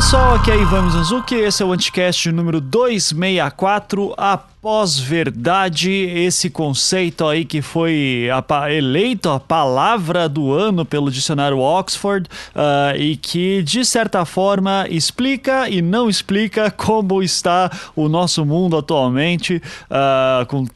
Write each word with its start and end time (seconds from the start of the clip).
pessoal, 0.00 0.36
aqui 0.36 0.50
é 0.50 0.56
Ivan 0.56 0.84
Mizanzuki, 0.84 1.34
esse 1.34 1.62
é 1.62 1.66
o 1.66 1.72
Anticast 1.72 2.32
número 2.32 2.58
264, 2.58 4.14
a 4.16 4.38
pós-verdade, 4.62 5.90
esse 5.90 6.50
conceito 6.50 7.26
aí 7.26 7.46
que 7.46 7.62
foi 7.62 8.28
a, 8.30 8.72
eleito 8.72 9.30
a 9.30 9.40
palavra 9.40 10.28
do 10.28 10.52
ano 10.52 10.84
pelo 10.84 11.10
dicionário 11.10 11.58
Oxford 11.58 12.28
uh, 12.54 12.94
e 12.94 13.16
que, 13.16 13.62
de 13.62 13.84
certa 13.86 14.26
forma, 14.26 14.86
explica 14.90 15.68
e 15.68 15.80
não 15.80 16.10
explica 16.10 16.70
como 16.76 17.22
está 17.22 17.70
o 17.96 18.06
nosso 18.08 18.44
mundo 18.44 18.76
atualmente, 18.76 19.62
uh, 19.90 20.44
com 20.46 20.66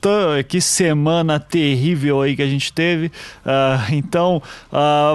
que 0.48 0.60
semana 0.60 1.38
terrível 1.38 2.22
aí 2.22 2.34
que 2.34 2.42
a 2.42 2.46
gente 2.46 2.72
teve. 2.72 3.06
Uh, 3.06 3.92
então, 3.92 4.42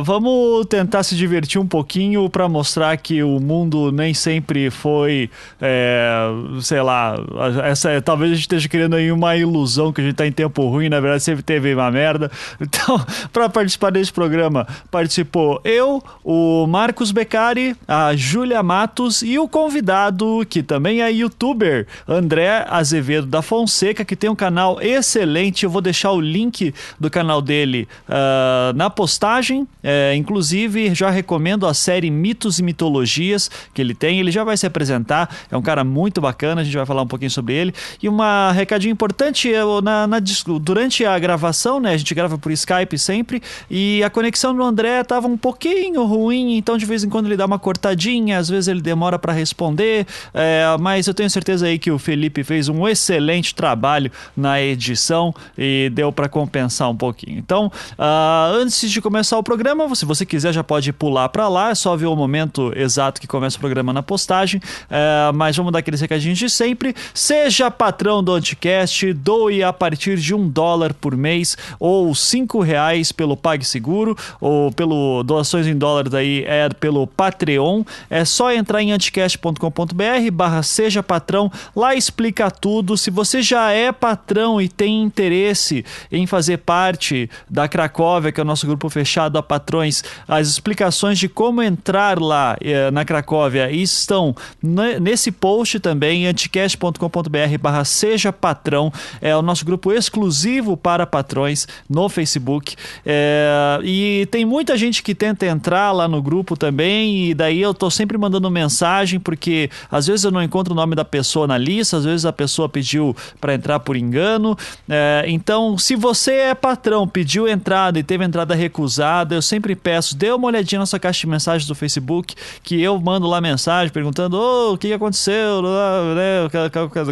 vamos 0.04 0.66
tentar 0.68 1.04
se 1.04 1.16
divertir 1.16 1.60
um 1.60 1.68
pouquinho 1.68 2.30
para 2.30 2.48
mostrar 2.48 2.96
que 2.98 3.24
o 3.24 3.40
mundo 3.40 3.92
nem 3.92 4.14
sempre 4.14 4.70
foi, 4.70 5.30
é, 5.62 6.20
sei 6.62 6.82
lá, 6.82 7.16
essa 7.64 8.02
talvez 8.02 8.32
a 8.32 8.36
gente 8.36 8.48
esteja 8.60 8.70
criando 8.70 8.96
aí 8.96 9.12
uma 9.12 9.36
ilusão 9.36 9.92
que 9.92 10.02
a 10.02 10.04
gente 10.04 10.16
tá 10.16 10.28
em 10.28 10.32
tempo 10.32 10.68
ruim, 10.68 10.90
na 10.90 11.00
verdade 11.00 11.24
sempre 11.24 11.42
teve 11.42 11.74
uma 11.74 11.90
merda. 11.90 12.30
Então, 12.62 13.04
para 13.32 13.50
participar 13.50 13.90
desse 13.90 14.12
programa, 14.12 14.68
participou 14.92 15.60
eu, 15.64 16.04
o 16.24 16.68
Marcos 16.68 17.12
Beccari, 17.12 17.76
a 17.88 18.16
Júlia 18.16 18.62
Matos 18.62 19.22
e 19.22 19.40
o 19.40 19.48
convidado, 19.48 20.46
que 20.48 20.62
também 20.62 21.02
é 21.02 21.12
youtuber, 21.12 21.88
André 22.08 22.66
Azevedo 22.70 23.26
da 23.26 23.42
Fonseca, 23.42 24.06
que 24.06 24.16
tem 24.16 24.30
um 24.30 24.36
canal 24.36 24.82
excelente. 24.82 25.64
Eu 25.64 25.70
vou 25.70 25.82
deixar 25.82 26.12
o 26.12 26.22
link 26.22 26.74
do 27.00 27.10
canal 27.10 27.42
dele 27.42 27.88
uh, 28.08 28.76
na 28.76 28.90
postagem. 28.90 29.68
É, 29.82 30.14
inclusive, 30.16 30.94
já 30.94 31.10
recomendo 31.10 31.66
a 31.66 31.74
série 31.74 32.12
Mitos 32.12 32.60
e 32.60 32.64
Mitologias 32.64 33.50
que 33.74 33.82
ele 33.82 33.96
tem. 33.96 34.20
Ele 34.20 34.32
já 34.32 34.44
vai 34.44 34.58
se 34.58 34.66
apresentar. 34.66 35.34
É 35.50 35.58
um 35.58 35.62
cara 35.62 35.84
muito 35.84 36.22
bacana, 36.22 36.62
a 36.62 36.64
gente 36.64 36.76
vai 36.76 36.86
falar 36.86 37.02
um 37.02 37.08
pouquinho 37.08 37.32
sobre 37.32 37.54
ele. 37.54 37.74
E 38.02 38.10
uma 38.10 38.49
recadinho 38.52 38.92
importante, 38.92 39.52
na, 39.84 40.08
na, 40.08 40.18
durante 40.62 41.06
a 41.06 41.18
gravação, 41.18 41.80
né? 41.80 41.94
A 41.94 41.98
gente 41.98 42.14
grava 42.14 42.38
por 42.38 42.52
Skype 42.52 42.98
sempre, 42.98 43.42
e 43.70 44.04
a 44.04 44.10
conexão 44.10 44.56
do 44.56 44.64
André 44.64 45.04
tava 45.04 45.28
um 45.28 45.38
pouquinho 45.38 46.04
ruim, 46.06 46.58
então 46.58 46.78
de 46.78 46.86
vez 46.86 47.04
em 47.04 47.10
quando 47.10 47.28
ele 47.28 47.38
dá 47.38 47.46
uma 47.46 47.60
cortadinha, 47.60 48.38
às 48.38 48.50
vezes 48.50 48.68
ele 48.68 48.82
demora 48.82 49.18
para 49.18 49.34
responder, 49.34 50.06
é, 50.34 50.64
mas 50.80 51.08
eu 51.08 51.14
tenho 51.14 51.30
certeza 51.30 51.68
aí 51.68 51.80
que 51.80 51.92
o 51.92 52.00
Felipe 52.00 52.44
fez 52.44 52.70
um 52.70 52.88
excelente 52.88 53.54
trabalho 53.54 54.12
na 54.36 54.62
edição 54.62 55.34
e 55.58 55.90
deu 55.94 56.12
para 56.12 56.30
compensar 56.30 56.90
um 56.90 56.96
pouquinho. 56.96 57.38
Então, 57.38 57.68
uh, 57.98 58.54
antes 58.56 58.90
de 58.90 59.02
começar 59.02 59.38
o 59.38 59.44
programa, 59.44 59.94
se 59.96 60.06
você 60.06 60.26
quiser 60.26 60.54
já 60.54 60.64
pode 60.64 60.92
pular 60.94 61.30
para 61.30 61.48
lá, 61.48 61.70
é 61.72 61.76
só 61.76 61.96
ver 61.96 62.08
o 62.08 62.16
momento 62.16 62.72
exato 62.76 63.20
que 63.20 63.28
começa 63.28 63.58
o 63.58 63.60
programa 63.60 63.94
na 63.94 64.04
postagem, 64.04 64.62
uh, 64.86 65.34
mas 65.34 65.56
vamos 65.56 65.72
dar 65.72 65.80
aqueles 65.80 66.02
recadinhos 66.02 66.38
de 66.38 66.50
sempre. 66.50 66.96
Seja 67.14 67.70
patrão 67.70 68.24
do 68.24 68.39
podcast, 68.40 69.12
doe 69.12 69.62
a 69.62 69.74
partir 69.74 70.18
de 70.18 70.34
um 70.34 70.48
dólar 70.48 70.94
por 70.94 71.18
mês 71.18 71.58
ou 71.78 72.16
cinco 72.16 72.62
reais 72.62 73.12
pelo 73.12 73.36
PagSeguro 73.36 74.16
ou 74.40 74.72
pelo 74.72 75.22
doações 75.24 75.68
em 75.68 75.78
dólares 75.78 76.14
aí 76.14 76.46
é 76.48 76.70
pelo 76.70 77.06
Patreon. 77.06 77.84
É 78.10 78.24
só 78.24 78.54
entrar 78.54 78.82
em 78.82 78.94
anticast.com.br 78.94 80.32
barra 80.32 80.64
seja 80.64 81.04
patrão, 81.04 81.52
lá 81.76 81.94
explica 81.94 82.50
tudo. 82.50 82.98
Se 82.98 83.12
você 83.12 83.42
já 83.42 83.72
é 83.72 83.92
patrão 83.92 84.62
e 84.62 84.70
tem 84.70 85.04
interesse 85.04 85.84
em 86.10 86.26
fazer 86.26 86.60
parte 86.60 87.30
da 87.50 87.68
Cracóvia, 87.68 88.32
que 88.32 88.40
é 88.40 88.44
o 88.44 88.48
nosso 88.48 88.66
grupo 88.66 88.90
fechado 88.90 89.38
a 89.38 89.44
patrões, 89.44 90.02
as 90.26 90.48
explicações 90.48 91.20
de 91.20 91.28
como 91.28 91.62
entrar 91.62 92.22
lá 92.22 92.56
eh, 92.62 92.90
na 92.90 93.04
Cracóvia 93.04 93.70
estão 93.70 94.34
nesse 94.64 95.30
post 95.30 95.80
também, 95.82 96.26
anticast.com.br 96.26 97.58
barra 97.60 97.84
seja 97.84 98.29
patrão 98.32 98.60
Patrão. 98.70 98.92
É 99.22 99.36
o 99.36 99.42
nosso 99.42 99.66
grupo 99.66 99.92
exclusivo 99.92 100.78
para 100.78 101.06
patrões 101.06 101.68
no 101.90 102.10
Facebook. 102.10 102.76
É, 103.06 103.80
e 103.84 104.28
tem 104.32 104.46
muita 104.46 104.78
gente 104.78 105.02
que 105.02 105.16
tenta 105.16 105.46
entrar 105.46 105.92
lá 105.92 106.08
no 106.08 106.22
grupo 106.22 106.58
também, 106.58 107.30
e 107.30 107.34
daí 107.34 107.62
eu 107.62 107.74
tô 107.74 107.90
sempre 107.90 108.18
mandando 108.18 108.50
mensagem, 108.50 109.20
porque 109.20 109.70
às 109.90 110.08
vezes 110.08 110.24
eu 110.24 110.32
não 110.32 110.42
encontro 110.42 110.74
o 110.74 110.76
nome 110.76 110.96
da 110.96 111.06
pessoa 111.06 111.48
na 111.48 111.58
lista, 111.58 111.98
às 111.98 112.06
vezes 112.06 112.26
a 112.26 112.34
pessoa 112.34 112.70
pediu 112.70 113.16
para 113.40 113.54
entrar 113.54 113.80
por 113.80 113.96
engano. 113.96 114.58
É, 114.88 115.26
então, 115.28 115.78
se 115.78 115.96
você 115.96 116.34
é 116.34 116.56
patrão, 116.56 117.08
pediu 117.08 117.48
entrada 117.48 117.98
e 117.98 118.04
teve 118.04 118.24
entrada 118.24 118.54
recusada, 118.54 119.36
eu 119.36 119.42
sempre 119.42 119.76
peço, 119.76 120.18
dê 120.18 120.32
uma 120.32 120.48
olhadinha 120.48 120.80
na 120.80 120.86
sua 120.86 121.00
caixa 121.00 121.22
de 121.22 121.28
mensagens 121.28 121.68
do 121.68 121.76
Facebook, 121.76 122.36
que 122.62 122.82
eu 122.82 123.00
mando 123.00 123.28
lá 123.28 123.40
mensagem 123.40 123.92
perguntando: 123.92 124.38
oh, 124.38 124.74
o 124.74 124.78
que 124.78 124.92
aconteceu? 124.92 125.64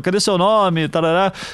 Cadê 0.03 0.19
seu 0.19 0.37
nome? 0.37 0.87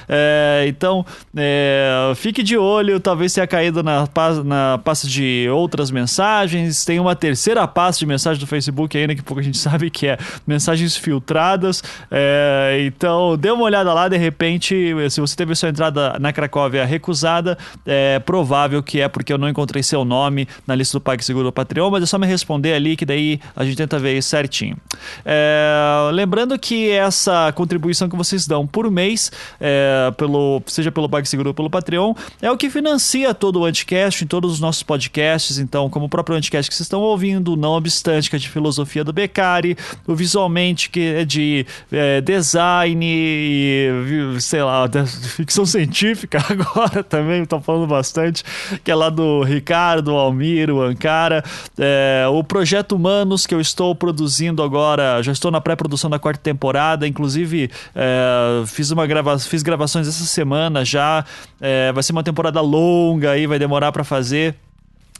É, 0.08 0.66
então, 0.68 1.06
é, 1.36 2.12
fique 2.16 2.44
de 2.44 2.58
olho, 2.58 3.00
talvez 3.00 3.34
tenha 3.34 3.47
caído 3.47 3.84
na, 3.84 4.08
na 4.44 4.78
pasta 4.78 5.08
de 5.08 5.47
outras 5.52 5.91
mensagens. 5.91 6.86
Tem 6.86 7.00
uma 7.00 7.16
terceira 7.16 7.68
pasta 7.68 8.00
de 8.00 8.06
mensagem 8.06 8.40
do 8.40 8.47
Facebook 8.47 8.97
ainda, 8.97 9.16
que 9.16 9.22
pouco 9.22 9.40
a 9.40 9.44
gente 9.44 9.58
sabe 9.59 9.90
que 9.90 10.08
é 10.08 10.18
mensagens 10.46 10.96
filtradas. 10.96 11.84
É, 12.09 12.84
então, 12.86 13.38
dê 13.38 13.52
uma 13.52 13.63
olhada 13.63 13.94
lá, 13.94 14.08
de 14.08 14.18
repente, 14.18 14.94
se 15.09 15.19
você 15.19 15.36
teve 15.36 15.56
sua 15.56 15.69
entrada 15.69 16.18
na 16.19 16.31
Cracóvia 16.34 16.86
recusada, 16.86 17.58
é 17.86 18.19
provável 18.19 18.81
que 18.81 19.02
é 19.02 19.08
porque 19.08 19.31
eu 19.31 19.38
não 19.38 19.50
encontrei 19.50 19.84
seu 19.84 20.03
nome 20.03 20.47
na 20.66 20.75
lista 20.75 20.97
do 20.97 21.02
PagSeguro 21.02 21.46
do 21.46 21.52
Patreon, 21.52 21.90
mas 21.90 22.03
é 22.03 22.06
só 22.06 22.18
me 22.18 22.28
responder 22.28 22.74
ali 22.74 22.96
que 22.96 23.06
daí 23.06 23.40
a 23.56 23.63
gente 23.63 23.78
tenta 23.78 24.00
ver 24.00 24.22
certinho. 24.22 24.78
É, 25.25 26.09
lembrando 26.12 26.58
que 26.58 26.90
essa 26.90 27.52
contribuição 27.53 28.09
que 28.09 28.16
vocês 28.16 28.47
dão 28.47 28.66
por 28.66 28.90
mês 28.90 29.31
é, 29.59 30.12
pelo, 30.18 30.62
seja 30.68 30.92
pelo 30.92 31.09
PagSeguro 31.09 31.50
ou 31.50 31.54
pelo 31.54 31.70
Patreon, 31.70 32.14
é 32.42 32.52
o 32.52 32.58
que 32.58 32.70
financia 32.70 33.34
todo 33.34 33.59
o 33.59 33.66
Anticast 33.66 34.24
em 34.24 34.28
todos 34.28 34.54
os 34.54 34.59
nossos 34.59 34.84
podcasts. 34.84 35.58
Então, 35.58 35.90
como 35.90 36.06
o 36.06 36.09
próprio 36.09 36.36
Anticast 36.36 36.70
que 36.70 36.76
vocês 36.76 36.86
estão 36.86 37.02
ouvindo, 37.02 37.56
não 37.56 37.72
obstante 37.72 38.30
que 38.30 38.36
é 38.36 38.40
de 38.40 38.50
filosofia 38.50 39.04
do 39.04 39.14
Beccari, 39.14 39.78
o 40.08 40.16
Visualmente 40.16 40.90
que 40.90 41.02
é 41.02 41.26
de 41.26 41.66
é, 41.92 42.22
design 42.22 43.06
e, 43.06 44.38
sei 44.40 44.64
lá, 44.64 44.90
ficção 45.36 45.66
científica 45.66 46.44
agora 46.50 47.04
também, 47.04 47.44
estão 47.44 47.62
falando 47.62 47.88
bastante, 47.88 48.44
que 48.84 48.92
é 48.92 48.96
lá 48.96 49.10
do 49.10 49.44
Ricardo, 49.44 50.12
Almiro, 50.12 50.81
Ancara, 50.81 51.44
é, 51.78 52.25
o 52.30 52.44
Projeto 52.44 52.96
Humanos 52.96 53.46
que 53.46 53.54
eu 53.54 53.62
estou 53.62 53.96
produzindo 53.96 54.62
agora, 54.62 55.22
já 55.22 55.31
estou 55.31 55.52
na 55.52 55.62
pré-produção 55.62 56.10
da 56.10 56.20
quarta 56.20 56.42
temporada, 56.42 57.08
inclusive 57.08 57.70
é, 57.96 58.64
fiz 58.66 58.92
uma 58.92 59.06
gravação 59.06 59.33
fiz 59.40 59.64
gravações 59.64 60.08
essa 60.08 60.24
semana 60.26 60.84
já. 60.84 61.26
É, 61.60 61.92
vai 61.92 62.04
ser 62.04 62.12
uma 62.12 62.24
temporada 62.24 62.62
longa 62.62 63.32
aí, 63.32 63.48
vai 63.48 63.60
demorar 63.60 63.92
para 63.92 64.04
fazer. 64.04 64.56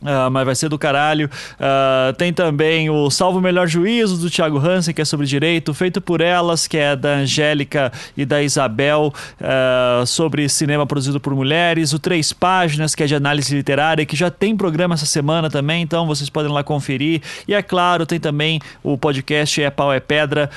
Uh, 0.03 0.30
mas 0.30 0.46
vai 0.46 0.53
ser 0.53 0.68
do 0.68 0.78
caralho. 0.78 1.30
Uh, 1.53 2.14
tem 2.18 2.34
também 2.34 2.90
o 2.90 3.09
Salvo 3.09 3.40
Melhor 3.40 3.68
Juízo, 3.68 4.18
do 4.18 4.30
Thiago 4.30 4.58
Hansen, 4.58 4.94
que 4.94 5.02
é 5.02 5.06
sobre 5.06 5.25
direito, 5.25 5.74
feito 5.74 6.02
por 6.02 6.19
elas, 6.19 6.68
que 6.68 6.78
é 6.78 6.94
da 6.94 7.16
Angélica 7.16 7.91
e 8.18 8.25
da 8.25 8.44
Isabel, 8.44 9.14
uh, 9.40 10.06
sobre 10.06 10.50
cinema 10.50 10.86
produzido 10.86 11.22
por 11.22 11.34
mulheres. 11.34 11.94
O 11.94 12.00
Três 12.00 12.34
Páginas, 12.34 12.94
que 12.94 13.03
é 13.03 13.06
de 13.06 13.16
análise 13.16 13.56
literária, 13.56 14.06
que 14.06 14.16
já 14.16 14.30
tem 14.30 14.58
programa 14.58 14.96
essa 14.96 15.06
semana 15.06 15.50
também, 15.50 15.81
então 15.81 16.06
vocês 16.06 16.30
podem 16.30 16.52
lá 16.52 16.64
conferir. 16.64 17.22
E 17.47 17.53
é 17.53 17.62
claro, 17.62 18.06
tem 18.06 18.20
também 18.20 18.59
o 18.84 18.97
podcast 18.97 19.62
É 19.62 19.70
Pau 19.70 19.94
é 19.94 20.02
Pedra, 20.02 20.50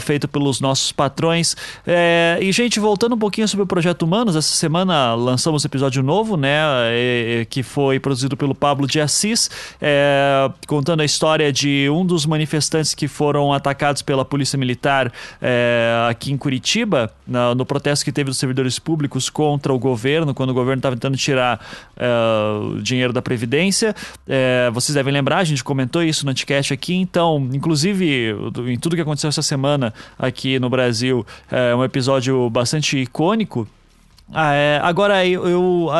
feito 0.00 0.28
pelos 0.28 0.60
nossos 0.60 0.92
patrões. 0.92 1.56
É, 1.86 2.38
e, 2.40 2.52
gente, 2.52 2.78
voltando 2.78 3.14
um 3.14 3.18
pouquinho 3.18 3.48
sobre 3.48 3.64
o 3.64 3.66
Projeto 3.66 4.02
Humanos, 4.02 4.36
essa 4.36 4.54
semana 4.54 5.14
lançamos 5.14 5.64
episódio 5.64 6.02
novo, 6.02 6.36
né, 6.36 6.54
que 7.50 7.62
foi 7.62 7.98
produzido 7.98 8.36
pelo 8.36 8.54
Pablo 8.54 8.83
Pablo 8.84 8.86
de 8.86 9.00
Assis, 9.00 9.50
é, 9.80 10.50
contando 10.66 11.00
a 11.00 11.04
história 11.04 11.52
de 11.52 11.88
um 11.90 12.04
dos 12.04 12.26
manifestantes 12.26 12.94
que 12.94 13.08
foram 13.08 13.52
atacados 13.52 14.02
pela 14.02 14.24
Polícia 14.24 14.58
Militar 14.58 15.12
é, 15.40 16.06
aqui 16.08 16.32
em 16.32 16.36
Curitiba, 16.36 17.10
no, 17.26 17.54
no, 17.54 17.66
protesto 17.66 18.04
que 18.04 18.12
teve 18.12 18.30
dos 18.30 18.38
servidores 18.38 18.78
públicos 18.78 19.28
contra 19.28 19.72
o 19.72 19.78
governo, 19.78 20.34
quando 20.34 20.50
o 20.50 20.54
governo 20.54 20.78
estava 20.78 20.94
tentando 20.96 21.16
tirar 21.16 21.64
é, 21.96 22.06
o 22.76 22.80
dinheiro 22.80 23.12
da 23.12 23.22
Previdência. 23.22 23.94
É, 24.28 24.70
vocês 24.72 24.94
devem 24.94 25.12
lembrar, 25.12 25.38
a 25.38 25.44
gente 25.44 25.64
comentou 25.64 26.02
isso 26.02 26.24
no 26.24 26.30
Anticast 26.30 26.72
aqui, 26.72 26.94
então, 26.94 27.48
inclusive, 27.52 28.34
em 28.66 28.78
tudo 28.78 28.96
que 28.96 29.02
aconteceu 29.02 29.28
essa 29.28 29.42
semana 29.42 29.92
aqui 30.18 30.58
no 30.58 30.68
Brasil, 30.68 31.26
é 31.50 31.74
um 31.74 31.82
episódio 31.82 32.48
bastante 32.50 32.98
icônico 32.98 33.66
Ah, 34.32 34.54
é, 34.54 34.80
agora, 34.82 35.26
eu, 35.26 35.46
eu, 35.46 35.90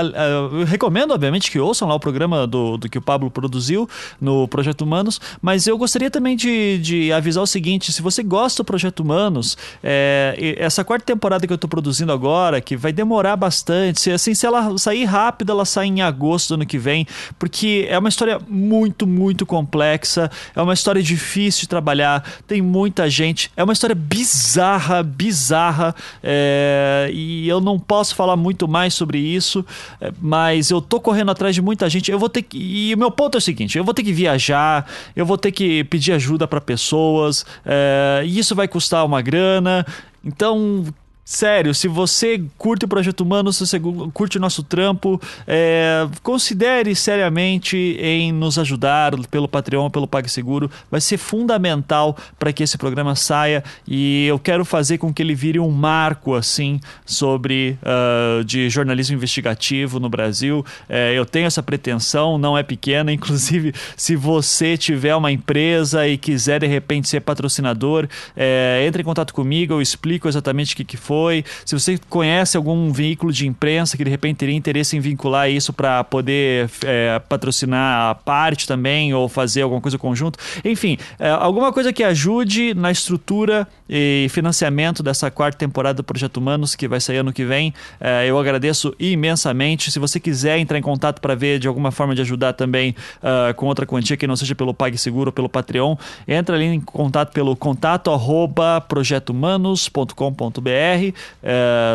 eu, 0.53 0.65
recomendo, 0.65 1.13
obviamente, 1.13 1.51
que 1.51 1.59
ouçam 1.59 1.87
lá 1.87 1.95
o 1.95 2.01
programa 2.01 2.47
do, 2.47 2.79
do 2.79 2.89
que 2.89 2.97
o 2.97 3.03
Pablo 3.03 3.31
produziu 3.31 3.89
no 4.19 4.49
Projeto 4.49 4.81
Humanos, 4.81 5.21
mas 5.43 5.67
eu 5.67 5.77
gostaria 5.77 6.11
também 6.11 6.35
de, 6.35 6.79
de 6.79 7.13
avisar 7.13 7.43
o 7.43 7.47
seguinte: 7.47 7.93
se 7.93 8.01
você 8.01 8.23
gosta 8.23 8.63
do 8.63 8.67
Projeto 8.67 9.01
Humanos, 9.01 9.59
é, 9.83 10.57
essa 10.59 10.83
quarta 10.83 11.05
temporada 11.05 11.47
que 11.47 11.53
eu 11.53 11.57
estou 11.57 11.69
produzindo 11.69 12.13
agora, 12.13 12.63
que 12.63 12.77
vai 12.79 12.93
demorar 12.93 13.37
bastante, 13.37 14.01
se, 14.01 14.11
assim, 14.11 14.35
se 14.35 14.47
ela 14.47 14.77
sair 14.79 15.05
rápido, 15.05 15.53
ela 15.53 15.67
sai 15.67 15.87
em 15.87 16.01
agosto 16.01 16.49
do 16.49 16.55
ano 16.55 16.67
que 16.67 16.79
vem, 16.79 17.07
porque 17.39 17.87
é 17.91 17.99
uma 17.99 18.09
história 18.09 18.41
muito, 18.49 19.07
muito 19.07 19.45
complexa, 19.45 20.31
é 20.57 20.63
uma 20.63 20.73
história 20.73 21.03
difícil 21.03 21.63
de 21.63 21.69
trabalhar, 21.69 22.25
tem 22.47 22.63
muita 22.63 23.09
gente, 23.11 23.51
é 23.55 23.63
uma 23.63 23.75
história 23.75 23.95
bizarra, 23.95 25.03
bizarra, 25.03 25.95
é, 26.23 27.11
e 27.13 27.47
eu 27.47 27.61
não 27.61 27.79
posso 27.79 28.14
falar 28.15 28.37
muito 28.37 28.67
mais 28.69 28.95
sobre 28.95 29.19
isso, 29.19 29.65
é, 30.01 30.13
mas 30.21 30.71
eu 30.71 30.81
tô 30.81 31.01
correndo 31.01 31.31
atrás 31.31 31.55
de 31.55 31.63
muita 31.63 31.89
gente. 31.89 32.11
Eu 32.11 32.19
vou 32.19 32.29
ter 32.29 32.43
que. 32.43 32.59
E 32.59 32.95
o 32.95 32.99
meu 32.99 33.11
ponto 33.11 33.37
é 33.37 33.39
o 33.39 33.41
seguinte: 33.41 33.77
eu 33.77 33.85
vou 33.85 33.95
ter 33.95 34.03
que 34.03 34.13
viajar, 34.13 34.87
eu 35.15 35.27
vou 35.27 35.37
ter 35.37 35.53
que 35.53 35.85
pedir 35.85 36.13
ajuda 36.13 36.47
para 36.47 36.61
pessoas, 36.61 37.45
é, 37.65 38.23
e 38.25 38.39
isso 38.39 38.55
vai 38.55 38.69
custar 38.69 39.05
uma 39.05 39.21
grana. 39.21 39.87
Então, 40.25 40.85
Sério, 41.25 41.75
se 41.75 41.89
você 41.89 42.43
curte 42.59 42.85
o 42.85 42.89
Projeto 42.89 43.23
Humano, 43.23 43.51
se 43.51 43.67
você 43.67 43.81
curte 44.13 44.37
o 44.37 44.41
nosso 44.41 44.63
trampo, 44.63 45.19
é, 45.47 46.07
considere 46.23 46.95
seriamente 46.95 47.97
em 47.99 48.31
nos 48.31 48.59
ajudar 48.59 49.17
pelo 49.29 49.49
Patreon, 49.49 49.89
pelo 49.89 50.07
PagSeguro. 50.07 50.71
Vai 50.91 51.01
ser 51.01 51.17
fundamental 51.17 52.15
para 52.39 52.53
que 52.53 52.63
esse 52.63 52.77
programa 52.77 53.15
saia 53.15 53.65
e 53.89 54.27
eu 54.27 54.39
quero 54.39 54.67
fazer 54.67 54.99
com 54.99 55.15
que 55.15 55.23
ele 55.23 55.35
vire 55.35 55.59
um 55.59 55.71
marco 55.71 56.35
assim 56.35 56.79
sobre 57.07 57.79
uh, 57.81 58.45
de 58.45 58.69
jornalismo 58.69 59.17
investigativo 59.17 59.99
no 59.99 60.11
Brasil. 60.11 60.65
É, 60.87 61.15
eu 61.15 61.25
tenho 61.25 61.47
essa 61.47 61.63
pretensão, 61.63 62.37
não 62.37 62.57
é 62.57 62.63
pequena. 62.63 63.11
Inclusive, 63.15 63.73
se 63.97 64.15
você 64.15 64.77
tiver 64.77 65.17
uma 65.17 65.33
empresa 65.33 66.07
e 66.07 66.19
quiser 66.19 66.61
de 66.61 66.67
repente 66.67 67.09
ser 67.09 67.21
patrocinador, 67.21 68.07
é, 68.37 68.85
entre 68.87 69.01
em 69.01 69.05
contato 69.05 69.33
comigo, 69.33 69.73
eu 69.73 69.81
explico 69.81 70.29
exatamente 70.29 70.75
o 70.75 70.77
que, 70.77 70.85
que 70.85 70.97
foi 70.99 71.14
foi. 71.15 71.45
Se 71.65 71.79
você 71.79 71.97
conhece 72.09 72.57
algum 72.57 72.93
veículo 72.93 73.33
de 73.33 73.47
imprensa 73.47 73.97
que 73.97 74.03
de 74.03 74.11
repente 74.11 74.39
teria 74.39 74.57
interesse 74.57 74.97
em 74.97 75.01
vincular 75.01 75.49
isso 75.49 75.73
para 75.73 76.03
poder 76.03 76.69
é, 76.85 77.21
patrocinar 77.29 78.11
a 78.11 78.15
parte 78.17 78.67
também 78.67 79.15
ou 79.15 79.29
fazer 79.29 79.63
alguma 79.63 79.81
coisa 79.81 79.97
conjunto. 79.97 80.41
Enfim, 80.65 80.99
é, 81.21 81.31
alguma 81.31 81.73
coisa 81.73 81.93
que 81.93 82.03
ajude 82.03 82.75
na 82.75 82.91
estrutura 82.91 83.69
e 83.89 84.27
financiamento 84.31 85.05
dessa 85.05 85.31
quarta 85.31 85.57
temporada 85.57 85.99
do 85.99 86.05
Projeto 86.05 86.39
Humanos, 86.39 86.75
que 86.75 86.89
vai 86.89 87.01
sair 87.01 87.19
ano 87.19 87.33
que 87.33 87.45
vem. 87.45 87.73
É, 88.01 88.27
eu 88.27 88.37
agradeço 88.37 88.93
imensamente. 88.99 89.93
Se 89.93 90.01
você 90.01 90.19
quiser 90.19 90.59
entrar 90.59 90.79
em 90.79 90.83
contato 90.83 91.21
para 91.21 91.37
ver 91.37 91.61
de 91.61 91.69
alguma 91.69 91.93
forma 91.93 92.15
de 92.15 92.23
ajudar 92.23 92.55
também 92.55 92.95
uh, 93.23 93.55
com 93.55 93.67
outra 93.67 93.87
quantia 93.87 94.17
que 94.17 94.27
não 94.27 94.35
seja 94.35 94.55
pelo 94.55 94.75
PagSeguro 94.75 95.29
ou 95.29 95.33
pelo 95.33 95.49
Patreon, 95.49 95.95
entra 96.27 96.57
ali 96.57 96.65
em 96.65 96.81
contato 96.81 97.33
pelo 97.33 97.55
contato 97.55 98.11
arroba 98.11 98.81
projetohumanos.com.br 98.81 101.04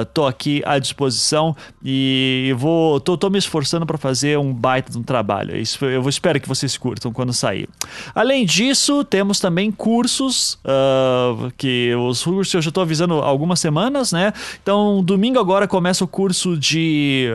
Estou 0.02 0.28
é, 0.28 0.30
aqui 0.30 0.62
à 0.66 0.78
disposição 0.78 1.56
e 1.84 2.54
vou 2.58 3.00
tô, 3.00 3.18
tô 3.18 3.30
me 3.30 3.40
esforçando 3.40 3.86
para 3.86 3.98
fazer 3.98 4.38
um 4.38 4.54
baita 4.54 4.92
de 4.92 4.98
um 4.98 5.04
trabalho. 5.04 5.56
Isso, 5.56 5.84
eu 5.86 6.08
espero 6.10 6.40
que 6.40 6.48
vocês 6.48 6.78
curtam 6.78 7.12
quando 7.12 7.34
sair. 7.34 7.68
Além 8.14 8.46
disso, 8.46 9.04
temos 9.04 9.40
também 9.40 9.72
cursos 9.72 10.60
uh, 10.66 11.52
que 11.58 11.94
os 11.96 12.24
cursos 12.24 12.54
eu 12.54 12.62
já 12.62 12.70
estou 12.70 12.84
avisando 12.84 13.16
algumas 13.16 13.60
semanas, 13.60 14.12
né? 14.12 14.34
Então, 14.62 15.04
domingo 15.04 15.40
agora 15.40 15.68
começa 15.68 16.04
o 16.04 16.08
curso 16.08 16.58
de 16.58 17.30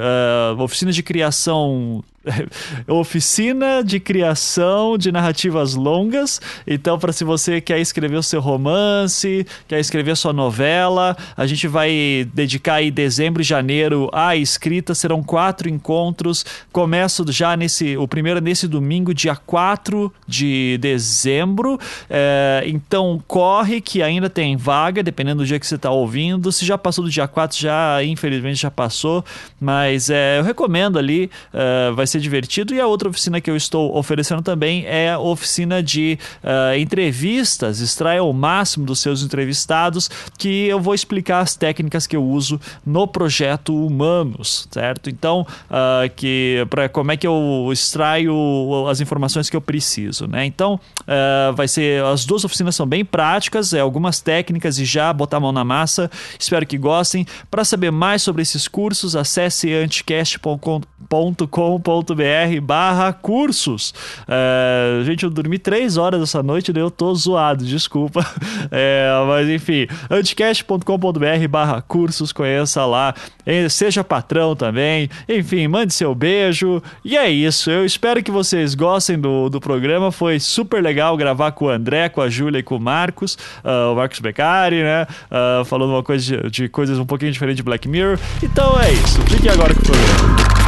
uh, 0.58 0.60
oficina 0.62 0.92
de 0.92 1.02
criação 1.02 2.02
oficina 2.88 3.82
de 3.82 4.00
criação 4.00 4.96
de 4.96 5.12
narrativas 5.12 5.74
longas. 5.74 6.40
Então, 6.66 6.98
para 6.98 7.12
se 7.12 7.24
você 7.24 7.60
quer 7.60 7.78
escrever 7.80 8.16
o 8.16 8.22
seu 8.22 8.40
romance, 8.40 9.46
quer 9.68 9.78
escrever 9.80 10.12
a 10.12 10.16
sua 10.16 10.32
novela, 10.32 11.16
a 11.36 11.46
gente 11.46 11.68
vai 11.68 12.26
dedicar 12.32 12.74
aí 12.74 12.90
dezembro 12.90 13.42
e 13.42 13.44
janeiro 13.44 14.10
à 14.12 14.36
escrita. 14.36 14.94
Serão 14.94 15.22
quatro 15.22 15.68
encontros. 15.68 16.44
Começo 16.72 17.24
já 17.30 17.56
nesse. 17.56 17.96
O 17.96 18.08
primeiro 18.08 18.38
é 18.38 18.40
nesse 18.40 18.66
domingo, 18.66 19.14
dia 19.14 19.36
4 19.36 20.12
de 20.26 20.78
dezembro. 20.80 21.78
É, 22.08 22.62
então, 22.66 23.22
corre 23.26 23.80
que 23.80 24.02
ainda 24.02 24.30
tem 24.30 24.56
vaga, 24.56 25.02
dependendo 25.02 25.42
do 25.42 25.46
dia 25.46 25.58
que 25.58 25.66
você 25.66 25.74
está 25.76 25.90
ouvindo. 25.90 26.50
Se 26.50 26.64
já 26.64 26.78
passou 26.78 27.04
do 27.04 27.10
dia 27.10 27.28
4, 27.28 27.58
já, 27.58 28.04
infelizmente, 28.04 28.60
já 28.60 28.70
passou. 28.70 29.24
Mas 29.60 30.10
é, 30.10 30.38
eu 30.38 30.42
recomendo 30.42 30.98
ali. 30.98 31.30
É, 31.52 31.90
vai 31.92 32.06
ser 32.06 32.13
ser 32.14 32.20
divertido. 32.20 32.74
E 32.74 32.80
a 32.80 32.86
outra 32.86 33.08
oficina 33.08 33.40
que 33.40 33.50
eu 33.50 33.56
estou 33.56 33.96
oferecendo 33.96 34.42
também 34.42 34.84
é 34.86 35.12
a 35.12 35.18
oficina 35.18 35.82
de 35.82 36.18
uh, 36.42 36.78
entrevistas. 36.78 37.80
Extraia 37.80 38.22
o 38.22 38.32
máximo 38.32 38.86
dos 38.86 39.00
seus 39.00 39.22
entrevistados, 39.22 40.10
que 40.38 40.66
eu 40.66 40.80
vou 40.80 40.94
explicar 40.94 41.40
as 41.40 41.56
técnicas 41.56 42.06
que 42.06 42.16
eu 42.16 42.24
uso 42.24 42.60
no 42.86 43.06
projeto 43.06 43.74
Humanos, 43.74 44.68
certo? 44.70 45.10
Então, 45.10 45.46
uh, 45.68 46.08
que 46.14 46.66
para 46.70 46.88
como 46.88 47.10
é 47.12 47.16
que 47.16 47.26
eu 47.26 47.68
extraio 47.72 48.86
as 48.88 49.00
informações 49.00 49.50
que 49.50 49.56
eu 49.56 49.60
preciso, 49.60 50.26
né? 50.26 50.44
Então, 50.44 50.78
uh, 51.02 51.54
vai 51.54 51.66
ser 51.66 52.04
as 52.04 52.24
duas 52.24 52.44
oficinas 52.44 52.76
são 52.76 52.86
bem 52.86 53.04
práticas, 53.04 53.72
é 53.72 53.80
algumas 53.80 54.20
técnicas 54.20 54.78
e 54.78 54.84
já 54.84 55.12
botar 55.12 55.38
a 55.38 55.40
mão 55.40 55.52
na 55.52 55.64
massa. 55.64 56.10
Espero 56.38 56.64
que 56.66 56.78
gostem. 56.78 57.26
Para 57.50 57.64
saber 57.64 57.90
mais 57.90 58.22
sobre 58.22 58.42
esses 58.42 58.68
cursos, 58.68 59.16
acesse 59.16 59.72
anticast.com.br 59.72 60.94
barra 62.62 63.12
cursos. 63.12 63.94
É, 64.28 65.02
gente, 65.04 65.24
eu 65.24 65.30
dormi 65.30 65.58
três 65.58 65.96
horas 65.96 66.20
essa 66.22 66.42
noite 66.42 66.72
e 66.74 66.78
eu 66.78 66.90
tô 66.90 67.14
zoado, 67.14 67.64
desculpa. 67.64 68.24
É, 68.70 69.08
mas 69.28 69.48
enfim, 69.48 69.86
anticast.com.br 70.10 71.48
barra 71.48 71.80
cursos, 71.82 72.32
conheça 72.32 72.84
lá. 72.84 73.14
Seja 73.70 74.02
patrão 74.02 74.56
também. 74.56 75.08
Enfim, 75.28 75.68
mande 75.68 75.92
seu 75.92 76.14
beijo. 76.14 76.82
E 77.04 77.16
é 77.16 77.30
isso. 77.30 77.70
Eu 77.70 77.84
espero 77.84 78.22
que 78.22 78.30
vocês 78.30 78.74
gostem 78.74 79.18
do, 79.18 79.48
do 79.48 79.60
programa. 79.60 80.10
Foi 80.10 80.40
super 80.40 80.82
legal 80.82 81.16
gravar 81.16 81.52
com 81.52 81.66
o 81.66 81.68
André, 81.68 82.08
com 82.08 82.20
a 82.20 82.28
Júlia 82.28 82.58
e 82.58 82.62
com 82.62 82.76
o 82.76 82.80
Marcos, 82.80 83.36
uh, 83.64 83.92
o 83.92 83.96
Marcos 83.96 84.18
Beccari, 84.18 84.82
né? 84.82 85.06
Uh, 85.30 85.64
falando 85.64 85.90
uma 85.90 86.02
coisa 86.02 86.24
de, 86.24 86.50
de 86.50 86.68
coisas 86.68 86.98
um 86.98 87.06
pouquinho 87.06 87.32
diferentes 87.32 87.56
de 87.56 87.62
Black 87.62 87.88
Mirror. 87.88 88.18
Então 88.42 88.78
é 88.80 88.92
isso. 88.92 89.20
Fique 89.22 89.48
agora 89.48 89.74
com 89.74 89.80
o 89.80 89.84
programa. 89.84 90.63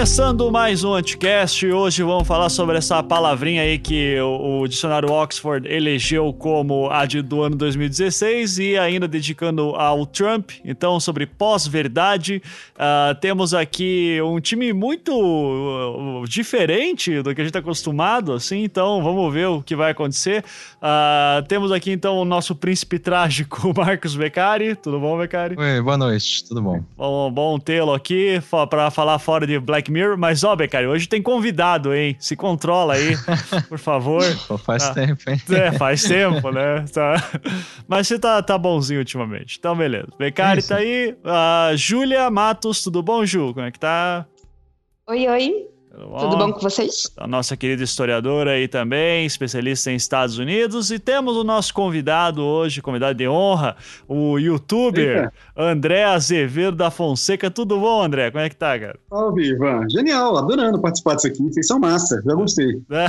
Começando 0.00 0.50
mais 0.50 0.82
um 0.82 0.94
Anticast, 0.94 1.66
hoje 1.66 2.02
vamos 2.02 2.26
falar 2.26 2.48
sobre 2.48 2.78
essa 2.78 3.02
palavrinha 3.02 3.60
aí 3.60 3.78
que 3.78 4.18
o, 4.18 4.62
o, 4.62 4.66
dicionário 4.66 5.12
Oxford 5.12 5.68
elegeu 5.70 6.32
como 6.32 6.88
a 6.88 7.04
de, 7.04 7.20
do 7.20 7.42
ano 7.42 7.54
2016 7.54 8.58
e 8.60 8.78
ainda 8.78 9.06
dedicando 9.06 9.74
ao 9.76 10.06
Trump, 10.06 10.52
então 10.64 10.98
sobre 10.98 11.26
pós-verdade. 11.26 12.42
Uh, 12.76 13.14
temos 13.20 13.52
aqui 13.52 14.18
um 14.24 14.40
time 14.40 14.72
muito 14.72 15.12
uh, 15.12 16.26
diferente 16.26 17.20
do 17.20 17.34
que 17.34 17.42
a 17.42 17.44
gente 17.44 17.50
está 17.50 17.58
acostumado, 17.58 18.32
assim, 18.32 18.64
então 18.64 19.02
vamos 19.02 19.30
ver 19.34 19.48
o 19.48 19.62
que 19.62 19.76
vai 19.76 19.90
acontecer. 19.90 20.42
Uh, 20.76 21.46
temos 21.46 21.70
aqui 21.70 21.92
então 21.92 22.16
o 22.16 22.24
nosso 22.24 22.54
príncipe 22.54 22.98
trágico, 22.98 23.70
Marcos 23.76 24.16
Beccari. 24.16 24.76
Tudo 24.76 24.98
bom, 24.98 25.18
Beccari? 25.18 25.56
Oi, 25.58 25.82
boa 25.82 25.98
noite, 25.98 26.48
tudo 26.48 26.62
bom? 26.62 26.82
Bom, 26.96 27.30
bom 27.30 27.58
tê-lo 27.58 27.92
aqui 27.92 28.40
para 28.70 28.90
falar 28.90 29.18
fora 29.18 29.46
de 29.46 29.58
Black 29.58 29.89
Mirror, 29.90 30.16
mas 30.16 30.44
ó, 30.44 30.54
Beccari, 30.54 30.86
hoje 30.86 31.08
tem 31.08 31.20
convidado, 31.22 31.94
hein? 31.94 32.16
Se 32.18 32.36
controla 32.36 32.94
aí, 32.94 33.14
por 33.68 33.78
favor. 33.78 34.22
Pô, 34.46 34.56
faz 34.56 34.88
tá. 34.88 34.94
tempo, 34.94 35.22
hein? 35.28 35.40
É, 35.50 35.72
faz 35.72 36.02
tempo, 36.02 36.50
né? 36.50 36.84
Tá. 36.92 37.16
Mas 37.86 38.08
você 38.08 38.18
tá, 38.18 38.42
tá 38.42 38.56
bonzinho 38.56 39.00
ultimamente. 39.00 39.56
Então, 39.58 39.76
beleza. 39.76 40.08
Beccari 40.18 40.62
tá 40.62 40.76
aí. 40.76 41.16
Uh, 41.24 41.76
Júlia 41.76 42.30
Matos, 42.30 42.82
tudo 42.82 43.02
bom, 43.02 43.24
Ju? 43.24 43.52
Como 43.52 43.66
é 43.66 43.70
que 43.70 43.78
tá? 43.78 44.26
Oi, 45.06 45.26
oi. 45.28 45.79
Tudo 45.90 46.06
bom? 46.06 46.18
Tudo 46.18 46.36
bom 46.36 46.52
com 46.52 46.60
vocês? 46.60 47.10
A 47.16 47.26
nossa 47.26 47.56
querida 47.56 47.82
historiadora 47.82 48.52
aí 48.52 48.68
também, 48.68 49.26
especialista 49.26 49.90
em 49.90 49.96
Estados 49.96 50.38
Unidos. 50.38 50.92
E 50.92 51.00
temos 51.00 51.36
o 51.36 51.42
nosso 51.42 51.74
convidado 51.74 52.44
hoje, 52.44 52.80
convidado 52.80 53.18
de 53.18 53.26
honra, 53.26 53.74
o 54.06 54.38
youtuber 54.38 55.24
Eita. 55.24 55.32
André 55.56 56.04
Azevedo 56.04 56.76
da 56.76 56.92
Fonseca. 56.92 57.50
Tudo 57.50 57.80
bom, 57.80 58.02
André? 58.02 58.30
Como 58.30 58.44
é 58.44 58.48
que 58.48 58.54
tá, 58.54 58.78
cara? 58.78 59.00
Salve, 59.08 59.42
Ivan. 59.48 59.88
Genial, 59.90 60.38
adorando 60.38 60.80
participar 60.80 61.16
disso 61.16 61.26
aqui. 61.26 61.42
Vocês 61.42 61.66
são 61.66 61.80
massa, 61.80 62.22
já 62.24 62.34
gostei. 62.34 62.80
É. 62.90 63.06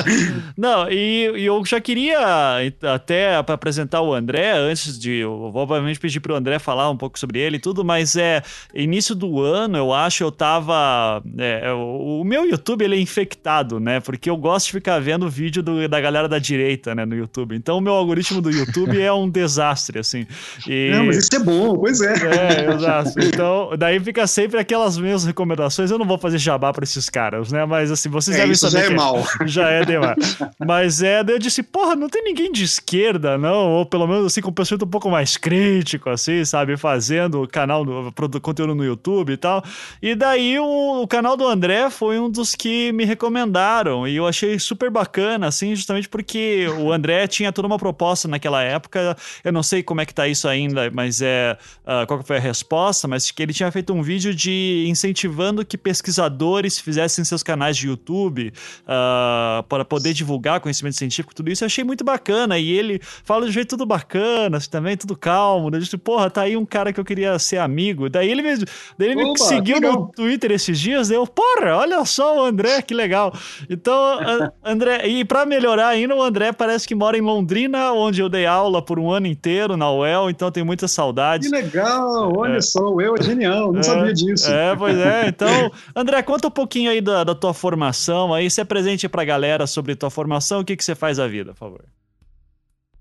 Não, 0.56 0.90
e, 0.90 1.30
e, 1.36 1.44
eu 1.44 1.62
já 1.66 1.82
queria 1.82 2.56
até 2.94 3.42
para 3.42 3.54
apresentar 3.54 4.00
o 4.00 4.14
André, 4.14 4.52
antes 4.52 4.98
de. 4.98 5.18
Eu 5.18 5.50
vou 5.52 5.62
obviamente 5.62 6.00
pedir 6.00 6.20
pro 6.20 6.34
André 6.34 6.58
falar 6.58 6.88
um 6.88 6.96
pouco 6.96 7.18
sobre 7.18 7.38
ele 7.38 7.56
e 7.56 7.60
tudo, 7.60 7.84
mas 7.84 8.16
é 8.16 8.42
início 8.74 9.14
do 9.14 9.42
ano, 9.42 9.76
eu 9.76 9.92
acho, 9.92 10.24
eu 10.24 10.32
tava. 10.32 11.22
É, 11.36 11.70
o 11.72 12.22
o 12.22 12.24
meu 12.32 12.48
YouTube 12.48 12.82
ele 12.82 12.96
é 12.96 12.98
infectado, 12.98 13.78
né? 13.78 14.00
Porque 14.00 14.30
eu 14.30 14.38
gosto 14.38 14.66
de 14.66 14.72
ficar 14.72 14.98
vendo 14.98 15.28
vídeo 15.28 15.62
do, 15.62 15.86
da 15.86 16.00
galera 16.00 16.26
da 16.26 16.38
direita, 16.38 16.94
né, 16.94 17.04
no 17.04 17.14
YouTube. 17.14 17.54
Então 17.54 17.76
o 17.76 17.80
meu 17.80 17.92
algoritmo 17.92 18.40
do 18.40 18.50
YouTube 18.50 18.98
é 18.98 19.12
um 19.12 19.28
desastre, 19.28 19.98
assim. 19.98 20.26
E... 20.66 20.90
Não, 20.92 21.04
mas 21.04 21.18
isso 21.18 21.34
é 21.34 21.38
bom, 21.38 21.76
pois 21.76 22.00
é. 22.00 22.14
É, 22.14 22.74
exato. 22.74 23.12
Então, 23.20 23.76
daí 23.78 24.00
fica 24.00 24.26
sempre 24.26 24.58
aquelas 24.58 24.96
mesmas 24.96 25.24
recomendações. 25.26 25.90
Eu 25.90 25.98
não 25.98 26.06
vou 26.06 26.16
fazer 26.16 26.38
jabá 26.38 26.72
para 26.72 26.84
esses 26.84 27.10
caras, 27.10 27.52
né? 27.52 27.66
Mas 27.66 27.90
assim, 27.90 28.08
vocês 28.08 28.34
é, 28.34 28.40
devem 28.40 28.52
isso 28.52 28.70
saber. 28.70 28.86
Já 28.86 28.90
é 28.90 28.96
mal. 28.96 29.26
Já 29.44 29.68
é 29.68 29.84
demais. 29.84 30.38
mas 30.58 31.02
é, 31.02 31.22
daí 31.22 31.34
eu 31.34 31.38
disse, 31.38 31.62
porra, 31.62 31.94
não 31.94 32.08
tem 32.08 32.24
ninguém 32.24 32.50
de 32.50 32.64
esquerda, 32.64 33.36
não? 33.36 33.72
Ou 33.72 33.84
pelo 33.84 34.06
menos 34.06 34.24
assim, 34.24 34.40
com 34.40 34.48
um 34.48 34.54
pensamento 34.54 34.86
um 34.86 34.90
pouco 34.90 35.10
mais 35.10 35.36
crítico, 35.36 36.08
assim, 36.08 36.46
sabe? 36.46 36.78
Fazendo 36.78 37.46
canal, 37.46 37.84
no, 37.84 38.10
conteúdo 38.40 38.74
no 38.74 38.84
YouTube 38.86 39.34
e 39.34 39.36
tal. 39.36 39.62
E 40.00 40.14
daí 40.14 40.58
o, 40.58 41.02
o 41.02 41.06
canal 41.06 41.36
do 41.36 41.46
André 41.46 41.90
foi 41.90 42.11
foi 42.12 42.20
um 42.20 42.28
dos 42.28 42.54
que 42.54 42.92
me 42.92 43.06
recomendaram 43.06 44.06
e 44.06 44.16
eu 44.16 44.26
achei 44.26 44.58
super 44.58 44.90
bacana, 44.90 45.46
assim, 45.46 45.74
justamente 45.74 46.10
porque 46.10 46.66
o 46.78 46.92
André 46.92 47.26
tinha 47.26 47.50
toda 47.50 47.66
uma 47.66 47.78
proposta 47.78 48.28
naquela 48.28 48.62
época. 48.62 49.16
Eu 49.42 49.50
não 49.50 49.62
sei 49.62 49.82
como 49.82 50.02
é 50.02 50.04
que 50.04 50.12
tá 50.12 50.28
isso 50.28 50.46
ainda, 50.46 50.90
mas 50.90 51.22
é 51.22 51.56
uh, 51.84 52.06
qual 52.06 52.22
foi 52.22 52.36
a 52.36 52.40
resposta, 52.40 53.08
mas 53.08 53.30
que 53.30 53.42
ele 53.42 53.54
tinha 53.54 53.72
feito 53.72 53.94
um 53.94 54.02
vídeo 54.02 54.34
de 54.34 54.84
incentivando 54.88 55.64
que 55.64 55.78
pesquisadores 55.78 56.78
fizessem 56.78 57.24
seus 57.24 57.42
canais 57.42 57.78
de 57.78 57.86
YouTube 57.86 58.52
uh, 58.82 59.62
para 59.62 59.82
poder 59.82 60.12
divulgar 60.12 60.60
conhecimento 60.60 60.96
científico, 60.96 61.34
tudo 61.34 61.50
isso. 61.50 61.64
Eu 61.64 61.66
achei 61.66 61.82
muito 61.82 62.04
bacana 62.04 62.58
e 62.58 62.70
ele 62.72 63.00
fala 63.24 63.46
de 63.46 63.48
um 63.48 63.52
jeito 63.52 63.70
tudo 63.70 63.86
bacana, 63.86 64.58
assim, 64.58 64.68
também 64.68 64.98
tudo 64.98 65.16
calmo. 65.16 65.70
Né? 65.70 65.78
Eu 65.78 65.80
disse, 65.80 65.96
porra, 65.96 66.28
tá 66.28 66.42
aí 66.42 66.58
um 66.58 66.66
cara 66.66 66.92
que 66.92 67.00
eu 67.00 67.04
queria 67.06 67.38
ser 67.38 67.56
amigo. 67.56 68.10
Daí 68.10 68.30
ele 68.30 68.42
me, 68.42 68.54
daí 68.98 69.08
ele 69.08 69.22
Oba, 69.22 69.32
me 69.32 69.38
seguiu 69.38 69.80
no 69.80 70.08
Twitter 70.08 70.50
esses 70.50 70.78
dias, 70.78 71.10
eu, 71.10 71.26
porra, 71.26 71.74
olha 71.74 72.01
só 72.04 72.38
o 72.38 72.44
André, 72.44 72.82
que 72.82 72.94
legal. 72.94 73.32
Então, 73.68 74.18
André, 74.64 75.06
e 75.06 75.24
para 75.24 75.46
melhorar 75.46 75.88
ainda, 75.88 76.14
o 76.14 76.22
André 76.22 76.52
parece 76.52 76.86
que 76.86 76.94
mora 76.94 77.16
em 77.16 77.20
Londrina, 77.20 77.92
onde 77.92 78.20
eu 78.20 78.28
dei 78.28 78.46
aula 78.46 78.82
por 78.82 78.98
um 78.98 79.10
ano 79.10 79.26
inteiro 79.26 79.76
na 79.76 79.90
UEL, 79.92 80.30
então 80.30 80.50
tenho 80.50 80.66
muitas 80.66 80.92
saudades. 80.92 81.48
Que 81.48 81.54
legal, 81.54 82.32
olha 82.36 82.56
é. 82.56 82.60
só, 82.60 82.80
o 82.88 82.96
UEL 82.96 83.14
é 83.18 83.22
genial, 83.22 83.72
não 83.72 83.80
é, 83.80 83.82
sabia 83.82 84.12
disso. 84.12 84.50
É, 84.50 84.76
pois 84.76 84.96
é. 84.96 85.28
Então, 85.32 85.70
André, 85.96 86.22
conta 86.22 86.48
um 86.48 86.50
pouquinho 86.50 86.90
aí 86.90 87.00
da, 87.00 87.24
da 87.24 87.34
tua 87.34 87.54
formação, 87.54 88.34
aí 88.34 88.50
se 88.50 88.60
apresente 88.60 89.08
pra 89.08 89.24
galera 89.24 89.66
sobre 89.66 89.96
tua 89.96 90.10
formação, 90.10 90.60
o 90.60 90.64
que, 90.64 90.76
que 90.76 90.84
você 90.84 90.94
faz 90.94 91.18
a 91.18 91.26
vida, 91.26 91.52
por 91.52 91.58
favor. 91.58 91.84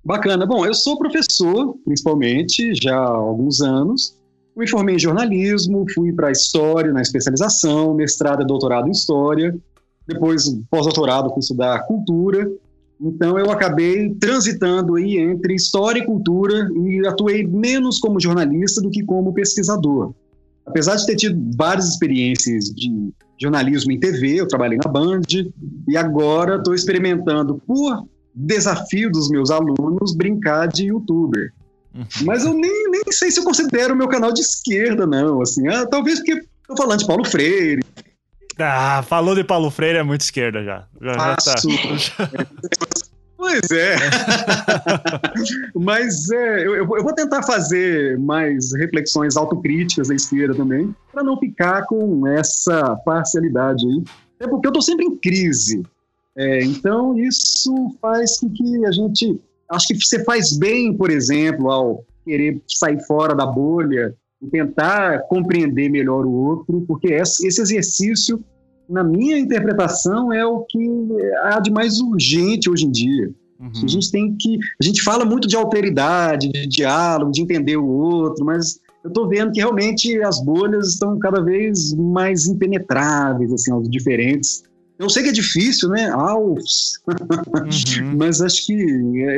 Bacana. 0.04 0.46
Bom, 0.46 0.66
eu 0.66 0.74
sou 0.74 0.98
professor, 0.98 1.76
principalmente, 1.86 2.74
já 2.82 2.98
há 2.98 3.08
alguns 3.08 3.62
anos. 3.62 4.18
Me 4.62 4.70
formei 4.70 4.94
em 4.94 5.00
jornalismo, 5.00 5.88
fui 5.92 6.14
para 6.14 6.30
História 6.30 6.94
na 6.94 7.02
especialização, 7.02 7.96
mestrado 7.96 8.44
e 8.44 8.46
doutorado 8.46 8.88
em 8.88 8.92
História, 8.92 9.58
depois 10.08 10.56
pós-doutorado 10.70 11.32
fui 11.32 11.40
estudar 11.40 11.88
Cultura. 11.88 12.48
Então 13.02 13.40
eu 13.40 13.50
acabei 13.50 14.14
transitando 14.20 14.98
aí 14.98 15.18
entre 15.18 15.56
História 15.56 16.00
e 16.00 16.06
Cultura 16.06 16.70
e 16.76 17.08
atuei 17.08 17.44
menos 17.48 17.98
como 17.98 18.20
jornalista 18.20 18.80
do 18.80 18.92
que 18.92 19.04
como 19.04 19.34
pesquisador. 19.34 20.14
Apesar 20.64 20.96
de 20.96 21.08
ter 21.08 21.16
tido 21.16 21.42
várias 21.58 21.90
experiências 21.90 22.66
de 22.66 23.12
jornalismo 23.42 23.92
em 23.92 24.00
TV, 24.00 24.42
eu 24.42 24.48
trabalhei 24.48 24.78
na 24.78 24.92
Band 24.92 25.22
e 25.88 25.98
agora 25.98 26.58
estou 26.58 26.76
experimentando, 26.76 27.60
por 27.66 28.06
desafio 28.36 29.12
dos 29.12 29.28
meus 29.32 29.50
alunos, 29.50 30.16
brincar 30.16 30.68
de 30.68 30.86
youtuber. 30.86 31.52
Mas 32.24 32.46
eu 32.46 32.54
nem, 32.54 32.90
nem 32.90 33.02
sei 33.12 33.32
se 33.32 33.40
eu 33.40 33.44
considero 33.44 33.94
o 33.94 33.98
meu 33.98 34.08
canal 34.08 34.34
de 34.34 34.42
esquerda, 34.42 35.06
não. 35.06 35.42
Assim, 35.42 35.68
ah, 35.68 35.86
talvez 35.86 36.20
porque 36.20 36.44
tô 36.68 36.76
falando 36.78 37.00
de 37.00 37.08
Paulo 37.08 37.26
Freire. 37.26 37.84
Ah, 38.60 39.04
falou 39.08 39.36
de 39.36 39.44
Paulo 39.44 39.72
Freire 39.72 39.98
é 39.98 40.04
muito 40.04 40.22
esquerda 40.22 40.64
já. 40.64 40.88
Já, 41.02 41.14
já 41.14 41.36
tá. 41.36 41.56
Pois 43.42 43.72
é. 43.72 43.96
Mas 45.74 46.30
é, 46.30 46.60
eu, 46.60 46.76
eu, 46.76 46.86
vou 46.86 47.12
tentar 47.16 47.42
fazer 47.42 48.16
mais 48.20 48.72
reflexões 48.76 49.36
autocríticas 49.36 50.10
da 50.10 50.14
esquerda 50.14 50.54
também, 50.54 50.96
para 51.12 51.24
não 51.24 51.36
ficar 51.40 51.88
com 51.88 52.28
essa 52.28 52.96
parcialidade 52.98 53.84
aí. 53.84 54.04
É 54.42 54.48
porque 54.48 54.68
eu 54.68 54.70
estou 54.70 54.82
sempre 54.84 55.08
em 55.08 55.16
crise. 55.16 55.82
É, 56.36 56.64
então, 56.64 57.18
isso 57.18 57.74
faz 58.00 58.40
com 58.40 58.48
que 58.48 58.86
a 58.86 58.92
gente 58.92 59.42
Acho 59.72 59.88
que 59.88 59.96
você 59.96 60.24
faz 60.24 60.58
bem, 60.58 60.94
por 60.94 61.10
exemplo, 61.10 61.72
ao 61.72 62.06
querer 62.26 62.62
sair 62.68 63.00
fora 63.06 63.34
da 63.34 63.46
bolha 63.46 64.14
e 64.42 64.48
tentar 64.48 65.22
compreender 65.28 65.90
melhor 65.90 66.26
o 66.26 66.32
outro, 66.32 66.84
porque 66.88 67.08
esse 67.08 67.48
exercício, 67.48 68.44
na 68.90 69.04
minha 69.04 69.38
interpretação, 69.38 70.34
é 70.34 70.46
o 70.46 70.62
que 70.62 71.08
há 71.44 71.60
de 71.60 71.72
mais 71.72 72.00
urgente 72.00 72.70
hoje 72.70 72.86
em 72.86 72.92
dia. 72.92 73.32
Uhum. 73.60 73.72
A 73.84 73.88
gente 73.88 74.12
tem 74.12 74.36
que. 74.38 74.58
A 74.82 74.84
gente 74.84 75.04
fala 75.04 75.24
muito 75.24 75.48
de 75.48 75.56
alteridade, 75.56 76.50
de 76.50 76.68
diálogo, 76.68 77.32
de 77.32 77.42
entender 77.42 77.78
o 77.78 77.88
outro, 77.88 78.44
mas 78.44 78.80
eu 79.04 79.08
estou 79.08 79.28
vendo 79.28 79.52
que 79.52 79.60
realmente 79.60 80.22
as 80.22 80.44
bolhas 80.44 80.90
estão 80.90 81.18
cada 81.20 81.42
vez 81.42 81.94
mais 81.94 82.48
impenetráveis, 82.48 83.54
assim, 83.54 83.72
aos 83.72 83.90
diferentes. 83.90 84.64
Eu 85.02 85.10
sei 85.10 85.24
que 85.24 85.30
é 85.30 85.32
difícil, 85.32 85.90
né? 85.90 86.12
Alves. 86.12 87.02
Uhum. 87.08 88.18
Mas 88.20 88.40
acho 88.40 88.68
que 88.68 88.74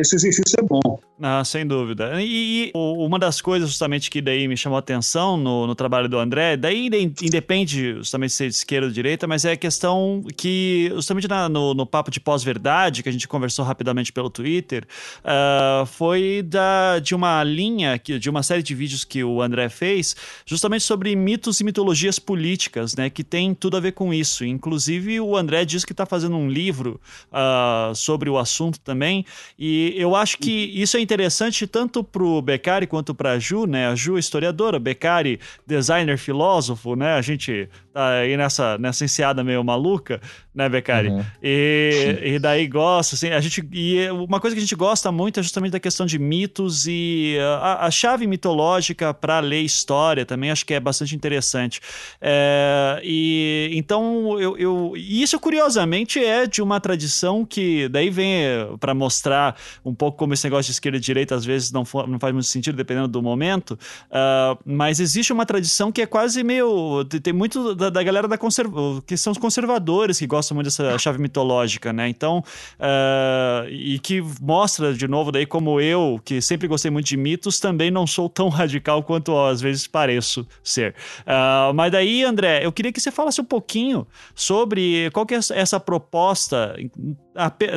esse 0.02 0.16
exercício 0.16 0.60
é 0.60 0.62
bom. 0.62 1.00
Ah, 1.22 1.44
sem 1.46 1.66
dúvida. 1.66 2.20
E, 2.22 2.66
e, 2.66 2.72
uma 2.74 3.20
das 3.20 3.40
coisas 3.40 3.70
justamente 3.70 4.10
que 4.10 4.20
daí 4.20 4.48
me 4.48 4.58
chamou 4.58 4.78
a 4.78 4.80
atenção 4.80 5.38
no, 5.38 5.68
no 5.68 5.76
trabalho 5.76 6.10
do 6.10 6.18
André, 6.18 6.58
daí 6.58 6.90
independe 7.22 7.94
justamente 7.98 8.34
ser 8.34 8.50
de 8.50 8.56
esquerda 8.56 8.88
ou 8.88 8.90
de 8.90 8.96
direita, 8.96 9.28
mas 9.28 9.46
é 9.46 9.52
a 9.52 9.58
questão 9.58 10.24
que 10.36 10.92
justamente 10.96 11.28
na, 11.28 11.48
no, 11.48 11.76
no 11.76 11.86
papo 11.86 12.10
de 12.10 12.20
pós-verdade, 12.20 13.04
que 13.04 13.10
a 13.10 13.12
gente 13.12 13.28
conversou 13.28 13.64
rapidamente 13.64 14.12
pelo 14.12 14.28
Twitter, 14.28 14.88
uh, 15.20 15.86
foi 15.86 16.42
da, 16.44 16.98
de 16.98 17.14
uma 17.14 17.44
linha, 17.44 18.00
de 18.00 18.30
uma 18.30 18.42
série 18.42 18.64
de 18.64 18.74
vídeos 18.74 19.04
que 19.04 19.24
o 19.24 19.40
André 19.40 19.70
fez, 19.70 20.16
justamente 20.48 20.84
sobre 20.84 21.16
mitos 21.16 21.60
e 21.60 21.64
mitologias 21.64 22.18
políticas, 22.18 22.96
né, 22.96 23.12
que 23.12 23.24
tem 23.24 23.54
tudo 23.54 23.78
a 23.78 23.80
ver 23.80 23.92
com 23.92 24.12
isso. 24.12 24.44
Inclusive 24.44 25.22
o 25.22 25.38
André 25.38 25.64
diz 25.64 25.86
que 25.86 25.94
está 25.94 26.08
fazendo 26.08 26.36
um 26.36 26.50
livro 26.50 27.00
uh, 27.32 27.94
sobre 27.94 28.32
o 28.32 28.38
assunto 28.40 28.80
também, 28.80 29.24
e 29.60 29.94
eu 29.96 30.16
acho 30.16 30.40
que 30.40 30.52
isso 30.74 30.98
é 30.98 31.03
interessante 31.04 31.68
tanto 31.68 32.04
para 32.04 32.24
o 32.24 32.42
Beccari 32.42 32.88
quanto 32.88 33.14
para 33.14 33.32
a 33.32 33.40
Ju, 33.40 33.66
né? 33.66 33.88
A 33.88 33.96
Ju, 33.96 34.18
historiadora, 34.18 34.80
Beccari, 34.80 35.40
designer, 35.68 36.18
filósofo, 36.18 36.96
né? 36.96 37.14
A 37.14 37.22
gente 37.22 37.70
tá 37.94 38.10
aí 38.20 38.36
nessa, 38.36 38.78
nessa 38.78 39.06
enseada 39.06 39.44
meio 39.44 39.64
maluca, 39.64 40.20
né, 40.54 40.68
Beccari? 40.68 41.10
Uhum. 41.10 41.24
E, 41.42 42.20
e 42.24 42.40
daí 42.40 42.68
gosta, 42.68 43.16
assim, 43.16 43.30
a 43.30 43.40
gente. 43.40 43.68
E 43.72 44.10
uma 44.10 44.40
coisa 44.40 44.56
que 44.56 44.60
a 44.60 44.64
gente 44.64 44.76
gosta 44.76 45.12
muito 45.12 45.40
é 45.40 45.44
justamente 45.44 45.72
da 45.72 45.80
questão 45.80 46.06
de 46.06 46.18
mitos 46.18 46.86
e 46.88 47.38
a, 47.62 47.86
a 47.86 47.92
chave 47.92 48.26
mitológica 48.26 49.14
para 49.14 49.40
ler 49.40 49.62
história 49.62 50.26
também 50.26 50.52
acho 50.52 50.66
que 50.66 50.74
é 50.74 50.80
bastante 50.80 51.16
interessante. 51.16 51.80
É, 52.20 53.00
e 53.04 53.70
então 53.74 54.40
eu, 54.40 54.58
eu. 54.58 54.94
Isso, 54.96 55.40
curiosamente, 55.40 56.24
é 56.24 56.48
de 56.48 56.62
uma 56.62 56.80
tradição 56.80 57.46
que 57.46 57.88
daí 57.90 58.10
vem 58.10 58.44
para 58.80 58.94
mostrar 58.94 59.56
um 59.86 59.94
pouco 59.94 60.18
como 60.18 60.34
esse 60.34 60.44
negócio 60.46 60.66
de 60.66 60.72
esquerda 60.72 60.98
e 60.98 61.02
direita 61.02 61.36
às 61.36 61.46
vezes 61.46 61.72
não, 61.72 61.86
for, 61.86 62.08
não 62.08 62.20
faz 62.20 62.34
muito 62.34 62.48
sentido, 62.48 62.76
dependendo 62.76 63.08
do 63.08 63.22
momento. 63.22 63.72
Uh, 64.10 64.58
mas 64.66 65.00
existe 65.00 65.32
uma 65.32 65.46
tradição 65.46 65.92
que 65.92 66.02
é 66.02 66.06
quase 66.06 66.44
meio. 66.44 67.04
Tem 67.06 67.34
muito 67.34 67.76
da, 67.84 67.90
da 67.90 68.04
galera 68.04 68.28
da 68.28 68.38
conserva, 68.38 69.02
que 69.06 69.18
são 69.18 69.32
os 69.32 69.38
conservadores 69.38 70.20
que 70.20 70.28
gostam 70.28 70.56
muito 70.56 70.66
dessa 70.66 70.98
chave 70.98 71.20
mitológica, 71.20 71.92
né? 71.92 72.08
Então, 72.08 72.44
uh, 72.80 73.70
e 73.70 74.00
que 74.00 74.22
mostra 74.42 74.94
de 74.94 75.08
novo 75.08 75.32
daí 75.32 75.46
como 75.46 75.80
eu, 75.80 76.20
que 76.24 76.42
sempre 76.42 76.68
gostei 76.68 76.92
muito 76.92 77.08
de 77.08 77.18
mitos, 77.18 77.60
também 77.60 77.92
não 77.92 78.08
sou 78.08 78.30
tão 78.30 78.50
radical 78.50 79.04
quanto 79.04 79.38
às 79.38 79.62
vezes 79.62 79.88
pareço 79.88 80.48
ser. 80.64 80.96
Uh, 81.22 81.74
mas 81.74 81.92
daí, 81.92 82.24
André, 82.24 82.66
eu 82.66 82.72
queria 82.72 82.92
que 82.92 83.02
você 83.02 83.12
falasse 83.12 83.42
um 83.42 83.46
pouquinho 83.46 84.08
sobre 84.36 85.10
qual 85.12 85.26
que 85.26 85.36
é 85.36 85.40
essa 85.52 85.80
proposta 85.80 86.76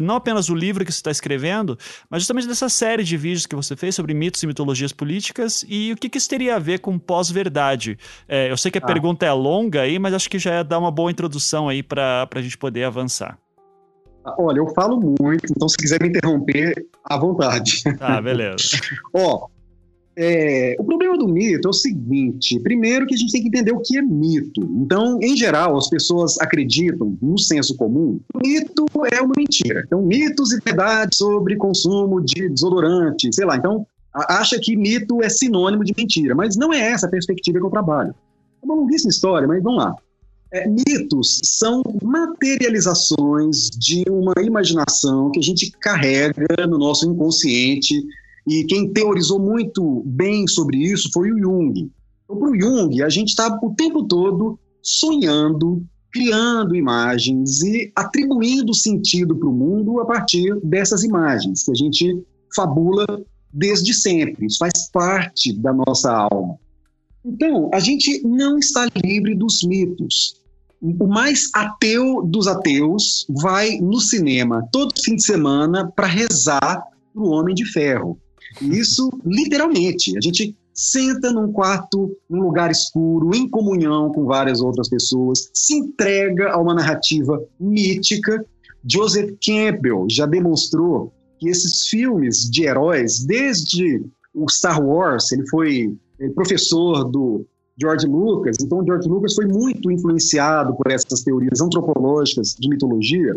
não 0.03 0.17
apenas 0.17 0.49
o 0.49 0.55
livro 0.55 0.85
que 0.85 0.93
você 0.93 0.99
está 0.99 1.11
escrevendo, 1.11 1.79
mas 2.11 2.23
justamente 2.23 2.47
dessa 2.47 2.69
série 2.69 3.05
de 3.05 3.17
vídeos 3.17 3.47
que 3.47 3.57
você 3.57 3.77
fez 3.77 3.95
sobre 3.95 4.15
mitos 4.15 4.43
e 4.43 4.47
mitologias 4.47 4.93
políticas 4.93 5.65
e 5.69 5.93
o 5.93 5.97
que, 5.97 6.09
que 6.09 6.19
isso 6.19 6.29
teria 6.29 6.57
a 6.57 6.59
ver 6.59 6.81
com 6.81 6.99
pós-verdade. 6.99 7.99
É, 8.29 8.51
eu 8.51 8.57
sei 8.57 8.71
que 8.71 8.79
a 8.79 8.81
ah. 8.83 8.87
pergunta 8.87 9.25
é 9.27 9.33
longa 9.33 9.83
aí, 9.83 9.99
mas 9.99 10.15
acho 10.15 10.29
que 10.29 10.39
já 10.39 10.55
é 10.55 10.65
dar 10.65 10.79
uma 10.79 10.91
boa 10.91 11.11
introdução 11.11 11.69
aí 11.69 11.83
para 11.83 12.29
a 12.35 12.43
gente 12.43 12.59
poder 12.59 12.85
avançar. 12.85 13.39
Olha, 14.39 14.59
eu 14.59 14.67
falo 14.75 15.01
muito, 15.01 15.47
então 15.51 15.69
se 15.69 15.77
quiser 15.77 16.03
me 16.03 16.09
interromper, 16.09 16.75
à 17.05 17.17
vontade. 17.17 17.83
Tá, 17.97 18.21
beleza. 18.21 18.77
Ó, 19.15 19.47
é, 20.19 20.75
o 20.79 20.85
problema 20.85 21.19
do 21.19 21.29
mito 21.29 21.69
é 21.69 21.71
o 21.71 21.75
seguinte: 21.75 22.59
primeiro, 22.61 23.07
que 23.07 23.15
a 23.15 23.19
gente 23.19 23.31
tem 23.31 23.43
que 23.43 23.49
entender 23.49 23.73
o 23.73 23.81
que 23.81 23.99
é 23.99 24.03
mito. 24.03 24.63
Então, 24.81 25.19
em 25.21 25.37
geral, 25.37 25.77
as 25.77 25.91
pessoas 25.91 26.39
acreditam, 26.39 27.19
no 27.21 27.39
senso 27.39 27.77
comum, 27.77 28.19
mito 28.43 28.87
é 29.13 29.21
uma 29.21 29.35
mentira. 29.37 29.83
Então, 29.87 30.01
mitos 30.01 30.53
e 30.53 30.61
verdades 30.65 31.19
sobre 31.19 31.57
consumo 31.57 32.25
de 32.25 32.49
desodorante, 32.49 33.29
sei 33.35 33.45
lá. 33.45 33.57
Então, 33.57 33.87
acha 34.15 34.59
que 34.59 34.75
mito 34.75 35.23
é 35.23 35.29
sinônimo 35.29 35.85
de 35.85 35.93
mentira, 35.95 36.35
mas 36.35 36.57
não 36.57 36.73
é 36.73 36.81
essa 36.81 37.07
a 37.07 37.11
perspectiva 37.11 37.59
que 37.59 37.67
eu 37.67 37.71
trabalho. 37.71 38.15
É 38.63 38.65
uma 38.65 38.75
longuíssima 38.75 39.11
história, 39.11 39.47
mas 39.47 39.63
vamos 39.63 39.85
lá. 39.85 39.95
É, 40.51 40.67
mitos 40.67 41.41
são 41.45 41.83
materializações 42.03 43.69
de 43.77 44.05
uma 44.09 44.33
imaginação 44.41 45.31
que 45.31 45.41
a 45.41 45.43
gente 45.43 45.71
carrega 45.73 46.67
no 46.67 46.79
nosso 46.79 47.07
inconsciente 47.07 48.03
e 48.47 48.65
quem 48.65 48.93
teorizou 48.93 49.41
muito 49.41 50.03
bem 50.07 50.47
sobre 50.47 50.79
isso 50.79 51.11
foi 51.13 51.33
o 51.33 51.39
Jung. 51.39 51.91
Então, 52.25 52.39
para 52.39 52.51
o 52.51 52.61
Jung, 52.61 53.03
a 53.03 53.09
gente 53.09 53.29
está 53.31 53.59
o 53.61 53.75
tempo 53.75 54.05
todo 54.05 54.59
sonhando, 54.81 55.85
criando 56.13 56.77
imagens 56.77 57.63
e 57.63 57.91
atribuindo 57.95 58.73
sentido 58.73 59.35
para 59.35 59.49
o 59.49 59.53
mundo 59.53 60.01
a 60.01 60.07
partir 60.07 60.55
dessas 60.63 61.03
imagens 61.03 61.65
que 61.65 61.73
a 61.73 61.75
gente 61.75 62.23
fabula 62.55 63.05
desde 63.53 63.93
sempre. 63.93 64.47
Isso 64.47 64.59
faz 64.59 64.91
parte 64.93 65.53
da 65.53 65.73
nossa 65.73 66.13
alma. 66.13 66.57
Então, 67.25 67.69
a 67.75 67.81
gente 67.81 68.23
não 68.25 68.59
está 68.59 68.87
livre 69.05 69.35
dos 69.35 69.65
mitos. 69.65 70.41
O 70.81 71.09
mais 71.09 71.51
ateu 71.53 72.23
dos 72.23 72.47
ateus 72.47 73.27
vai 73.43 73.81
no 73.81 73.99
cinema 73.99 74.69
todo 74.71 74.95
fim 75.03 75.17
de 75.17 75.25
semana 75.25 75.91
para 75.91 76.07
rezar 76.07 76.85
para 77.13 77.23
o 77.23 77.31
Homem 77.31 77.55
de 77.55 77.65
Ferro. 77.65 78.21
Isso, 78.61 79.11
literalmente. 79.25 80.17
A 80.17 80.21
gente 80.21 80.57
senta 80.73 81.33
num 81.33 81.51
quarto, 81.51 82.15
num 82.29 82.43
lugar 82.43 82.71
escuro, 82.71 83.35
em 83.35 83.49
comunhão 83.49 84.13
com 84.13 84.27
várias 84.27 84.61
outras 84.61 84.89
pessoas, 84.89 85.51
se 85.55 85.75
entrega 85.75 86.51
a 86.51 86.61
uma 86.61 86.75
narrativa 86.75 87.43
mítica. 87.59 88.45
Joseph 88.89 89.31
Campbell 89.45 90.07
já 90.09 90.27
demonstrou 90.27 91.13
que 91.39 91.49
esses 91.49 91.89
filmes 91.89 92.49
de 92.51 92.65
heróis, 92.65 93.25
desde 93.25 94.05
o 94.35 94.49
Star 94.51 94.81
Wars, 94.85 95.33
ele 95.33 95.47
foi 95.49 95.97
é, 96.21 96.29
professor 96.31 97.05
do 97.05 97.47
George 97.81 98.07
Lucas, 98.07 98.57
então 98.61 98.85
George 98.85 99.09
Lucas 99.09 99.35
foi 99.35 99.47
muito 99.47 99.91
influenciado 99.91 100.75
por 100.75 100.91
essas 100.91 101.23
teorias 101.23 101.61
antropológicas 101.61 102.55
de 102.59 102.69
mitologia. 102.69 103.37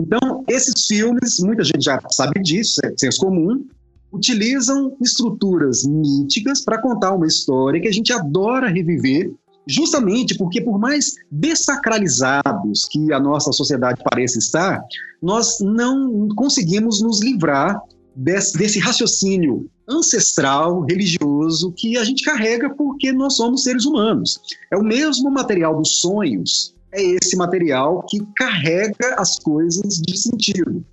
Então, 0.00 0.44
esses 0.48 0.86
filmes, 0.86 1.38
muita 1.40 1.64
gente 1.64 1.84
já 1.84 2.00
sabe 2.10 2.40
disso, 2.42 2.80
é 2.84 2.92
senso 2.96 3.20
comum, 3.20 3.64
utilizam 4.12 4.94
estruturas 5.00 5.84
míticas 5.84 6.60
para 6.60 6.80
contar 6.80 7.14
uma 7.14 7.26
história 7.26 7.80
que 7.80 7.88
a 7.88 7.92
gente 7.92 8.12
adora 8.12 8.68
reviver, 8.68 9.32
justamente 9.66 10.36
porque, 10.36 10.60
por 10.60 10.78
mais 10.78 11.14
desacralizados 11.30 12.84
que 12.90 13.12
a 13.12 13.18
nossa 13.18 13.52
sociedade 13.52 14.02
pareça 14.04 14.38
estar, 14.38 14.82
nós 15.22 15.58
não 15.60 16.28
conseguimos 16.36 17.00
nos 17.00 17.22
livrar 17.22 17.80
desse, 18.14 18.58
desse 18.58 18.78
raciocínio 18.78 19.70
ancestral, 19.88 20.82
religioso, 20.82 21.72
que 21.72 21.96
a 21.96 22.04
gente 22.04 22.24
carrega 22.24 22.70
porque 22.74 23.12
nós 23.12 23.36
somos 23.36 23.62
seres 23.62 23.84
humanos. 23.84 24.38
É 24.70 24.76
o 24.76 24.82
mesmo 24.82 25.30
material 25.30 25.76
dos 25.76 26.00
sonhos, 26.00 26.74
é 26.92 27.02
esse 27.02 27.36
material 27.36 28.04
que 28.08 28.20
carrega 28.36 29.14
as 29.16 29.38
coisas 29.38 29.96
de 29.96 30.16
sentido. 30.16 30.84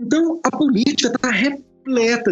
Então, 0.00 0.40
a 0.42 0.50
política 0.50 1.08
está 1.08 1.30
repleta 1.30 1.71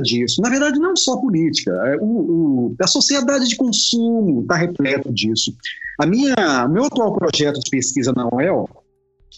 disso. 0.03 0.41
Na 0.41 0.49
verdade, 0.49 0.79
não 0.79 0.97
só 0.97 1.15
a 1.15 1.21
política, 1.21 1.71
é, 1.87 1.97
o, 1.97 2.05
o, 2.05 2.77
a 2.81 2.87
sociedade 2.87 3.49
de 3.49 3.57
consumo 3.57 4.43
está 4.43 4.57
repleta 4.57 5.13
disso. 5.13 5.55
A 5.99 6.07
minha, 6.07 6.69
meu 6.69 6.85
atual 6.85 7.15
projeto 7.15 7.61
de 7.61 7.71
pesquisa 7.71 8.13
na 8.15 8.29
UEL 8.35 8.69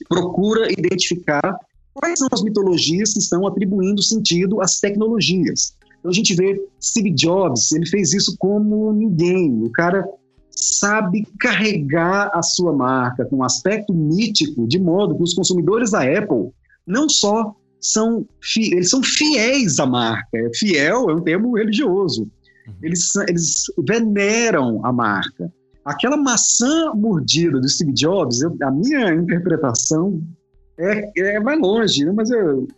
procura 0.08 0.70
identificar 0.72 1.58
quais 1.94 2.18
são 2.18 2.28
as 2.32 2.42
mitologias 2.42 3.12
que 3.12 3.18
estão 3.18 3.46
atribuindo 3.46 4.02
sentido 4.02 4.60
às 4.60 4.80
tecnologias. 4.80 5.76
Então 5.98 6.10
a 6.10 6.14
gente 6.14 6.34
vê 6.34 6.60
Steve 6.82 7.10
Jobs, 7.10 7.72
ele 7.72 7.86
fez 7.86 8.12
isso 8.12 8.36
como 8.38 8.92
ninguém. 8.92 9.62
O 9.62 9.70
cara 9.70 10.04
sabe 10.50 11.26
carregar 11.38 12.30
a 12.34 12.42
sua 12.42 12.72
marca 12.72 13.24
com 13.24 13.36
um 13.36 13.44
aspecto 13.44 13.92
mítico, 13.92 14.66
de 14.66 14.78
modo 14.78 15.16
que 15.16 15.22
os 15.22 15.34
consumidores 15.34 15.90
da 15.92 16.02
Apple 16.02 16.50
não 16.86 17.08
só 17.08 17.54
são, 17.82 18.24
eles 18.56 18.90
são 18.90 19.02
fiéis 19.02 19.78
à 19.78 19.86
marca. 19.86 20.38
É, 20.38 20.50
fiel 20.54 21.10
é 21.10 21.14
um 21.14 21.20
termo 21.20 21.56
religioso. 21.56 22.22
Uhum. 22.66 22.74
Eles, 22.82 23.14
eles 23.28 23.64
veneram 23.86 24.84
a 24.86 24.92
marca. 24.92 25.52
Aquela 25.84 26.16
maçã 26.16 26.92
mordida 26.94 27.60
do 27.60 27.68
Steve 27.68 27.92
Jobs, 27.92 28.40
eu, 28.40 28.56
a 28.62 28.70
minha 28.70 29.12
interpretação 29.12 30.22
é, 30.78 31.34
é 31.34 31.40
mais 31.40 31.60
longe, 31.60 32.04
né? 32.04 32.12
mas 32.14 32.30
eu, 32.30 32.68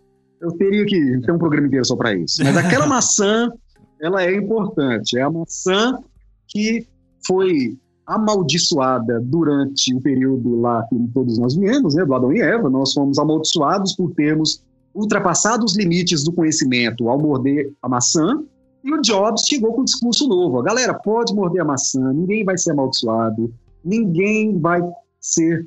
eu 0.41 0.51
teria 0.53 0.87
que 0.87 1.21
ter 1.21 1.33
um 1.33 1.39
programa 1.39 1.67
inteiro 1.67 1.85
só 1.85 1.97
para 1.97 2.15
isso. 2.15 2.43
Mas 2.43 2.57
aquela 2.57 2.87
maçã, 2.89 3.53
ela 4.01 4.23
é 4.23 4.35
importante. 4.35 5.19
É 5.19 5.23
a 5.23 5.31
maçã 5.31 5.99
que 6.49 6.87
foi 7.27 7.77
amaldiçoada 8.07 9.21
durante 9.21 9.95
o 9.95 10.01
período 10.01 10.61
lá 10.61 10.83
que 10.89 10.97
todos 11.13 11.39
nós 11.39 11.55
viemos, 11.55 11.95
né, 11.95 12.05
do 12.05 12.15
Adão 12.15 12.33
e 12.33 12.41
Eva. 12.41 12.71
Nós 12.71 12.95
fomos 12.95 13.19
amaldiçoados 13.19 13.95
por 13.95 14.13
termos 14.15 14.65
ultrapassado 14.95 15.65
os 15.65 15.77
limites 15.77 16.23
do 16.23 16.33
conhecimento 16.33 17.09
ao 17.09 17.19
morder 17.19 17.73
a 17.83 17.89
maçã, 17.89 18.43
e 18.85 18.93
o 18.93 19.01
Jobs 19.01 19.47
chegou 19.47 19.73
com 19.73 19.81
um 19.81 19.85
discurso 19.85 20.29
novo. 20.29 20.59
A 20.59 20.63
galera 20.63 20.93
pode 20.93 21.35
morder 21.35 21.63
a 21.63 21.65
maçã, 21.65 22.13
ninguém 22.13 22.45
vai 22.45 22.59
ser 22.59 22.73
amaldiçoado, 22.73 23.53
ninguém 23.83 24.59
vai 24.59 24.81
ser 25.21 25.67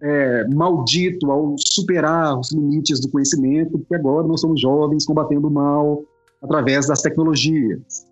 é, 0.00 0.46
maldito 0.48 1.30
ao 1.30 1.54
superar 1.58 2.38
os 2.38 2.50
limites 2.52 3.00
do 3.00 3.10
conhecimento, 3.10 3.78
porque 3.78 3.94
agora 3.94 4.26
nós 4.26 4.40
somos 4.40 4.60
jovens 4.60 5.04
combatendo 5.04 5.48
o 5.48 5.50
mal 5.50 6.02
através 6.42 6.86
das 6.86 7.02
tecnologias. 7.02 8.06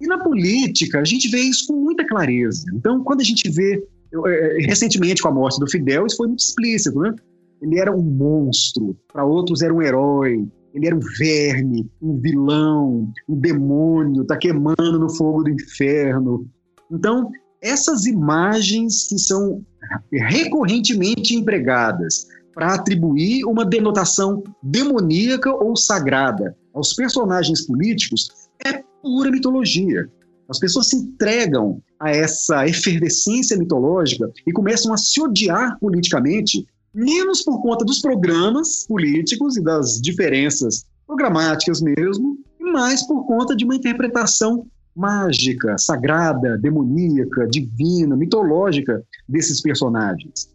E 0.00 0.06
na 0.06 0.18
política, 0.18 1.00
a 1.00 1.04
gente 1.04 1.28
vê 1.28 1.38
isso 1.38 1.66
com 1.68 1.76
muita 1.76 2.06
clareza. 2.06 2.64
Então, 2.74 3.02
quando 3.02 3.20
a 3.20 3.24
gente 3.24 3.48
vê, 3.50 3.82
eu, 4.12 4.26
é, 4.26 4.58
recentemente 4.58 5.22
com 5.22 5.28
a 5.28 5.32
morte 5.32 5.58
do 5.58 5.70
Fidel, 5.70 6.06
isso 6.06 6.16
foi 6.16 6.26
muito 6.26 6.40
explícito, 6.40 6.98
né? 6.98 7.14
Ele 7.60 7.78
era 7.78 7.94
um 7.94 8.02
monstro, 8.02 8.96
para 9.12 9.24
outros 9.24 9.62
era 9.62 9.72
um 9.72 9.82
herói, 9.82 10.46
ele 10.74 10.86
era 10.86 10.96
um 10.96 11.00
verme, 11.18 11.90
um 12.02 12.18
vilão, 12.18 13.10
um 13.28 13.38
demônio, 13.38 14.22
está 14.22 14.36
queimando 14.36 14.98
no 14.98 15.08
fogo 15.08 15.44
do 15.44 15.50
inferno. 15.50 16.46
Então, 16.92 17.30
essas 17.62 18.04
imagens 18.04 19.06
que 19.08 19.18
são 19.18 19.64
recorrentemente 20.12 21.34
empregadas 21.34 22.26
para 22.54 22.74
atribuir 22.74 23.44
uma 23.44 23.64
denotação 23.64 24.42
demoníaca 24.62 25.52
ou 25.52 25.76
sagrada 25.76 26.56
aos 26.74 26.92
personagens 26.92 27.66
políticos 27.66 28.28
é 28.64 28.82
pura 29.02 29.30
mitologia. 29.30 30.08
As 30.48 30.58
pessoas 30.58 30.88
se 30.88 30.96
entregam 30.96 31.82
a 31.98 32.10
essa 32.10 32.66
efervescência 32.66 33.56
mitológica 33.56 34.30
e 34.46 34.52
começam 34.52 34.92
a 34.92 34.96
se 34.96 35.20
odiar 35.20 35.78
politicamente 35.80 36.66
menos 36.96 37.42
por 37.42 37.60
conta 37.60 37.84
dos 37.84 38.00
programas 38.00 38.86
políticos 38.88 39.58
e 39.58 39.62
das 39.62 40.00
diferenças 40.00 40.86
programáticas 41.06 41.82
mesmo, 41.82 42.38
e 42.58 42.64
mais 42.72 43.06
por 43.06 43.26
conta 43.26 43.54
de 43.54 43.66
uma 43.66 43.76
interpretação 43.76 44.66
mágica, 44.96 45.76
sagrada, 45.76 46.56
demoníaca, 46.56 47.46
divina, 47.46 48.16
mitológica 48.16 49.04
desses 49.28 49.60
personagens. 49.60 50.48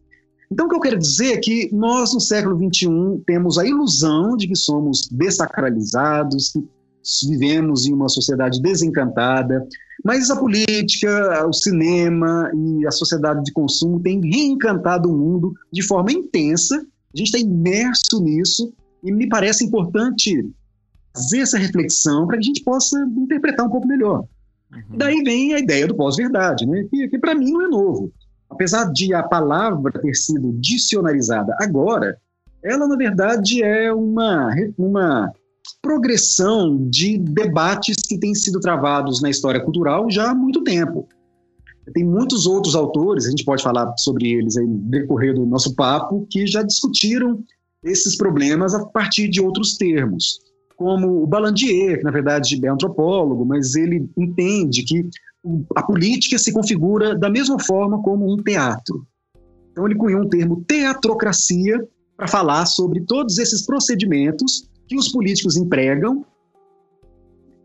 Então, 0.52 0.66
o 0.66 0.70
que 0.70 0.76
eu 0.76 0.82
quero 0.82 0.98
dizer 0.98 1.34
é 1.34 1.38
que 1.38 1.70
nós, 1.72 2.14
no 2.14 2.20
século 2.20 2.58
XXI, 2.58 3.24
temos 3.26 3.58
a 3.60 3.66
ilusão 3.66 4.36
de 4.36 4.48
que 4.48 4.56
somos 4.56 5.08
desacralizados, 5.10 6.52
que 6.52 7.28
vivemos 7.30 7.86
em 7.86 7.94
uma 7.94 8.10
sociedade 8.10 8.60
desencantada, 8.62 9.66
mas 10.04 10.30
a 10.30 10.36
política, 10.36 11.46
o 11.48 11.54
cinema 11.54 12.52
e 12.54 12.88
a 12.88 12.92
sociedade 12.92 13.44
de 13.44 13.52
consumo 13.52 14.00
têm 14.00 14.20
reencantado 14.22 15.10
o 15.10 15.18
mundo 15.18 15.54
de 15.72 15.84
forma 15.84 16.12
intensa. 16.12 16.76
A 16.76 17.18
gente 17.18 17.28
está 17.28 17.40
imerso 17.40 18.22
nisso 18.22 18.74
e 19.04 19.12
me 19.12 19.28
parece 19.28 19.66
importante 19.66 20.50
fazer 21.14 21.40
essa 21.40 21.58
reflexão 21.58 22.26
para 22.26 22.38
que 22.38 22.44
a 22.44 22.48
gente 22.48 22.64
possa 22.64 23.00
interpretar 23.18 23.66
um 23.66 23.70
pouco 23.70 23.88
melhor. 23.88 24.26
Uhum. 24.72 24.98
Daí 24.98 25.22
vem 25.24 25.54
a 25.54 25.60
ideia 25.60 25.88
do 25.88 25.96
pós-verdade, 25.96 26.66
né? 26.66 26.86
que, 26.90 27.08
que 27.10 27.20
para 27.20 27.36
mim 27.36 27.52
não 27.52 27.62
é 27.62 27.68
novo. 27.68 28.12
Apesar 28.50 28.92
de 28.92 29.14
a 29.14 29.24
palavra 29.24 29.92
ter 30.02 30.14
sido 30.14 30.52
dicionarizada 30.54 31.56
agora, 31.60 32.18
ela, 32.64 32.88
na 32.88 32.96
verdade, 32.96 33.64
é 33.64 33.92
uma, 33.92 34.54
uma 34.78 35.34
progressão 35.82 36.90
de 36.90 37.18
debates 37.18 37.98
que 38.08 38.18
têm 38.18 38.34
sido 38.34 38.60
travados 38.60 39.22
na 39.22 39.30
história 39.30 39.60
cultural 39.60 40.10
já 40.10 40.32
há 40.32 40.36
muito 40.36 40.64
tempo. 40.64 41.08
Tem 41.94 42.04
muitos 42.04 42.46
outros 42.46 42.76
autores, 42.76 43.26
a 43.26 43.30
gente 43.30 43.44
pode 43.44 43.64
falar 43.64 43.94
sobre 43.98 44.32
eles 44.32 44.56
aí 44.56 44.66
no 44.66 44.78
decorrer 44.78 45.34
do 45.34 45.46
nosso 45.46 45.76
papo, 45.76 46.26
que 46.30 46.46
já 46.46 46.62
discutiram 46.62 47.44
esses 47.84 48.16
problemas 48.16 48.74
a 48.74 48.86
partir 48.86 49.28
de 49.28 49.42
outros 49.42 49.76
termos, 49.76 50.40
como 50.78 51.24
o 51.24 51.28
Balandier, 51.28 51.98
que 51.98 52.04
na 52.04 52.12
verdade 52.12 52.60
é 52.64 52.70
antropólogo, 52.70 53.44
mas 53.46 53.76
ele 53.76 54.10
entende 54.16 54.84
que 54.84 55.10
a 55.76 55.82
política 55.82 56.38
se 56.38 56.54
configura 56.54 57.18
da 57.18 57.30
mesma 57.30 57.60
forma 57.60 58.02
como 58.04 58.32
um 58.32 58.38
teatro. 58.38 59.06
Então 59.72 59.86
ele 59.86 59.96
cunhou 59.96 60.22
um 60.22 60.30
termo 60.30 60.64
teatrocracia 60.68 61.84
para 62.16 62.28
falar 62.28 62.66
sobre 62.68 63.02
todos 63.02 63.40
esses 63.40 63.66
procedimentos 63.66 64.70
que 64.92 64.98
os 64.98 65.08
políticos 65.08 65.56
empregam 65.56 66.26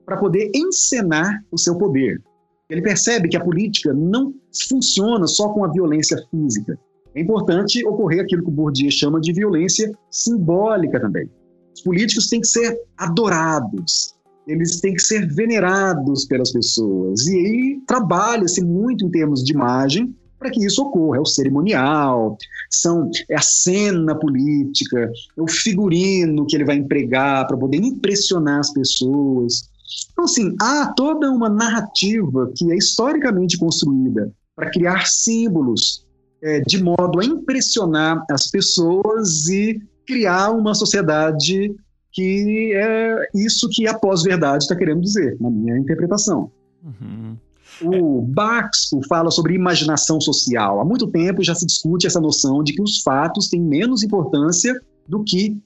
para 0.05 0.17
poder 0.17 0.49
encenar 0.55 1.45
o 1.51 1.59
seu 1.59 1.77
poder. 1.77 2.23
Ele 2.71 2.81
percebe 2.81 3.29
que 3.29 3.37
a 3.37 3.43
política 3.43 3.93
não 3.93 4.33
funciona 4.69 5.27
só 5.27 5.49
com 5.49 5.65
a 5.65 5.73
violência 5.73 6.17
física. 6.31 6.79
É 7.17 7.21
importante 7.21 7.85
ocorrer 7.85 8.21
aquilo 8.21 8.45
que 8.45 8.49
o 8.49 8.53
Bourdieu 8.53 8.93
chama 8.93 9.21
de 9.21 9.33
violência 9.33 9.91
simbólica 10.09 11.01
também. 11.01 11.29
Os 11.75 11.81
políticos 11.83 12.29
têm 12.29 12.41
que 12.41 12.47
ser 12.47 12.81
adorados, 12.97 14.15
eles 14.47 14.81
têm 14.81 14.95
que 14.95 15.03
ser 15.03 15.27
venerados 15.27 16.27
pelas 16.27 16.53
pessoas. 16.53 17.27
E 17.27 17.37
aí 17.37 17.81
trabalha-se 17.89 18.65
muito 18.65 19.05
em 19.05 19.11
termos 19.11 19.43
de 19.43 19.53
imagem 19.53 20.15
para 20.39 20.51
que 20.51 20.65
isso 20.65 20.83
ocorra. 20.83 21.19
É 21.19 21.21
o 21.21 21.27
cerimonial, 21.27 22.37
são, 22.71 23.11
é 23.29 23.37
a 23.37 23.43
cena 23.43 24.15
política, 24.15 25.11
é 25.37 25.43
o 25.43 25.49
figurino 25.49 26.47
que 26.47 26.57
ele 26.57 26.65
vai 26.65 26.77
empregar 26.77 27.47
para 27.47 27.57
poder 27.57 27.79
impressionar 27.79 28.61
as 28.61 28.73
pessoas. 28.73 29.69
Então, 30.13 30.25
assim, 30.25 30.55
há 30.61 30.93
toda 30.97 31.31
uma 31.31 31.49
narrativa 31.49 32.51
que 32.55 32.73
é 32.73 32.77
historicamente 32.77 33.59
construída 33.59 34.33
para 34.55 34.71
criar 34.71 35.07
símbolos 35.07 36.07
é, 36.43 36.61
de 36.61 36.83
modo 36.83 37.21
a 37.21 37.25
impressionar 37.25 38.25
as 38.31 38.51
pessoas 38.51 39.49
e 39.49 39.81
criar 40.07 40.51
uma 40.51 40.75
sociedade 40.75 41.75
que 42.13 42.73
é 42.75 43.29
isso 43.35 43.69
que 43.69 43.87
a 43.87 43.93
pós-verdade 43.93 44.65
está 44.65 44.75
querendo 44.75 45.03
dizer, 45.03 45.37
na 45.39 45.51
minha 45.51 45.77
interpretação. 45.77 46.51
Uhum. 46.83 47.37
O 47.81 48.23
Baxo 48.23 49.01
fala 49.09 49.31
sobre 49.31 49.55
imaginação 49.55 50.21
social. 50.21 50.81
Há 50.81 50.85
muito 50.85 51.07
tempo 51.09 51.43
já 51.43 51.55
se 51.55 51.67
discute 51.67 52.07
essa 52.07 52.21
noção 52.21 52.63
de 52.63 52.73
que 52.73 52.83
os 52.83 53.03
fatos 53.03 53.49
têm 53.49 53.61
menos 53.61 54.03
importância 54.03 54.75
do 55.07 55.23
que 55.23 55.57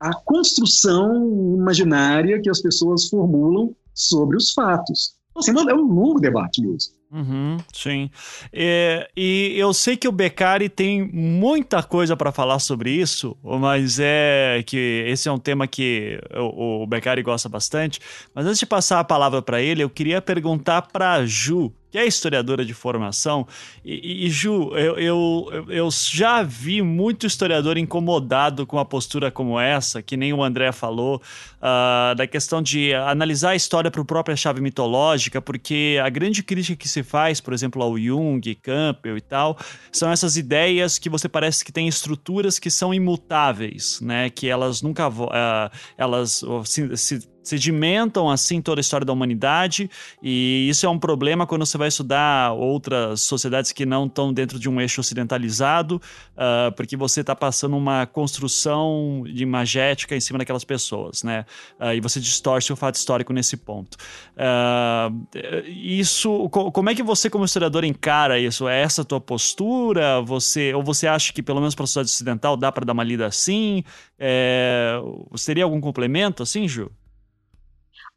a 0.00 0.14
construção 0.14 1.54
imaginária 1.54 2.40
que 2.40 2.50
as 2.50 2.60
pessoas 2.60 3.08
formulam 3.08 3.74
sobre 3.94 4.36
os 4.36 4.52
fatos. 4.52 5.14
Assim, 5.36 5.52
é 5.52 5.74
um 5.74 5.92
longo 5.92 6.20
debate 6.20 6.60
mesmo. 6.60 6.94
Uhum, 7.12 7.58
sim. 7.74 8.10
É, 8.50 9.06
e 9.14 9.54
eu 9.58 9.74
sei 9.74 9.98
que 9.98 10.08
o 10.08 10.12
Beccari 10.12 10.70
tem 10.70 11.02
muita 11.12 11.82
coisa 11.82 12.16
para 12.16 12.32
falar 12.32 12.58
sobre 12.58 12.90
isso, 12.90 13.36
mas 13.42 13.98
é 14.00 14.64
que 14.66 15.04
esse 15.06 15.28
é 15.28 15.32
um 15.32 15.38
tema 15.38 15.66
que 15.66 16.18
o, 16.34 16.84
o 16.84 16.86
Beccari 16.86 17.22
gosta 17.22 17.50
bastante. 17.50 18.00
Mas 18.34 18.46
antes 18.46 18.58
de 18.58 18.64
passar 18.64 18.98
a 18.98 19.04
palavra 19.04 19.42
para 19.42 19.60
ele, 19.60 19.82
eu 19.82 19.90
queria 19.90 20.22
perguntar 20.22 20.82
para 20.90 21.26
Ju 21.26 21.70
que 21.92 21.98
é 21.98 22.06
historiadora 22.06 22.64
de 22.64 22.72
formação. 22.72 23.46
E, 23.84 24.26
e 24.26 24.30
Ju, 24.30 24.74
eu, 24.74 24.96
eu, 24.96 25.64
eu, 25.68 25.88
já 25.90 26.42
vi 26.42 26.80
muito 26.80 27.26
historiador 27.26 27.76
incomodado 27.76 28.66
com 28.66 28.78
uma 28.78 28.84
postura 28.84 29.30
como 29.30 29.60
essa, 29.60 30.00
que 30.00 30.16
nem 30.16 30.32
o 30.32 30.42
André 30.42 30.72
falou, 30.72 31.20
uh, 31.58 32.14
da 32.14 32.26
questão 32.26 32.62
de 32.62 32.94
analisar 32.94 33.50
a 33.50 33.56
história 33.56 33.90
para 33.90 34.00
a 34.00 34.04
própria 34.06 34.34
chave 34.34 34.62
mitológica, 34.62 35.42
porque 35.42 36.00
a 36.02 36.08
grande 36.08 36.42
crítica 36.42 36.76
que 36.76 36.88
se 36.88 37.02
faz, 37.02 37.42
por 37.42 37.52
exemplo, 37.52 37.82
ao 37.82 37.98
Jung, 37.98 38.54
Campbell 38.54 39.18
e 39.18 39.20
tal, 39.20 39.58
são 39.92 40.10
essas 40.10 40.38
ideias 40.38 40.98
que 40.98 41.10
você 41.10 41.28
parece 41.28 41.62
que 41.62 41.70
tem 41.70 41.86
estruturas 41.86 42.58
que 42.58 42.70
são 42.70 42.94
imutáveis, 42.94 44.00
né? 44.00 44.30
Que 44.30 44.48
elas 44.48 44.80
nunca 44.80 45.08
uh, 45.08 45.70
elas 45.98 46.42
se, 46.64 46.96
se 46.96 47.31
sedimentam 47.42 48.30
assim 48.30 48.60
toda 48.60 48.80
a 48.80 48.82
história 48.82 49.04
da 49.04 49.12
humanidade 49.12 49.90
e 50.22 50.68
isso 50.68 50.86
é 50.86 50.88
um 50.88 50.98
problema 50.98 51.46
quando 51.46 51.66
você 51.66 51.76
vai 51.76 51.88
estudar 51.88 52.52
outras 52.52 53.22
sociedades 53.22 53.72
que 53.72 53.84
não 53.84 54.06
estão 54.06 54.32
dentro 54.32 54.58
de 54.58 54.68
um 54.68 54.80
eixo 54.80 55.00
ocidentalizado, 55.00 56.00
uh, 56.36 56.72
porque 56.76 56.96
você 56.96 57.20
está 57.20 57.34
passando 57.34 57.76
uma 57.76 58.06
construção 58.06 59.24
de 59.26 59.42
imagética 59.42 60.16
em 60.16 60.20
cima 60.20 60.38
daquelas 60.38 60.64
pessoas, 60.64 61.22
né? 61.22 61.44
Uh, 61.80 61.94
e 61.94 62.00
você 62.00 62.20
distorce 62.20 62.72
o 62.72 62.76
fato 62.76 62.96
histórico 62.96 63.32
nesse 63.32 63.56
ponto. 63.56 63.96
Uh, 64.36 65.26
isso, 65.66 66.48
como 66.48 66.90
é 66.90 66.94
que 66.94 67.02
você 67.02 67.28
como 67.28 67.44
historiador 67.44 67.84
encara 67.84 68.38
isso? 68.38 68.68
É 68.68 68.80
essa 68.82 69.02
a 69.02 69.04
tua 69.04 69.20
postura? 69.20 70.20
Você 70.22 70.74
ou 70.74 70.82
você 70.82 71.06
acha 71.06 71.32
que 71.32 71.42
pelo 71.42 71.60
menos 71.60 71.74
para 71.74 71.84
a 71.84 71.86
sociedade 71.86 72.10
ocidental 72.10 72.56
dá 72.56 72.70
para 72.70 72.84
dar 72.84 72.92
uma 72.92 73.04
lida 73.04 73.26
assim? 73.26 73.84
É, 74.18 75.00
seria 75.36 75.64
algum 75.64 75.80
complemento 75.80 76.42
assim, 76.42 76.68
Ju? 76.68 76.90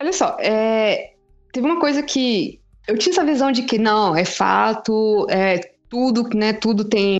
Olha 0.01 0.13
só, 0.13 0.38
é, 0.39 1.13
teve 1.51 1.65
uma 1.65 1.79
coisa 1.79 2.03
que 2.03 2.60
eu 2.88 2.97
tinha 2.97 3.13
essa 3.13 3.25
visão 3.25 3.51
de 3.51 3.63
que 3.63 3.77
não, 3.77 4.15
é 4.15 4.25
fato, 4.25 5.25
é 5.29 5.60
tudo, 5.89 6.29
né? 6.36 6.53
Tudo 6.53 6.84
tem 6.84 7.17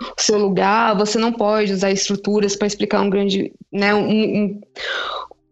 o 0.00 0.20
seu 0.20 0.38
lugar, 0.38 0.96
você 0.96 1.18
não 1.18 1.32
pode 1.32 1.72
usar 1.72 1.90
estruturas 1.90 2.54
para 2.54 2.66
explicar 2.66 3.00
um 3.00 3.10
grande, 3.10 3.52
né, 3.72 3.94
um, 3.94 4.08
um, 4.08 4.60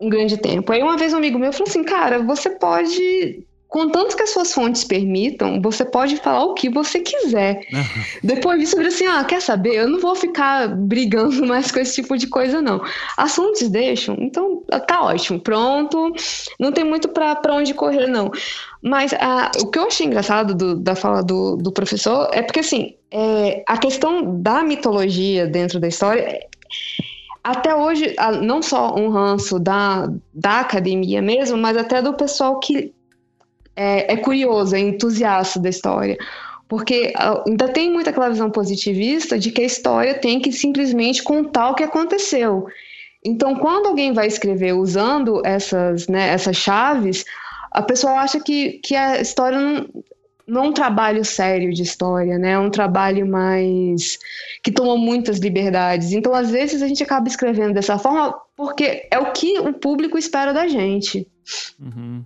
um, 0.00 0.08
grande 0.08 0.36
tempo. 0.36 0.72
Aí 0.72 0.82
uma 0.82 0.96
vez 0.96 1.12
um 1.12 1.16
amigo 1.16 1.38
meu 1.38 1.52
falou 1.52 1.68
assim, 1.68 1.82
cara, 1.82 2.22
você 2.22 2.50
pode 2.50 3.44
Contanto 3.76 4.16
que 4.16 4.22
as 4.22 4.30
suas 4.30 4.54
fontes 4.54 4.84
permitam, 4.84 5.60
você 5.60 5.84
pode 5.84 6.16
falar 6.16 6.44
o 6.44 6.54
que 6.54 6.70
você 6.70 7.00
quiser. 7.00 7.60
Depois 8.24 8.58
disso, 8.58 8.74
eu 8.74 8.78
falei 8.78 8.88
assim: 8.88 9.06
ah, 9.06 9.22
quer 9.22 9.42
saber? 9.42 9.74
Eu 9.74 9.86
não 9.86 10.00
vou 10.00 10.14
ficar 10.14 10.66
brigando 10.74 11.44
mais 11.44 11.70
com 11.70 11.78
esse 11.78 11.96
tipo 11.96 12.16
de 12.16 12.26
coisa, 12.26 12.62
não. 12.62 12.80
As 13.18 13.34
fontes 13.34 13.68
deixam, 13.68 14.16
então 14.18 14.62
tá 14.88 15.02
ótimo, 15.02 15.38
pronto. 15.38 16.10
Não 16.58 16.72
tem 16.72 16.84
muito 16.84 17.10
para 17.10 17.52
onde 17.52 17.74
correr, 17.74 18.06
não. 18.06 18.30
Mas 18.82 19.12
ah, 19.12 19.50
o 19.60 19.66
que 19.66 19.78
eu 19.78 19.88
achei 19.88 20.06
engraçado 20.06 20.54
do, 20.54 20.76
da 20.76 20.94
fala 20.94 21.22
do, 21.22 21.56
do 21.56 21.70
professor 21.70 22.30
é 22.32 22.40
porque, 22.40 22.60
assim, 22.60 22.94
é, 23.10 23.62
a 23.68 23.76
questão 23.76 24.40
da 24.40 24.62
mitologia 24.62 25.46
dentro 25.46 25.78
da 25.78 25.86
história 25.86 26.40
até 27.44 27.74
hoje, 27.76 28.16
não 28.42 28.62
só 28.62 28.94
um 28.96 29.10
ranço 29.10 29.60
da, 29.60 30.08
da 30.34 30.60
academia 30.60 31.20
mesmo, 31.20 31.58
mas 31.58 31.76
até 31.76 32.00
do 32.02 32.14
pessoal 32.14 32.58
que 32.58 32.95
é, 33.76 34.14
é 34.14 34.16
curioso, 34.16 34.74
é 34.74 34.80
entusiasta 34.80 35.60
da 35.60 35.68
história. 35.68 36.16
Porque 36.68 37.12
ah, 37.14 37.44
ainda 37.46 37.68
tem 37.68 37.92
muito 37.92 38.10
aquela 38.10 38.30
visão 38.30 38.50
positivista 38.50 39.38
de 39.38 39.52
que 39.52 39.60
a 39.60 39.66
história 39.66 40.14
tem 40.14 40.40
que 40.40 40.50
simplesmente 40.50 41.22
contar 41.22 41.70
o 41.70 41.74
que 41.74 41.84
aconteceu. 41.84 42.66
Então, 43.24 43.56
quando 43.56 43.86
alguém 43.86 44.12
vai 44.12 44.26
escrever 44.26 44.72
usando 44.72 45.42
essas, 45.44 46.08
né, 46.08 46.28
essas 46.28 46.56
chaves, 46.56 47.24
a 47.72 47.82
pessoa 47.82 48.14
acha 48.14 48.40
que, 48.40 48.80
que 48.84 48.94
a 48.96 49.20
história 49.20 49.58
não, 49.58 49.88
não 50.46 50.64
é 50.64 50.68
um 50.68 50.72
trabalho 50.72 51.24
sério 51.24 51.72
de 51.72 51.82
história, 51.82 52.38
né? 52.38 52.52
É 52.52 52.58
um 52.58 52.70
trabalho 52.70 53.26
mais 53.26 54.18
que 54.62 54.70
toma 54.70 54.96
muitas 54.96 55.38
liberdades. 55.38 56.12
Então, 56.12 56.32
às 56.32 56.50
vezes, 56.50 56.82
a 56.82 56.88
gente 56.88 57.02
acaba 57.02 57.28
escrevendo 57.28 57.74
dessa 57.74 57.98
forma 57.98 58.32
porque 58.56 59.08
é 59.10 59.18
o 59.18 59.32
que 59.32 59.58
o 59.58 59.72
público 59.72 60.16
espera 60.16 60.54
da 60.54 60.68
gente. 60.68 61.26
Uhum. 61.80 62.24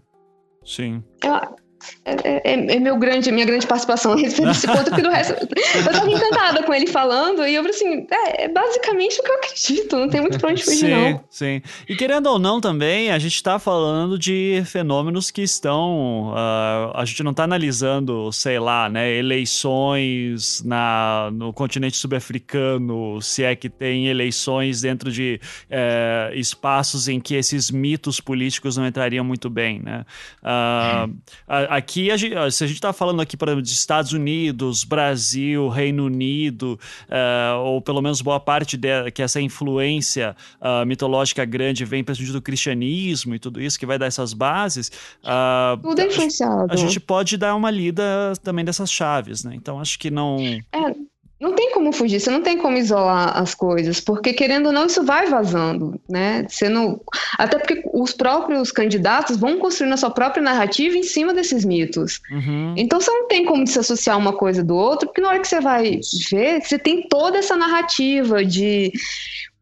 Sim. 0.70 1.02
Eu, 1.24 1.56
é, 2.04 2.52
é, 2.52 2.74
é, 2.74 2.80
meu 2.80 2.96
grande, 2.96 3.30
minha 3.32 3.46
grande 3.46 3.66
participação 3.66 4.14
nesse 4.16 4.40
ponto, 4.66 4.84
porque 4.84 5.02
do 5.02 5.10
resto 5.10 5.34
eu 5.40 5.84
tava 5.84 6.10
encantada 6.10 6.62
com 6.62 6.74
ele 6.74 6.86
falando 6.86 7.46
e 7.46 7.54
eu 7.54 7.62
falei 7.62 7.76
assim, 7.76 8.06
é, 8.10 8.44
é, 8.44 8.48
basicamente 8.48 9.20
o 9.20 9.22
que 9.22 9.30
eu 9.30 9.36
acredito, 9.36 9.96
não 9.96 10.08
tem 10.08 10.20
muito 10.20 10.38
pra 10.38 10.50
onde 10.50 10.62
fugir 10.62 10.78
sim, 10.78 10.90
não. 10.90 11.24
Sim, 11.30 11.62
e 11.88 11.96
querendo 11.96 12.26
ou 12.26 12.38
não 12.38 12.60
também, 12.60 13.10
a 13.10 13.18
gente 13.18 13.42
tá 13.42 13.58
falando 13.58 14.18
de 14.18 14.62
fenômenos 14.66 15.30
que 15.30 15.42
estão, 15.42 16.32
uh, 16.32 16.92
a 16.94 17.04
gente 17.04 17.22
não 17.22 17.32
tá 17.32 17.44
analisando, 17.44 18.30
sei 18.32 18.58
lá, 18.58 18.88
né, 18.88 19.12
eleições 19.12 20.62
na, 20.64 21.30
no 21.32 21.52
continente 21.52 21.96
sul-africano, 21.96 23.20
se 23.22 23.44
é 23.44 23.54
que 23.54 23.68
tem 23.68 24.08
eleições 24.08 24.80
dentro 24.80 25.10
de 25.10 25.40
uh, 25.66 26.34
espaços 26.34 27.08
em 27.08 27.20
que 27.20 27.34
esses 27.34 27.70
mitos 27.70 28.20
políticos 28.20 28.76
não 28.76 28.86
entrariam 28.86 29.24
muito 29.24 29.48
bem, 29.48 29.80
né. 29.80 30.04
Uh, 30.42 31.69
aqui, 31.70 32.10
a 32.10 32.16
gente, 32.16 32.34
se 32.50 32.64
a 32.64 32.66
gente 32.66 32.76
está 32.76 32.92
falando 32.92 33.22
aqui, 33.22 33.36
de 33.36 33.70
Estados 33.70 34.12
Unidos, 34.12 34.82
Brasil, 34.82 35.68
Reino 35.68 36.06
Unido, 36.06 36.78
uh, 37.08 37.60
ou 37.60 37.80
pelo 37.80 38.02
menos 38.02 38.20
boa 38.20 38.40
parte 38.40 38.76
de, 38.76 39.10
que 39.12 39.22
essa 39.22 39.40
influência 39.40 40.34
uh, 40.60 40.84
mitológica 40.84 41.44
grande 41.44 41.84
vem 41.84 42.02
principalmente 42.02 42.32
do 42.32 42.42
cristianismo 42.42 43.36
e 43.36 43.38
tudo 43.38 43.60
isso, 43.60 43.78
que 43.78 43.86
vai 43.86 43.98
dar 43.98 44.06
essas 44.06 44.32
bases. 44.32 44.90
Uh, 45.22 45.80
tudo 45.80 46.00
é 46.00 46.06
influenciado. 46.06 46.70
A, 46.70 46.74
a 46.74 46.76
gente 46.76 46.98
pode 46.98 47.36
dar 47.36 47.54
uma 47.54 47.70
lida 47.70 48.32
também 48.42 48.64
dessas 48.64 48.90
chaves, 48.90 49.44
né? 49.44 49.54
Então 49.54 49.80
acho 49.80 49.98
que 49.98 50.10
não. 50.10 50.38
É. 50.72 51.09
não 51.40 51.54
tem 51.54 51.72
como 51.72 51.90
fugir, 51.90 52.20
você 52.20 52.30
não 52.30 52.42
tem 52.42 52.58
como 52.58 52.76
isolar 52.76 53.36
as 53.36 53.54
coisas, 53.54 53.98
porque 53.98 54.34
querendo 54.34 54.66
ou 54.66 54.72
não, 54.72 54.86
isso 54.86 55.02
vai 55.02 55.26
vazando, 55.26 55.98
né? 56.08 56.44
Você 56.46 56.68
não... 56.68 57.00
Até 57.38 57.58
porque 57.58 57.82
os 57.94 58.12
próprios 58.12 58.70
candidatos 58.70 59.38
vão 59.38 59.58
construindo 59.58 59.94
a 59.94 59.96
sua 59.96 60.10
própria 60.10 60.42
narrativa 60.42 60.98
em 60.98 61.02
cima 61.02 61.32
desses 61.32 61.64
mitos. 61.64 62.20
Uhum. 62.30 62.74
Então 62.76 63.00
você 63.00 63.10
não 63.10 63.26
tem 63.26 63.46
como 63.46 63.66
se 63.66 63.78
associar 63.78 64.18
uma 64.18 64.34
coisa 64.34 64.62
do 64.62 64.76
outro, 64.76 65.08
porque 65.08 65.22
na 65.22 65.28
hora 65.28 65.40
que 65.40 65.48
você 65.48 65.60
vai 65.60 66.00
ver, 66.30 66.60
você 66.60 66.78
tem 66.78 67.08
toda 67.08 67.38
essa 67.38 67.56
narrativa 67.56 68.44
de 68.44 68.92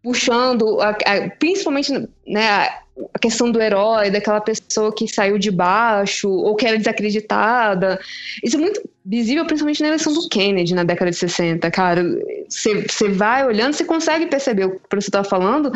puxando, 0.02 0.80
a, 0.80 0.90
a, 0.90 1.30
principalmente 1.38 1.92
né, 2.26 2.48
a, 2.48 3.18
questão 3.20 3.50
do 3.50 3.60
herói, 3.60 4.10
daquela 4.10 4.40
pessoa 4.40 4.94
que 4.94 5.06
saiu 5.06 5.38
de 5.38 5.50
baixo 5.50 6.28
ou 6.28 6.54
que 6.56 6.66
era 6.66 6.78
desacreditada. 6.78 8.00
Isso 8.42 8.56
é 8.56 8.60
muito 8.60 8.80
visível, 9.04 9.46
principalmente 9.46 9.82
na 9.82 9.88
eleição 9.88 10.12
do 10.12 10.28
Kennedy 10.28 10.74
na 10.74 10.84
década 10.84 11.10
de 11.10 11.16
60, 11.16 11.70
cara. 11.70 12.02
Você 12.48 13.08
vai 13.08 13.46
olhando, 13.46 13.74
você 13.74 13.84
consegue 13.84 14.26
perceber 14.26 14.64
o 14.64 14.70
que 14.72 14.80
você 14.90 15.08
está 15.08 15.24
falando. 15.24 15.72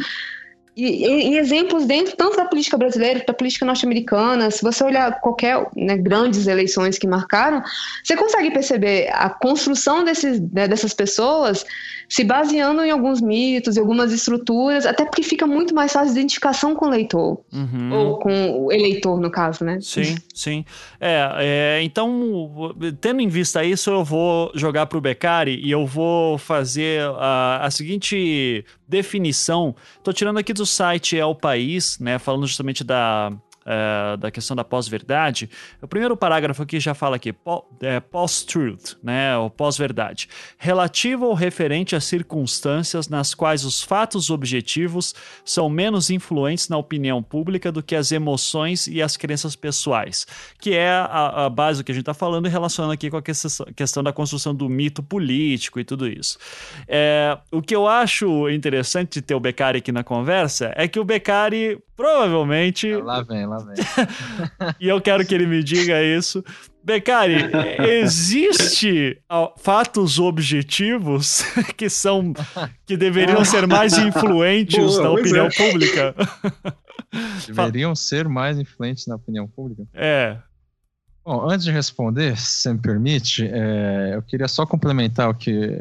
E, 0.74 1.34
e, 1.34 1.38
exemplos 1.38 1.84
dentro 1.84 2.16
tanto 2.16 2.34
da 2.34 2.46
política 2.46 2.78
brasileira, 2.78 3.22
da 3.26 3.34
política 3.34 3.66
norte-americana, 3.66 4.50
se 4.50 4.62
você 4.62 4.82
olhar 4.82 5.20
qualquer 5.20 5.66
né, 5.76 5.98
grandes 5.98 6.46
eleições 6.46 6.98
que 6.98 7.06
marcaram, 7.06 7.62
você 8.02 8.16
consegue 8.16 8.50
perceber 8.50 9.10
a 9.12 9.28
construção 9.28 10.02
desses, 10.02 10.40
né, 10.50 10.66
dessas 10.66 10.94
pessoas 10.94 11.66
se 12.12 12.24
baseando 12.24 12.84
em 12.84 12.90
alguns 12.90 13.22
mitos, 13.22 13.78
em 13.78 13.80
algumas 13.80 14.12
estruturas, 14.12 14.84
até 14.84 15.02
porque 15.02 15.22
fica 15.22 15.46
muito 15.46 15.74
mais 15.74 15.94
fácil 15.94 16.10
a 16.10 16.12
identificação 16.12 16.74
com 16.74 16.84
o 16.84 16.90
leitor, 16.90 17.40
uhum. 17.50 17.90
ou 17.90 18.18
com 18.18 18.66
o 18.66 18.70
eleitor, 18.70 19.18
no 19.18 19.30
caso, 19.30 19.64
né? 19.64 19.78
Sim, 19.80 20.16
sim. 20.34 20.62
É, 21.00 21.30
é, 21.38 21.82
então, 21.82 22.74
tendo 23.00 23.22
em 23.22 23.28
vista 23.28 23.64
isso, 23.64 23.88
eu 23.88 24.04
vou 24.04 24.52
jogar 24.54 24.84
para 24.84 24.98
o 24.98 25.00
Beccari 25.00 25.58
e 25.64 25.70
eu 25.70 25.86
vou 25.86 26.36
fazer 26.36 27.00
a, 27.16 27.64
a 27.64 27.70
seguinte 27.70 28.62
definição. 28.86 29.74
Estou 29.96 30.12
tirando 30.12 30.36
aqui 30.36 30.52
do 30.52 30.66
site 30.66 31.18
É 31.18 31.24
o 31.24 31.34
País, 31.34 31.98
né, 31.98 32.18
falando 32.18 32.46
justamente 32.46 32.84
da 32.84 33.32
uh, 33.62 34.16
da 34.16 34.30
questão 34.30 34.56
da 34.56 34.64
pós-verdade, 34.64 35.48
o 35.80 35.88
primeiro 35.88 36.16
parágrafo 36.16 36.62
aqui 36.62 36.78
já 36.80 36.94
fala 36.94 37.16
aqui, 37.16 37.34
é, 37.80 38.00
post-truth, 38.00 38.96
né, 39.02 39.36
ou 39.36 39.50
pós-verdade, 39.50 40.28
relativo 40.58 41.26
ou 41.26 41.34
referente 41.34 41.96
a 41.96 42.00
circunstâncias 42.00 43.08
nas 43.08 43.34
quais 43.34 43.64
os 43.64 43.82
fatos 43.82 44.30
objetivos 44.30 45.14
são 45.44 45.68
menos 45.68 46.10
influentes 46.10 46.68
na 46.68 46.76
opinião 46.76 47.22
pública 47.22 47.72
do 47.72 47.82
que 47.82 47.94
as 47.94 48.12
emoções 48.12 48.86
e 48.86 49.02
as 49.02 49.16
crenças 49.16 49.56
pessoais, 49.56 50.26
que 50.60 50.74
é 50.74 50.90
a, 50.90 51.46
a 51.46 51.50
base 51.50 51.82
que 51.84 51.92
a 51.92 51.94
gente 51.94 52.02
está 52.02 52.14
falando 52.14 52.46
e 52.46 52.50
relacionando 52.50 52.92
aqui 52.92 53.10
com 53.10 53.16
a 53.16 53.22
questão 53.22 54.02
da 54.02 54.12
construção 54.12 54.54
do 54.54 54.68
mito 54.68 55.02
político 55.02 55.80
e 55.80 55.84
tudo 55.84 56.08
isso. 56.08 56.38
É, 56.86 57.38
o 57.50 57.62
que 57.62 57.74
eu 57.74 57.86
acho 57.86 58.48
interessante 58.50 59.14
de 59.14 59.22
ter 59.22 59.34
o 59.34 59.40
Beccari 59.40 59.78
aqui 59.78 59.92
na 59.92 60.04
conversa 60.04 60.72
é 60.76 60.86
que 60.88 60.98
o 60.98 61.04
Beccari 61.04 61.78
provavelmente. 61.96 62.92
Lá 62.94 63.22
vem, 63.22 63.46
lá 63.46 63.58
vem. 63.58 63.74
e 64.80 64.88
eu 64.88 65.00
quero 65.00 65.24
que 65.26 65.34
ele 65.34 65.46
me 65.46 65.62
diga 65.62 66.02
isso. 66.02 66.44
Becari, 66.84 67.36
existe 67.78 69.20
fatos 69.58 70.18
objetivos 70.18 71.44
que 71.76 71.88
são 71.88 72.32
que 72.84 72.96
deveriam 72.96 73.44
ser 73.44 73.68
mais 73.68 73.96
influentes 73.98 74.96
Boa, 74.96 75.02
na 75.02 75.10
opinião 75.10 75.46
é. 75.46 75.50
pública? 75.50 76.14
Deveriam 77.46 77.94
ser 77.94 78.28
mais 78.28 78.58
influentes 78.58 79.06
na 79.06 79.14
opinião 79.14 79.46
pública? 79.46 79.84
É. 79.94 80.38
Bom, 81.24 81.48
antes 81.48 81.64
de 81.64 81.70
responder, 81.70 82.36
se 82.36 82.68
me 82.72 82.80
permite, 82.80 83.46
é, 83.46 84.16
eu 84.16 84.22
queria 84.22 84.48
só 84.48 84.66
complementar 84.66 85.30
o 85.30 85.34
que 85.34 85.80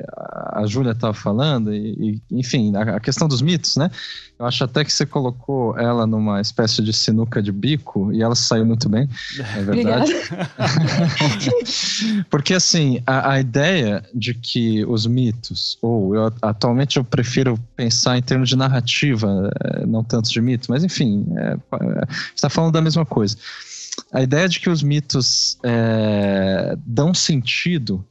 a 0.53 0.63
Júlia 0.67 0.91
estava 0.91 1.15
falando, 1.15 1.73
e, 1.73 2.21
e 2.29 2.39
enfim, 2.39 2.75
a, 2.75 2.97
a, 2.97 2.99
questão 2.99 3.27
dos 3.27 3.41
mitos, 3.41 3.75
né? 3.75 3.89
Eu 4.37 4.45
acho 4.45 4.63
até 4.63 4.85
que 4.85 4.93
você 4.93 5.03
colocou 5.03 5.75
ela 5.79 6.05
numa 6.05 6.41
espécie 6.41 6.83
de 6.83 6.93
sinuca 6.93 7.41
de 7.41 7.51
bico 7.51 8.13
e 8.13 8.21
ela 8.21 8.35
saiu 8.35 8.67
muito 8.67 8.87
bem, 8.87 9.09
é 9.39 9.61
verdade. 9.65 10.13
Porque, 12.29 12.53
assim, 12.53 13.01
a, 13.07 13.31
a, 13.31 13.39
ideia 13.39 14.03
de 14.13 14.35
que 14.35 14.85
os 14.85 15.07
mitos, 15.07 15.75
ou 15.81 16.15
eu, 16.15 16.31
atualmente 16.39 16.97
eu 16.97 17.03
prefiro 17.03 17.57
pensar 17.75 18.15
em 18.15 18.21
termos 18.21 18.47
de 18.47 18.55
narrativa, 18.55 19.51
é, 19.59 19.87
não 19.87 20.03
tanto 20.03 20.29
de 20.29 20.39
mito, 20.39 20.67
mas 20.69 20.83
enfim, 20.83 21.25
é, 21.35 21.53
é 21.53 22.07
está 22.35 22.47
falando 22.47 22.73
da 22.73 22.81
mesma 22.81 23.07
coisa 23.07 23.35
a 24.11 24.21
ideia 24.21 24.47
de 24.47 24.59
que 24.59 24.69
os 24.69 24.83
mitos 24.83 25.57
é, 25.63 26.75
dão 26.85 27.13
sentido 27.13 28.05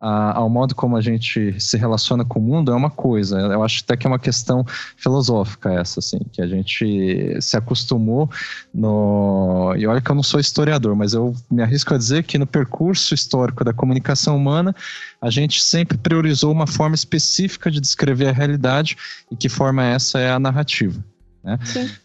a, 0.00 0.36
ao 0.38 0.50
modo 0.50 0.74
como 0.74 0.96
a 0.96 1.00
gente 1.00 1.58
se 1.58 1.76
relaciona 1.76 2.24
com 2.24 2.38
o 2.38 2.42
mundo 2.42 2.70
é 2.70 2.74
uma 2.74 2.90
coisa. 2.90 3.38
Eu 3.38 3.62
acho 3.62 3.82
até 3.82 3.96
que 3.96 4.06
é 4.06 4.10
uma 4.10 4.18
questão 4.18 4.64
filosófica 4.96 5.72
essa, 5.72 6.00
assim, 6.00 6.18
que 6.32 6.42
a 6.42 6.46
gente 6.46 7.40
se 7.40 7.56
acostumou 7.56 8.30
no. 8.72 9.74
E 9.76 9.86
olha 9.86 10.00
que 10.00 10.10
eu 10.10 10.14
não 10.14 10.22
sou 10.22 10.38
historiador, 10.38 10.94
mas 10.94 11.14
eu 11.14 11.34
me 11.50 11.62
arrisco 11.62 11.94
a 11.94 11.98
dizer 11.98 12.24
que 12.24 12.38
no 12.38 12.46
percurso 12.46 13.14
histórico 13.14 13.64
da 13.64 13.72
comunicação 13.72 14.36
humana, 14.36 14.74
a 15.20 15.30
gente 15.30 15.62
sempre 15.62 15.96
priorizou 15.96 16.52
uma 16.52 16.66
forma 16.66 16.94
específica 16.94 17.70
de 17.70 17.80
descrever 17.80 18.28
a 18.28 18.32
realidade 18.32 18.96
e 19.30 19.36
que 19.36 19.48
forma 19.48 19.82
essa 19.82 20.18
é 20.18 20.30
a 20.30 20.38
narrativa. 20.38 21.02
Né? 21.46 21.58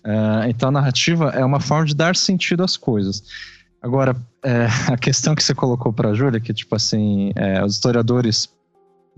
Uh, 0.05 0.49
então 0.49 0.69
a 0.69 0.71
narrativa 0.71 1.31
é 1.31 1.43
uma 1.43 1.59
forma 1.59 1.85
de 1.87 1.95
dar 1.95 2.15
sentido 2.15 2.63
às 2.63 2.77
coisas. 2.77 3.23
Agora, 3.81 4.15
é, 4.43 4.67
a 4.87 4.95
questão 4.95 5.33
que 5.33 5.43
você 5.43 5.55
colocou 5.55 5.91
para 5.91 6.09
a 6.09 6.13
Júlia, 6.13 6.39
que 6.39 6.53
tipo 6.53 6.75
assim, 6.75 7.31
é, 7.35 7.65
os 7.65 7.73
historiadores 7.73 8.47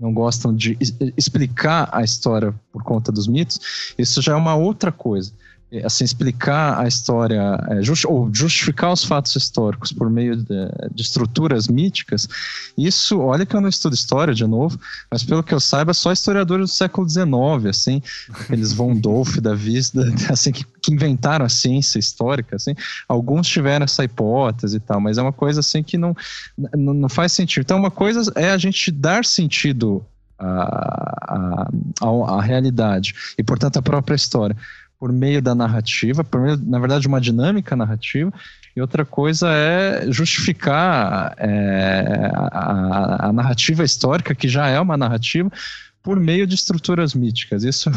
não 0.00 0.12
gostam 0.12 0.56
de 0.56 0.76
explicar 1.16 1.88
a 1.92 2.02
história 2.02 2.54
por 2.72 2.82
conta 2.82 3.12
dos 3.12 3.28
mitos, 3.28 3.94
isso 3.96 4.22
já 4.22 4.32
é 4.32 4.36
uma 4.36 4.54
outra 4.54 4.90
coisa 4.90 5.32
assim 5.82 6.04
explicar 6.04 6.78
a 6.78 6.86
história 6.86 7.58
é, 7.70 7.82
just, 7.82 8.04
ou 8.04 8.30
justificar 8.32 8.92
os 8.92 9.04
fatos 9.04 9.34
históricos 9.34 9.92
por 9.92 10.10
meio 10.10 10.36
de, 10.36 10.44
de, 10.92 11.02
estruturas 11.02 11.68
míticas 11.68 12.28
isso 12.76 13.18
olha 13.20 13.46
que 13.46 13.56
eu 13.56 13.60
não 13.60 13.68
estudo 13.68 13.94
história 13.94 14.34
de 14.34 14.46
novo 14.46 14.78
mas 15.10 15.24
pelo 15.24 15.42
que 15.42 15.54
eu 15.54 15.60
saiba 15.60 15.94
só 15.94 16.12
historiadores 16.12 16.70
do 16.70 16.74
século 16.74 17.08
XIX 17.08 17.34
assim 17.68 18.02
aqueles 18.28 18.72
von 18.72 18.94
Dolph 19.00 19.38
da 19.38 19.54
Vista 19.54 20.00
assim 20.30 20.52
que, 20.52 20.64
que, 20.64 20.92
inventaram 20.92 21.44
a 21.44 21.48
ciência 21.48 21.98
histórica 21.98 22.56
assim 22.56 22.74
alguns 23.08 23.48
tiveram 23.48 23.84
essa 23.84 24.04
hipótese 24.04 24.76
e 24.76 24.80
tal 24.80 25.00
mas 25.00 25.18
é 25.18 25.22
uma 25.22 25.32
coisa 25.32 25.60
assim 25.60 25.82
que 25.82 25.98
não 25.98 26.14
não, 26.76 26.94
não 26.94 27.08
faz 27.08 27.32
sentido. 27.32 27.62
Então 27.62 27.78
uma 27.78 27.90
coisa 27.90 28.32
é 28.36 28.50
a 28.50 28.58
gente 28.58 28.90
dar 28.90 29.24
sentido 29.24 30.04
à, 30.38 31.68
à, 32.00 32.36
à 32.36 32.42
realidade 32.42 33.14
e 33.38 33.42
portanto 33.42 33.76
à 33.76 33.82
própria 33.82 34.14
história 34.14 34.56
por 35.04 35.12
meio 35.12 35.42
da 35.42 35.54
narrativa, 35.54 36.24
por 36.24 36.40
meio, 36.40 36.58
na 36.64 36.78
verdade, 36.78 37.06
uma 37.06 37.20
dinâmica 37.20 37.76
narrativa, 37.76 38.32
e 38.74 38.80
outra 38.80 39.04
coisa 39.04 39.50
é 39.52 40.10
justificar 40.10 41.34
é, 41.36 42.30
a, 42.32 43.26
a, 43.26 43.32
narrativa 43.34 43.84
histórica, 43.84 44.34
que 44.34 44.48
já 44.48 44.66
é 44.66 44.80
uma 44.80 44.96
narrativa, 44.96 45.52
por 46.04 46.20
meio 46.20 46.46
de 46.46 46.54
estruturas 46.54 47.14
míticas. 47.14 47.64
Isso, 47.64 47.90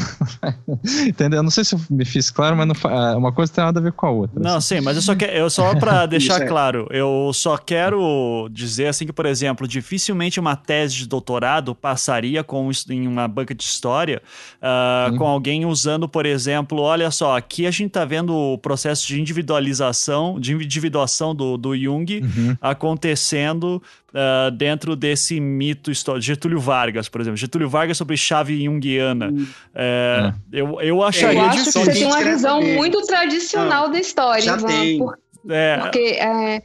entendeu? 1.05 1.39
Eu 1.39 1.43
não 1.43 1.51
sei 1.51 1.65
se 1.65 1.75
eu 1.75 1.81
me 1.89 2.05
fiz 2.05 2.31
claro, 2.31 2.55
mas 2.55 2.65
não, 2.65 3.17
uma 3.17 3.33
coisa 3.33 3.51
tem 3.51 3.61
nada 3.61 3.81
a 3.81 3.83
ver 3.83 3.91
com 3.91 4.05
a 4.05 4.09
outra. 4.09 4.39
Não, 4.39 4.55
assim. 4.55 4.77
sim, 4.77 4.81
mas 4.81 4.95
eu 4.95 5.01
só 5.01 5.13
quero, 5.13 5.33
eu 5.33 5.49
só 5.49 5.75
para 5.75 6.05
deixar 6.07 6.41
é. 6.41 6.45
claro, 6.45 6.87
eu 6.89 7.31
só 7.33 7.57
quero 7.57 8.47
dizer 8.49 8.87
assim 8.87 9.05
que, 9.05 9.11
por 9.11 9.25
exemplo, 9.25 9.67
dificilmente 9.67 10.39
uma 10.39 10.55
tese 10.55 10.95
de 10.95 11.05
doutorado 11.05 11.75
passaria 11.75 12.45
com 12.45 12.71
em 12.89 13.05
uma 13.05 13.27
banca 13.27 13.53
de 13.53 13.63
história 13.63 14.21
uh, 14.61 15.17
com 15.17 15.27
alguém 15.27 15.65
usando, 15.65 16.07
por 16.07 16.25
exemplo, 16.25 16.79
olha 16.79 17.11
só, 17.11 17.35
aqui 17.35 17.67
a 17.67 17.71
gente 17.71 17.87
está 17.87 18.05
vendo 18.05 18.33
o 18.33 18.57
processo 18.57 19.05
de 19.05 19.19
individualização, 19.19 20.39
de 20.39 20.53
individuação 20.53 21.35
do, 21.35 21.57
do 21.57 21.75
Jung 21.77 22.21
uhum. 22.21 22.55
acontecendo 22.61 23.81
uh, 24.17 24.51
dentro 24.51 24.95
desse 24.95 25.39
mito 25.39 25.91
histórico. 25.91 26.25
Getúlio 26.25 26.59
Vargas, 26.59 27.07
por 27.07 27.21
exemplo. 27.21 27.37
Getúlio 27.37 27.69
Vargas 27.69 27.97
sobre 27.97 28.17
chave 28.17 28.63
junguiana. 28.63 29.29
Hum. 29.29 29.45
É, 29.75 30.33
é. 30.51 30.59
Eu, 30.61 30.81
eu 30.81 31.03
acharia 31.03 31.39
eu 31.39 31.45
acho 31.45 31.57
difícil. 31.59 31.81
que 31.81 31.91
você 31.91 31.99
tem 31.99 32.05
uma 32.05 32.23
visão 32.23 32.61
muito 32.61 33.01
tradicional 33.03 33.89
da 33.89 33.99
história, 33.99 34.41
Já 34.41 34.57
Ivan, 34.57 34.67
tem. 34.67 34.97
Por, 34.97 35.17
é. 35.49 35.77
Porque 35.77 35.99
é, 35.99 36.61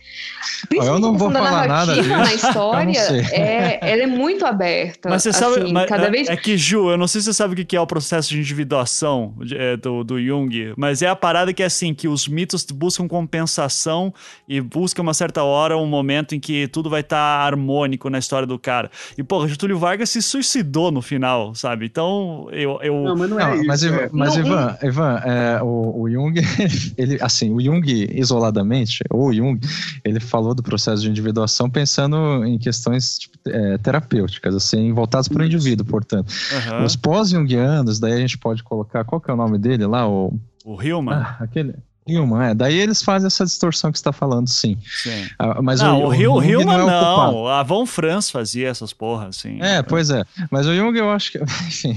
eu 0.73 0.99
não 0.99 1.17
vou 1.17 1.31
falar 1.31 1.69
nada 1.69 1.95
disso. 1.95 2.09
na 2.11 2.35
história, 2.35 3.01
é, 3.33 3.79
ela 3.81 4.03
é 4.03 4.07
muito 4.07 4.45
aberta. 4.45 5.09
Mas 5.09 5.23
você 5.23 5.33
sabe, 5.33 5.63
assim, 5.63 5.73
mas 5.73 5.89
cada 5.89 6.07
é, 6.07 6.11
vez... 6.11 6.29
é 6.29 6.37
que 6.37 6.57
Ju, 6.57 6.91
eu 6.91 6.97
não 6.97 7.07
sei 7.07 7.21
se 7.21 7.27
você 7.27 7.35
sabe 7.35 7.61
o 7.61 7.67
que 7.67 7.77
é 7.77 7.81
o 7.81 7.87
processo 7.87 8.31
de 8.31 8.39
individuação 8.39 9.35
é, 9.53 9.77
do, 9.77 10.03
do 10.03 10.21
Jung, 10.21 10.75
mas 10.77 11.03
é 11.03 11.09
a 11.09 11.17
parada 11.17 11.53
que 11.53 11.63
é 11.63 11.67
assim, 11.67 11.95
que 11.95 12.09
os 12.09 12.27
mitos 12.27 12.65
buscam 12.65 13.07
compensação 13.07 14.13
e 14.49 14.61
buscam 14.61 15.03
uma 15.03 15.15
certa 15.15 15.43
hora, 15.43 15.77
um 15.77 15.87
momento 15.87 16.35
em 16.35 16.41
que 16.41 16.67
tudo 16.69 16.91
vai 16.91 17.01
estar 17.01 17.17
tá 17.17 17.45
harmônico 17.45 18.11
na 18.11 18.19
história 18.19 18.47
do 18.47 18.59
cara. 18.59 18.91
E, 19.17 19.23
porra, 19.23 19.49
Getúlio 19.49 19.79
Vargas 19.79 20.11
se 20.11 20.21
suicidou 20.21 20.91
no 20.91 21.03
final, 21.03 21.55
sabe? 21.55 21.87
Então, 21.87 22.49
eu... 22.51 22.79
eu... 22.83 22.95
Não, 23.03 23.17
mas 23.17 23.31
não 23.31 23.41
é 23.41 23.47
não, 23.47 23.55
isso. 23.55 23.67
Mas, 23.67 23.85
é. 23.85 24.09
mas 24.13 24.37
não, 24.37 24.47
Ivan, 24.47 24.79
Ivan 24.83 25.23
é, 25.25 25.63
o, 25.63 26.03
o 26.03 26.11
Jung, 26.11 26.35
ele, 26.99 27.19
assim, 27.21 27.53
o 27.53 27.61
Jung 27.61 27.83
isoladamente 28.13 28.72
supostamente, 28.73 29.05
ou 29.11 29.33
Jung, 29.33 29.61
ele 30.05 30.21
falou 30.21 30.55
do 30.55 30.63
processo 30.63 31.03
de 31.03 31.11
individuação 31.11 31.69
pensando 31.69 32.45
em 32.45 32.59
questões 32.59 33.19
tipo, 33.19 33.39
é, 33.47 33.79
terapêuticas, 33.79 34.55
assim, 34.55 34.93
voltadas 34.93 35.29
para 35.29 35.43
o 35.43 35.45
indivíduo, 35.45 35.85
portanto. 35.85 36.33
Uhum. 36.71 36.85
Os 36.85 36.97
pós-jungianos, 36.97 38.01
daí 38.01 38.15
a 38.15 38.19
gente 38.19 38.39
pode 38.39 38.63
colocar, 38.63 39.05
qual 39.05 39.21
que 39.21 39.31
é 39.31 39.35
o 39.35 39.37
nome 39.37 39.59
dele 39.59 39.87
lá? 39.87 40.09
O, 40.09 40.39
o 40.65 40.83
Hillman? 40.83 41.15
Ah, 41.15 41.37
aquele... 41.41 41.75
Hillman, 42.07 42.51
é. 42.51 42.55
Daí 42.55 42.79
eles 42.79 43.03
fazem 43.03 43.27
essa 43.27 43.45
distorção 43.45 43.93
que 43.93 43.99
você 43.99 44.01
está 44.01 44.13
falando, 44.13 44.49
sim. 44.49 44.77
sim. 45.03 45.27
Ah, 45.39 45.63
mas 45.63 45.81
não, 45.81 46.03
o, 46.03 46.09
o, 46.09 46.15
Hill, 46.15 46.33
o 46.33 46.43
Hillman 46.43 46.79
não. 46.79 46.89
É 46.89 46.93
não. 46.93 47.47
A 47.47 47.63
Von 47.63 47.87
Franz 47.87 48.31
fazia 48.31 48.69
essas 48.69 48.93
porras, 48.93 49.37
assim. 49.37 49.61
É, 49.61 49.83
pois 49.83 50.11
é. 50.11 50.25
Mas 50.51 50.67
o 50.67 50.75
Jung 50.75 50.97
eu 50.99 51.11
acho 51.11 51.33
que. 51.33 51.39
Enfim. 51.67 51.95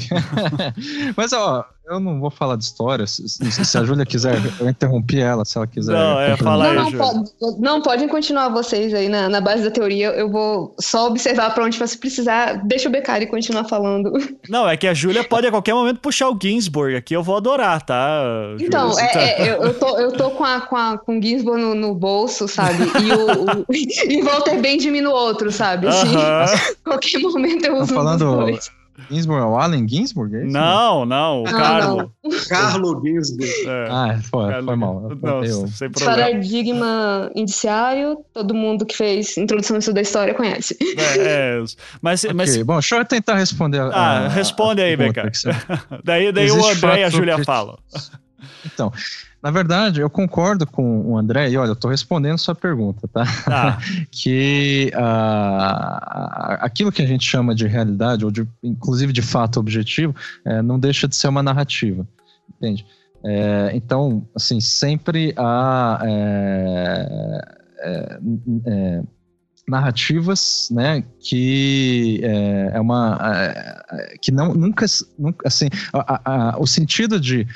mas, 1.18 1.34
ó, 1.34 1.66
eu 1.88 2.00
não 2.00 2.20
vou 2.20 2.32
falar 2.32 2.56
de 2.56 2.64
história. 2.64 3.06
Se, 3.06 3.28
se 3.28 3.78
a 3.78 3.84
Júlia 3.84 4.06
quiser, 4.06 4.36
eu 4.60 4.68
interrompi 4.68 5.20
ela, 5.20 5.46
se 5.46 5.58
ela 5.58 5.68
quiser. 5.68 5.94
Não, 5.94 6.20
é, 6.20 6.36
fala 6.36 6.70
aí, 6.70 6.76
não, 6.76 6.90
não, 6.90 6.98
pode, 6.98 7.60
não, 7.60 7.82
podem 7.82 8.08
continuar 8.08 8.50
vocês 8.50 8.94
aí 8.94 9.08
na, 9.08 9.30
na 9.30 9.40
base 9.40 9.64
da 9.64 9.70
teoria. 9.70 10.08
Eu 10.08 10.30
vou 10.30 10.76
só 10.80 11.08
observar 11.08 11.54
para 11.54 11.64
onde 11.64 11.78
você 11.78 11.96
precisar. 11.96 12.62
Deixa 12.66 12.90
o 12.90 12.92
Beccari 12.92 13.28
continuar 13.28 13.66
falando. 13.66 14.12
Não, 14.50 14.68
é 14.68 14.78
que 14.78 14.88
a 14.88 14.94
Júlia 14.94 15.24
pode 15.24 15.48
a 15.48 15.52
qualquer 15.52 15.74
momento 15.74 16.00
puxar 16.00 16.30
o 16.30 16.38
Ginsburg 16.42 16.96
aqui, 16.96 17.16
eu 17.16 17.24
vou 17.24 17.38
adorar, 17.38 17.82
tá? 17.82 18.24
Então, 18.60 18.98
é, 19.00 19.08
tá... 19.08 19.22
é, 19.22 19.42
eu, 19.42 19.64
eu, 19.64 19.74
tô, 19.80 19.95
eu 20.00 20.12
tô 20.12 20.32
com, 20.32 20.44
a, 20.44 20.62
com, 20.62 20.76
a, 20.76 20.98
com 20.98 21.20
o 21.20 21.22
Ginsburg 21.22 21.62
no, 21.62 21.76
no 21.76 21.96
bolso, 21.96 22.48
sabe? 22.48 22.84
E 22.84 23.12
o, 23.12 23.62
o 23.62 23.66
e 23.74 24.22
Walter 24.22 24.60
Benjamin 24.62 25.02
no 25.02 25.12
outro, 25.12 25.52
sabe? 25.52 25.88
Assim, 25.88 26.16
uh 26.16 26.20
-huh. 26.46 26.76
qualquer 26.84 27.20
momento 27.20 27.66
eu 27.66 27.78
uso 27.78 27.88
tá 27.88 27.96
falando... 27.96 28.26
um 28.26 28.36
dos 28.36 28.46
dois. 28.46 28.86
Ginsburg 29.10 29.42
é 29.42 29.46
o 29.46 29.58
Allen 29.58 29.88
Ginsburg? 29.88 30.36
É? 30.36 30.44
Não, 30.46 31.06
não, 31.06 31.42
o 31.42 31.44
Carlo. 31.44 32.12
Carlo 32.48 33.02
Ginsburg. 33.04 33.46
É. 33.68 33.88
Ah, 33.90 34.20
foi, 34.24 34.64
foi 34.64 34.76
mal. 34.76 35.12
Não, 35.22 35.44
eu. 35.44 35.68
sem 35.68 35.90
problema. 35.90 36.18
Paradigma 36.18 37.32
indiciário, 37.36 38.24
todo 38.34 38.54
mundo 38.54 38.86
que 38.86 38.96
fez 38.96 39.38
introdução 39.38 39.80
da 39.94 40.02
história 40.02 40.34
conhece. 40.34 40.78
É, 40.82 41.18
é 41.18 41.64
mas, 42.02 42.24
okay. 42.24 42.34
mas... 42.36 42.58
Bom, 42.64 42.74
deixa 42.76 42.96
eu 42.96 43.06
tentar 43.06 43.36
responder. 43.36 43.82
A, 43.82 43.90
ah, 43.90 44.28
responde 44.30 44.82
aí, 44.82 44.96
Beca. 44.96 45.30
daí 46.04 46.32
daí 46.32 46.52
o 46.52 46.66
André 46.66 47.02
e 47.02 47.04
a 47.04 47.10
Júlia 47.10 47.44
falam. 47.44 47.78
Então, 48.66 48.92
na 49.46 49.52
verdade, 49.52 50.02
eu 50.02 50.10
concordo 50.10 50.66
com 50.66 51.02
o 51.02 51.16
André, 51.16 51.52
e 51.52 51.58
olha, 51.58 51.70
eu 51.70 51.74
estou 51.74 51.92
respondendo 51.92 52.36
sua 52.40 52.56
pergunta, 52.56 53.08
tá? 53.08 53.24
Ah. 53.46 53.78
que 54.10 54.92
uh, 54.96 56.58
aquilo 56.62 56.92
que 56.92 57.04
a 57.04 57.06
gente 57.06 57.24
chama 57.24 57.54
de 57.54 57.68
realidade, 57.68 58.26
ou 58.26 58.32
de, 58.32 58.48
inclusive 58.64 59.14
de 59.14 59.22
fato 59.22 59.60
objetivo, 59.60 60.16
é, 60.44 60.64
não 60.64 60.80
deixa 60.80 61.08
de 61.08 61.16
ser 61.16 61.28
uma 61.28 61.44
narrativa, 61.44 62.08
entende? 62.58 62.88
É, 63.24 63.70
então, 63.76 64.28
assim, 64.36 64.60
sempre 64.60 65.32
há 65.38 66.00
é, 66.04 67.42
é, 67.78 68.20
é 68.66 69.04
narrativas, 69.68 70.70
né, 70.72 71.04
que 71.20 72.20
é, 72.24 72.72
é 72.74 72.80
uma 72.80 73.20
que 74.22 74.32
não 74.32 74.54
nunca, 74.54 74.86
nunca 75.18 75.48
assim, 75.48 75.68
a, 75.94 76.54
a, 76.54 76.60
o 76.60 76.68
sentido 76.68 77.20
de 77.20 77.48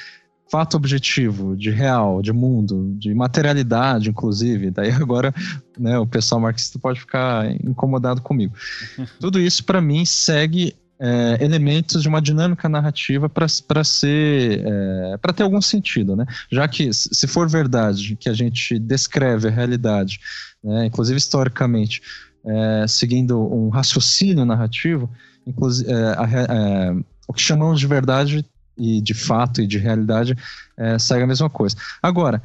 fato 0.51 0.75
objetivo, 0.75 1.55
de 1.55 1.69
real, 1.69 2.21
de 2.21 2.33
mundo, 2.33 2.93
de 2.97 3.13
materialidade, 3.13 4.09
inclusive. 4.09 4.71
Daí 4.71 4.91
agora 4.91 5.33
né, 5.77 5.97
o 5.97 6.07
pessoal 6.07 6.41
marxista 6.41 6.79
pode 6.79 6.99
ficar 6.99 7.49
incomodado 7.63 8.21
comigo. 8.21 8.53
Tudo 9.19 9.39
isso, 9.39 9.63
para 9.63 9.81
mim, 9.81 10.05
segue 10.05 10.75
é, 10.99 11.37
elementos 11.39 12.01
de 12.01 12.09
uma 12.09 12.21
dinâmica 12.21 12.67
narrativa 12.67 13.29
para 13.29 13.83
ser 13.83 14.61
é, 14.65 15.17
para 15.17 15.31
ter 15.31 15.43
algum 15.43 15.61
sentido, 15.61 16.15
né? 16.15 16.25
Já 16.51 16.67
que 16.67 16.91
se 16.93 17.25
for 17.25 17.47
verdade 17.47 18.17
que 18.17 18.27
a 18.27 18.33
gente 18.33 18.77
descreve 18.77 19.47
a 19.47 19.51
realidade, 19.51 20.19
né, 20.61 20.85
inclusive 20.87 21.17
historicamente, 21.17 22.01
é, 22.45 22.85
seguindo 22.87 23.39
um 23.39 23.69
raciocínio 23.69 24.43
narrativo, 24.43 25.09
inclusive 25.47 25.89
é, 25.89 25.95
é, 25.95 26.95
o 27.27 27.33
que 27.33 27.41
chamamos 27.41 27.79
de 27.79 27.87
verdade 27.87 28.45
e 28.79 29.01
de 29.01 29.13
fato 29.13 29.61
e 29.61 29.67
de 29.67 29.77
realidade 29.77 30.35
é, 30.77 30.97
segue 30.97 31.23
a 31.23 31.27
mesma 31.27 31.49
coisa. 31.49 31.75
Agora, 32.01 32.41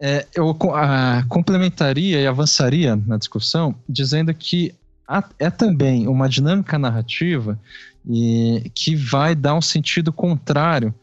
é, 0.00 0.26
eu 0.34 0.56
a, 0.74 1.24
complementaria 1.28 2.20
e 2.20 2.26
avançaria 2.26 2.96
na 2.96 3.16
discussão 3.16 3.74
dizendo 3.88 4.34
que 4.34 4.74
há, 5.08 5.24
é 5.38 5.48
também 5.48 6.06
uma 6.06 6.28
dinâmica 6.28 6.78
narrativa 6.78 7.58
e, 8.06 8.70
que 8.74 8.94
vai 8.94 9.34
dar 9.34 9.54
um 9.54 9.62
sentido 9.62 10.12
contrário 10.12 10.94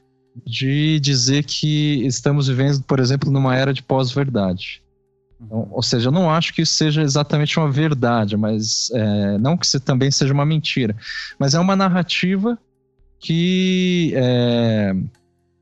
de 0.45 0.99
dizer 0.99 1.43
que 1.43 2.06
estamos 2.06 2.47
vivendo, 2.47 2.84
por 2.84 2.99
exemplo, 2.99 3.32
numa 3.32 3.56
era 3.56 3.73
de 3.73 3.84
pós-verdade. 3.84 4.82
Então, 5.39 5.67
ou 5.71 5.84
seja, 5.84 6.08
eu 6.08 6.12
não 6.12 6.29
acho 6.29 6.53
que 6.53 6.62
isso 6.62 6.73
seja 6.73 7.01
exatamente 7.01 7.58
uma 7.60 7.69
verdade, 7.69 8.38
mas 8.38 8.89
é, 8.93 9.38
não 9.38 9.58
que 9.58 9.65
isso 9.65 9.79
também 9.79 10.10
seja 10.10 10.34
uma 10.34 10.45
mentira, 10.45 10.95
mas 11.38 11.53
é 11.53 11.60
uma 11.60 11.75
narrativa 11.75 12.58
que 13.23 14.12
é, 14.15 14.93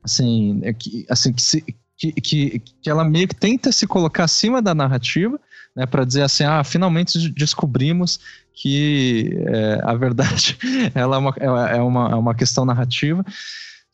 assim, 0.02 0.60
é 0.64 0.72
que, 0.72 1.06
assim 1.08 1.32
que, 1.32 1.40
se, 1.40 1.64
que, 1.96 2.12
que, 2.12 2.58
que 2.58 2.90
ela 2.90 3.04
meio 3.04 3.28
que 3.28 3.36
tenta 3.36 3.70
se 3.70 3.86
colocar 3.86 4.24
acima 4.24 4.60
da 4.60 4.74
narrativa, 4.74 5.38
né, 5.74 5.86
para 5.86 6.04
dizer 6.04 6.22
assim, 6.22 6.42
ah, 6.42 6.64
finalmente 6.64 7.30
descobrimos 7.30 8.18
que 8.52 9.30
é, 9.46 9.80
a 9.84 9.94
verdade 9.94 10.58
ela 10.92 11.16
é 11.16 11.18
uma, 11.18 11.34
é, 11.38 11.76
é 11.76 11.80
uma, 11.80 12.10
é 12.10 12.14
uma 12.16 12.34
questão 12.34 12.64
narrativa 12.64 13.24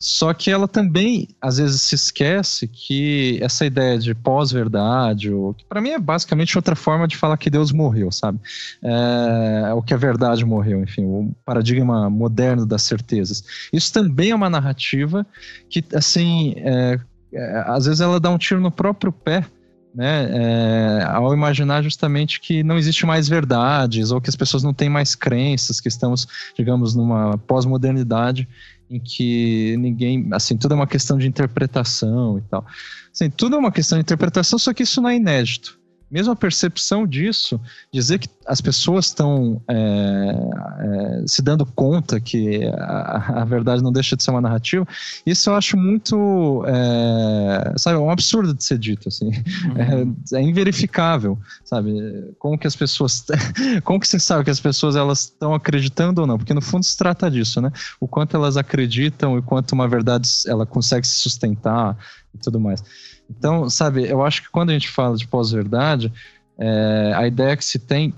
só 0.01 0.33
que 0.33 0.49
ela 0.49 0.65
também, 0.65 1.27
às 1.41 1.57
vezes, 1.57 1.81
se 1.81 1.93
esquece 1.93 2.69
que 2.69 3.37
essa 3.41 3.65
ideia 3.65 3.99
de 3.99 4.15
pós-verdade, 4.15 5.29
que 5.57 5.65
para 5.65 5.81
mim 5.81 5.89
é 5.89 5.99
basicamente 5.99 6.57
outra 6.57 6.73
forma 6.73 7.05
de 7.05 7.17
falar 7.17 7.35
que 7.35 7.49
Deus 7.49 7.73
morreu, 7.73 8.09
sabe? 8.09 8.39
É, 8.81 9.73
o 9.73 9.81
que 9.81 9.93
a 9.93 9.97
verdade 9.97 10.45
morreu, 10.45 10.81
enfim, 10.81 11.03
o 11.03 11.35
paradigma 11.43 12.09
moderno 12.09 12.65
das 12.65 12.83
certezas. 12.83 13.43
Isso 13.73 13.91
também 13.91 14.31
é 14.31 14.35
uma 14.35 14.49
narrativa 14.49 15.27
que, 15.69 15.83
assim, 15.93 16.53
é, 16.57 16.97
é, 17.33 17.63
às 17.67 17.83
vezes 17.83 17.99
ela 17.99 18.21
dá 18.21 18.29
um 18.29 18.37
tiro 18.37 18.61
no 18.61 18.71
próprio 18.71 19.11
pé, 19.11 19.45
né, 19.93 20.29
é, 20.31 21.03
ao 21.03 21.33
imaginar 21.33 21.81
justamente 21.81 22.39
que 22.39 22.63
não 22.63 22.77
existe 22.77 23.05
mais 23.05 23.27
verdades 23.27 24.11
ou 24.11 24.21
que 24.21 24.29
as 24.29 24.35
pessoas 24.35 24.63
não 24.63 24.73
têm 24.73 24.87
mais 24.87 25.13
crenças, 25.13 25.81
que 25.81 25.89
estamos, 25.89 26.25
digamos, 26.55 26.95
numa 26.95 27.37
pós-modernidade 27.39 28.47
em 28.89 28.99
que 28.99 29.77
ninguém, 29.77 30.27
assim, 30.31 30.57
tudo 30.57 30.73
é 30.73 30.75
uma 30.75 30.87
questão 30.87 31.17
de 31.17 31.27
interpretação 31.27 32.37
e 32.37 32.41
tal. 32.41 32.65
Assim, 33.13 33.29
tudo 33.29 33.55
é 33.55 33.59
uma 33.59 33.71
questão 33.71 33.97
de 33.97 34.01
interpretação, 34.01 34.57
só 34.57 34.73
que 34.73 34.83
isso 34.83 35.01
não 35.01 35.09
é 35.09 35.15
inédito. 35.15 35.78
Mesmo 36.09 36.33
a 36.33 36.35
percepção 36.35 37.05
disso, 37.05 37.59
dizer 37.91 38.19
que 38.19 38.27
as 38.47 38.59
pessoas 38.59 39.05
estão 39.05 39.61
é, 39.67 39.75
é, 39.75 41.23
se 41.27 41.41
dando 41.41 41.65
conta 41.67 42.19
que 42.19 42.65
a, 42.65 43.41
a, 43.41 43.45
verdade 43.45 43.83
não 43.83 43.91
deixa 43.91 44.15
de 44.15 44.23
ser 44.23 44.31
uma 44.31 44.41
narrativa, 44.41 44.87
isso 45.23 45.51
eu 45.51 45.55
acho 45.55 45.77
muito, 45.77 46.63
é, 46.65 47.73
sabe, 47.77 47.97
é 47.97 47.99
um 47.99 48.09
absurdo 48.09 48.55
de 48.55 48.63
ser 48.63 48.79
dito, 48.79 49.07
assim, 49.07 49.27
uhum. 49.27 50.15
é, 50.33 50.39
é, 50.39 50.41
inverificável, 50.41 51.37
sabe, 51.63 51.93
como 52.39 52.57
que 52.57 52.65
as 52.65 52.75
pessoas, 52.75 53.25
como 53.83 53.99
que 53.99 54.07
você 54.07 54.19
sabe 54.19 54.43
que 54.43 54.51
as 54.51 54.59
pessoas 54.59 54.95
elas 54.95 55.25
estão 55.25 55.53
acreditando 55.53 56.21
ou 56.21 56.27
não, 56.27 56.37
porque 56.37 56.53
no 56.53 56.61
fundo 56.61 56.83
se 56.83 56.97
trata 56.97 57.29
disso, 57.29 57.61
né, 57.61 57.71
o 57.99 58.07
quanto 58.07 58.35
elas 58.35 58.57
acreditam 58.57 59.37
e 59.37 59.43
quanto 59.43 59.73
uma 59.73 59.87
verdade 59.87 60.27
ela 60.47 60.65
consegue 60.65 61.05
se 61.05 61.19
sustentar 61.19 61.95
e 62.33 62.37
tudo 62.37 62.59
mais. 62.59 62.83
Então, 63.29 63.69
sabe, 63.69 64.07
eu 64.07 64.23
acho 64.23 64.43
que 64.43 64.49
quando 64.49 64.71
a 64.71 64.73
gente 64.73 64.89
fala 64.89 65.15
de 65.15 65.27
pós-verdade, 65.27 66.11
é, 66.57 67.13
a 67.15 67.27
ideia 67.27 67.55
que 67.55 67.63
se 67.63 67.79
tem 67.79 68.13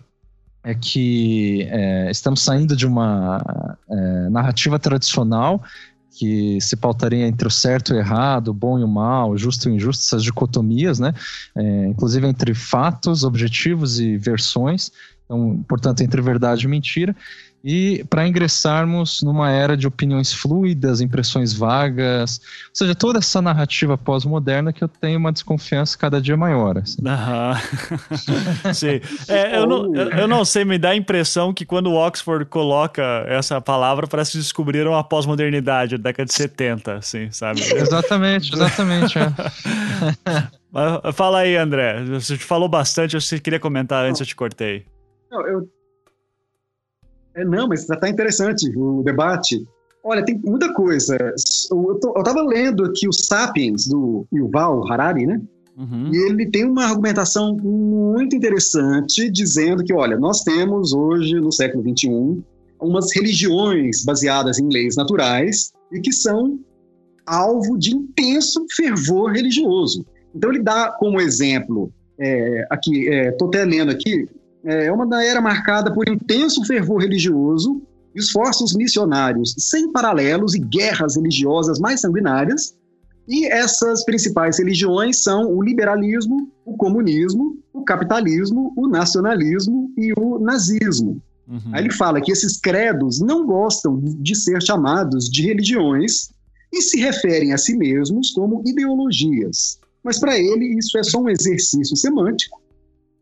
é 0.63 0.73
que 0.75 1.67
é, 1.69 2.09
estamos 2.11 2.41
saindo 2.41 2.75
de 2.75 2.85
uma 2.85 3.77
é, 3.89 4.29
narrativa 4.29 4.77
tradicional 4.77 5.61
que 6.17 6.59
se 6.61 6.75
pautaria 6.75 7.25
entre 7.25 7.47
o 7.47 7.51
certo 7.51 7.93
e 7.93 7.95
o 7.95 7.99
errado, 7.99 8.49
o 8.49 8.53
bom 8.53 8.77
e 8.77 8.83
o 8.83 8.87
mal, 8.87 9.31
o 9.31 9.37
justo 9.37 9.67
e 9.67 9.71
o 9.71 9.75
injusto, 9.75 10.03
essas 10.03 10.23
dicotomias, 10.23 10.99
né? 10.99 11.13
É, 11.55 11.87
inclusive 11.87 12.27
entre 12.27 12.53
fatos, 12.53 13.23
objetivos 13.23 13.99
e 13.99 14.17
versões, 14.17 14.91
então, 15.25 15.63
portanto, 15.67 16.01
entre 16.01 16.21
verdade 16.21 16.65
e 16.65 16.67
mentira 16.67 17.15
e 17.63 18.03
para 18.09 18.27
ingressarmos 18.27 19.21
numa 19.21 19.51
era 19.51 19.77
de 19.77 19.87
opiniões 19.87 20.33
fluidas, 20.33 20.99
impressões 20.99 21.53
vagas, 21.53 22.41
ou 22.69 22.75
seja, 22.75 22.95
toda 22.95 23.19
essa 23.19 23.41
narrativa 23.41 23.97
pós-moderna 23.97 24.73
que 24.73 24.83
eu 24.83 24.87
tenho 24.87 25.19
uma 25.19 25.31
desconfiança 25.31 25.97
cada 25.97 26.19
dia 26.19 26.35
maior. 26.35 26.77
Assim. 26.77 27.01
Sim. 28.73 29.01
É, 29.27 29.57
eu, 29.57 29.65
não, 29.65 29.95
eu, 29.95 30.27
não 30.27 30.43
sei, 30.43 30.65
me 30.65 30.77
dá 30.77 30.89
a 30.89 30.95
impressão 30.95 31.53
que 31.53 31.65
quando 31.65 31.87
o 31.87 31.95
Oxford 31.95 32.45
coloca 32.45 33.01
essa 33.27 33.61
palavra, 33.61 34.07
parece 34.07 34.33
que 34.33 34.37
descobriram 34.39 34.95
a 34.95 35.03
pós-modernidade 35.03 35.97
da 35.97 36.09
década 36.09 36.25
de 36.25 36.33
70, 36.33 36.95
assim, 36.95 37.31
sabe? 37.31 37.61
Exatamente, 37.73 38.53
exatamente. 38.53 39.17
é. 39.17 39.23
Mas, 40.71 41.15
fala 41.15 41.39
aí, 41.39 41.55
André. 41.55 42.03
Você 42.05 42.37
falou 42.37 42.67
bastante, 42.67 43.19
você 43.19 43.39
queria 43.39 43.59
comentar 43.59 44.05
antes, 44.05 44.19
eu 44.19 44.25
te 44.25 44.35
cortei. 44.35 44.85
Não, 45.29 45.47
eu 45.47 45.67
é, 47.35 47.45
não, 47.45 47.67
mas 47.67 47.89
está 47.89 48.09
interessante 48.09 48.71
o 48.75 49.01
debate. 49.03 49.63
Olha, 50.03 50.25
tem 50.25 50.39
muita 50.43 50.73
coisa. 50.73 51.15
Eu, 51.71 51.99
estava 52.17 52.41
lendo 52.41 52.85
aqui 52.85 53.07
o 53.07 53.13
Sapiens, 53.13 53.87
do 53.87 54.25
Yuval 54.33 54.91
Harari, 54.91 55.25
né? 55.25 55.41
Uhum. 55.77 56.11
E 56.13 56.17
ele 56.29 56.49
tem 56.49 56.65
uma 56.65 56.85
argumentação 56.85 57.55
muito 57.55 58.35
interessante, 58.35 59.29
dizendo 59.29 59.83
que, 59.83 59.93
olha, 59.93 60.17
nós 60.17 60.43
temos 60.43 60.93
hoje, 60.93 61.35
no 61.35 61.51
século 61.51 61.83
XXI, 61.83 62.43
umas 62.79 63.15
religiões 63.15 64.03
baseadas 64.03 64.59
em 64.59 64.67
leis 64.67 64.95
naturais 64.95 65.71
e 65.91 65.99
que 65.99 66.11
são 66.11 66.59
alvo 67.25 67.77
de 67.77 67.95
intenso 67.95 68.65
fervor 68.75 69.31
religioso. 69.31 70.05
Então 70.35 70.49
ele 70.49 70.63
dá 70.63 70.91
como 70.99 71.21
exemplo, 71.21 71.93
é, 72.19 72.65
aqui, 72.69 73.07
estou 73.07 73.47
é, 73.47 73.57
até 73.57 73.65
lendo 73.65 73.91
aqui, 73.91 74.27
é 74.63 74.91
uma 74.91 75.23
era 75.23 75.41
marcada 75.41 75.93
por 75.93 76.07
intenso 76.07 76.63
fervor 76.65 77.01
religioso, 77.01 77.81
esforços 78.13 78.75
missionários 78.75 79.55
sem 79.57 79.91
paralelos 79.91 80.53
e 80.53 80.59
guerras 80.59 81.15
religiosas 81.15 81.79
mais 81.79 82.01
sanguinárias, 82.01 82.75
e 83.27 83.45
essas 83.45 84.03
principais 84.03 84.59
religiões 84.59 85.23
são 85.23 85.49
o 85.55 85.61
liberalismo, 85.61 86.51
o 86.65 86.75
comunismo, 86.75 87.57
o 87.71 87.83
capitalismo, 87.83 88.73
o 88.75 88.87
nacionalismo 88.87 89.91
e 89.97 90.11
o 90.17 90.39
nazismo. 90.39 91.21
Uhum. 91.47 91.59
Aí 91.73 91.83
ele 91.83 91.93
fala 91.93 92.21
que 92.21 92.31
esses 92.31 92.59
credos 92.59 93.19
não 93.19 93.45
gostam 93.45 93.99
de 94.01 94.35
ser 94.35 94.61
chamados 94.61 95.29
de 95.29 95.43
religiões 95.43 96.29
e 96.73 96.81
se 96.81 96.99
referem 96.99 97.53
a 97.53 97.57
si 97.57 97.77
mesmos 97.77 98.31
como 98.31 98.63
ideologias. 98.65 99.79
Mas 100.03 100.19
para 100.19 100.37
ele 100.37 100.77
isso 100.77 100.97
é 100.97 101.03
só 101.03 101.19
um 101.19 101.29
exercício 101.29 101.95
semântico 101.95 102.60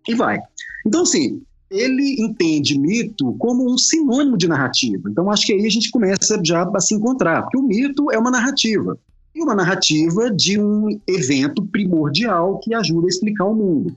e 0.08 0.16
vai. 0.16 0.40
Então, 0.86 1.04
assim, 1.04 1.42
ele 1.70 2.16
entende 2.20 2.78
mito 2.78 3.34
como 3.38 3.72
um 3.72 3.78
sinônimo 3.78 4.38
de 4.38 4.48
narrativa. 4.48 5.10
Então, 5.10 5.30
acho 5.32 5.46
que 5.46 5.54
aí 5.54 5.66
a 5.66 5.70
gente 5.70 5.92
começa 5.92 6.40
já 6.44 6.64
a 6.64 6.80
se 6.80 6.96
encontrar, 6.96 7.44
porque 7.44 7.58
o 7.58 7.64
mito 7.64 8.12
é 8.12 8.18
uma 8.18 8.32
narrativa 8.32 8.98
e 9.36 9.42
uma 9.42 9.56
narrativa 9.56 10.32
de 10.32 10.60
um 10.60 11.00
evento 11.08 11.64
primordial 11.66 12.60
que 12.60 12.74
ajuda 12.74 13.08
a 13.08 13.10
explicar 13.10 13.46
o 13.46 13.56
mundo. 13.56 13.96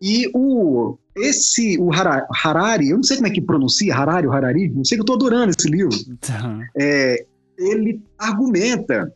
E 0.00 0.28
o 0.34 0.98
esse 1.14 1.78
o 1.78 1.90
Harari, 1.92 2.88
eu 2.88 2.96
não 2.96 3.04
sei 3.04 3.18
como 3.18 3.28
é 3.28 3.30
que 3.30 3.40
pronuncia 3.40 3.94
Harari 3.94 4.26
ou 4.26 4.32
Harari, 4.32 4.68
não 4.70 4.84
sei 4.84 4.96
que 4.96 5.00
eu 5.00 5.04
estou 5.04 5.16
adorando 5.16 5.52
esse 5.56 5.68
livro. 5.68 5.96
Tá. 6.20 6.58
É, 6.76 7.24
ele 7.58 8.02
argumenta 8.18 9.12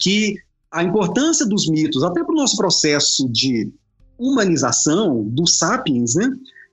que 0.00 0.36
a 0.70 0.82
importância 0.82 1.46
dos 1.46 1.68
mitos, 1.68 2.02
até 2.02 2.22
para 2.22 2.32
o 2.32 2.36
nosso 2.36 2.56
processo 2.56 3.28
de 3.30 3.72
humanização 4.20 5.24
dos 5.24 5.56
sapiens, 5.58 6.14
né, 6.14 6.30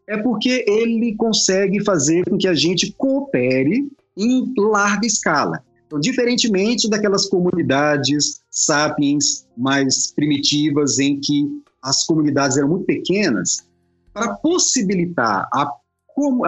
é 0.08 0.18
porque 0.18 0.66
ele 0.68 1.16
consegue 1.16 1.84
fazer 1.84 2.24
com 2.30 2.38
que 2.38 2.48
a 2.48 2.54
gente 2.54 2.94
coopere 2.98 3.90
em 4.18 4.54
larga 4.58 5.08
escala. 5.08 5.64
Então, 5.86 6.00
diferentemente 6.00 6.90
daquelas 6.90 7.28
comunidades 7.30 8.42
sapiens 8.52 9.48
mais 9.58 10.12
primitivas, 10.12 11.00
em 11.00 11.20
que 11.20 11.48
as 11.82 12.06
comunidades 12.06 12.58
eram 12.58 12.70
muito 12.70 12.86
pequenas, 12.86 13.66
para 14.14 14.34
possibilitar 14.36 15.48
a, 15.54 15.72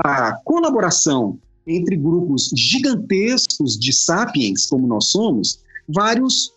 a 0.03 0.33
colaboração 0.43 1.39
entre 1.65 1.95
grupos 1.95 2.49
gigantescos 2.55 3.77
de 3.77 3.93
sapiens, 3.93 4.65
como 4.65 4.87
nós 4.87 5.11
somos, 5.11 5.59
vários, 5.87 6.51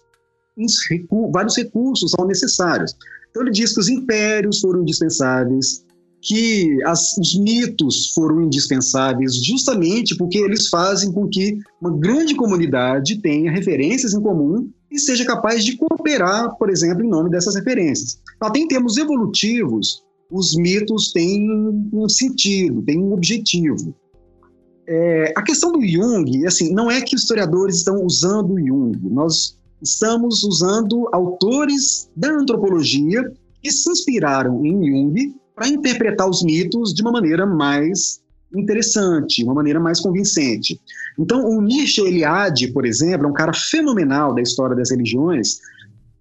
vários 1.30 1.56
recursos 1.56 2.12
são 2.12 2.26
necessários. 2.26 2.96
Então, 3.32 3.42
ele 3.42 3.50
diz 3.50 3.72
que 3.72 3.80
os 3.80 3.88
impérios 3.88 4.60
foram 4.60 4.82
indispensáveis, 4.82 5.86
que 6.20 6.78
as, 6.84 7.16
os 7.16 7.34
mitos 7.40 8.12
foram 8.14 8.42
indispensáveis 8.42 9.34
justamente 9.44 10.14
porque 10.16 10.38
eles 10.38 10.68
fazem 10.68 11.10
com 11.10 11.26
que 11.26 11.58
uma 11.80 11.96
grande 11.98 12.36
comunidade 12.36 13.20
tenha 13.20 13.50
referências 13.50 14.12
em 14.12 14.20
comum 14.20 14.70
e 14.90 14.98
seja 14.98 15.24
capaz 15.24 15.64
de 15.64 15.78
cooperar, 15.78 16.54
por 16.58 16.68
exemplo, 16.68 17.02
em 17.02 17.08
nome 17.08 17.30
dessas 17.30 17.54
referências. 17.54 18.20
Até 18.38 18.60
em 18.60 18.68
termos 18.68 18.98
evolutivos, 18.98 20.04
os 20.30 20.54
mitos 20.54 21.10
têm 21.12 21.48
um 21.90 22.06
sentido, 22.08 22.82
têm 22.82 23.00
um 23.00 23.14
objetivo. 23.14 23.94
É, 24.86 25.32
a 25.34 25.42
questão 25.42 25.72
do 25.72 25.80
Jung, 25.86 26.46
assim, 26.46 26.70
não 26.72 26.90
é 26.90 27.00
que 27.00 27.16
os 27.16 27.22
historiadores 27.22 27.76
estão 27.76 28.04
usando 28.04 28.52
o 28.52 28.60
Jung, 28.60 28.98
nós 29.10 29.58
estamos 29.82 30.44
usando 30.44 31.08
autores 31.12 32.08
da 32.16 32.30
antropologia 32.30 33.22
que 33.60 33.70
se 33.70 33.90
inspiraram 33.90 34.64
em 34.64 34.72
Jung 34.84 35.34
para 35.54 35.68
interpretar 35.68 36.28
os 36.28 36.42
mitos 36.42 36.94
de 36.94 37.02
uma 37.02 37.12
maneira 37.12 37.44
mais 37.44 38.22
interessante, 38.54 39.42
uma 39.44 39.54
maneira 39.54 39.80
mais 39.80 40.00
convincente. 40.00 40.80
Então, 41.18 41.44
o 41.48 41.60
Nietzsche 41.60 42.00
Eliade, 42.02 42.68
por 42.72 42.86
exemplo, 42.86 43.26
é 43.26 43.30
um 43.30 43.34
cara 43.34 43.52
fenomenal 43.52 44.34
da 44.34 44.42
história 44.42 44.76
das 44.76 44.90
religiões, 44.90 45.58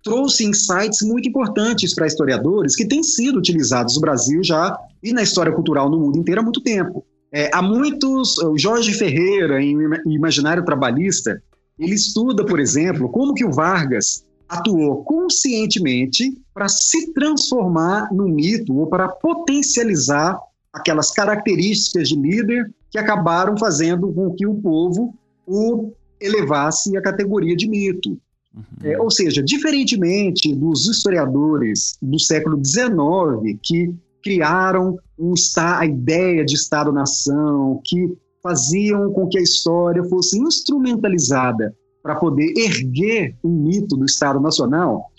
trouxe 0.03 0.45
insights 0.45 1.01
muito 1.01 1.30
importantes 1.30 1.93
para 1.93 2.07
historiadores 2.07 2.76
que 2.76 2.88
têm 2.88 3.03
sido 3.03 3.38
utilizados 3.38 3.95
no 3.95 4.01
Brasil 4.01 4.43
já 4.43 4.78
e 5.03 5.14
na 5.14 5.22
história 5.22 5.51
cultural 5.51 5.89
no 5.89 5.99
mundo 5.99 6.18
inteiro 6.18 6.41
há 6.41 6.43
muito 6.43 6.62
tempo. 6.62 7.05
É, 7.34 7.49
há 7.53 7.62
muitos, 7.62 8.38
o 8.39 8.57
Jorge 8.57 8.93
Ferreira, 8.93 9.62
em 9.62 9.78
Imaginário 10.07 10.66
Trabalhista, 10.66 11.41
ele 11.78 11.96
estuda, 11.96 12.46
por 12.46 12.60
exemplo, 12.60 13.10
como 13.10 13.34
que 13.34 13.46
o 13.46 13.52
Vargas 13.52 14.26
atuou 14.48 15.04
conscientemente 15.04 16.38
para 16.54 16.68
se 16.68 17.14
transformar 17.14 18.14
no 18.14 18.28
mito 18.28 18.76
ou 18.76 18.88
para 18.88 19.08
potencializar 19.08 20.38
aquelas 20.74 21.12
características 21.12 22.10
de 22.10 22.16
líder 22.16 22.72
que 22.90 22.98
acabaram 22.98 23.58
fazendo 23.58 24.12
com 24.12 24.34
que 24.34 24.46
o 24.46 24.56
povo 24.56 25.16
o 25.48 25.94
elevasse 26.20 26.96
à 26.98 27.02
categoria 27.02 27.56
de 27.56 27.68
mito. 27.68 28.18
Uhum. 28.54 28.64
É, 28.84 29.00
ou 29.00 29.10
seja, 29.10 29.42
diferentemente 29.42 30.54
dos 30.54 30.88
historiadores 30.88 31.98
do 32.02 32.20
século 32.20 32.62
XIX 32.64 33.58
que 33.64 33.94
criaram 34.22 35.00
um, 35.18 35.34
a 35.58 35.86
ideia 35.86 36.46
de 36.46 36.56
Estado-nação, 36.56 37.82
que 37.84 38.14
faziam 38.42 39.12
com 39.14 39.28
que 39.28 39.38
a 39.38 39.42
história 39.42 40.04
fosse 40.06 40.39
instrumentalizada 40.39 41.76
para 42.02 42.16
poder 42.16 42.54
erguer 42.58 43.36
um 43.44 43.50
mito 43.50 43.96
do 43.96 44.06
Estado 44.06 44.39
Nacional, 44.39 45.12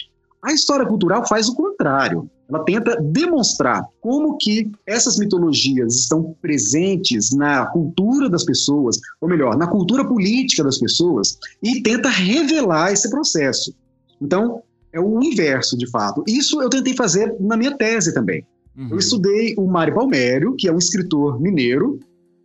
a 0.42 0.52
história 0.52 0.84
cultural 0.84 1.26
faz 1.26 1.48
o 1.48 1.54
contrário. 1.54 2.28
Ela 2.48 2.64
tenta 2.64 3.00
demonstrar 3.00 3.86
como 4.00 4.36
que 4.36 4.70
essas 4.84 5.16
mitologias 5.16 5.94
estão 5.94 6.36
presentes 6.42 7.30
na 7.30 7.66
cultura 7.66 8.28
das 8.28 8.44
pessoas, 8.44 8.98
ou 9.20 9.28
melhor, 9.28 9.56
na 9.56 9.68
cultura 9.68 10.04
política 10.04 10.64
das 10.64 10.78
pessoas, 10.78 11.38
e 11.62 11.80
tenta 11.82 12.08
revelar 12.08 12.92
esse 12.92 13.08
processo. 13.08 13.72
Então, 14.20 14.62
é 14.92 15.00
o 15.00 15.22
inverso, 15.22 15.78
de 15.78 15.88
fato. 15.88 16.22
Isso 16.26 16.60
eu 16.60 16.68
tentei 16.68 16.94
fazer 16.94 17.34
na 17.40 17.56
minha 17.56 17.76
tese 17.76 18.12
também. 18.12 18.44
Uhum. 18.76 18.88
Eu 18.90 18.98
estudei 18.98 19.54
o 19.56 19.66
Mário 19.66 19.94
Palmério, 19.94 20.54
que 20.56 20.68
é 20.68 20.72
um 20.72 20.78
escritor 20.78 21.40
mineiro. 21.40 22.00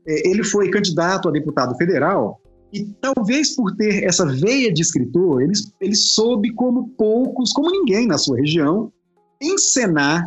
É, 0.08 0.30
ele 0.30 0.44
foi 0.44 0.70
candidato 0.70 1.28
a 1.28 1.32
deputado 1.32 1.76
federal 1.76 2.42
e 2.74 2.86
talvez 3.02 3.56
por 3.56 3.76
ter 3.76 4.04
essa 4.04 4.26
veia 4.26 4.72
de 4.72 4.82
escritor, 4.82 5.42
ele, 5.42 5.54
ele 5.80 5.96
soube, 5.96 6.54
como 6.54 6.90
poucos, 6.90 7.52
como 7.52 7.72
ninguém 7.72 8.08
na 8.08 8.18
sua 8.18 8.38
região, 8.38 8.92
encenar, 9.42 10.26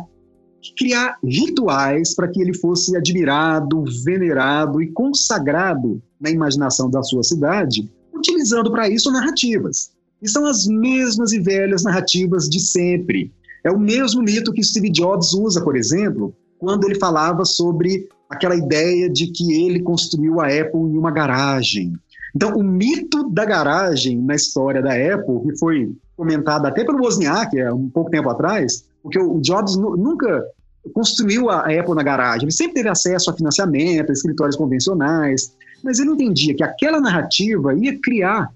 criar 0.77 1.17
rituais 1.23 2.15
para 2.15 2.27
que 2.27 2.41
ele 2.41 2.53
fosse 2.53 2.95
admirado, 2.95 3.83
venerado 4.03 4.81
e 4.81 4.91
consagrado 4.91 6.01
na 6.19 6.29
imaginação 6.29 6.89
da 6.89 7.03
sua 7.03 7.23
cidade, 7.23 7.91
utilizando 8.13 8.71
para 8.71 8.89
isso 8.89 9.11
narrativas. 9.11 9.91
E 10.21 10.29
são 10.29 10.45
as 10.45 10.67
mesmas 10.67 11.31
e 11.31 11.39
velhas 11.39 11.83
narrativas 11.83 12.47
de 12.47 12.59
sempre. 12.59 13.31
É 13.63 13.71
o 13.71 13.79
mesmo 13.79 14.21
mito 14.21 14.53
que 14.53 14.63
Steve 14.63 14.91
Jobs 14.91 15.33
usa, 15.33 15.63
por 15.63 15.75
exemplo, 15.75 16.35
quando 16.59 16.85
ele 16.85 16.99
falava 16.99 17.43
sobre 17.43 18.07
aquela 18.31 18.55
ideia 18.55 19.09
de 19.09 19.27
que 19.27 19.65
ele 19.65 19.81
construiu 19.81 20.39
a 20.39 20.47
Apple 20.47 20.79
em 20.79 20.97
uma 20.97 21.11
garagem. 21.11 21.93
Então, 22.35 22.55
o 22.55 22.63
mito 22.63 23.29
da 23.29 23.43
garagem 23.43 24.17
na 24.17 24.35
história 24.35 24.81
da 24.81 24.93
Apple, 24.93 25.41
que 25.43 25.57
foi 25.59 25.93
comentado 26.15 26.65
até 26.65 26.83
pelo 26.83 27.03
Wozniak, 27.03 27.59
há 27.59 27.73
um 27.73 27.89
pouco 27.89 28.09
tempo 28.09 28.29
atrás, 28.29 28.85
porque 29.03 29.19
o 29.19 29.39
Jobs 29.41 29.75
nunca 29.75 30.43
construiu 30.93 31.49
a 31.49 31.61
Apple 31.61 31.95
na 31.95 32.03
garagem, 32.03 32.43
ele 32.43 32.51
sempre 32.51 32.75
teve 32.75 32.89
acesso 32.89 33.29
a 33.29 33.35
financiamento, 33.35 34.09
a 34.09 34.13
escritórios 34.13 34.55
convencionais, 34.55 35.55
mas 35.83 35.99
ele 35.99 36.11
entendia 36.11 36.55
que 36.55 36.63
aquela 36.63 36.99
narrativa 36.99 37.73
ia 37.75 37.99
criar 37.99 38.49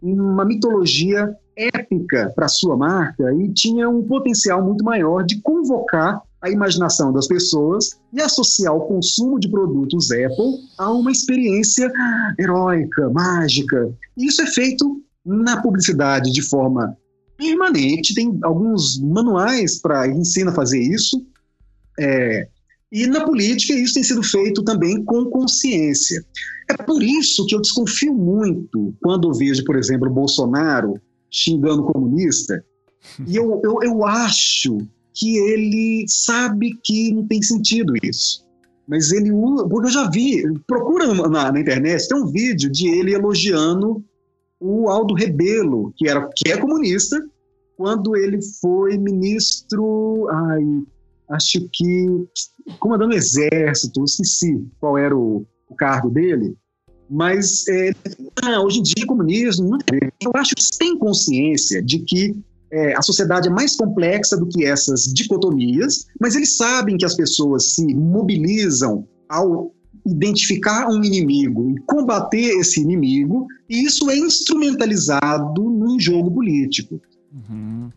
uma 0.00 0.44
mitologia 0.44 1.34
épica 1.56 2.32
para 2.34 2.48
sua 2.48 2.76
marca 2.76 3.32
e 3.34 3.48
tinha 3.52 3.88
um 3.88 4.02
potencial 4.02 4.62
muito 4.62 4.84
maior 4.84 5.24
de 5.24 5.40
convocar 5.40 6.20
a 6.42 6.50
imaginação 6.50 7.12
das 7.12 7.28
pessoas 7.28 7.90
e 8.12 8.20
associar 8.20 8.74
o 8.74 8.86
consumo 8.86 9.38
de 9.38 9.48
produtos 9.48 10.10
Apple 10.10 10.58
a 10.76 10.92
uma 10.92 11.12
experiência 11.12 11.90
heróica, 12.38 13.08
mágica. 13.10 13.94
Isso 14.16 14.42
é 14.42 14.46
feito 14.46 15.00
na 15.24 15.62
publicidade 15.62 16.32
de 16.32 16.42
forma 16.42 16.96
permanente, 17.36 18.14
tem 18.14 18.38
alguns 18.42 19.00
manuais 19.00 19.80
para 19.80 20.08
ensina 20.08 20.50
a 20.50 20.54
fazer 20.54 20.80
isso. 20.80 21.24
É, 21.98 22.48
e 22.90 23.06
na 23.06 23.24
política 23.24 23.72
isso 23.72 23.94
tem 23.94 24.02
sido 24.02 24.22
feito 24.22 24.62
também 24.62 25.04
com 25.04 25.24
consciência. 25.26 26.24
É 26.68 26.76
por 26.76 27.02
isso 27.02 27.46
que 27.46 27.54
eu 27.54 27.60
desconfio 27.60 28.14
muito 28.14 28.94
quando 29.00 29.32
vejo, 29.32 29.64
por 29.64 29.76
exemplo, 29.76 30.10
Bolsonaro 30.10 31.00
xingando 31.30 31.84
comunista. 31.84 32.64
E 33.26 33.36
eu, 33.36 33.60
eu, 33.64 33.78
eu 33.82 34.04
acho 34.04 34.78
que 35.14 35.36
ele 35.36 36.04
sabe 36.08 36.78
que 36.82 37.12
não 37.12 37.26
tem 37.26 37.42
sentido 37.42 37.92
isso. 38.02 38.46
Mas 38.86 39.12
ele 39.12 39.30
usa, 39.30 39.68
porque 39.68 39.88
eu 39.88 39.92
já 39.92 40.10
vi, 40.10 40.42
procura 40.66 41.12
na, 41.14 41.52
na 41.52 41.60
internet, 41.60 42.08
tem 42.08 42.18
um 42.18 42.26
vídeo 42.26 42.70
de 42.70 42.88
ele 42.88 43.14
elogiando 43.14 44.04
o 44.60 44.88
Aldo 44.88 45.14
Rebelo, 45.14 45.92
que, 45.96 46.08
era, 46.08 46.28
que 46.36 46.50
é 46.50 46.56
comunista, 46.56 47.20
quando 47.76 48.16
ele 48.16 48.40
foi 48.60 48.96
ministro, 48.96 50.28
ai, 50.30 50.62
acho 51.30 51.68
que 51.72 52.06
comandando 52.78 53.12
o 53.12 53.16
exército, 53.16 54.04
esqueci 54.04 54.64
qual 54.78 54.96
era 54.96 55.16
o, 55.16 55.44
o 55.68 55.74
cargo 55.74 56.10
dele, 56.10 56.56
mas 57.10 57.66
é, 57.68 57.92
ah, 58.42 58.60
hoje 58.62 58.78
em 58.78 58.82
dia 58.82 59.06
comunismo, 59.06 59.78
eu 60.22 60.30
acho 60.34 60.54
que 60.54 60.78
tem 60.78 60.96
consciência 60.96 61.82
de 61.82 61.98
que 62.00 62.34
é, 62.72 62.96
a 62.96 63.02
sociedade 63.02 63.48
é 63.48 63.50
mais 63.50 63.76
complexa 63.76 64.36
do 64.36 64.46
que 64.46 64.64
essas 64.64 65.02
dicotomias, 65.04 66.06
mas 66.18 66.34
eles 66.34 66.56
sabem 66.56 66.96
que 66.96 67.04
as 67.04 67.14
pessoas 67.14 67.74
se 67.74 67.94
mobilizam 67.94 69.06
ao 69.28 69.72
identificar 70.06 70.88
um 70.88 71.04
inimigo 71.04 71.70
e 71.70 71.80
combater 71.82 72.58
esse 72.58 72.80
inimigo, 72.80 73.46
e 73.68 73.84
isso 73.84 74.10
é 74.10 74.16
instrumentalizado 74.16 75.62
no 75.62 76.00
jogo 76.00 76.30
político. 76.30 77.00
Uhum. 77.32 77.90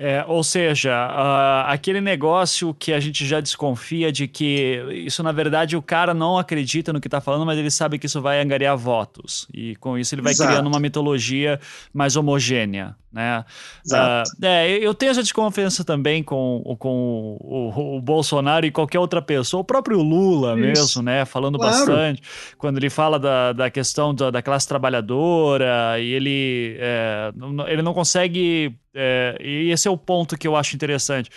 É, 0.00 0.24
ou 0.28 0.44
seja, 0.44 0.92
uh, 1.08 1.66
aquele 1.66 2.00
negócio 2.00 2.72
que 2.72 2.92
a 2.92 3.00
gente 3.00 3.26
já 3.26 3.40
desconfia 3.40 4.12
de 4.12 4.28
que 4.28 4.80
isso, 5.04 5.24
na 5.24 5.32
verdade, 5.32 5.76
o 5.76 5.82
cara 5.82 6.14
não 6.14 6.38
acredita 6.38 6.92
no 6.92 7.00
que 7.00 7.08
está 7.08 7.20
falando, 7.20 7.44
mas 7.44 7.58
ele 7.58 7.68
sabe 7.68 7.98
que 7.98 8.06
isso 8.06 8.22
vai 8.22 8.40
angariar 8.40 8.76
votos. 8.76 9.48
E 9.52 9.74
com 9.76 9.98
isso 9.98 10.14
ele 10.14 10.22
vai 10.22 10.32
Exato. 10.32 10.50
criando 10.50 10.68
uma 10.68 10.78
mitologia 10.78 11.58
mais 11.92 12.14
homogênea 12.14 12.94
né? 13.12 13.44
Uh, 13.90 14.44
é, 14.44 14.68
eu 14.68 14.92
tenho 14.94 15.10
essa 15.10 15.22
desconfiança 15.22 15.84
também 15.84 16.22
com, 16.22 16.62
com 16.78 17.38
o, 17.40 17.96
o, 17.96 18.00
Bolsonaro 18.00 18.66
e 18.66 18.70
qualquer 18.70 18.98
outra 18.98 19.22
pessoa, 19.22 19.62
o 19.62 19.64
próprio 19.64 20.00
Lula 20.02 20.52
Isso. 20.52 20.60
mesmo, 20.60 21.02
né? 21.02 21.24
Falando 21.24 21.58
claro. 21.58 21.74
bastante, 21.74 22.22
quando 22.58 22.76
ele 22.76 22.90
fala 22.90 23.18
da, 23.18 23.52
da 23.52 23.70
questão 23.70 24.14
da, 24.14 24.30
da 24.30 24.42
classe 24.42 24.68
trabalhadora 24.68 25.98
e 25.98 26.12
ele, 26.12 26.76
é, 26.78 27.32
ele 27.68 27.82
não 27.82 27.94
consegue. 27.94 28.76
É, 29.00 29.38
e 29.40 29.70
esse 29.70 29.86
é 29.86 29.90
o 29.90 29.96
ponto 29.96 30.36
que 30.36 30.48
eu 30.48 30.56
acho 30.56 30.74
interessante. 30.74 31.30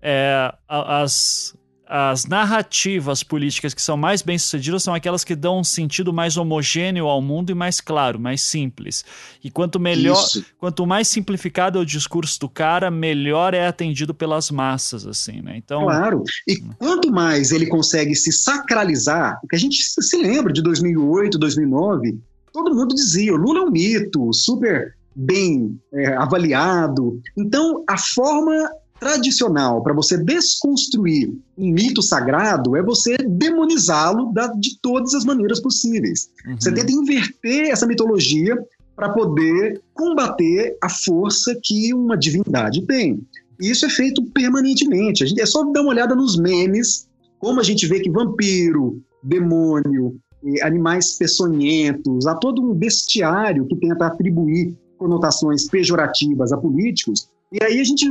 É, 0.00 0.54
as, 0.68 1.52
as 1.84 2.26
narrativas 2.26 3.24
políticas 3.24 3.74
que 3.74 3.82
são 3.82 3.96
mais 3.96 4.22
bem-sucedidas 4.22 4.84
são 4.84 4.94
aquelas 4.94 5.24
que 5.24 5.34
dão 5.34 5.58
um 5.58 5.64
sentido 5.64 6.12
mais 6.12 6.36
homogêneo 6.36 7.08
ao 7.08 7.20
mundo 7.20 7.50
e 7.50 7.56
mais 7.56 7.80
claro, 7.80 8.20
mais 8.20 8.42
simples. 8.42 9.04
E 9.42 9.50
quanto 9.50 9.80
melhor, 9.80 10.22
Isso. 10.22 10.46
quanto 10.58 10.86
mais 10.86 11.08
simplificado 11.08 11.76
é 11.76 11.82
o 11.82 11.86
discurso 11.86 12.38
do 12.38 12.48
cara, 12.48 12.88
melhor 12.88 13.52
é 13.52 13.66
atendido 13.66 14.14
pelas 14.14 14.48
massas, 14.48 15.04
assim, 15.04 15.42
né? 15.42 15.56
Então, 15.56 15.82
claro. 15.82 16.22
E 16.46 16.56
quanto 16.78 17.10
mais 17.10 17.50
ele 17.50 17.66
consegue 17.66 18.14
se 18.14 18.30
sacralizar, 18.30 19.40
porque 19.40 19.56
a 19.56 19.58
gente 19.58 19.82
se 19.82 20.16
lembra 20.18 20.52
de 20.52 20.62
2008, 20.62 21.36
2009, 21.36 22.16
todo 22.52 22.76
mundo 22.76 22.94
dizia, 22.94 23.34
o 23.34 23.36
Lula 23.36 23.58
é 23.58 23.62
um 23.62 23.70
mito, 23.72 24.32
super 24.32 24.97
bem 25.18 25.80
é, 25.92 26.14
avaliado. 26.14 27.20
Então, 27.36 27.82
a 27.88 27.98
forma 27.98 28.70
tradicional 29.00 29.82
para 29.82 29.94
você 29.94 30.16
desconstruir 30.16 31.32
um 31.56 31.72
mito 31.72 32.02
sagrado 32.02 32.76
é 32.76 32.82
você 32.82 33.16
demonizá-lo 33.16 34.32
de 34.58 34.78
todas 34.80 35.14
as 35.14 35.24
maneiras 35.24 35.60
possíveis. 35.60 36.30
Uhum. 36.46 36.56
Você 36.58 36.72
tenta 36.72 36.92
inverter 36.92 37.70
essa 37.70 37.86
mitologia 37.86 38.56
para 38.94 39.10
poder 39.10 39.80
combater 39.92 40.76
a 40.82 40.88
força 40.88 41.56
que 41.62 41.92
uma 41.94 42.16
divindade 42.16 42.84
tem. 42.86 43.20
E 43.60 43.70
isso 43.70 43.86
é 43.86 43.90
feito 43.90 44.24
permanentemente. 44.30 45.22
A 45.22 45.26
gente, 45.26 45.40
é 45.40 45.46
só 45.46 45.64
dar 45.64 45.82
uma 45.82 45.90
olhada 45.90 46.14
nos 46.14 46.36
memes, 46.36 47.08
como 47.38 47.60
a 47.60 47.62
gente 47.62 47.86
vê 47.86 48.00
que 48.00 48.10
vampiro, 48.10 49.00
demônio, 49.22 50.16
animais 50.62 51.16
peçonhentos, 51.16 52.26
há 52.26 52.34
todo 52.34 52.62
um 52.62 52.74
bestiário 52.74 53.66
que 53.66 53.76
tenta 53.76 54.06
atribuir 54.06 54.76
conotações 54.98 55.68
pejorativas 55.68 56.52
a 56.52 56.56
políticos, 56.56 57.30
e 57.52 57.64
aí 57.64 57.80
a 57.80 57.84
gente, 57.84 58.06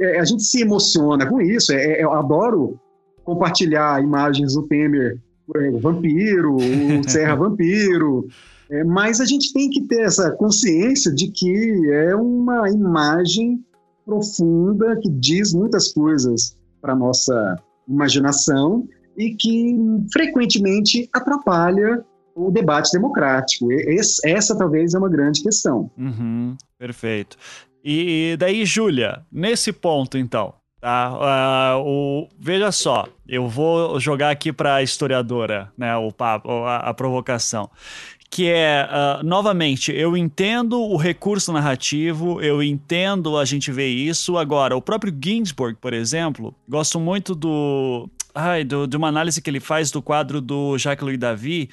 é, 0.00 0.20
a 0.20 0.24
gente 0.24 0.42
se 0.42 0.62
emociona 0.62 1.26
com 1.26 1.40
isso. 1.40 1.72
É, 1.72 2.00
é, 2.00 2.04
eu 2.04 2.12
adoro 2.12 2.78
compartilhar 3.24 4.02
imagens 4.02 4.54
do 4.54 4.66
Temer 4.66 5.18
vampiro, 5.80 6.56
o 6.56 6.60
Serra 7.08 7.36
vampiro. 7.36 8.26
É, 8.70 8.82
mas 8.84 9.20
a 9.20 9.24
gente 9.24 9.52
tem 9.52 9.70
que 9.70 9.82
ter 9.82 10.02
essa 10.02 10.32
consciência 10.32 11.12
de 11.12 11.30
que 11.30 11.90
é 11.92 12.16
uma 12.16 12.68
imagem 12.70 13.64
profunda 14.04 14.98
que 15.00 15.08
diz 15.10 15.52
muitas 15.52 15.92
coisas 15.92 16.56
para 16.80 16.96
nossa 16.96 17.56
imaginação 17.88 18.88
e 19.16 19.36
que 19.36 19.76
frequentemente 20.12 21.08
atrapalha 21.12 22.04
o 22.34 22.50
debate 22.50 22.90
democrático. 22.92 23.70
Esse, 23.72 24.28
essa 24.28 24.56
talvez 24.56 24.94
é 24.94 24.98
uma 24.98 25.08
grande 25.08 25.42
questão. 25.42 25.90
Uhum, 25.96 26.56
perfeito. 26.78 27.36
E 27.84 28.36
daí, 28.38 28.64
Júlia, 28.64 29.22
nesse 29.30 29.72
ponto 29.72 30.16
então, 30.16 30.54
tá? 30.80 31.12
Uh, 31.12 31.82
o, 31.84 32.28
veja 32.38 32.70
só, 32.70 33.06
eu 33.28 33.48
vou 33.48 33.98
jogar 33.98 34.30
aqui 34.30 34.52
para 34.52 34.76
a 34.76 34.82
historiadora, 34.82 35.72
né, 35.76 35.96
o 35.96 36.12
papo, 36.12 36.50
a, 36.50 36.76
a 36.76 36.94
provocação 36.94 37.68
que 38.32 38.48
é, 38.48 38.88
uh, 38.88 39.22
novamente, 39.22 39.92
eu 39.92 40.16
entendo 40.16 40.80
o 40.80 40.96
recurso 40.96 41.52
narrativo, 41.52 42.40
eu 42.40 42.62
entendo 42.62 43.36
a 43.36 43.44
gente 43.44 43.70
ver 43.70 43.88
isso. 43.88 44.38
Agora, 44.38 44.74
o 44.74 44.80
próprio 44.80 45.14
Ginsburg, 45.22 45.76
por 45.78 45.92
exemplo, 45.92 46.54
gosto 46.66 46.98
muito 46.98 47.34
do. 47.34 48.08
Ai, 48.34 48.64
do, 48.64 48.86
de 48.86 48.96
uma 48.96 49.08
análise 49.08 49.42
que 49.42 49.50
ele 49.50 49.60
faz 49.60 49.90
do 49.90 50.00
quadro 50.00 50.40
do 50.40 50.78
Jacques-Louis 50.78 51.18
David, 51.18 51.68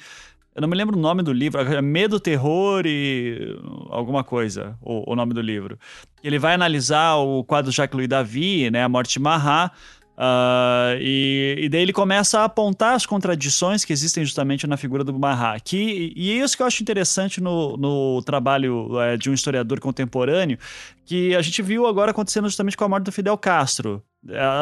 eu 0.60 0.62
não 0.62 0.68
me 0.68 0.76
lembro 0.76 0.94
o 0.94 1.00
nome 1.00 1.22
do 1.22 1.32
livro, 1.32 1.58
é 1.58 1.80
Medo, 1.80 2.20
Terror 2.20 2.82
e 2.84 3.58
alguma 3.88 4.22
coisa, 4.22 4.76
o, 4.82 5.10
o 5.10 5.16
nome 5.16 5.32
do 5.32 5.40
livro. 5.40 5.78
Ele 6.22 6.38
vai 6.38 6.52
analisar 6.52 7.16
o 7.16 7.42
quadro 7.42 7.72
Jacques-Louis 7.72 8.08
David, 8.08 8.70
né, 8.70 8.84
A 8.84 8.88
Morte 8.88 9.14
de 9.14 9.20
Marat, 9.20 9.72
Uh, 10.20 11.00
e, 11.00 11.56
e, 11.60 11.68
daí 11.70 11.80
ele 11.80 11.94
começa 11.94 12.40
a 12.40 12.44
apontar 12.44 12.92
as 12.92 13.06
contradições 13.06 13.86
que 13.86 13.92
existem 13.94 14.22
justamente 14.22 14.66
na 14.66 14.76
figura 14.76 15.02
do 15.02 15.18
Marat. 15.18 15.62
Que, 15.64 16.12
e 16.14 16.32
é 16.32 16.44
isso 16.44 16.54
que 16.54 16.62
eu 16.62 16.66
acho 16.66 16.82
interessante 16.82 17.40
no, 17.40 17.74
no 17.78 18.22
trabalho 18.22 19.00
é, 19.00 19.16
de 19.16 19.30
um 19.30 19.32
historiador 19.32 19.80
contemporâneo, 19.80 20.58
que 21.06 21.34
a 21.34 21.40
gente 21.40 21.62
viu 21.62 21.86
agora 21.86 22.10
acontecendo 22.10 22.44
justamente 22.48 22.76
com 22.76 22.84
a 22.84 22.88
morte 22.90 23.04
do 23.04 23.12
Fidel 23.12 23.38
Castro. 23.38 24.02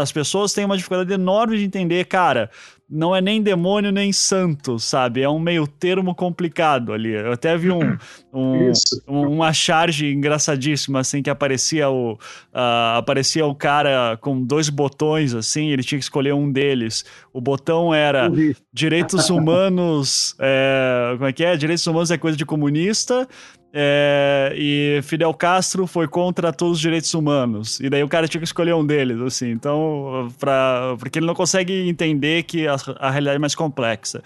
As 0.00 0.12
pessoas 0.12 0.52
têm 0.52 0.64
uma 0.64 0.76
dificuldade 0.76 1.12
enorme 1.12 1.58
de 1.58 1.64
entender, 1.64 2.04
cara, 2.04 2.48
não 2.90 3.14
é 3.14 3.20
nem 3.20 3.42
demônio 3.42 3.92
nem 3.92 4.12
santo, 4.12 4.78
sabe? 4.78 5.20
É 5.20 5.28
um 5.28 5.38
meio 5.38 5.66
termo 5.66 6.14
complicado 6.14 6.92
ali. 6.92 7.12
Eu 7.12 7.32
até 7.32 7.56
vi 7.56 7.70
um, 7.70 7.98
um, 8.32 8.72
uma 9.06 9.52
charge 9.52 10.06
engraçadíssima, 10.10 11.00
assim, 11.00 11.22
que 11.22 11.28
aparecia 11.28 11.90
o, 11.90 12.14
uh, 12.14 12.96
aparecia 12.96 13.44
o 13.44 13.54
cara 13.54 14.16
com 14.20 14.42
dois 14.42 14.70
botões, 14.70 15.34
assim, 15.34 15.68
ele 15.68 15.82
tinha 15.82 15.98
que 15.98 16.04
escolher 16.04 16.32
um 16.32 16.50
deles. 16.50 17.04
O 17.32 17.40
botão 17.40 17.92
era 17.92 18.30
direitos 18.72 19.28
humanos, 19.28 20.34
é, 20.38 21.12
como 21.12 21.26
é 21.26 21.32
que 21.32 21.44
é? 21.44 21.56
Direitos 21.56 21.86
humanos 21.86 22.10
é 22.10 22.16
coisa 22.16 22.36
de 22.36 22.46
comunista, 22.46 23.28
é, 23.72 24.52
e 24.56 25.00
Fidel 25.02 25.32
Castro 25.34 25.86
foi 25.86 26.08
contra 26.08 26.52
todos 26.52 26.76
os 26.76 26.80
direitos 26.80 27.12
humanos. 27.14 27.80
E 27.80 27.90
daí 27.90 28.02
o 28.02 28.08
cara 28.08 28.26
tinha 28.26 28.40
que 28.40 28.46
escolher 28.46 28.74
um 28.74 28.84
deles, 28.84 29.20
assim. 29.20 29.50
Então, 29.50 30.28
pra, 30.38 30.96
porque 30.98 31.18
ele 31.18 31.26
não 31.26 31.34
consegue 31.34 31.88
entender 31.88 32.44
que 32.44 32.66
a, 32.66 32.76
a 32.98 33.10
realidade 33.10 33.36
é 33.36 33.38
mais 33.38 33.54
complexa 33.54 34.22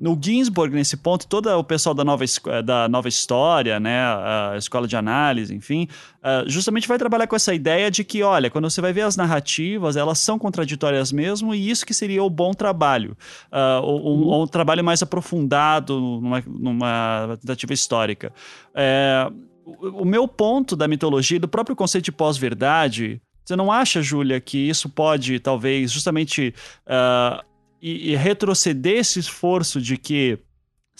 no 0.00 0.18
Ginsburg, 0.20 0.74
nesse 0.74 0.96
ponto, 0.96 1.26
todo 1.26 1.50
o 1.50 1.62
pessoal 1.62 1.94
da 1.94 2.02
nova, 2.02 2.24
da 2.64 2.88
nova 2.88 3.08
história, 3.08 3.78
né, 3.78 4.00
a 4.00 4.54
escola 4.56 4.88
de 4.88 4.96
análise, 4.96 5.54
enfim, 5.54 5.86
uh, 6.18 6.48
justamente 6.48 6.88
vai 6.88 6.96
trabalhar 6.96 7.26
com 7.26 7.36
essa 7.36 7.52
ideia 7.52 7.90
de 7.90 8.02
que, 8.02 8.22
olha, 8.22 8.50
quando 8.50 8.68
você 8.70 8.80
vai 8.80 8.94
ver 8.94 9.02
as 9.02 9.16
narrativas, 9.16 9.96
elas 9.96 10.18
são 10.18 10.38
contraditórias 10.38 11.12
mesmo, 11.12 11.54
e 11.54 11.68
isso 11.68 11.84
que 11.84 11.92
seria 11.92 12.24
o 12.24 12.30
bom 12.30 12.54
trabalho, 12.54 13.14
uh, 13.52 13.86
um, 13.86 14.32
um, 14.32 14.42
um, 14.42 14.46
trabalho 14.46 14.82
mais 14.82 15.02
aprofundado 15.02 16.00
numa, 16.00 16.42
numa 16.46 17.38
tentativa 17.38 17.74
histórica. 17.74 18.32
É, 18.74 19.30
o, 19.66 20.04
meu 20.06 20.26
ponto 20.26 20.74
da 20.74 20.88
mitologia 20.88 21.38
do 21.38 21.46
próprio 21.46 21.76
conceito 21.76 22.06
de 22.06 22.12
pós-verdade 22.12 23.20
você 23.50 23.56
não 23.56 23.72
acha, 23.72 24.00
Júlia, 24.00 24.40
que 24.40 24.68
isso 24.68 24.88
pode, 24.88 25.40
talvez, 25.40 25.90
justamente 25.90 26.54
uh, 26.86 27.44
e, 27.80 28.12
e 28.12 28.16
retroceder 28.16 28.98
esse 28.98 29.18
esforço 29.18 29.80
de 29.80 29.96
que 29.96 30.38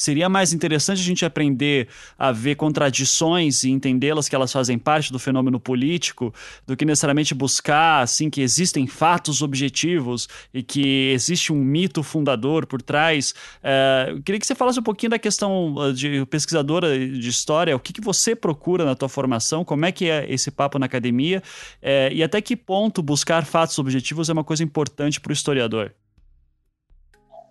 Seria 0.00 0.30
mais 0.30 0.54
interessante 0.54 0.98
a 0.98 1.04
gente 1.04 1.26
aprender 1.26 1.86
a 2.18 2.32
ver 2.32 2.54
contradições 2.54 3.64
e 3.64 3.70
entendê-las 3.70 4.30
que 4.30 4.34
elas 4.34 4.50
fazem 4.50 4.78
parte 4.78 5.12
do 5.12 5.18
fenômeno 5.18 5.60
político, 5.60 6.32
do 6.66 6.74
que 6.74 6.86
necessariamente 6.86 7.34
buscar 7.34 8.00
assim 8.00 8.30
que 8.30 8.40
existem 8.40 8.86
fatos 8.86 9.42
objetivos 9.42 10.26
e 10.54 10.62
que 10.62 11.10
existe 11.12 11.52
um 11.52 11.62
mito 11.62 12.02
fundador 12.02 12.64
por 12.64 12.80
trás. 12.80 13.34
É, 13.62 14.06
eu 14.08 14.22
queria 14.22 14.40
que 14.40 14.46
você 14.46 14.54
falasse 14.54 14.80
um 14.80 14.82
pouquinho 14.82 15.10
da 15.10 15.18
questão 15.18 15.74
uh, 15.74 15.92
de 15.92 16.24
pesquisadora 16.24 16.98
de 16.98 17.28
história, 17.28 17.76
o 17.76 17.78
que, 17.78 17.92
que 17.92 18.00
você 18.00 18.34
procura 18.34 18.86
na 18.86 18.94
tua 18.94 19.10
formação, 19.10 19.66
como 19.66 19.84
é 19.84 19.92
que 19.92 20.08
é 20.08 20.24
esse 20.32 20.50
papo 20.50 20.78
na 20.78 20.86
academia 20.86 21.42
é, 21.82 22.10
e 22.10 22.22
até 22.22 22.40
que 22.40 22.56
ponto 22.56 23.02
buscar 23.02 23.44
fatos 23.44 23.78
objetivos 23.78 24.30
é 24.30 24.32
uma 24.32 24.44
coisa 24.44 24.64
importante 24.64 25.20
para 25.20 25.28
o 25.28 25.34
historiador. 25.34 25.92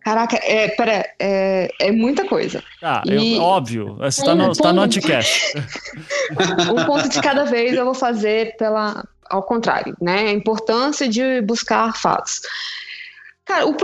Caraca, 0.02 0.40
é, 0.44 0.70
pera, 0.70 1.06
é, 1.20 1.70
é 1.80 1.92
muita 1.92 2.26
coisa. 2.26 2.64
Ah, 2.82 3.04
e... 3.06 3.36
eu, 3.36 3.42
óbvio. 3.42 3.96
Você 3.96 4.22
está 4.22 4.34
um 4.34 4.36
no, 4.36 4.54
tá 4.54 4.74
no 4.74 4.82
anticast. 4.82 5.54
um 6.74 6.86
ponto 6.86 7.10
de 7.10 7.22
cada 7.22 7.44
vez 7.44 7.74
eu 7.74 7.86
vou 7.86 7.94
fazer 7.94 8.56
pela, 8.58 9.04
ao 9.30 9.44
contrário, 9.44 9.96
né? 10.02 10.30
A 10.30 10.32
importância 10.32 11.08
de 11.08 11.42
buscar 11.42 11.96
fatos. 11.96 12.42
Cara, 13.50 13.66
o, 13.66 13.76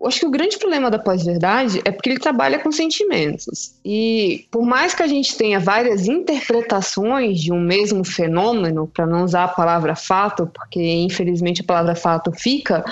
o, 0.00 0.06
acho 0.06 0.20
que 0.20 0.26
o 0.26 0.30
grande 0.30 0.58
problema 0.58 0.90
da 0.90 0.98
pós-verdade 0.98 1.78
é 1.84 1.90
porque 1.92 2.08
ele 2.08 2.18
trabalha 2.18 2.58
com 2.58 2.72
sentimentos. 2.72 3.74
E 3.84 4.46
por 4.50 4.64
mais 4.64 4.94
que 4.94 5.02
a 5.02 5.06
gente 5.06 5.36
tenha 5.36 5.60
várias 5.60 6.08
interpretações 6.08 7.38
de 7.38 7.52
um 7.52 7.60
mesmo 7.60 8.02
fenômeno, 8.02 8.86
para 8.86 9.06
não 9.06 9.24
usar 9.24 9.44
a 9.44 9.48
palavra 9.48 9.94
fato, 9.94 10.46
porque 10.46 10.80
infelizmente 10.80 11.60
a 11.60 11.64
palavra 11.64 11.94
fato 11.94 12.32
fica 12.32 12.82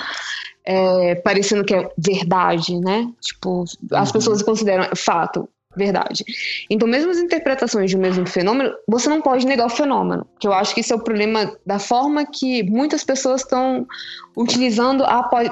é, 0.69 1.15
parecendo 1.15 1.63
que 1.63 1.73
é 1.73 1.89
verdade, 1.97 2.77
né? 2.77 3.09
Tipo, 3.21 3.63
as 3.93 4.09
uhum. 4.09 4.13
pessoas 4.13 4.41
consideram 4.41 4.85
fato 4.97 5.47
verdade. 5.77 6.25
Então, 6.69 6.87
mesmo 6.87 7.11
as 7.11 7.19
interpretações 7.19 7.89
de 7.89 7.95
um 7.95 8.01
mesmo 8.01 8.25
fenômeno, 8.25 8.73
você 8.87 9.07
não 9.07 9.21
pode 9.21 9.45
negar 9.45 9.67
o 9.67 9.69
fenômeno. 9.69 10.25
Que 10.39 10.47
eu 10.47 10.51
acho 10.51 10.73
que 10.73 10.81
esse 10.81 10.91
é 10.91 10.95
o 10.95 11.03
problema 11.03 11.55
da 11.65 11.77
forma 11.77 12.25
que 12.25 12.63
muitas 12.63 13.03
pessoas 13.03 13.41
estão 13.41 13.87
utilizando 14.35 15.03
a 15.05 15.23
para 15.23 15.51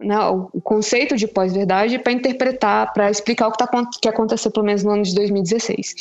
né, 0.00 0.18
o 0.26 0.60
conceito 0.60 1.16
de 1.16 1.28
pós-verdade 1.28 1.98
para 2.00 2.12
interpretar, 2.12 2.92
para 2.92 3.08
explicar 3.08 3.48
o 3.48 3.52
que, 3.52 3.58
tá, 3.58 3.68
que 4.00 4.08
aconteceu 4.08 4.50
pelo 4.50 4.66
menos 4.66 4.82
no 4.82 4.90
ano 4.90 5.04
de 5.04 5.14
2016. 5.14 5.94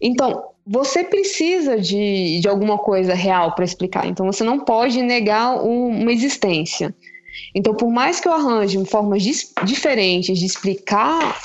Então, 0.00 0.44
você 0.64 1.02
precisa 1.02 1.78
de, 1.78 2.38
de 2.40 2.48
alguma 2.48 2.78
coisa 2.78 3.14
real 3.14 3.52
para 3.54 3.64
explicar. 3.64 4.06
Então, 4.06 4.24
você 4.26 4.44
não 4.44 4.60
pode 4.60 5.02
negar 5.02 5.56
um, 5.56 5.88
uma 5.88 6.12
existência. 6.12 6.94
Então, 7.54 7.74
por 7.74 7.90
mais 7.90 8.20
que 8.20 8.28
eu 8.28 8.32
arranje 8.32 8.82
formas 8.84 9.22
diferentes 9.64 10.38
de 10.38 10.46
explicar 10.46 11.38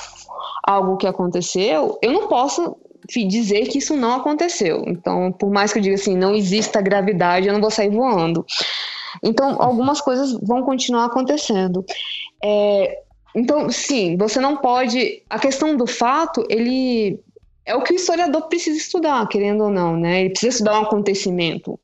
algo 0.64 0.98
que 0.98 1.08
aconteceu, 1.08 1.98
eu 2.02 2.12
não 2.12 2.28
posso 2.28 2.76
dizer 3.08 3.68
que 3.68 3.80
isso 3.80 3.96
não 3.96 4.16
aconteceu. 4.16 4.84
Então, 4.88 5.32
por 5.32 5.50
mais 5.50 5.74
que 5.74 5.80
eu 5.80 5.84
diga 5.84 5.96
assim, 5.96 6.16
não 6.16 6.36
exista 6.36 6.82
gravidade, 6.82 7.48
eu 7.48 7.54
não 7.54 7.62
vou 7.62 7.72
sair 7.72 7.90
voando. 7.90 8.46
Então, 9.24 9.62
algumas 9.62 10.00
coisas 10.00 10.34
vão 10.42 10.64
continuar 10.64 11.06
acontecendo. 11.06 11.84
É, 12.44 13.00
então, 13.36 13.70
sim, 13.70 14.18
você 14.18 14.40
não 14.40 14.58
pode. 14.58 15.24
A 15.30 15.40
questão 15.40 15.76
do 15.76 15.88
fato, 15.88 16.46
ele 16.50 17.20
é 17.66 17.76
o 17.76 17.82
que 17.82 17.94
o 17.94 17.96
historiador 17.96 18.44
precisa 18.44 18.78
estudar, 18.78 19.28
querendo 19.28 19.66
ou 19.66 19.70
não, 19.70 19.96
né? 19.98 20.22
Ele 20.22 20.30
precisa 20.30 20.52
estudar 20.52 20.80
um 20.80 20.84
acontecimento. 20.84 21.80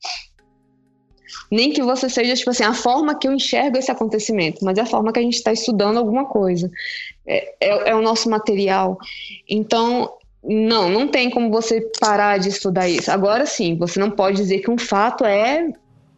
Nem 1.51 1.71
que 1.71 1.81
você 1.81 2.09
seja, 2.09 2.35
tipo 2.35 2.49
assim, 2.49 2.63
a 2.63 2.73
forma 2.73 3.17
que 3.17 3.27
eu 3.27 3.33
enxergo 3.33 3.77
esse 3.77 3.91
acontecimento, 3.91 4.63
mas 4.63 4.77
é 4.77 4.81
a 4.81 4.85
forma 4.85 5.11
que 5.11 5.19
a 5.19 5.21
gente 5.21 5.35
está 5.35 5.51
estudando 5.51 5.97
alguma 5.97 6.25
coisa. 6.25 6.69
É, 7.25 7.53
é, 7.59 7.89
é 7.89 7.95
o 7.95 8.01
nosso 8.01 8.29
material. 8.29 8.97
Então, 9.49 10.11
não, 10.43 10.89
não 10.89 11.07
tem 11.07 11.29
como 11.29 11.51
você 11.51 11.81
parar 11.99 12.37
de 12.39 12.49
estudar 12.49 12.87
isso. 12.87 13.11
Agora 13.11 13.45
sim, 13.45 13.75
você 13.75 13.99
não 13.99 14.11
pode 14.11 14.37
dizer 14.37 14.59
que 14.59 14.71
um 14.71 14.77
fato 14.77 15.25
é 15.25 15.67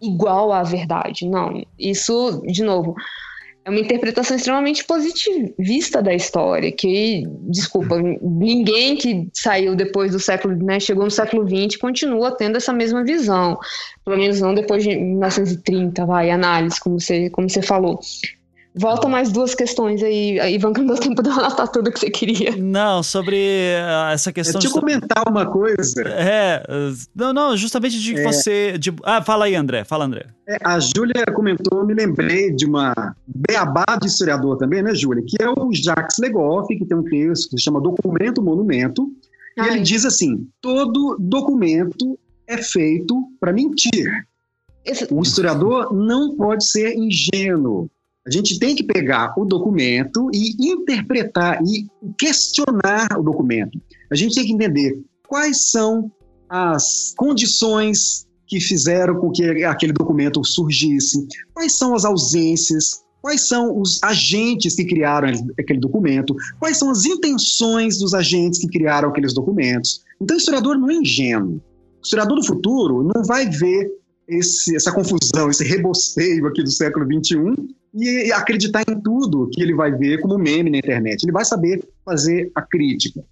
igual 0.01 0.51
à 0.51 0.63
verdade. 0.63 1.27
Não, 1.27 1.63
isso, 1.77 2.41
de 2.45 2.63
novo, 2.63 2.95
é 3.69 3.71
uma 3.71 3.79
interpretação 3.79 4.35
extremamente 4.35 4.83
positivista 4.83 6.01
da 6.01 6.13
história, 6.13 6.71
que, 6.71 7.23
desculpa, 7.43 7.97
ninguém 8.21 8.95
que 8.95 9.29
saiu 9.31 9.75
depois 9.75 10.11
do 10.11 10.19
século, 10.19 10.55
né, 10.55 10.79
chegou 10.79 11.05
no 11.05 11.11
século 11.11 11.47
XX 11.47 11.79
continua 11.79 12.35
tendo 12.35 12.57
essa 12.57 12.73
mesma 12.73 13.03
visão, 13.03 13.57
pelo 14.03 14.17
menos 14.17 14.41
não 14.41 14.53
depois 14.53 14.83
de 14.83 14.95
1930, 14.95 16.05
vai, 16.05 16.31
análise, 16.31 16.79
como 16.79 16.99
você, 16.99 17.29
como 17.29 17.47
você 17.47 17.61
falou. 17.61 17.99
Volta 18.79 19.09
mais 19.09 19.29
duas 19.29 19.53
questões 19.53 20.01
aí, 20.01 20.39
Ivan, 20.55 20.71
que 20.71 20.79
não 20.79 20.87
deu 20.87 20.97
tempo 20.97 21.21
de 21.21 21.29
anotar 21.29 21.67
tudo 21.67 21.91
que 21.91 21.99
você 21.99 22.09
queria. 22.09 22.55
Não, 22.55 23.03
sobre 23.03 23.75
ah, 23.83 24.11
essa 24.13 24.31
questão... 24.31 24.57
Deixa 24.57 24.73
eu 24.73 24.79
comentar 24.79 25.27
uma 25.27 25.45
coisa. 25.45 26.01
É, 26.07 26.63
não, 27.13 27.33
não, 27.33 27.57
justamente 27.57 27.99
de 27.99 28.15
é... 28.15 28.23
você... 28.23 28.77
De... 28.77 28.93
Ah, 29.03 29.21
fala 29.21 29.45
aí, 29.45 29.55
André, 29.55 29.83
fala, 29.83 30.05
André. 30.05 30.27
É, 30.47 30.57
a 30.63 30.79
Júlia 30.79 31.25
comentou, 31.35 31.85
me 31.85 31.93
lembrei 31.93 32.51
de 32.55 32.65
uma 32.65 32.93
beabá 33.27 33.97
de 33.99 34.07
historiador 34.07 34.57
também, 34.57 34.81
né, 34.81 34.95
Júlia? 34.95 35.25
Que 35.27 35.43
é 35.43 35.49
o 35.49 35.73
Jacques 35.73 36.17
Legoff, 36.17 36.73
que 36.73 36.85
tem 36.85 36.97
um 36.97 37.03
texto 37.03 37.49
que 37.49 37.57
se 37.57 37.63
chama 37.63 37.81
Documento 37.81 38.41
Monumento, 38.41 39.11
e 39.57 39.61
Ai. 39.61 39.71
ele 39.71 39.81
diz 39.81 40.05
assim, 40.05 40.47
todo 40.61 41.17
documento 41.19 42.17
é 42.47 42.57
feito 42.57 43.21
para 43.41 43.51
mentir. 43.51 44.25
Esse... 44.85 45.05
O 45.11 45.21
historiador 45.21 45.93
não 45.93 46.37
pode 46.37 46.65
ser 46.65 46.95
ingênuo. 46.95 47.89
A 48.29 48.31
gente 48.31 48.59
tem 48.59 48.75
que 48.75 48.83
pegar 48.83 49.33
o 49.35 49.43
documento 49.43 50.29
e 50.31 50.71
interpretar 50.71 51.59
e 51.63 51.87
questionar 52.15 53.07
o 53.17 53.23
documento. 53.23 53.81
A 54.11 54.15
gente 54.15 54.35
tem 54.35 54.45
que 54.45 54.53
entender 54.53 55.01
quais 55.27 55.71
são 55.71 56.11
as 56.47 57.11
condições 57.17 58.27
que 58.45 58.59
fizeram 58.61 59.15
com 59.15 59.31
que 59.31 59.63
aquele 59.63 59.93
documento 59.93 60.45
surgisse, 60.45 61.27
quais 61.55 61.75
são 61.75 61.95
as 61.95 62.05
ausências, 62.05 63.01
quais 63.19 63.47
são 63.47 63.79
os 63.81 63.99
agentes 64.03 64.75
que 64.75 64.85
criaram 64.85 65.29
aquele 65.59 65.79
documento, 65.79 66.35
quais 66.59 66.77
são 66.77 66.91
as 66.91 67.05
intenções 67.05 67.97
dos 67.97 68.13
agentes 68.13 68.59
que 68.59 68.67
criaram 68.67 69.09
aqueles 69.09 69.33
documentos. 69.33 70.03
Então, 70.21 70.37
o 70.37 70.39
historiador 70.39 70.77
não 70.77 70.91
é 70.91 70.93
ingênuo. 70.93 71.55
O 71.55 72.05
historiador 72.05 72.37
do 72.37 72.45
futuro 72.45 73.01
não 73.11 73.23
vai 73.23 73.49
ver 73.49 73.91
esse, 74.27 74.75
essa 74.75 74.91
confusão, 74.91 75.49
esse 75.49 75.63
rebosteio 75.63 76.45
aqui 76.45 76.61
do 76.61 76.69
século 76.69 77.07
XXI 77.07 77.78
e 77.93 78.31
acreditar 78.31 78.83
em 78.87 78.99
tudo 78.99 79.49
que 79.51 79.61
ele 79.61 79.73
vai 79.73 79.91
ver 79.91 80.19
como 80.21 80.37
meme 80.37 80.69
na 80.69 80.77
internet. 80.77 81.23
Ele 81.23 81.31
vai 81.31 81.45
saber 81.45 81.83
fazer 82.05 82.51
a 82.53 82.61
crítica. 82.61 83.23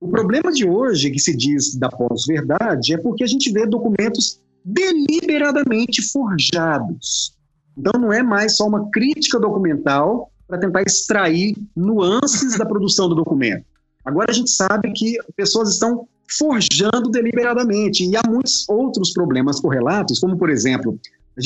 O 0.00 0.08
problema 0.08 0.52
de 0.52 0.68
hoje, 0.68 1.10
que 1.10 1.18
se 1.18 1.36
diz 1.36 1.74
da 1.74 1.88
pós-verdade, 1.88 2.94
é 2.94 2.98
porque 2.98 3.24
a 3.24 3.26
gente 3.26 3.50
vê 3.50 3.66
documentos 3.66 4.40
deliberadamente 4.64 6.02
forjados. 6.10 7.34
Então 7.76 8.00
não 8.00 8.12
é 8.12 8.22
mais 8.22 8.56
só 8.56 8.66
uma 8.66 8.90
crítica 8.90 9.38
documental 9.38 10.30
para 10.46 10.58
tentar 10.58 10.82
extrair 10.82 11.56
nuances 11.74 12.58
da 12.58 12.64
produção 12.64 13.08
do 13.08 13.14
documento. 13.14 13.64
Agora 14.04 14.30
a 14.30 14.34
gente 14.34 14.50
sabe 14.50 14.92
que 14.92 15.18
pessoas 15.34 15.70
estão 15.70 16.06
forjando 16.38 17.10
deliberadamente 17.10 18.04
e 18.04 18.16
há 18.16 18.22
muitos 18.28 18.68
outros 18.68 19.12
problemas 19.12 19.60
correlatos, 19.60 20.18
como 20.18 20.36
por 20.36 20.50
exemplo, 20.50 20.98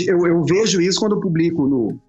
eu, 0.07 0.27
eu 0.27 0.45
vejo 0.45 0.81
isso 0.81 1.01
quando 1.01 1.16
eu 1.16 1.21
publico 1.21 1.66
no, 1.66 2.01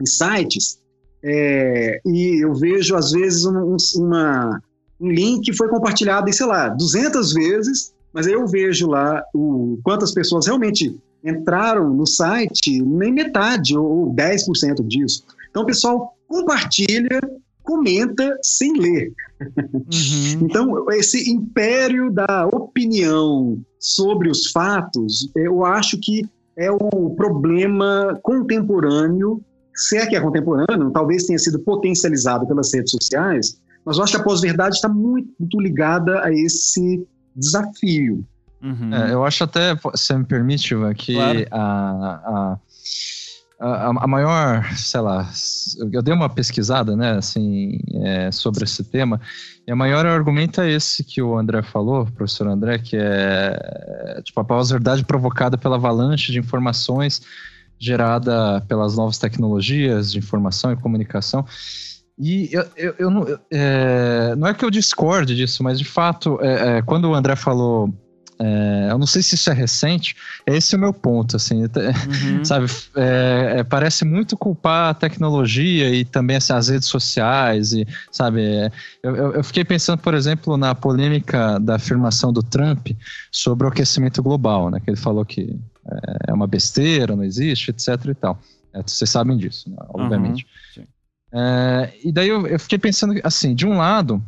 em 0.00 0.06
sites, 0.06 0.78
é, 1.22 2.00
e 2.04 2.44
eu 2.44 2.54
vejo, 2.54 2.94
às 2.94 3.10
vezes, 3.10 3.44
um, 3.44 3.76
uma, 3.96 4.62
um 5.00 5.10
link 5.10 5.44
que 5.44 5.56
foi 5.56 5.68
compartilhado, 5.68 6.32
sei 6.32 6.46
lá, 6.46 6.68
200 6.68 7.32
vezes, 7.32 7.92
mas 8.12 8.26
eu 8.26 8.46
vejo 8.46 8.88
lá 8.88 9.22
o, 9.34 9.78
quantas 9.82 10.12
pessoas 10.12 10.46
realmente 10.46 10.96
entraram 11.24 11.92
no 11.92 12.06
site, 12.06 12.80
nem 12.80 13.12
metade 13.12 13.76
ou 13.76 14.14
10% 14.14 14.86
disso. 14.86 15.24
Então, 15.50 15.64
o 15.64 15.66
pessoal 15.66 16.14
compartilha, 16.28 17.20
comenta 17.62 18.38
sem 18.42 18.78
ler. 18.78 19.12
Uhum. 19.40 20.40
Então, 20.42 20.90
esse 20.92 21.30
império 21.30 22.10
da 22.10 22.46
opinião 22.46 23.58
sobre 23.78 24.30
os 24.30 24.50
fatos, 24.50 25.30
eu 25.34 25.64
acho 25.64 25.98
que 25.98 26.22
é 26.56 26.70
o 26.70 27.10
problema 27.16 28.18
contemporâneo 28.22 29.42
se 29.76 29.98
é 29.98 30.06
que 30.06 30.16
é 30.16 30.20
contemporâneo, 30.20 30.90
talvez 30.90 31.24
tenha 31.24 31.38
sido 31.38 31.58
potencializado 31.60 32.46
pelas 32.46 32.72
redes 32.72 32.90
sociais, 32.90 33.60
mas 33.84 33.98
eu 33.98 34.02
acho 34.02 34.14
que 34.14 34.20
a 34.20 34.24
pós-verdade 34.24 34.74
está 34.74 34.88
muito, 34.88 35.30
muito, 35.38 35.60
ligada 35.60 36.24
a 36.24 36.32
esse 36.32 37.06
desafio. 37.36 38.24
Uhum. 38.62 38.92
É, 38.92 39.12
eu 39.12 39.24
acho 39.24 39.44
até, 39.44 39.78
se 39.94 40.16
me 40.16 40.24
permite, 40.24 40.74
que 40.96 41.14
claro. 41.14 41.46
a, 41.52 42.58
a, 43.60 43.88
a, 43.88 44.06
maior, 44.06 44.64
sei 44.74 45.00
lá, 45.00 45.30
eu 45.92 46.02
dei 46.02 46.12
uma 46.12 46.28
pesquisada, 46.28 46.96
né, 46.96 47.12
assim, 47.12 47.78
é, 48.02 48.32
sobre 48.32 48.64
esse 48.64 48.82
tema, 48.82 49.20
e 49.66 49.70
a 49.70 49.76
maior 49.76 50.04
argumento 50.04 50.60
é 50.60 50.70
esse 50.70 51.04
que 51.04 51.22
o 51.22 51.38
André 51.38 51.62
falou, 51.62 52.06
professor 52.06 52.48
André, 52.48 52.78
que 52.78 52.96
é, 52.98 54.20
tipo, 54.24 54.40
a 54.40 54.44
pós-verdade 54.44 55.04
provocada 55.04 55.56
pela 55.56 55.76
avalanche 55.76 56.32
de 56.32 56.38
informações 56.38 57.22
gerada 57.78 58.60
pelas 58.62 58.96
novas 58.96 59.18
tecnologias 59.18 60.12
de 60.12 60.18
informação 60.18 60.72
e 60.72 60.76
comunicação. 60.76 61.44
E 62.18 62.48
eu, 62.50 62.64
eu, 62.76 62.94
eu 62.98 63.10
não, 63.10 63.26
é, 63.50 64.34
não 64.36 64.48
é 64.48 64.54
que 64.54 64.64
eu 64.64 64.70
discorde 64.70 65.36
disso, 65.36 65.62
mas 65.62 65.78
de 65.78 65.84
fato, 65.84 66.38
é, 66.40 66.78
é, 66.78 66.82
quando 66.82 67.10
o 67.10 67.14
André 67.14 67.36
falou 67.36 67.92
é, 68.38 68.88
eu 68.90 68.98
não 68.98 69.06
sei 69.06 69.22
se 69.22 69.34
isso 69.34 69.50
é 69.50 69.52
recente, 69.54 70.14
esse 70.46 70.74
é 70.74 70.78
o 70.78 70.80
meu 70.80 70.92
ponto, 70.92 71.36
assim, 71.36 71.62
uhum. 71.62 72.44
sabe? 72.44 72.66
É, 72.94 73.54
é, 73.58 73.64
parece 73.64 74.04
muito 74.04 74.36
culpar 74.36 74.90
a 74.90 74.94
tecnologia 74.94 75.94
e 75.94 76.04
também 76.04 76.36
assim, 76.36 76.52
as 76.52 76.68
redes 76.68 76.88
sociais, 76.88 77.72
e, 77.72 77.86
sabe? 78.10 78.42
É, 78.42 78.70
eu, 79.02 79.34
eu, 79.34 79.44
fiquei 79.44 79.64
pensando, 79.64 80.00
por 80.00 80.14
exemplo, 80.14 80.56
na 80.56 80.74
polêmica 80.74 81.58
da 81.58 81.76
afirmação 81.76 82.32
do 82.32 82.42
Trump 82.42 82.88
sobre 83.32 83.66
o 83.66 83.70
aquecimento 83.70 84.22
global, 84.22 84.70
né? 84.70 84.80
Que 84.80 84.90
ele 84.90 84.98
falou 84.98 85.24
que 85.24 85.58
é 86.26 86.32
uma 86.32 86.46
besteira, 86.46 87.16
não 87.16 87.24
existe, 87.24 87.70
etc 87.70 88.04
e 88.06 88.14
tal. 88.14 88.38
É, 88.74 88.82
vocês 88.82 89.08
sabem 89.08 89.36
disso, 89.36 89.70
né? 89.70 89.76
obviamente. 89.88 90.46
Uhum. 90.76 90.84
e 92.04 92.12
daí 92.12 92.28
eu, 92.28 92.46
eu 92.46 92.58
fiquei 92.58 92.78
pensando, 92.78 93.14
assim, 93.24 93.54
de 93.54 93.66
um 93.66 93.78
lado 93.78 94.22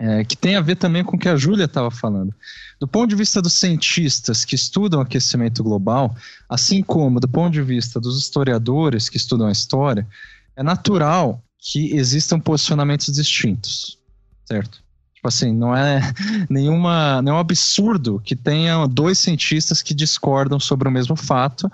é, 0.00 0.24
que 0.24 0.34
tem 0.34 0.56
a 0.56 0.62
ver 0.62 0.76
também 0.76 1.04
com 1.04 1.16
o 1.16 1.18
que 1.18 1.28
a 1.28 1.36
Júlia 1.36 1.66
estava 1.66 1.90
falando. 1.90 2.34
Do 2.80 2.88
ponto 2.88 3.10
de 3.10 3.16
vista 3.16 3.42
dos 3.42 3.52
cientistas 3.52 4.46
que 4.46 4.54
estudam 4.54 5.02
aquecimento 5.02 5.62
global, 5.62 6.16
assim 6.48 6.82
como 6.82 7.20
do 7.20 7.28
ponto 7.28 7.52
de 7.52 7.60
vista 7.60 8.00
dos 8.00 8.18
historiadores 8.18 9.10
que 9.10 9.18
estudam 9.18 9.46
a 9.46 9.52
história, 9.52 10.08
é 10.56 10.62
natural 10.62 11.44
que 11.58 11.94
existam 11.94 12.40
posicionamentos 12.40 13.14
distintos, 13.14 13.98
certo? 14.46 14.82
Tipo 15.14 15.28
assim, 15.28 15.54
não 15.54 15.76
é 15.76 16.00
nenhuma, 16.48 17.20
nenhum 17.20 17.36
absurdo 17.36 18.22
que 18.24 18.34
tenha 18.34 18.86
dois 18.86 19.18
cientistas 19.18 19.82
que 19.82 19.92
discordam 19.92 20.58
sobre 20.58 20.88
o 20.88 20.90
mesmo 20.90 21.14
fato, 21.14 21.70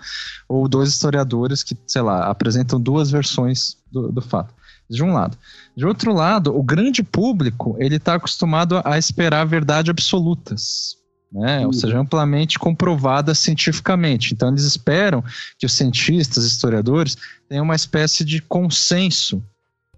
ou 0.48 0.66
dois 0.66 0.88
historiadores 0.88 1.62
que, 1.62 1.76
sei 1.86 2.02
lá, 2.02 2.28
apresentam 2.28 2.80
duas 2.80 3.08
versões 3.08 3.76
do, 3.92 4.10
do 4.10 4.20
fato 4.20 4.52
de 4.88 5.02
um 5.02 5.12
lado. 5.12 5.36
De 5.76 5.86
outro 5.86 6.12
lado, 6.12 6.56
o 6.56 6.62
grande 6.62 7.02
público 7.02 7.76
ele 7.78 7.96
está 7.96 8.14
acostumado 8.14 8.80
a 8.84 8.98
esperar 8.98 9.44
verdade 9.44 9.90
absolutas. 9.90 10.96
Né? 11.32 11.60
Ou 11.60 11.66
uhum. 11.66 11.72
seja, 11.72 11.98
amplamente 11.98 12.58
comprovadas 12.58 13.38
cientificamente. 13.38 14.32
Então, 14.32 14.48
eles 14.48 14.64
esperam 14.64 15.22
que 15.58 15.66
os 15.66 15.72
cientistas, 15.72 16.44
historiadores, 16.44 17.16
tenham 17.48 17.64
uma 17.64 17.74
espécie 17.74 18.24
de 18.24 18.40
consenso 18.40 19.42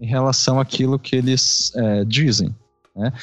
em 0.01 0.07
relação 0.07 0.59
àquilo 0.59 0.97
que 0.97 1.15
eles 1.15 1.71
é, 1.75 2.03
dizem. 2.03 2.53
Né? 2.95 3.13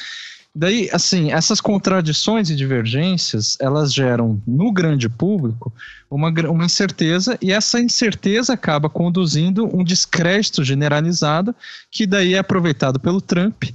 Daí, 0.59 0.89
assim, 0.91 1.31
essas 1.31 1.61
contradições 1.61 2.49
e 2.49 2.55
divergências, 2.55 3.55
elas 3.61 3.93
geram 3.93 4.41
no 4.47 4.71
grande 4.71 5.07
público 5.07 5.71
uma, 6.09 6.29
uma 6.49 6.65
incerteza, 6.65 7.37
e 7.39 7.51
essa 7.51 7.79
incerteza 7.79 8.53
acaba 8.53 8.89
conduzindo 8.89 9.69
um 9.71 9.83
descrédito 9.83 10.63
generalizado, 10.63 11.53
que 11.91 12.07
daí 12.07 12.33
é 12.33 12.39
aproveitado 12.39 12.99
pelo 12.99 13.21
Trump 13.21 13.65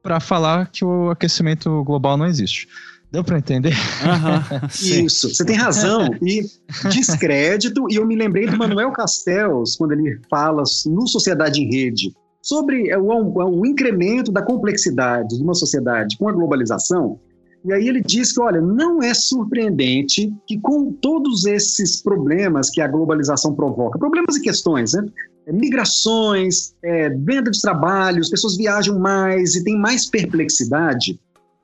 para 0.00 0.20
falar 0.20 0.68
que 0.68 0.84
o 0.84 1.10
aquecimento 1.10 1.82
global 1.82 2.16
não 2.16 2.26
existe. 2.26 2.68
Deu 3.10 3.24
para 3.24 3.38
entender? 3.38 3.74
Uhum, 3.74 4.68
Isso, 5.04 5.28
você 5.28 5.44
tem 5.44 5.56
razão. 5.56 6.08
E 6.22 6.42
descrédito, 6.88 7.84
e 7.90 7.96
eu 7.96 8.06
me 8.06 8.14
lembrei 8.14 8.46
do 8.46 8.56
Manuel 8.56 8.92
Castells, 8.92 9.74
quando 9.74 9.90
ele 9.90 10.20
fala 10.30 10.62
no 10.86 11.08
Sociedade 11.08 11.60
em 11.60 11.68
Rede, 11.68 12.14
sobre 12.42 12.90
é, 12.90 12.98
o, 12.98 13.60
o 13.60 13.64
incremento 13.64 14.32
da 14.32 14.42
complexidade 14.42 15.36
de 15.36 15.42
uma 15.42 15.54
sociedade 15.54 16.18
com 16.18 16.28
a 16.28 16.32
globalização. 16.32 17.20
E 17.64 17.72
aí 17.72 17.86
ele 17.86 18.02
diz 18.02 18.32
que, 18.32 18.40
olha, 18.40 18.60
não 18.60 19.00
é 19.00 19.14
surpreendente 19.14 20.34
que 20.48 20.58
com 20.58 20.92
todos 20.92 21.46
esses 21.46 22.02
problemas 22.02 22.68
que 22.68 22.80
a 22.80 22.88
globalização 22.88 23.54
provoca, 23.54 24.00
problemas 24.00 24.36
e 24.36 24.42
questões, 24.42 24.94
né? 24.94 25.06
É, 25.46 25.52
migrações, 25.52 26.74
é, 26.82 27.08
venda 27.10 27.50
de 27.50 27.60
trabalho, 27.60 28.20
as 28.20 28.28
pessoas 28.28 28.56
viajam 28.56 28.98
mais 28.98 29.54
e 29.54 29.62
tem 29.64 29.78
mais 29.78 30.08
perplexidade, 30.08 31.18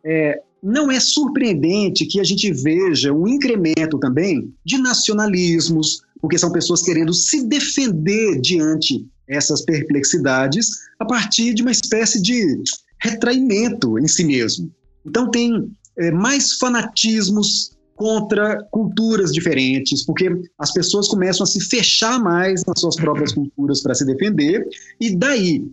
é, 0.05 0.41
não 0.63 0.91
é 0.91 0.99
surpreendente 0.99 2.07
que 2.07 2.21
a 2.21 2.25
gente 2.25 2.53
veja 2.53 3.13
um 3.13 3.27
incremento 3.27 3.99
também 3.99 4.53
de 4.65 4.79
nacionalismos, 4.79 6.03
porque 6.21 6.39
são 6.39 6.51
pessoas 6.51 6.83
querendo 6.83 7.13
se 7.13 7.47
defender 7.47 8.41
diante 8.41 9.07
essas 9.29 9.63
perplexidades 9.63 10.69
a 10.99 11.05
partir 11.05 11.55
de 11.55 11.63
uma 11.63 11.71
espécie 11.71 12.21
de 12.21 12.63
retraimento 13.01 13.99
em 13.99 14.09
si 14.09 14.25
mesmo. 14.25 14.71
Então, 15.07 15.31
tem 15.31 15.71
é, 15.99 16.11
mais 16.11 16.55
fanatismos 16.55 17.77
contra 17.95 18.63
culturas 18.71 19.33
diferentes, 19.33 20.05
porque 20.07 20.31
as 20.59 20.73
pessoas 20.73 21.09
começam 21.09 21.43
a 21.43 21.47
se 21.47 21.61
fechar 21.61 22.23
mais 22.23 22.63
nas 22.65 22.81
suas 22.81 22.97
próprias 22.97 23.33
culturas 23.35 23.83
para 23.83 23.95
se 23.95 24.05
defender, 24.05 24.67
e 25.01 25.17
daí 25.17 25.69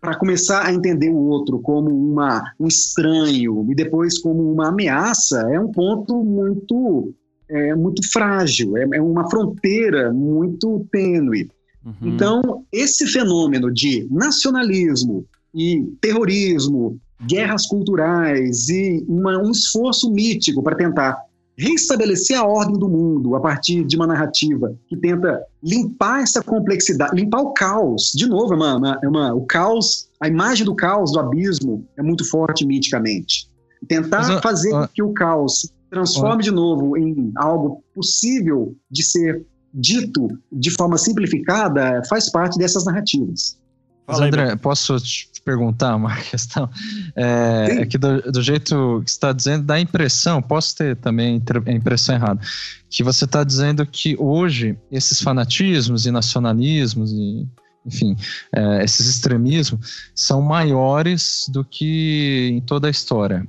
para 0.00 0.16
começar 0.16 0.64
a 0.64 0.72
entender 0.72 1.10
o 1.10 1.28
outro 1.28 1.60
como 1.60 1.90
uma, 1.90 2.42
um 2.58 2.66
estranho 2.66 3.66
e 3.70 3.74
depois 3.74 4.18
como 4.18 4.50
uma 4.50 4.68
ameaça 4.68 5.46
é 5.52 5.60
um 5.60 5.70
ponto 5.70 6.24
muito 6.24 7.12
é, 7.48 7.74
muito 7.74 8.02
frágil, 8.10 8.76
é, 8.76 8.88
é 8.94 9.00
uma 9.00 9.28
fronteira 9.30 10.10
muito 10.12 10.86
tênue. 10.90 11.48
Uhum. 11.86 12.08
Então, 12.14 12.64
esse 12.72 13.06
fenômeno 13.06 13.72
de 13.72 14.08
nacionalismo 14.10 15.24
e 15.54 15.84
terrorismo, 16.00 16.98
guerras 17.24 17.66
culturais 17.66 18.68
e 18.68 19.04
uma, 19.08 19.38
um 19.38 19.52
esforço 19.52 20.10
mítico 20.10 20.62
para 20.62 20.76
tentar 20.76 21.16
reestabelecer 21.56 22.38
a 22.38 22.46
ordem 22.46 22.78
do 22.78 22.88
mundo 22.88 23.34
a 23.34 23.40
partir 23.40 23.84
de 23.84 23.96
uma 23.96 24.06
narrativa 24.06 24.76
que 24.88 24.96
tenta 24.96 25.42
limpar 25.62 26.22
essa 26.22 26.42
complexidade, 26.42 27.16
limpar 27.16 27.40
o 27.40 27.52
caos. 27.54 28.12
De 28.14 28.26
novo, 28.26 28.52
é 28.52 28.56
uma, 28.56 28.76
uma, 28.76 29.00
é 29.02 29.08
uma, 29.08 29.34
o 29.34 29.46
caos, 29.46 30.08
a 30.20 30.28
imagem 30.28 30.66
do 30.66 30.74
caos, 30.74 31.12
do 31.12 31.20
abismo, 31.20 31.86
é 31.96 32.02
muito 32.02 32.28
forte 32.28 32.66
miticamente. 32.66 33.48
Tentar 33.88 34.28
Mas, 34.28 34.42
fazer 34.42 34.74
uh, 34.74 34.88
que 34.92 35.02
o 35.02 35.12
caos 35.12 35.60
se 35.60 35.70
transforme 35.88 36.42
de 36.42 36.50
novo 36.50 36.96
em 36.96 37.32
algo 37.36 37.82
possível 37.94 38.74
de 38.90 39.02
ser 39.02 39.46
dito 39.76 40.28
de 40.50 40.70
forma 40.70 40.96
simplificada 40.96 42.02
faz 42.08 42.30
parte 42.30 42.58
dessas 42.58 42.86
narrativas. 42.86 43.58
Mas, 44.06 44.20
André, 44.20 44.56
posso 44.56 44.98
te 44.98 45.28
perguntar 45.44 45.96
uma 45.96 46.16
questão? 46.22 46.70
É, 47.14 47.80
é 47.80 47.86
que 47.86 47.98
do, 47.98 48.22
do, 48.22 48.42
jeito 48.42 49.02
que 49.04 49.10
você 49.10 49.16
está 49.16 49.32
dizendo, 49.32 49.64
dá 49.64 49.74
a 49.74 49.80
impressão, 49.80 50.40
posso 50.40 50.74
ter 50.76 50.96
também 50.96 51.42
a 51.66 51.72
impressão 51.72 52.14
errada, 52.14 52.40
que 52.88 53.02
você 53.02 53.24
está 53.24 53.44
dizendo 53.44 53.84
que 53.84 54.16
hoje 54.18 54.78
esses 54.90 55.20
fanatismos 55.20 56.06
e 56.06 56.10
nacionalismos 56.10 57.12
e 57.12 57.46
enfim, 57.84 58.16
é, 58.52 58.82
esses 58.82 59.06
extremismos 59.06 60.10
são 60.12 60.42
maiores 60.42 61.46
do 61.48 61.64
que 61.64 62.50
em 62.52 62.60
toda 62.60 62.88
a 62.88 62.90
história. 62.90 63.46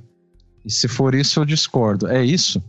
E 0.64 0.70
se 0.70 0.86
for 0.86 1.14
isso, 1.14 1.40
eu 1.40 1.44
discordo. 1.44 2.06
É 2.06 2.24
isso? 2.24 2.62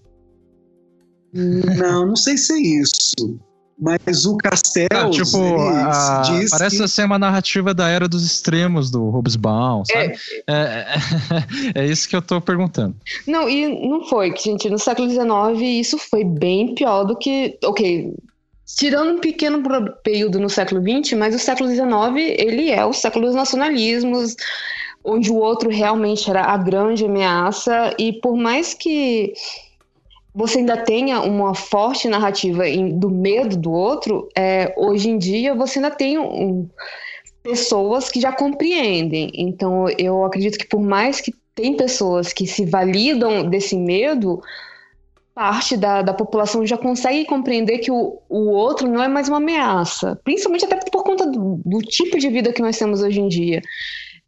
Não, 1.32 2.08
não 2.08 2.16
sei 2.16 2.38
se 2.38 2.54
é 2.54 2.82
isso. 2.82 3.40
Mas 3.80 4.26
o 4.26 4.36
Castells 4.36 4.90
ah, 4.92 5.10
tipo, 5.10 5.38
a, 5.58 6.22
diz 6.26 6.50
parece 6.50 6.80
que... 6.80 6.88
ser 6.90 7.06
uma 7.06 7.18
narrativa 7.18 7.74
da 7.74 7.88
era 7.88 8.10
dos 8.10 8.26
extremos 8.26 8.92
do 8.92 9.10
Hobsbawm, 9.10 9.84
sabe? 9.86 10.16
É, 10.48 10.54
é, 10.54 10.86
é, 11.76 11.84
é, 11.84 11.86
isso 11.86 12.08
que 12.10 12.16
eu 12.16 12.22
tô 12.22 12.42
perguntando. 12.42 12.96
Não, 13.26 13.48
e 13.48 13.88
não 13.88 14.04
foi, 14.06 14.36
gente, 14.36 14.70
no 14.70 14.78
século 14.78 15.10
XIX 15.10 15.62
isso 15.62 15.98
foi 15.98 16.26
bem 16.26 16.76
pior 16.76 17.06
do 17.06 17.16
que, 17.16 17.58
ok, 17.64 18.14
tirando 18.76 19.14
um 19.14 19.20
pequeno 19.20 19.64
período 20.04 20.40
no 20.40 20.50
século 20.50 20.82
XX, 20.82 21.14
mas 21.18 21.34
o 21.34 21.40
século 21.40 21.70
XIX, 21.70 21.86
ele 22.38 22.72
é 22.72 22.86
o 22.86 22.92
século 22.92 23.28
dos 23.28 23.36
nacionalismos, 23.36 24.36
onde 25.06 25.32
o 25.32 25.38
outro 25.38 25.70
realmente 25.70 26.30
era 26.30 26.44
a 26.44 26.58
grande 26.58 27.06
ameaça, 27.06 27.96
e 27.98 28.14
por 28.14 28.36
mais 28.36 28.74
que 28.74 29.34
você 30.34 30.60
ainda 30.60 30.78
tenha 30.78 31.22
uma 31.22 31.56
forte 31.56 32.08
narrativa 32.08 32.64
do 32.94 33.10
medo 33.10 33.58
do 33.58 33.72
outro, 33.72 34.30
é, 34.36 34.74
hoje 34.78 35.10
em 35.10 35.18
dia 35.18 35.56
você 35.56 35.80
ainda 35.80 35.92
tem 35.92 36.18
um, 36.18 36.68
pessoas 37.42 38.10
que 38.10 38.22
já 38.22 38.32
compreendem. 38.32 39.32
Então, 39.34 39.88
eu 39.98 40.24
acredito 40.24 40.58
que 40.58 40.68
por 40.68 40.82
mais 40.82 41.20
que 41.20 41.34
tem 41.56 41.76
pessoas 41.76 42.32
que 42.32 42.46
se 42.46 42.66
validam 42.66 43.50
desse 43.50 43.76
medo, 43.76 44.42
parte 45.34 45.76
da, 45.76 46.02
da 46.02 46.14
população 46.14 46.66
já 46.66 46.78
consegue 46.78 47.26
compreender 47.26 47.80
que 47.80 47.92
o, 47.92 48.20
o 48.30 48.50
outro 48.50 48.88
não 48.88 49.02
é 49.02 49.08
mais 49.08 49.30
uma 49.30 49.38
ameaça, 49.38 50.20
principalmente 50.24 50.66
até 50.66 50.78
por 50.92 51.04
conta 51.04 51.26
do, 51.26 51.60
do 51.66 51.80
tipo 51.80 52.18
de 52.20 52.30
vida 52.30 52.54
que 52.54 52.62
nós 52.62 52.78
temos 52.78 53.02
hoje 53.02 53.20
em 53.20 53.28
dia. 53.28 53.62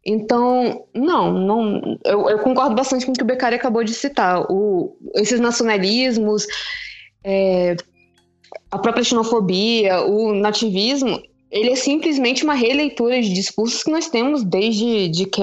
Então, 0.04 0.84
não, 0.94 1.32
não 1.32 1.98
eu, 2.04 2.28
eu, 2.28 2.38
concordo 2.40 2.74
bastante 2.74 3.06
com 3.06 3.12
o 3.12 3.14
que 3.14 3.22
o 3.22 3.26
Beccari 3.26 3.54
acabou 3.54 3.84
de 3.84 3.94
citar. 3.94 4.44
O, 4.50 4.96
esses 5.14 5.38
nacionalismos, 5.38 6.46
é, 7.22 7.76
a 8.70 8.78
própria 8.78 9.04
xenofobia, 9.04 10.02
o 10.02 10.34
nativismo, 10.34 11.22
ele 11.50 11.70
é 11.70 11.76
simplesmente 11.76 12.42
uma 12.42 12.54
releitura 12.54 13.20
de 13.20 13.32
discursos 13.32 13.82
que 13.82 13.90
nós 13.90 14.08
temos 14.08 14.42
desde 14.42 15.08
de 15.08 15.26
que 15.26 15.42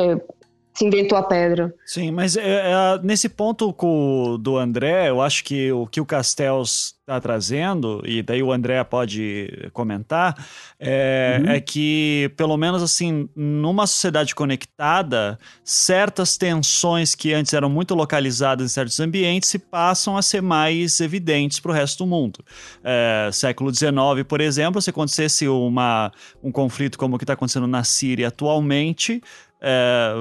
se 0.79 0.85
inventou 0.85 1.17
a 1.17 1.23
pedra. 1.23 1.75
Sim, 1.85 2.09
mas 2.09 2.37
é, 2.37 2.41
é, 2.41 2.99
nesse 3.03 3.27
ponto 3.27 3.73
com, 3.73 4.37
do 4.39 4.57
André, 4.57 5.09
eu 5.09 5.21
acho 5.21 5.43
que 5.43 5.69
o 5.73 5.85
que 5.85 5.99
o 5.99 6.05
Castells 6.05 6.97
está 7.01 7.19
trazendo, 7.19 8.01
e 8.05 8.21
daí 8.21 8.41
o 8.41 8.51
André 8.51 8.81
pode 8.83 9.69
comentar, 9.73 10.37
é, 10.79 11.41
uhum. 11.41 11.49
é, 11.49 11.59
que, 11.59 12.31
pelo 12.37 12.55
menos 12.55 12.83
assim, 12.83 13.27
numa 13.35 13.87
sociedade 13.87 14.33
conectada, 14.35 15.37
certas 15.63 16.37
tensões 16.37 17.15
que 17.15 17.33
antes 17.33 17.53
eram 17.53 17.69
muito 17.69 17.95
localizadas 17.95 18.65
em 18.65 18.69
certos 18.69 18.99
ambientes 18.99 19.49
se 19.49 19.57
passam 19.57 20.15
a 20.15 20.21
ser 20.21 20.41
mais 20.41 20.99
evidentes 21.01 21.59
para 21.59 21.71
o 21.71 21.73
resto 21.73 22.05
do 22.05 22.07
mundo. 22.07 22.45
É, 22.83 23.29
século 23.33 23.73
XIX, 23.73 23.91
por 24.27 24.39
exemplo, 24.39 24.81
se 24.81 24.91
acontecesse 24.91 25.47
uma, 25.47 26.11
um 26.43 26.51
conflito 26.51 26.97
como 26.97 27.15
o 27.15 27.17
que 27.17 27.23
está 27.23 27.33
acontecendo 27.33 27.67
na 27.67 27.83
Síria 27.83 28.27
atualmente, 28.27 29.21
é, 29.61 30.13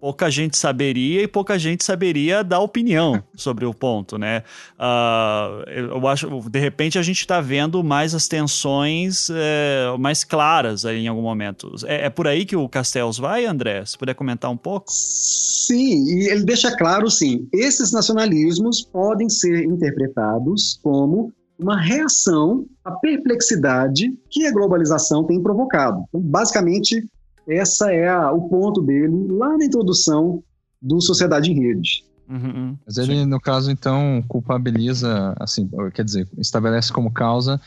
pouca 0.00 0.30
gente 0.30 0.56
saberia 0.56 1.22
e 1.22 1.28
pouca 1.28 1.58
gente 1.58 1.84
saberia 1.84 2.44
dar 2.44 2.60
opinião 2.60 3.22
sobre 3.34 3.64
o 3.64 3.74
ponto, 3.74 4.16
né? 4.16 4.42
Uh, 4.78 5.70
eu 5.70 6.06
acho, 6.06 6.28
de 6.48 6.58
repente, 6.58 6.98
a 6.98 7.02
gente 7.02 7.20
está 7.20 7.40
vendo 7.40 7.82
mais 7.82 8.14
as 8.14 8.28
tensões 8.28 9.28
é, 9.30 9.94
mais 9.98 10.22
claras 10.22 10.84
em 10.84 11.08
algum 11.08 11.22
momento. 11.22 11.74
É, 11.86 12.06
é, 12.06 12.10
por 12.10 12.28
aí 12.28 12.44
que 12.44 12.56
o 12.56 12.68
Castells 12.68 13.18
vai, 13.18 13.46
André? 13.46 13.84
Se 13.84 13.98
puder 13.98 14.14
comentar 14.14 14.50
um 14.50 14.56
pouco? 14.56 14.86
Sim, 14.90 16.04
e 16.06 16.30
ele 16.30 16.44
deixa 16.44 16.76
claro, 16.76 17.10
sim, 17.10 17.48
esses 17.52 17.92
nacionalismos 17.92 18.82
podem 18.82 19.28
ser 19.28 19.64
interpretados 19.64 20.78
como 20.82 21.32
uma 21.58 21.80
reação 21.80 22.66
à 22.84 22.90
perplexidade 22.92 24.12
que 24.28 24.46
a 24.46 24.52
globalização 24.52 25.24
tem 25.24 25.42
provocado. 25.42 26.04
Então, 26.08 26.20
basicamente, 26.20 27.08
essa 27.48 27.92
é 27.92 28.08
a, 28.08 28.32
o 28.32 28.48
ponto 28.48 28.82
dele 28.82 29.26
lá 29.30 29.56
na 29.56 29.64
introdução 29.64 30.42
do 30.80 31.00
Sociedade 31.00 31.50
em 31.50 31.54
Rede. 31.54 32.04
Uhum, 32.28 32.76
Mas 32.86 32.96
ele, 32.96 33.16
sim. 33.16 33.26
no 33.26 33.38
caso, 33.38 33.70
então, 33.70 34.24
culpabiliza, 34.26 35.34
assim, 35.38 35.68
quer 35.92 36.04
dizer, 36.04 36.28
estabelece 36.38 36.92
como 36.92 37.12
causa 37.12 37.60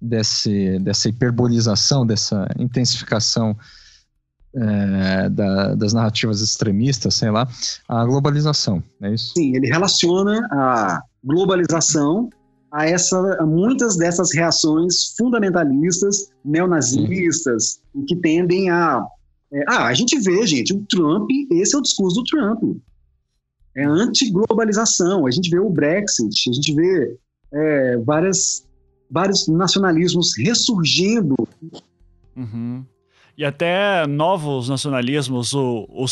desse, 0.00 0.78
dessa 0.78 1.08
hiperbolização, 1.08 2.06
dessa 2.06 2.46
intensificação 2.58 3.56
é, 4.54 5.28
da, 5.28 5.74
das 5.74 5.92
narrativas 5.92 6.40
extremistas, 6.40 7.14
sei 7.14 7.30
lá, 7.30 7.48
a 7.88 8.04
globalização, 8.04 8.82
é 9.02 9.12
isso? 9.12 9.32
Sim, 9.36 9.56
ele 9.56 9.66
relaciona 9.66 10.46
a 10.52 11.02
globalização 11.24 12.28
a, 12.70 12.86
essa, 12.86 13.16
a 13.40 13.46
muitas 13.46 13.96
dessas 13.96 14.32
reações 14.32 15.14
fundamentalistas, 15.18 16.28
neonazistas, 16.44 17.80
que 18.06 18.16
tendem 18.16 18.70
a 18.70 19.04
é, 19.54 19.64
ah, 19.68 19.86
a 19.86 19.94
gente 19.94 20.18
vê, 20.18 20.44
gente, 20.46 20.74
o 20.74 20.84
Trump, 20.86 21.30
esse 21.52 21.76
é 21.76 21.78
o 21.78 21.82
discurso 21.82 22.20
do 22.20 22.24
Trump. 22.24 22.76
É 23.76 23.84
anti-globalização. 23.84 25.26
A 25.26 25.30
gente 25.30 25.48
vê 25.48 25.60
o 25.60 25.70
Brexit, 25.70 26.50
a 26.50 26.52
gente 26.52 26.74
vê 26.74 27.16
é, 27.52 27.96
várias, 27.98 28.66
vários 29.08 29.46
nacionalismos 29.46 30.36
ressurgindo. 30.36 31.36
Uhum. 32.36 32.84
E 33.36 33.44
até 33.44 34.06
novos 34.06 34.68
nacionalismos, 34.68 35.54
o, 35.54 35.88
o, 35.90 36.04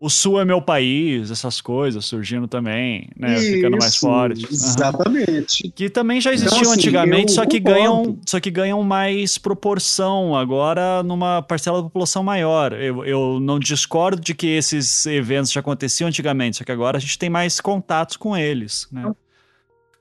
o, 0.00 0.08
Sul 0.08 0.40
é 0.40 0.46
meu 0.46 0.62
país, 0.62 1.30
essas 1.30 1.60
coisas 1.60 2.06
surgindo 2.06 2.48
também, 2.48 3.06
né? 3.14 3.38
Isso, 3.38 3.52
ficando 3.52 3.76
mais 3.76 3.96
forte. 3.96 4.46
Exatamente. 4.50 5.66
Uhum. 5.66 5.72
Que 5.74 5.90
também 5.90 6.22
já 6.22 6.32
existiam 6.32 6.60
então, 6.60 6.72
assim, 6.72 6.80
antigamente, 6.80 7.32
só 7.32 7.44
que, 7.44 7.60
ganham, 7.60 8.18
só 8.26 8.40
que 8.40 8.50
ganham 8.50 8.82
mais 8.82 9.36
proporção 9.36 10.34
agora 10.34 11.02
numa 11.02 11.42
parcela 11.42 11.78
da 11.78 11.82
população 11.82 12.22
maior. 12.22 12.72
Eu, 12.72 13.04
eu 13.04 13.38
não 13.40 13.58
discordo 13.58 14.22
de 14.22 14.34
que 14.34 14.46
esses 14.46 15.04
eventos 15.04 15.52
já 15.52 15.60
aconteciam 15.60 16.08
antigamente, 16.08 16.56
só 16.56 16.64
que 16.64 16.72
agora 16.72 16.96
a 16.96 17.00
gente 17.00 17.18
tem 17.18 17.28
mais 17.28 17.60
contatos 17.60 18.16
com 18.16 18.34
eles, 18.34 18.88
né? 18.90 19.12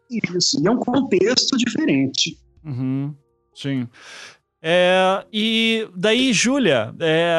Isso, 0.10 0.64
e 0.64 0.66
é 0.66 0.72
um 0.72 0.78
contexto 0.78 1.58
diferente. 1.58 2.40
Uhum. 2.64 3.14
Sim. 3.54 3.86
É, 4.62 5.26
e 5.32 5.88
daí, 5.96 6.34
Júlia, 6.34 6.94
é, 7.00 7.34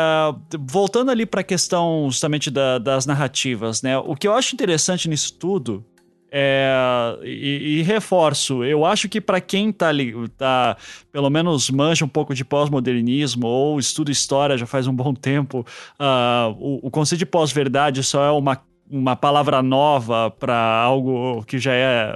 voltando 0.59 1.11
ali 1.11 1.27
para 1.27 1.43
a 1.43 1.45
questão 1.45 2.09
justamente 2.09 2.51
da, 2.51 2.79
das 2.79 3.05
narrativas, 3.05 3.83
né? 3.83 3.99
O 3.99 4.16
que 4.16 4.27
eu 4.27 4.33
acho 4.33 4.55
interessante 4.55 5.09
nisso 5.09 5.35
tudo 5.35 5.85
é, 6.33 7.18
e, 7.23 7.79
e, 7.79 7.83
reforço, 7.83 8.62
eu 8.62 8.85
acho 8.85 9.09
que 9.09 9.21
para 9.21 9.41
quem 9.41 9.73
tá, 9.73 9.89
ali, 9.89 10.14
tá, 10.39 10.77
pelo 11.11 11.29
menos 11.29 11.68
manja 11.71 12.05
um 12.05 12.09
pouco 12.09 12.35
de 12.35 12.45
pós-modernismo 12.45 13.47
ou 13.49 13.81
estuda 13.81 14.12
história 14.12 14.57
já 14.57 14.64
faz 14.64 14.87
um 14.87 14.95
bom 14.95 15.12
tempo, 15.12 15.66
uh, 15.99 16.55
o, 16.57 16.87
o 16.87 16.91
conceito 16.91 17.18
de 17.18 17.27
pós-verdade 17.27 18.03
só 18.03 18.25
é 18.25 18.31
uma 18.31 18.62
uma 18.93 19.14
palavra 19.14 19.62
nova 19.62 20.33
para 20.33 20.57
algo 20.57 21.45
que 21.45 21.61
já 21.61 21.73
é, 21.73 22.12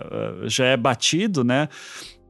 já 0.46 0.66
é 0.66 0.76
batido, 0.76 1.44
né? 1.44 1.68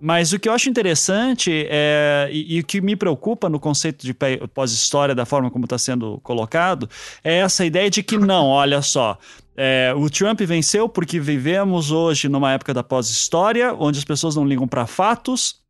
Mas 0.07 0.35
o 0.35 0.39
que 0.39 0.51
eu 0.51 0.53
acho 0.53 0.69
interessante 0.69 1.67
é, 1.67 2.29
e, 2.31 2.57
e, 2.57 2.61
o 2.61 2.65
que 2.65 2.79
me 2.83 2.95
preocupa 2.95 3.49
no 3.49 3.59
conceito 3.59 4.05
de 4.05 4.13
pós-história, 4.53 5.15
da 5.15 5.25
forma 5.25 5.51
como 5.51 5.65
está 5.65 5.79
sendo 5.79 6.21
colocado, 6.23 6.91
é 7.25 7.39
essa 7.39 7.65
ideia 7.65 7.89
de 7.89 8.03
que 8.03 8.19
não, 8.19 8.49
olha 8.53 8.83
só, 8.83 9.17
é, 9.57 9.95
o 9.97 10.11
Trump 10.11 10.39
venceu 10.43 10.91
porque 10.91 11.19
vivemos 11.19 11.91
hoje 11.91 12.29
numa 12.29 12.53
época 12.53 12.75
da 12.75 12.83
pós-história, 12.83 13.75
onde 13.79 13.99
as 13.99 14.05
pessoas 14.05 14.37
não 14.37 14.47
ligam 14.47 14.69
para 14.69 14.87
fatos, 14.87 15.64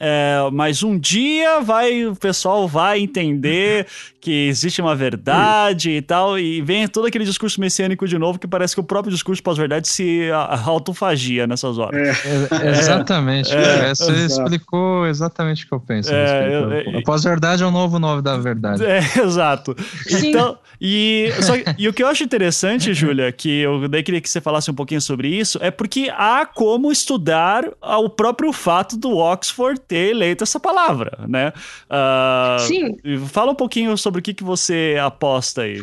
é, 0.00 0.38
mas 0.52 0.82
um 0.82 0.98
dia 0.98 1.60
vai 1.60 2.06
o 2.06 2.16
pessoal 2.16 2.66
vai 2.66 3.00
entender 3.00 3.86
que 4.20 4.46
existe 4.48 4.80
uma 4.80 4.94
verdade 4.94 5.90
e 5.90 6.00
tal, 6.00 6.38
e 6.38 6.62
vem 6.62 6.86
todo 6.86 7.06
aquele 7.06 7.24
discurso 7.24 7.60
messiânico 7.60 8.06
de 8.06 8.16
novo 8.16 8.38
que 8.38 8.46
parece 8.46 8.72
que 8.72 8.80
o 8.80 8.84
próprio 8.84 9.12
discurso 9.12 9.42
pós-verdade 9.42 9.88
se 9.88 10.28
autofagia 10.64 11.44
nessas 11.44 11.76
horas. 11.76 12.24
É. 12.24 12.66
É, 12.66 12.70
exatamente. 12.78 13.52
É, 13.52 13.90
é 13.90 13.94
você 13.94 14.12
explicou 14.26 15.06
exatamente 15.08 15.64
o 15.64 15.68
que 15.68 15.74
eu 15.74 15.80
penso. 15.80 16.12
É, 16.12 16.98
a 16.98 17.02
pós-verdade 17.02 17.64
é 17.64 17.66
o 17.66 17.70
novo 17.72 17.98
nome 17.98 18.22
da 18.22 18.36
verdade. 18.36 18.84
É, 18.84 19.00
exato. 19.20 19.74
Então, 20.08 20.56
e, 20.80 21.32
só, 21.40 21.54
e 21.76 21.88
o 21.88 21.92
que 21.92 22.02
eu 22.02 22.06
acho 22.06 22.22
interessante, 22.22 22.94
Júlia, 22.94 23.32
que 23.32 23.60
eu 23.60 23.88
daí 23.88 24.04
queria 24.04 24.20
que 24.20 24.30
você 24.30 24.40
falasse 24.40 24.70
um 24.70 24.74
pouquinho 24.74 25.00
sobre 25.00 25.28
isso, 25.28 25.58
é 25.60 25.70
porque 25.70 26.12
há 26.16 26.46
como 26.46 26.92
estudar 26.92 27.64
o 27.82 28.08
próprio 28.08 28.52
fato 28.52 28.96
do 28.96 29.16
Oxford 29.16 29.80
ter 29.86 30.10
eleito 30.10 30.44
essa 30.44 30.60
palavra, 30.60 31.18
né? 31.28 31.52
Uh, 31.90 32.60
Sim. 32.60 32.96
Fala 33.28 33.52
um 33.52 33.56
pouquinho 33.56 33.96
sobre 33.96 34.20
o 34.20 34.22
que, 34.22 34.34
que 34.34 34.44
você 34.44 34.96
aposta 35.00 35.62
aí. 35.62 35.80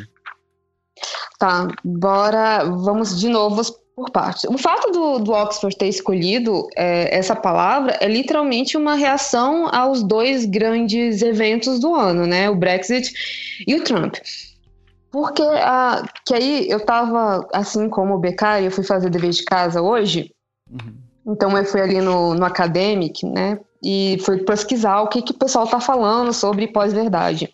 Tá, 1.38 1.68
bora. 1.84 2.66
Vamos 2.66 3.20
de 3.20 3.30
novo 3.30 3.62
por 3.96 4.10
partes. 4.12 4.46
O 4.46 4.58
fato 4.58 4.92
do, 4.92 5.20
do 5.20 5.32
Oxford 5.32 5.76
ter 5.78 5.88
escolhido 5.88 6.68
é, 6.76 7.18
essa 7.18 7.36
palavra 7.36 7.98
é 8.00 8.08
literalmente 8.08 8.78
uma 8.78 8.96
reação 8.96 9.68
aos 9.74 10.02
dois 10.04 10.46
grandes 10.46 11.22
eventos 11.22 11.80
do 11.80 11.94
ano, 11.94 12.26
né? 12.26 12.50
O 12.50 12.56
Brexit 12.56 13.12
e 13.68 13.76
o 13.76 13.84
Trump. 13.84 14.16
Porque 15.12 15.42
a, 15.42 16.04
que 16.26 16.34
aí 16.34 16.70
eu 16.70 16.80
tava, 16.86 17.48
assim 17.52 17.90
como 17.90 18.16
o 18.16 18.20
Becari, 18.20 18.66
eu 18.66 18.72
fui 18.72 18.84
fazer 18.84 19.10
dever 19.10 19.32
de 19.32 19.44
casa 19.44 19.82
hoje. 19.82 20.32
Uhum. 20.70 21.34
Então 21.34 21.58
eu 21.58 21.66
fui 21.66 21.82
ali 21.82 22.00
no, 22.00 22.34
no 22.34 22.46
Academic, 22.46 23.26
né? 23.26 23.60
E 23.84 24.18
foi 24.26 24.40
pesquisar 24.44 25.02
o 25.02 25.08
que, 25.08 25.22
que 25.22 25.32
o 25.32 25.38
pessoal 25.38 25.66
está 25.66 25.80
falando 25.80 26.34
sobre 26.34 26.68
pós-verdade. 26.68 27.50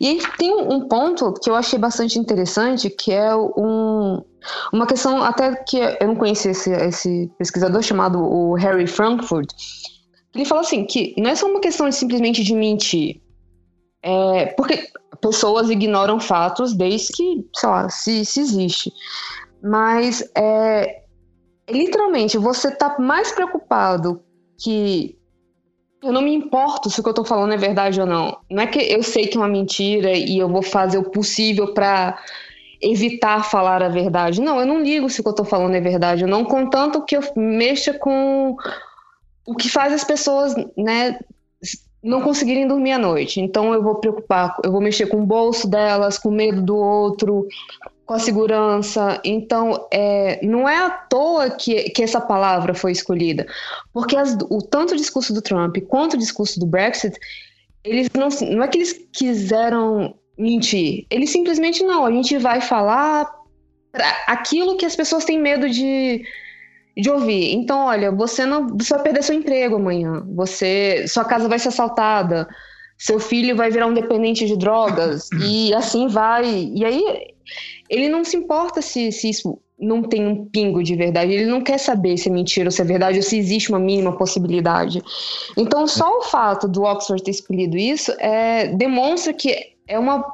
E 0.00 0.18
tem 0.38 0.52
um 0.52 0.88
ponto 0.88 1.32
que 1.34 1.48
eu 1.48 1.54
achei 1.54 1.78
bastante 1.78 2.18
interessante, 2.18 2.90
que 2.90 3.12
é 3.12 3.34
um, 3.36 4.22
uma 4.72 4.86
questão 4.86 5.22
até 5.22 5.54
que 5.54 5.78
eu 5.78 6.08
não 6.08 6.16
conhecia 6.16 6.50
esse, 6.50 6.70
esse 6.70 7.30
pesquisador 7.38 7.82
chamado 7.82 8.18
o 8.18 8.54
Harry 8.54 8.86
Frankfurt. 8.86 9.50
Ele 10.34 10.44
fala 10.44 10.62
assim 10.62 10.84
que 10.84 11.14
não 11.16 11.30
é 11.30 11.36
só 11.36 11.46
uma 11.46 11.60
questão 11.60 11.88
de, 11.88 11.94
simplesmente 11.94 12.42
de 12.42 12.54
mentir, 12.54 13.20
é, 14.02 14.46
porque 14.46 14.88
pessoas 15.20 15.70
ignoram 15.70 16.20
fatos 16.20 16.74
desde 16.74 17.12
que, 17.12 17.48
sei 17.56 17.68
lá, 17.68 17.88
se, 17.88 18.24
se 18.24 18.40
existe. 18.40 18.92
Mas 19.62 20.22
é, 20.36 21.04
literalmente 21.70 22.36
você 22.36 22.68
está 22.68 22.98
mais 22.98 23.32
preocupado 23.32 24.22
que 24.58 25.16
eu 26.04 26.12
não 26.12 26.22
me 26.22 26.34
importo 26.34 26.90
se 26.90 27.00
o 27.00 27.02
que 27.02 27.08
eu 27.08 27.14
tô 27.14 27.24
falando 27.24 27.54
é 27.54 27.56
verdade 27.56 28.00
ou 28.00 28.06
não. 28.06 28.36
Não 28.50 28.62
é 28.62 28.66
que 28.66 28.78
eu 28.78 29.02
sei 29.02 29.26
que 29.26 29.36
é 29.36 29.40
uma 29.40 29.48
mentira 29.48 30.12
e 30.12 30.38
eu 30.38 30.48
vou 30.48 30.62
fazer 30.62 30.98
o 30.98 31.10
possível 31.10 31.72
para 31.72 32.18
evitar 32.80 33.42
falar 33.44 33.82
a 33.82 33.88
verdade. 33.88 34.40
Não, 34.40 34.60
eu 34.60 34.66
não 34.66 34.82
ligo 34.82 35.08
se 35.08 35.20
o 35.20 35.22
que 35.22 35.30
eu 35.30 35.34
tô 35.34 35.44
falando 35.44 35.74
é 35.74 35.80
verdade 35.80 36.24
ou 36.24 36.30
não, 36.30 36.44
contanto 36.44 37.02
que 37.04 37.16
eu 37.16 37.22
mexa 37.34 37.94
com 37.94 38.56
o 39.46 39.54
que 39.54 39.70
faz 39.70 39.92
as 39.92 40.04
pessoas, 40.04 40.54
né, 40.76 41.18
não 42.02 42.20
conseguirem 42.20 42.68
dormir 42.68 42.92
à 42.92 42.98
noite. 42.98 43.40
Então 43.40 43.72
eu 43.72 43.82
vou 43.82 43.94
preocupar, 43.96 44.56
eu 44.62 44.70
vou 44.70 44.80
mexer 44.80 45.06
com 45.06 45.22
o 45.22 45.26
bolso 45.26 45.66
delas, 45.66 46.18
com 46.18 46.30
medo 46.30 46.60
do 46.60 46.76
outro, 46.76 47.48
com 48.06 48.14
a 48.14 48.18
segurança. 48.18 49.20
Então, 49.24 49.86
é, 49.90 50.44
não 50.44 50.68
é 50.68 50.76
à 50.76 50.90
toa 50.90 51.50
que, 51.50 51.90
que 51.90 52.02
essa 52.02 52.20
palavra 52.20 52.74
foi 52.74 52.92
escolhida, 52.92 53.46
porque 53.92 54.16
as, 54.16 54.36
o 54.50 54.60
tanto 54.60 54.94
o 54.94 54.96
discurso 54.96 55.32
do 55.32 55.42
Trump 55.42 55.76
quanto 55.88 56.14
o 56.14 56.18
discurso 56.18 56.60
do 56.60 56.66
Brexit, 56.66 57.16
eles 57.82 58.08
não, 58.14 58.28
não 58.50 58.62
é 58.62 58.68
que 58.68 58.78
eles 58.78 59.06
quiseram 59.12 60.14
mentir. 60.38 61.06
Ele 61.10 61.26
simplesmente 61.26 61.82
não. 61.82 62.04
A 62.04 62.10
gente 62.10 62.36
vai 62.38 62.60
falar 62.60 63.30
aquilo 64.26 64.76
que 64.76 64.86
as 64.86 64.96
pessoas 64.96 65.24
têm 65.24 65.38
medo 65.38 65.68
de, 65.68 66.24
de 66.96 67.10
ouvir. 67.10 67.52
Então, 67.54 67.86
olha, 67.86 68.10
você 68.10 68.44
não 68.44 68.66
você 68.68 68.94
vai 68.94 69.02
perder 69.04 69.22
seu 69.22 69.34
emprego 69.34 69.76
amanhã. 69.76 70.24
Você, 70.34 71.06
sua 71.06 71.24
casa 71.24 71.48
vai 71.48 71.58
ser 71.58 71.68
assaltada. 71.68 72.48
Seu 72.96 73.18
filho 73.18 73.56
vai 73.56 73.70
virar 73.70 73.86
um 73.86 73.94
dependente 73.94 74.46
de 74.46 74.56
drogas 74.56 75.28
e 75.42 75.74
assim 75.74 76.06
vai. 76.08 76.70
E 76.74 76.84
aí 76.84 77.34
ele 77.88 78.08
não 78.08 78.24
se 78.24 78.36
importa 78.36 78.80
se, 78.80 79.12
se 79.12 79.30
isso 79.30 79.58
não 79.78 80.02
tem 80.02 80.26
um 80.26 80.46
pingo 80.46 80.82
de 80.82 80.94
verdade. 80.94 81.32
Ele 81.32 81.46
não 81.46 81.60
quer 81.60 81.78
saber 81.78 82.16
se 82.16 82.28
é 82.28 82.32
mentira 82.32 82.68
ou 82.68 82.70
se 82.70 82.80
é 82.80 82.84
verdade 82.84 83.18
ou 83.18 83.22
se 83.22 83.36
existe 83.36 83.70
uma 83.70 83.78
mínima 83.78 84.16
possibilidade. 84.16 85.02
Então, 85.56 85.86
só 85.86 86.18
o 86.18 86.22
fato 86.22 86.68
do 86.68 86.82
Oxford 86.82 87.22
ter 87.22 87.32
escolhido 87.32 87.76
isso 87.76 88.12
é, 88.18 88.68
demonstra 88.68 89.32
que 89.32 89.74
é 89.86 89.98
uma, 89.98 90.24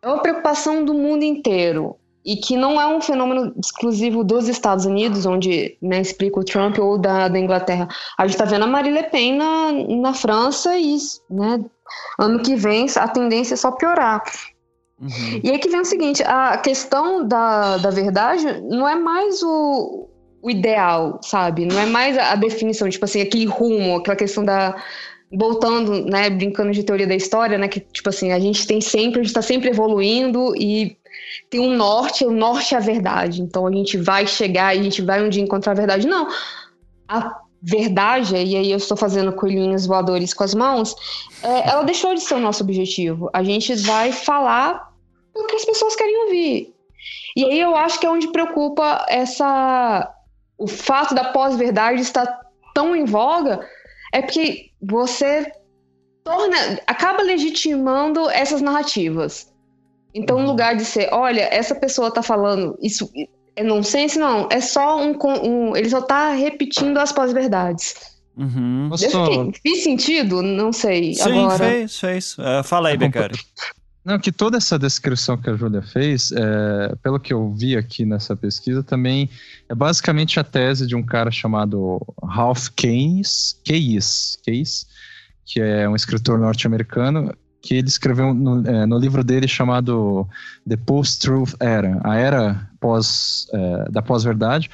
é 0.00 0.06
uma 0.06 0.22
preocupação 0.22 0.84
do 0.84 0.94
mundo 0.94 1.24
inteiro 1.24 1.96
e 2.24 2.36
que 2.36 2.56
não 2.56 2.80
é 2.80 2.86
um 2.86 3.00
fenômeno 3.00 3.52
exclusivo 3.58 4.22
dos 4.22 4.48
Estados 4.48 4.84
Unidos, 4.84 5.24
onde 5.24 5.76
né, 5.80 6.00
explica 6.00 6.38
o 6.38 6.44
Trump, 6.44 6.78
ou 6.78 6.98
da, 6.98 7.28
da 7.28 7.38
Inglaterra. 7.38 7.88
A 8.18 8.26
gente 8.26 8.34
está 8.34 8.44
vendo 8.44 8.64
a 8.64 8.68
Marie 8.68 8.92
Le 8.92 9.04
Pen 9.04 9.36
na, 9.36 9.72
na 9.72 10.14
França 10.14 10.76
e 10.76 10.96
né, 11.30 11.64
ano 12.18 12.42
que 12.42 12.54
vem 12.56 12.86
a 12.96 13.08
tendência 13.08 13.54
é 13.54 13.56
só 13.56 13.72
piorar. 13.72 14.22
Uhum. 15.00 15.40
E 15.42 15.50
aí 15.50 15.58
que 15.58 15.70
vem 15.70 15.80
o 15.80 15.84
seguinte, 15.84 16.22
a 16.22 16.58
questão 16.58 17.26
da, 17.26 17.78
da 17.78 17.90
verdade 17.90 18.60
não 18.62 18.86
é 18.86 18.94
mais 18.94 19.42
o, 19.42 20.06
o 20.42 20.50
ideal, 20.50 21.18
sabe? 21.22 21.64
Não 21.64 21.78
é 21.78 21.86
mais 21.86 22.18
a, 22.18 22.34
definição, 22.34 22.88
tipo 22.88 23.06
assim, 23.06 23.22
aquele 23.22 23.46
rumo, 23.46 23.96
aquela 23.96 24.16
questão 24.16 24.44
da, 24.44 24.76
voltando, 25.32 26.04
né, 26.04 26.28
brincando 26.28 26.72
de 26.72 26.82
teoria 26.82 27.06
da 27.06 27.14
história, 27.14 27.56
né, 27.56 27.66
que 27.66 27.80
tipo 27.80 28.10
assim, 28.10 28.32
a 28.32 28.38
gente 28.38 28.66
tem 28.66 28.80
sempre, 28.80 29.20
a 29.20 29.22
gente 29.22 29.30
está 29.30 29.40
sempre 29.42 29.70
evoluindo 29.70 30.54
e 30.54 30.98
tem 31.48 31.60
um 31.60 31.76
norte, 31.76 32.24
o 32.24 32.30
norte 32.30 32.74
é 32.74 32.78
a 32.78 32.80
verdade. 32.80 33.42
Então 33.42 33.66
a 33.66 33.72
gente 33.72 33.96
vai 33.96 34.26
chegar, 34.26 34.68
a 34.68 34.74
gente 34.76 35.02
vai 35.02 35.22
um 35.22 35.28
dia 35.28 35.42
encontrar 35.42 35.72
a 35.72 35.76
verdade. 35.76 36.06
Não. 36.06 36.28
A 37.08 37.40
verdade, 37.62 38.34
e 38.36 38.56
aí 38.56 38.70
eu 38.70 38.78
estou 38.78 38.96
fazendo 38.96 39.32
coelhinhos 39.32 39.86
voadores 39.86 40.32
com 40.32 40.44
as 40.44 40.54
mãos, 40.54 40.94
é, 41.42 41.68
ela 41.68 41.82
deixou 41.82 42.14
de 42.14 42.20
ser 42.20 42.34
o 42.34 42.40
nosso 42.40 42.62
objetivo. 42.62 43.28
A 43.32 43.42
gente 43.42 43.74
vai 43.74 44.12
falar 44.12 44.90
o 45.34 45.44
que 45.44 45.56
as 45.56 45.64
pessoas 45.64 45.94
querem 45.94 46.24
ouvir. 46.24 46.74
E 47.36 47.44
aí 47.44 47.60
eu 47.60 47.74
acho 47.76 47.98
que 47.98 48.06
é 48.06 48.10
onde 48.10 48.32
preocupa 48.32 49.04
essa 49.08 50.14
o 50.58 50.66
fato 50.66 51.14
da 51.14 51.32
pós-verdade 51.32 52.02
estar 52.02 52.26
tão 52.74 52.94
em 52.94 53.06
voga 53.06 53.66
é 54.12 54.20
porque 54.20 54.70
você 54.80 55.50
torna 56.22 56.56
acaba 56.86 57.22
legitimando 57.22 58.28
essas 58.30 58.60
narrativas. 58.60 59.49
Então, 60.14 60.40
no 60.40 60.46
lugar 60.46 60.76
de 60.76 60.84
ser, 60.84 61.08
olha, 61.12 61.48
essa 61.52 61.74
pessoa 61.74 62.10
tá 62.10 62.22
falando 62.22 62.76
isso 62.82 63.10
é 63.56 63.62
nonsense, 63.62 64.18
não, 64.18 64.48
é 64.50 64.60
só 64.60 65.02
um, 65.02 65.16
um 65.42 65.76
ele 65.76 65.88
só 65.88 66.00
tá 66.00 66.32
repetindo 66.32 66.98
as 66.98 67.12
pós-verdades. 67.12 67.94
Uhum. 68.36 68.90
Fiz 69.62 69.82
sentido? 69.82 70.40
Não 70.40 70.72
sei. 70.72 71.14
Sim, 71.14 71.40
agora. 71.40 71.58
fez, 71.58 71.98
fez. 71.98 72.38
Uh, 72.38 72.64
fala 72.64 72.88
aí, 72.88 72.96
Becari. 72.96 73.38
Não, 74.02 74.18
que 74.18 74.32
toda 74.32 74.56
essa 74.56 74.78
descrição 74.78 75.36
que 75.36 75.50
a 75.50 75.54
Júlia 75.54 75.82
fez, 75.82 76.32
é, 76.32 76.94
pelo 77.02 77.20
que 77.20 77.34
eu 77.34 77.52
vi 77.52 77.76
aqui 77.76 78.06
nessa 78.06 78.34
pesquisa, 78.34 78.82
também 78.82 79.28
é 79.68 79.74
basicamente 79.74 80.40
a 80.40 80.44
tese 80.44 80.86
de 80.86 80.96
um 80.96 81.02
cara 81.02 81.30
chamado 81.30 82.00
Ralph 82.24 82.68
Keynes, 82.74 83.60
Keyes, 83.62 84.38
Keyes 84.42 84.86
que 85.50 85.60
é 85.60 85.88
um 85.88 85.96
escritor 85.96 86.38
norte-americano, 86.38 87.34
que 87.60 87.74
ele 87.74 87.88
escreveu 87.88 88.32
no, 88.32 88.66
é, 88.66 88.86
no, 88.86 88.98
livro 88.98 89.22
dele 89.22 89.46
chamado 89.46 90.26
The 90.68 90.76
Post-Truth 90.76 91.54
Era, 91.60 92.00
a 92.02 92.16
era 92.16 92.68
pós, 92.80 93.46
é, 93.52 93.90
da 93.90 94.02
pós-verdade, 94.02 94.70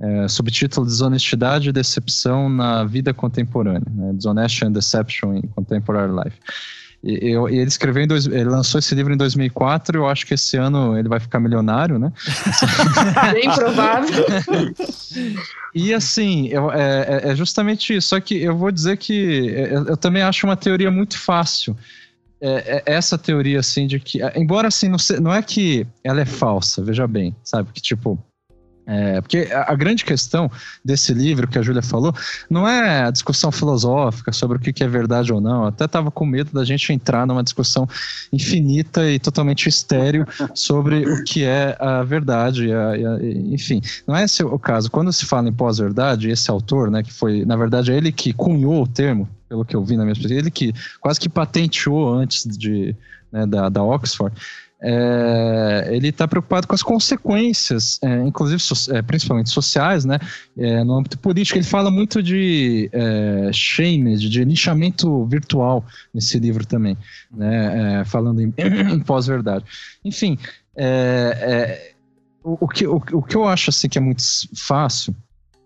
é, 0.00 0.28
subtítulo 0.28 0.86
Desonestidade 0.86 1.68
e 1.68 1.72
Decepção 1.72 2.48
na 2.48 2.84
Vida 2.84 3.12
Contemporânea, 3.12 3.82
né? 3.90 4.12
Dishonesty 4.14 4.64
and 4.64 4.72
Deception 4.72 5.34
in 5.34 5.42
Contemporary 5.54 6.12
Life. 6.12 6.38
E, 7.02 7.30
eu, 7.30 7.48
e 7.48 7.58
ele 7.58 7.68
escreveu 7.68 8.06
dois, 8.06 8.26
ele 8.26 8.44
lançou 8.44 8.78
esse 8.78 8.94
livro 8.94 9.12
em 9.12 9.16
2004. 9.16 9.98
Eu 9.98 10.06
acho 10.06 10.26
que 10.26 10.34
esse 10.34 10.56
ano 10.56 10.98
ele 10.98 11.08
vai 11.08 11.18
ficar 11.18 11.40
milionário, 11.40 11.98
né? 11.98 12.12
Bem 13.32 13.50
provável. 13.54 14.26
e 15.74 15.94
assim, 15.94 16.48
eu, 16.48 16.70
é, 16.70 17.22
é, 17.24 17.30
é, 17.30 17.36
justamente 17.36 17.96
isso. 17.96 18.08
Só 18.08 18.20
que 18.20 18.42
eu 18.42 18.56
vou 18.56 18.70
dizer 18.70 18.98
que 18.98 19.14
eu, 19.48 19.86
eu 19.86 19.96
também 19.96 20.22
acho 20.22 20.46
uma 20.46 20.56
teoria 20.56 20.90
muito 20.90 21.18
fácil. 21.18 21.76
É, 22.42 22.82
é, 22.86 22.94
essa 22.94 23.18
teoria 23.18 23.60
assim 23.60 23.86
de 23.86 24.00
que, 24.00 24.20
embora 24.34 24.68
assim, 24.68 24.88
não, 24.88 24.96
não 25.20 25.32
é 25.32 25.42
que 25.42 25.86
ela 26.02 26.20
é 26.20 26.24
falsa, 26.24 26.82
veja 26.82 27.06
bem, 27.06 27.36
sabe? 27.44 27.70
Que 27.72 27.82
tipo, 27.82 28.18
é, 28.86 29.20
porque 29.20 29.48
a, 29.52 29.72
a, 29.72 29.74
grande 29.76 30.04
questão 30.04 30.50
desse 30.84 31.14
livro 31.14 31.46
que 31.46 31.56
a 31.56 31.62
Júlia 31.62 31.80
falou 31.80 32.12
não 32.50 32.66
é 32.66 33.04
a 33.04 33.10
discussão 33.12 33.52
filosófica 33.52 34.32
sobre 34.32 34.56
o 34.56 34.60
que, 34.60 34.72
que 34.72 34.82
é 34.82 34.88
verdade 34.88 35.32
ou 35.32 35.40
não. 35.40 35.62
Eu 35.62 35.68
até 35.68 35.84
estava 35.84 36.10
com 36.10 36.26
medo 36.26 36.50
da 36.52 36.64
gente 36.64 36.92
entrar 36.92 37.24
numa 37.24 37.44
discussão 37.44 37.88
infinita 38.32 39.08
e 39.08 39.20
totalmente 39.20 39.68
estéreo 39.68 40.26
sobre 40.54 41.08
o 41.08 41.22
que 41.22 41.44
é 41.44 41.76
a 41.78 42.02
verdade. 42.02 42.72
A, 42.72 42.90
a, 42.90 43.22
enfim, 43.22 43.80
não 44.06 44.16
é 44.16 44.24
esse 44.24 44.42
o 44.42 44.58
caso. 44.58 44.90
Quando 44.90 45.12
se 45.12 45.24
fala 45.24 45.48
em 45.48 45.52
pós-verdade, 45.52 46.28
esse 46.28 46.50
autor, 46.50 46.90
né, 46.90 47.04
que 47.04 47.12
foi, 47.12 47.44
na 47.44 47.54
verdade, 47.54 47.92
é 47.92 47.96
ele 47.96 48.10
que 48.10 48.32
cunhou 48.32 48.82
o 48.82 48.88
termo, 48.88 49.28
pelo 49.50 49.64
que 49.64 49.74
eu 49.74 49.84
vi 49.84 49.96
na 49.96 50.04
minha 50.04 50.14
pesquisa, 50.14 50.38
ele 50.38 50.50
que 50.50 50.72
quase 51.00 51.18
que 51.18 51.28
patenteou 51.28 52.14
antes 52.14 52.44
de, 52.56 52.94
né, 53.32 53.44
da, 53.44 53.68
da 53.68 53.82
Oxford 53.82 54.32
é, 54.82 55.88
ele 55.90 56.08
está 56.08 56.26
preocupado 56.26 56.66
com 56.66 56.74
as 56.74 56.82
consequências, 56.82 57.98
é, 58.02 58.22
inclusive 58.22 58.58
so, 58.60 58.94
é, 58.94 59.02
principalmente 59.02 59.50
sociais, 59.50 60.06
né? 60.06 60.18
É, 60.56 60.82
no 60.82 60.94
âmbito 60.94 61.18
político, 61.18 61.58
ele 61.58 61.66
fala 61.66 61.90
muito 61.90 62.22
de 62.22 62.88
é, 62.92 63.50
shamed, 63.52 64.26
de 64.30 64.42
nichamento 64.44 65.26
virtual 65.26 65.84
nesse 66.14 66.38
livro 66.38 66.66
também, 66.66 66.96
né? 67.30 68.00
É, 68.00 68.04
falando 68.06 68.40
em, 68.40 68.54
em 68.56 69.00
pós-verdade. 69.00 69.66
Enfim, 70.02 70.38
o, 72.42 72.64
o, 72.64 72.68
que, 72.68 72.86
o, 72.86 72.96
o 73.12 73.22
que 73.22 73.36
eu 73.36 73.46
acho 73.46 73.68
assim 73.68 73.86
que 73.86 73.98
é 73.98 74.00
muito 74.00 74.22
fácil 74.56 75.14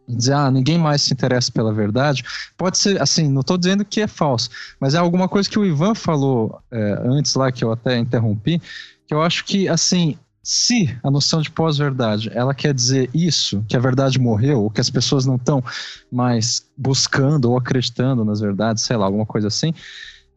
dizer, 0.09 0.35
ah, 0.35 0.51
ninguém 0.51 0.79
mais 0.79 1.03
se 1.03 1.13
interessa 1.13 1.51
pela 1.51 1.73
verdade, 1.73 2.23
pode 2.57 2.79
ser, 2.79 3.01
assim, 3.01 3.29
não 3.29 3.41
estou 3.41 3.57
dizendo 3.57 3.85
que 3.85 4.01
é 4.01 4.07
falso, 4.07 4.51
mas 4.79 4.95
é 4.95 4.99
alguma 4.99 5.29
coisa 5.29 5.49
que 5.49 5.59
o 5.59 5.65
Ivan 5.65 5.95
falou 5.95 6.61
é, 6.71 7.03
antes 7.05 7.35
lá, 7.35 7.51
que 7.51 7.65
eu 7.65 7.73
até 7.73 7.97
interrompi, 7.99 8.61
que 9.07 9.15
eu 9.15 9.23
acho 9.23 9.45
que, 9.45 9.69
assim, 9.69 10.19
se 10.43 10.95
a 11.03 11.11
noção 11.11 11.41
de 11.41 11.51
pós-verdade 11.51 12.31
ela 12.35 12.55
quer 12.55 12.75
dizer 12.75 13.09
isso, 13.15 13.65
que 13.67 13.75
a 13.75 13.81
verdade 13.81 14.19
morreu, 14.19 14.65
ou 14.65 14.71
que 14.71 14.81
as 14.81 14.91
pessoas 14.91 15.25
não 15.25 15.37
estão 15.37 15.65
mais 16.13 16.63
buscando 16.77 17.51
ou 17.51 17.57
acreditando 17.57 18.25
nas 18.25 18.41
verdades, 18.41 18.83
sei 18.83 18.97
lá, 18.97 19.07
alguma 19.07 19.25
coisa 19.25 19.49
assim, 19.49 19.73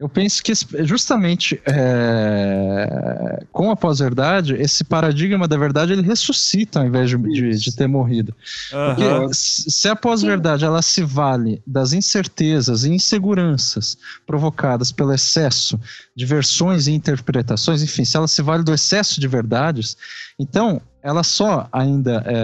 eu 0.00 0.08
penso 0.08 0.42
que 0.44 0.52
justamente 0.84 1.60
é, 1.66 3.44
com 3.50 3.68
a 3.70 3.76
pós-verdade, 3.76 4.54
esse 4.54 4.84
paradigma 4.84 5.48
da 5.48 5.56
verdade 5.56 5.92
ele 5.92 6.02
ressuscita 6.02 6.78
ao 6.78 6.86
invés 6.86 7.10
de, 7.10 7.16
de, 7.16 7.58
de 7.58 7.74
ter 7.74 7.88
morrido. 7.88 8.32
Uhum. 8.72 8.94
Porque 8.94 9.34
se 9.34 9.88
a 9.88 9.96
pós-verdade 9.96 10.64
ela 10.64 10.82
se 10.82 11.02
vale 11.02 11.60
das 11.66 11.92
incertezas 11.92 12.84
e 12.84 12.90
inseguranças 12.90 13.98
provocadas 14.24 14.92
pelo 14.92 15.12
excesso 15.12 15.78
de 16.14 16.24
versões 16.24 16.86
e 16.86 16.92
interpretações, 16.92 17.82
enfim, 17.82 18.04
se 18.04 18.16
ela 18.16 18.28
se 18.28 18.40
vale 18.40 18.62
do 18.62 18.72
excesso 18.72 19.20
de 19.20 19.26
verdades, 19.26 19.96
então 20.38 20.80
ela 21.02 21.24
só 21.24 21.68
ainda 21.72 22.22
é, 22.24 22.34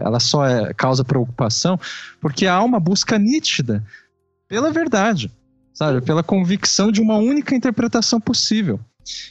é, 0.00 0.04
ela 0.04 0.18
só 0.18 0.44
é, 0.44 0.74
causa 0.74 1.04
preocupação 1.04 1.78
porque 2.20 2.46
há 2.46 2.60
uma 2.60 2.80
busca 2.80 3.18
nítida 3.18 3.84
pela 4.48 4.72
verdade 4.72 5.30
sabe? 5.76 6.00
Pela 6.00 6.22
convicção 6.22 6.90
de 6.90 7.02
uma 7.02 7.18
única 7.18 7.54
interpretação 7.54 8.18
possível. 8.18 8.80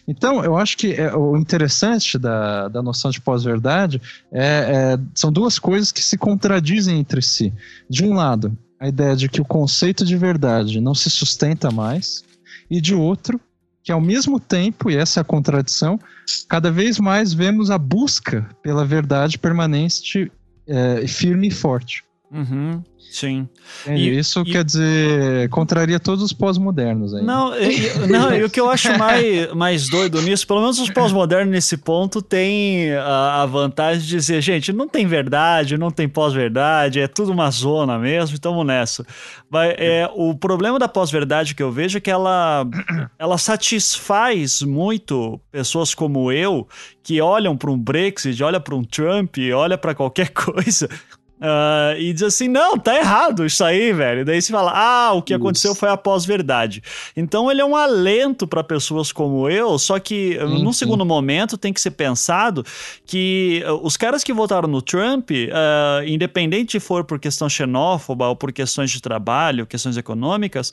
Então, 0.07 0.43
eu 0.43 0.55
acho 0.55 0.77
que 0.77 0.93
é, 0.93 1.13
o 1.13 1.35
interessante 1.35 2.19
da, 2.19 2.67
da 2.67 2.83
noção 2.83 3.09
de 3.09 3.19
pós-verdade 3.19 3.99
é, 4.31 4.43
é, 4.93 4.99
são 5.15 5.31
duas 5.31 5.57
coisas 5.57 5.91
que 5.91 6.03
se 6.03 6.17
contradizem 6.17 6.99
entre 6.99 7.21
si. 7.21 7.51
De 7.89 8.05
um 8.05 8.13
lado, 8.13 8.55
a 8.79 8.87
ideia 8.87 9.15
de 9.15 9.27
que 9.27 9.41
o 9.41 9.45
conceito 9.45 10.05
de 10.05 10.15
verdade 10.15 10.79
não 10.79 10.93
se 10.93 11.09
sustenta 11.09 11.71
mais, 11.71 12.23
e 12.69 12.79
de 12.79 12.93
outro, 12.93 13.41
que 13.83 13.91
ao 13.91 13.99
mesmo 13.99 14.39
tempo, 14.39 14.89
e 14.89 14.95
essa 14.95 15.19
é 15.19 15.21
a 15.21 15.25
contradição, 15.25 15.99
cada 16.47 16.71
vez 16.71 16.99
mais 16.99 17.33
vemos 17.33 17.71
a 17.71 17.77
busca 17.77 18.47
pela 18.61 18.85
verdade 18.85 19.39
permanente, 19.39 20.31
é, 20.67 21.07
firme 21.07 21.47
e 21.47 21.51
forte. 21.51 22.04
Uhum, 22.31 22.83
sim. 22.97 23.47
E, 23.87 24.17
isso 24.17 24.41
e, 24.41 24.51
quer 24.51 24.63
dizer, 24.63 25.47
contraria 25.49 25.99
todos 25.99 26.23
os 26.23 26.33
pós-modernos 26.33 27.13
aí. 27.13 27.23
Não, 27.23 27.55
e, 27.57 27.89
não, 28.11 28.35
e 28.35 28.43
o 28.43 28.49
que 28.49 28.59
eu 28.59 28.69
acho 28.69 28.97
mais, 28.97 29.53
mais 29.53 29.89
doido 29.89 30.21
nisso, 30.21 30.45
pelo 30.45 30.61
menos 30.61 30.79
os 30.79 30.89
pós-modernos 30.89 31.51
nesse 31.51 31.77
ponto 31.77 32.21
têm 32.21 32.93
a, 32.93 33.43
a, 33.43 33.45
vantagem 33.45 34.01
de 34.01 34.09
dizer, 34.09 34.41
gente, 34.41 34.73
não 34.73 34.87
tem 34.87 35.05
verdade, 35.05 35.77
não 35.77 35.91
tem 35.91 36.09
pós-verdade, 36.09 36.99
é 36.99 37.07
tudo 37.07 37.31
uma 37.31 37.49
zona 37.51 37.97
mesmo, 37.99 38.35
estamos 38.35 38.65
nessa. 38.65 39.05
Mas, 39.49 39.75
é, 39.77 40.09
o 40.13 40.35
problema 40.35 40.79
da 40.79 40.87
pós-verdade 40.87 41.53
que 41.53 41.63
eu 41.63 41.71
vejo 41.71 41.99
é 41.99 42.01
que 42.01 42.11
ela, 42.11 42.65
ela 43.19 43.37
satisfaz 43.37 44.61
muito 44.61 45.39
pessoas 45.51 45.93
como 45.93 46.31
eu, 46.31 46.67
que 47.03 47.21
olham 47.21 47.55
para 47.55 47.71
um 47.71 47.77
Brexit, 47.77 48.43
olham 48.43 48.59
para 48.59 48.75
um 48.75 48.83
Trump, 48.83 49.37
olham 49.55 49.77
para 49.77 49.93
qualquer 49.93 50.29
coisa 50.33 50.89
Uh, 51.35 51.99
e 51.99 52.13
diz 52.13 52.23
assim: 52.23 52.47
não, 52.47 52.77
tá 52.77 52.95
errado 52.95 53.45
isso 53.45 53.63
aí, 53.63 53.91
velho. 53.91 54.21
E 54.21 54.23
daí 54.23 54.41
se 54.41 54.51
fala: 54.51 54.71
ah, 54.73 55.13
o 55.13 55.21
que 55.21 55.33
isso. 55.33 55.41
aconteceu 55.41 55.75
foi 55.75 55.89
a 55.89 55.97
pós-verdade. 55.97 56.81
Então 57.15 57.51
ele 57.51 57.61
é 57.61 57.65
um 57.65 57.75
alento 57.75 58.47
para 58.47 58.63
pessoas 58.63 59.11
como 59.11 59.49
eu, 59.49 59.77
só 59.77 59.99
que 59.99 60.39
sim, 60.39 60.63
num 60.63 60.71
segundo 60.71 61.05
momento 61.05 61.57
tem 61.57 61.73
que 61.73 61.81
ser 61.81 61.91
pensado 61.91 62.65
que 63.05 63.63
uh, 63.67 63.85
os 63.85 63.97
caras 63.97 64.23
que 64.23 64.31
votaram 64.31 64.67
no 64.67 64.81
Trump, 64.81 65.31
uh, 65.31 66.07
independente 66.07 66.73
se 66.73 66.79
for 66.79 67.03
por 67.03 67.19
questão 67.19 67.49
xenófoba 67.49 68.29
ou 68.29 68.35
por 68.35 68.53
questões 68.53 68.89
de 68.89 69.01
trabalho, 69.01 69.65
questões 69.65 69.97
econômicas, 69.97 70.71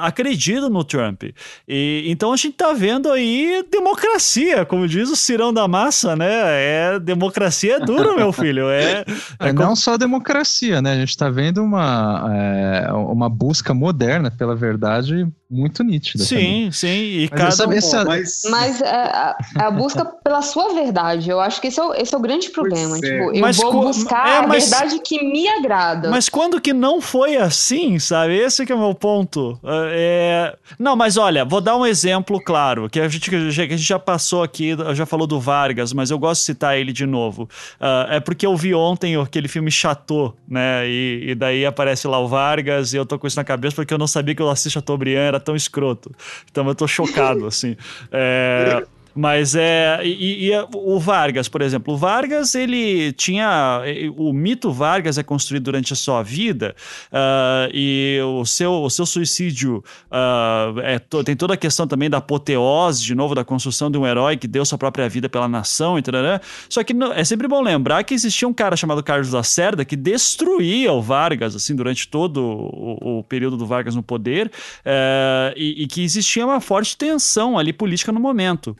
acreditam 0.00 0.70
no 0.70 0.84
Trump. 0.84 1.24
E, 1.68 2.04
então 2.06 2.32
a 2.32 2.36
gente 2.36 2.54
tá 2.54 2.72
vendo 2.72 3.10
aí 3.10 3.64
democracia, 3.70 4.64
como 4.64 4.86
diz 4.86 5.10
o 5.10 5.16
Cirão 5.16 5.52
da 5.52 5.66
Massa, 5.66 6.14
né? 6.16 6.30
É, 6.30 6.98
democracia 6.98 7.76
é 7.76 7.80
duro, 7.80 8.16
meu 8.16 8.32
filho. 8.32 8.68
É, 8.68 9.04
é 9.38 9.52
não 9.62 9.76
só 9.76 9.94
a 9.94 9.96
democracia, 9.96 10.82
né? 10.82 10.92
A 10.92 10.96
gente 10.96 11.10
está 11.10 11.30
vendo 11.30 11.62
uma, 11.62 12.30
é, 12.34 12.92
uma 12.92 13.28
busca 13.28 13.72
moderna 13.72 14.30
pela 14.30 14.56
verdade 14.56 15.26
muito 15.52 15.84
nítida. 15.84 16.24
Sim, 16.24 16.36
também. 16.36 16.72
sim. 16.72 16.88
E 16.88 17.28
mas 17.30 17.56
cada 17.58 17.74
essa... 17.76 18.04
Mas, 18.04 18.42
mas 18.50 18.80
é, 18.80 18.90
a, 18.90 19.36
a, 19.56 19.70
busca 19.70 20.04
pela 20.04 20.40
sua 20.40 20.72
verdade, 20.72 21.28
eu 21.28 21.38
acho 21.38 21.60
que 21.60 21.68
esse 21.68 21.78
é 21.78 21.84
o, 21.84 21.94
esse 21.94 22.14
é 22.14 22.18
o 22.18 22.20
grande 22.20 22.48
problema. 22.48 22.96
É. 22.96 23.00
Tipo, 23.00 23.36
eu 23.36 23.40
mas 23.40 23.56
vou 23.58 23.82
buscar 23.82 24.44
é, 24.44 24.46
mas, 24.46 24.72
a 24.72 24.78
verdade 24.78 25.02
que 25.04 25.22
me 25.22 25.46
agrada. 25.46 26.10
Mas 26.10 26.28
quando 26.28 26.60
que 26.60 26.72
não 26.72 27.00
foi 27.00 27.36
assim, 27.36 27.98
sabe? 27.98 28.34
Esse 28.36 28.64
que 28.64 28.72
é 28.72 28.74
o 28.74 28.78
meu 28.78 28.94
ponto. 28.94 29.60
É... 29.92 30.56
Não, 30.78 30.96
mas 30.96 31.18
olha, 31.18 31.44
vou 31.44 31.60
dar 31.60 31.76
um 31.76 31.84
exemplo 31.84 32.40
claro, 32.42 32.88
que 32.88 32.98
a 32.98 33.08
gente, 33.08 33.28
que 33.28 33.36
a 33.36 33.50
gente 33.50 33.76
já 33.76 33.98
passou 33.98 34.42
aqui, 34.42 34.74
já 34.94 35.04
falou 35.04 35.26
do 35.26 35.38
Vargas, 35.38 35.92
mas 35.92 36.10
eu 36.10 36.18
gosto 36.18 36.40
de 36.40 36.46
citar 36.46 36.78
ele 36.78 36.92
de 36.92 37.04
novo. 37.04 37.42
Uh, 37.78 38.12
é 38.12 38.20
porque 38.20 38.46
eu 38.46 38.56
vi 38.56 38.74
ontem 38.74 39.16
aquele 39.16 39.48
filme 39.48 39.70
Chateau, 39.70 40.34
né? 40.48 40.88
E, 40.88 41.30
e, 41.30 41.34
daí 41.34 41.66
aparece 41.66 42.06
lá 42.08 42.18
o 42.18 42.26
Vargas 42.26 42.94
e 42.94 42.96
eu 42.96 43.04
tô 43.04 43.18
com 43.18 43.26
isso 43.26 43.36
na 43.36 43.44
cabeça 43.44 43.76
porque 43.76 43.92
eu 43.92 43.98
não 43.98 44.06
sabia 44.06 44.34
que 44.34 44.42
o 44.42 44.48
Assis 44.48 44.72
Chateaubriand 44.72 45.28
era 45.28 45.41
tão 45.42 45.54
escroto. 45.56 46.10
Então 46.50 46.66
eu 46.66 46.74
tô 46.74 46.86
chocado, 46.86 47.46
assim. 47.46 47.76
É. 48.10 48.84
Mas 49.14 49.54
é. 49.54 50.00
E, 50.04 50.48
e, 50.48 50.52
o 50.74 50.98
Vargas, 50.98 51.48
por 51.48 51.62
exemplo. 51.62 51.94
O 51.94 51.96
Vargas, 51.96 52.54
ele 52.54 53.12
tinha. 53.12 53.82
O 54.16 54.32
mito 54.32 54.72
Vargas 54.72 55.18
é 55.18 55.22
construído 55.22 55.64
durante 55.64 55.92
a 55.92 55.96
sua 55.96 56.22
vida 56.22 56.74
uh, 57.12 57.70
e 57.72 58.18
o 58.24 58.44
seu, 58.44 58.72
o 58.72 58.90
seu 58.90 59.04
suicídio 59.04 59.84
uh, 60.10 60.80
é, 60.80 60.98
tem 61.24 61.36
toda 61.36 61.54
a 61.54 61.56
questão 61.56 61.86
também 61.86 62.08
da 62.08 62.18
apoteose, 62.18 63.04
de 63.04 63.14
novo, 63.14 63.34
da 63.34 63.44
construção 63.44 63.90
de 63.90 63.98
um 63.98 64.06
herói 64.06 64.36
que 64.36 64.46
deu 64.46 64.64
sua 64.64 64.78
própria 64.78 65.08
vida 65.08 65.28
pela 65.28 65.48
nação, 65.48 65.98
entendeu? 65.98 66.22
Só 66.68 66.82
que 66.82 66.94
é 67.14 67.24
sempre 67.24 67.48
bom 67.48 67.60
lembrar 67.60 68.02
que 68.04 68.14
existia 68.14 68.46
um 68.46 68.52
cara 68.52 68.76
chamado 68.76 69.02
Carlos 69.02 69.32
Lacerda 69.32 69.84
que 69.84 69.96
destruía 69.96 70.92
o 70.92 71.02
Vargas, 71.02 71.54
assim, 71.54 71.74
durante 71.74 72.08
todo 72.08 72.38
o, 72.42 73.18
o 73.18 73.24
período 73.24 73.56
do 73.56 73.66
Vargas 73.66 73.94
no 73.94 74.02
poder 74.02 74.46
uh, 74.48 75.52
e, 75.56 75.82
e 75.82 75.86
que 75.86 76.02
existia 76.02 76.44
uma 76.44 76.60
forte 76.60 76.96
tensão 76.96 77.58
ali 77.58 77.72
política 77.72 78.12
no 78.12 78.20
momento. 78.20 78.76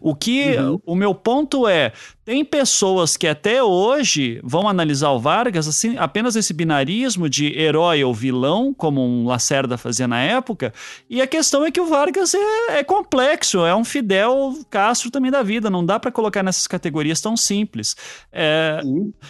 O 0.00 0.14
que 0.14 0.56
uhum. 0.56 0.80
o 0.84 0.94
meu 0.94 1.14
ponto 1.14 1.66
é, 1.66 1.92
tem 2.26 2.44
pessoas 2.44 3.16
que 3.16 3.28
até 3.28 3.62
hoje 3.62 4.40
vão 4.42 4.68
analisar 4.68 5.10
o 5.10 5.20
Vargas 5.20 5.68
assim, 5.68 5.96
apenas 5.96 6.34
esse 6.34 6.52
binarismo 6.52 7.30
de 7.30 7.56
herói 7.56 8.02
ou 8.02 8.12
vilão, 8.12 8.74
como 8.74 9.00
um 9.00 9.28
Lacerda 9.28 9.78
fazia 9.78 10.08
na 10.08 10.20
época, 10.20 10.74
e 11.08 11.22
a 11.22 11.26
questão 11.28 11.64
é 11.64 11.70
que 11.70 11.80
o 11.80 11.86
Vargas 11.86 12.34
é, 12.34 12.78
é 12.78 12.82
complexo, 12.82 13.64
é 13.64 13.72
um 13.76 13.84
Fidel 13.84 14.58
Castro 14.68 15.08
também 15.08 15.30
da 15.30 15.40
vida, 15.44 15.70
não 15.70 15.86
dá 15.86 16.00
para 16.00 16.10
colocar 16.10 16.42
nessas 16.42 16.66
categorias 16.66 17.20
tão 17.20 17.36
simples. 17.36 17.94
É. 18.32 18.80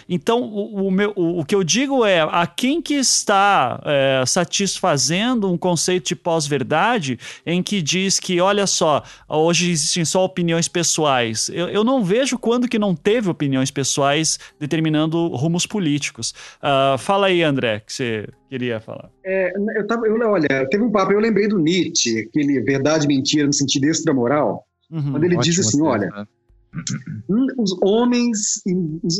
Então, 0.09 0.41
o, 0.41 0.87
o, 0.87 0.91
meu, 0.91 1.13
o, 1.15 1.41
o, 1.41 1.45
que 1.45 1.53
eu 1.53 1.63
digo 1.63 2.03
é, 2.03 2.21
a 2.21 2.47
quem 2.47 2.81
que 2.81 2.95
está 2.95 3.79
é, 3.85 4.23
satisfazendo 4.25 5.51
um 5.51 5.57
conceito 5.57 6.07
de 6.07 6.15
pós-verdade 6.15 7.19
em 7.45 7.61
que 7.61 7.79
diz 7.79 8.19
que, 8.19 8.41
olha 8.41 8.65
só, 8.65 9.03
hoje 9.29 9.69
existem 9.69 10.03
só 10.03 10.25
opiniões 10.25 10.67
pessoais, 10.67 11.47
eu, 11.49 11.69
eu 11.69 11.83
não 11.83 12.03
vejo 12.03 12.39
quando 12.39 12.67
que 12.67 12.79
não 12.79 12.86
não 12.87 12.95
teve 12.95 13.29
opiniões 13.29 13.69
pessoais 13.69 14.39
determinando 14.59 15.27
rumos 15.27 15.65
políticos. 15.65 16.33
Uh, 16.57 16.97
fala 16.97 17.27
aí, 17.27 17.43
André, 17.43 17.81
que 17.81 17.91
você 17.91 18.27
queria 18.49 18.79
falar. 18.79 19.09
É, 19.25 19.51
eu 19.75 19.85
tava, 19.85 20.07
eu, 20.07 20.15
olha, 20.29 20.67
teve 20.69 20.83
um 20.83 20.91
papo, 20.91 21.11
eu 21.11 21.19
lembrei 21.19 21.47
do 21.47 21.59
Nietzsche, 21.59 22.19
aquele 22.19 22.61
verdade 22.61 23.05
e 23.05 23.07
mentira 23.07 23.45
no 23.45 23.53
sentido 23.53 23.85
extramoral, 23.85 24.65
uhum, 24.89 25.11
quando 25.11 25.23
ele 25.23 25.37
diz 25.37 25.59
assim, 25.59 25.81
olha, 25.81 26.07
né? 26.07 26.25
os 27.57 27.75
homens, 27.81 28.61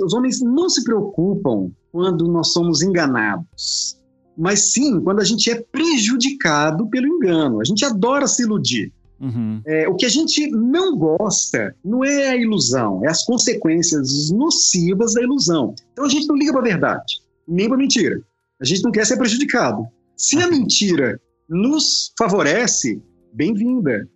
os 0.04 0.14
homens 0.14 0.42
não 0.42 0.70
se 0.70 0.84
preocupam 0.84 1.72
quando 1.92 2.28
nós 2.28 2.54
somos 2.54 2.82
enganados, 2.82 3.98
mas 4.38 4.72
sim 4.72 5.02
quando 5.02 5.20
a 5.20 5.26
gente 5.26 5.50
é 5.50 5.56
prejudicado 5.56 6.88
pelo 6.88 7.08
engano. 7.08 7.60
A 7.60 7.66
gente 7.66 7.84
adora 7.84 8.28
se 8.28 8.44
iludir. 8.44 8.94
Uhum. 9.20 9.62
É, 9.66 9.88
o 9.88 9.96
que 9.96 10.06
a 10.06 10.10
gente 10.10 10.48
não 10.52 10.98
gosta 10.98 11.76
não 11.84 12.04
é 12.04 12.30
a 12.30 12.36
ilusão, 12.36 13.04
é 13.04 13.10
as 13.10 13.26
consequências 13.26 14.30
nocivas 14.32 15.14
da 15.14 15.24
ilusão. 15.24 15.74
Então 15.94 16.06
a 16.06 16.10
gente 16.10 16.28
não 16.28 16.36
liga 16.36 16.52
para 16.52 16.62
a 16.62 16.66
verdade, 16.66 17.22
nem 17.48 17.68
para 17.68 17.78
mentira. 17.78 18.22
A 18.62 18.66
gente 18.66 18.84
não 18.84 18.92
quer 18.92 19.06
ser 19.06 19.18
prejudicado. 19.18 19.86
Se 20.16 20.42
a 20.42 20.48
mentira 20.48 21.20
nos 21.48 22.12
favorece, 22.18 23.02
bem-vinda. 23.34 24.08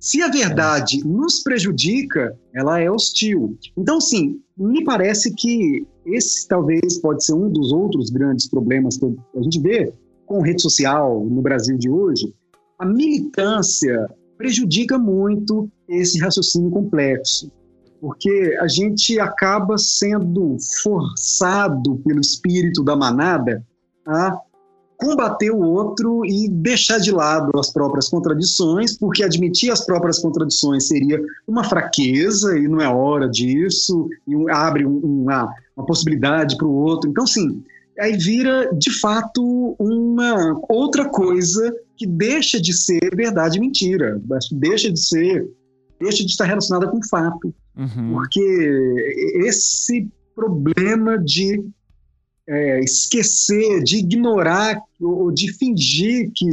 Se 0.00 0.22
a 0.22 0.28
verdade 0.28 1.04
nos 1.04 1.42
prejudica, 1.42 2.36
ela 2.54 2.80
é 2.80 2.88
hostil. 2.88 3.58
Então, 3.76 4.00
sim, 4.00 4.40
me 4.56 4.84
parece 4.84 5.34
que 5.34 5.84
esse 6.06 6.46
talvez 6.46 6.98
pode 7.00 7.24
ser 7.24 7.34
um 7.34 7.50
dos 7.50 7.72
outros 7.72 8.08
grandes 8.08 8.48
problemas 8.48 8.96
que 8.96 9.06
a 9.36 9.42
gente 9.42 9.60
vê 9.60 9.92
com 10.24 10.40
rede 10.40 10.62
social 10.62 11.24
no 11.24 11.42
Brasil 11.42 11.76
de 11.76 11.90
hoje. 11.90 12.32
A 12.78 12.86
militância 12.86 14.08
prejudica 14.38 14.96
muito 14.96 15.68
esse 15.88 16.18
raciocínio 16.20 16.70
complexo, 16.70 17.50
porque 18.00 18.56
a 18.60 18.68
gente 18.68 19.18
acaba 19.18 19.76
sendo 19.76 20.56
forçado 20.82 21.96
pelo 22.06 22.20
espírito 22.20 22.84
da 22.84 22.94
manada 22.94 23.62
a 24.06 24.38
combater 24.96 25.50
o 25.50 25.60
outro 25.60 26.24
e 26.24 26.48
deixar 26.48 26.98
de 26.98 27.12
lado 27.12 27.56
as 27.58 27.72
próprias 27.72 28.08
contradições, 28.08 28.96
porque 28.96 29.22
admitir 29.22 29.70
as 29.70 29.84
próprias 29.84 30.18
contradições 30.18 30.88
seria 30.88 31.20
uma 31.46 31.62
fraqueza 31.62 32.58
e 32.58 32.66
não 32.66 32.80
é 32.80 32.88
hora 32.88 33.28
disso, 33.28 34.08
e 34.26 34.50
abre 34.50 34.84
uma, 34.84 35.52
uma 35.76 35.86
possibilidade 35.86 36.56
para 36.56 36.66
o 36.66 36.74
outro. 36.74 37.08
Então, 37.08 37.26
sim, 37.26 37.62
aí 37.98 38.16
vira 38.16 38.70
de 38.76 38.90
fato 38.98 39.76
uma 39.78 40.60
outra 40.68 41.08
coisa 41.08 41.72
que 41.98 42.06
deixa 42.06 42.60
de 42.60 42.72
ser 42.72 43.14
verdade 43.14 43.58
e 43.58 43.60
mentira, 43.60 44.20
deixa 44.52 44.90
de 44.90 45.00
ser, 45.00 45.46
deixa 46.00 46.24
de 46.24 46.30
estar 46.30 46.44
relacionada 46.44 46.88
com 46.88 47.02
fato, 47.02 47.52
uhum. 47.76 48.12
porque 48.12 48.40
esse 49.44 50.08
problema 50.34 51.18
de 51.18 51.62
é, 52.48 52.80
esquecer, 52.80 53.82
de 53.82 53.98
ignorar 53.98 54.80
ou 55.00 55.32
de 55.32 55.52
fingir 55.52 56.30
que 56.34 56.46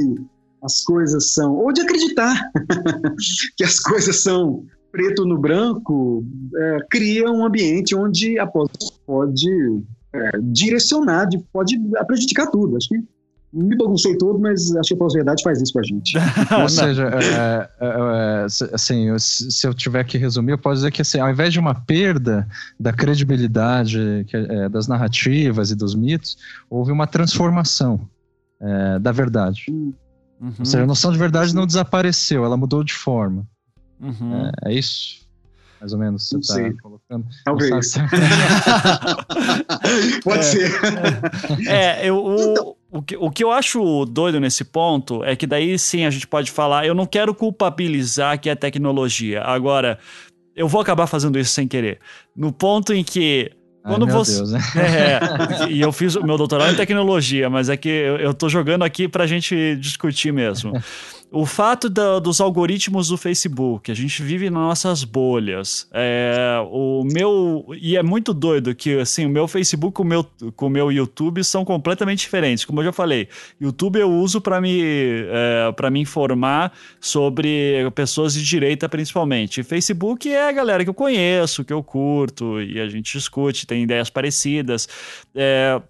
as 0.62 0.84
coisas 0.84 1.34
são, 1.34 1.56
ou 1.56 1.72
de 1.72 1.82
acreditar 1.82 2.52
que 3.56 3.64
as 3.64 3.80
coisas 3.80 4.22
são 4.24 4.66
preto 4.91 5.26
no 5.26 5.38
branco, 5.38 6.26
é, 6.56 6.78
cria 6.89 7.30
um 7.30 7.46
ambiente 7.46 7.96
onde 7.96 8.39
a 8.39 8.48
pode 8.48 9.84
é, 10.14 10.32
direcionar, 10.41 11.28
pode 11.52 11.78
prejudicar 12.08 12.50
tudo. 12.50 12.78
Acho 12.78 12.89
que 12.89 13.04
me 13.56 13.78
baguncei 13.78 14.18
todo, 14.18 14.38
mas 14.38 14.76
acho 14.76 14.89
que 14.89 14.93
a 14.95 14.97
pós-verdade 14.97 15.41
faz 15.41 15.62
isso 15.62 15.72
com 15.72 15.80
a 15.80 15.84
gente. 15.84 16.18
Ou 16.62 16.68
seja, 16.68 17.03
é, 17.03 17.70
é, 17.80 17.88
é, 17.88 18.45
assim, 18.74 19.18
se 19.18 19.66
eu 19.66 19.74
tiver 19.74 20.03
que 20.03 20.18
resumir, 20.18 20.51
eu 20.51 20.58
posso 20.58 20.76
dizer 20.76 20.91
que 20.91 21.01
assim, 21.01 21.20
ao 21.20 21.30
invés 21.30 21.53
de 21.53 21.60
uma 21.60 21.74
perda 21.74 22.45
da 22.78 22.91
credibilidade 22.91 24.26
é, 24.34 24.68
das 24.68 24.88
narrativas 24.88 25.72
e 25.72 25.76
dos 25.76 25.95
mitos, 25.95 26.38
houve 26.70 26.91
uma 26.91 27.08
transformação 27.08 28.01
é, 28.60 28.99
da 28.99 29.14
verdade. 29.14 29.66
Uhum. 29.70 29.93
Ou 30.60 30.66
seja, 30.66 30.84
a 30.84 30.88
noção 30.88 31.14
de 31.14 31.18
verdade 31.18 31.56
não 31.56 31.66
desapareceu, 31.66 32.43
ela 32.43 32.58
mudou 32.58 32.84
de 32.84 32.93
forma. 32.93 33.47
Uhum. 34.01 34.51
É, 34.66 34.74
isso. 34.74 35.26
mais 35.80 35.93
ou 35.93 35.99
menos, 35.99 36.28
você 36.28 36.38
está 36.39 36.82
colocando. 36.82 37.26
Talvez. 37.45 37.93
Pode 40.26 40.39
é. 40.39 40.43
ser. 40.43 40.72
É, 41.68 42.10
eu, 42.10 42.18
o, 42.18 42.51
então, 42.51 42.75
o 42.92 43.02
que, 43.02 43.18
o 43.18 43.30
que 43.30 43.44
eu 43.44 43.52
acho 43.52 44.06
doido 44.06 44.40
nesse 44.40 44.64
ponto 44.64 45.24
é 45.24 45.36
que 45.36 45.48
daí 45.48 45.78
sim 45.78 46.06
a 46.06 46.10
gente 46.10 46.28
pode 46.28 46.52
falar. 46.52 46.86
Eu 46.86 46.94
não 46.94 47.06
quero 47.06 47.34
culpabilizar 47.34 48.40
que 48.40 48.50
é 48.50 48.56
tecnologia. 48.56 49.42
Agora, 49.42 50.00
eu 50.56 50.68
vou 50.68 50.80
acabar 50.82 51.08
fazendo 51.08 51.38
isso 51.38 51.52
sem 51.52 51.68
querer. 51.68 52.00
No 52.36 52.52
ponto 52.52 52.94
em 52.94 53.04
que 53.04 53.52
quando 53.84 54.06
Ai, 54.08 54.12
você. 54.12 54.38
Deus, 54.38 54.52
né? 54.52 54.60
É, 54.76 55.72
e 55.72 55.80
eu 55.80 55.92
fiz 55.92 56.16
o 56.16 56.24
meu 56.24 56.38
doutorado 56.38 56.74
em 56.74 56.76
tecnologia, 56.76 57.50
mas 57.50 57.70
é 57.70 57.78
que 57.78 57.90
eu, 57.90 58.18
eu 58.18 58.34
tô 58.34 58.50
jogando 58.50 58.84
aqui 58.84 59.08
pra 59.08 59.28
gente 59.28 59.76
discutir 59.76 60.34
mesmo. 60.34 60.74
O 61.32 61.46
fato 61.46 61.90
da, 61.90 62.20
dos 62.20 62.40
algoritmos 62.40 63.10
do 63.10 63.18
Facebook, 63.18 63.92
a 63.92 63.96
gente 63.96 64.22
vive 64.22 64.50
nas 64.50 64.62
nossas 64.62 65.04
bolhas. 65.04 65.88
É, 65.92 66.58
o 66.70 67.04
meu 67.04 67.66
e 67.82 67.97
é 67.97 68.04
muito 68.04 68.34
doido 68.34 68.74
que 68.76 69.00
assim 69.00 69.26
o 69.26 69.30
meu 69.30 69.47
Facebook 69.47 69.93
com 69.93 70.04
o 70.04 70.06
meu 70.06 70.24
com 70.56 70.68
o 70.68 70.70
meu 70.70 70.92
YouTube 70.92 71.43
são 71.43 71.66
completamente 71.66 72.20
diferentes. 72.20 72.64
Como 72.64 72.80
eu 72.80 72.86
já 72.86 72.92
falei, 72.92 73.28
YouTube 73.60 74.00
eu 74.00 74.10
uso 74.10 74.39
para 74.39 74.62
me 74.62 74.82
é, 74.82 75.89
me 75.89 76.00
informar 76.00 76.72
sobre 77.02 77.89
pessoas 77.96 78.34
de 78.34 78.43
direita 78.43 78.88
principalmente. 78.88 79.64
Facebook 79.64 80.32
é 80.32 80.47
a 80.47 80.52
galera 80.52 80.84
que 80.84 80.89
eu 80.89 80.93
conheço, 80.93 81.66
que 81.66 81.74
eu 81.74 81.84
curto 81.84 82.62
e 82.62 82.80
a 82.80 82.88
gente 82.88 83.12
discute, 83.12 83.68
tem 83.68 83.84
ideias 83.84 84.10
parecidas. 84.10 84.88
É, 85.34 85.82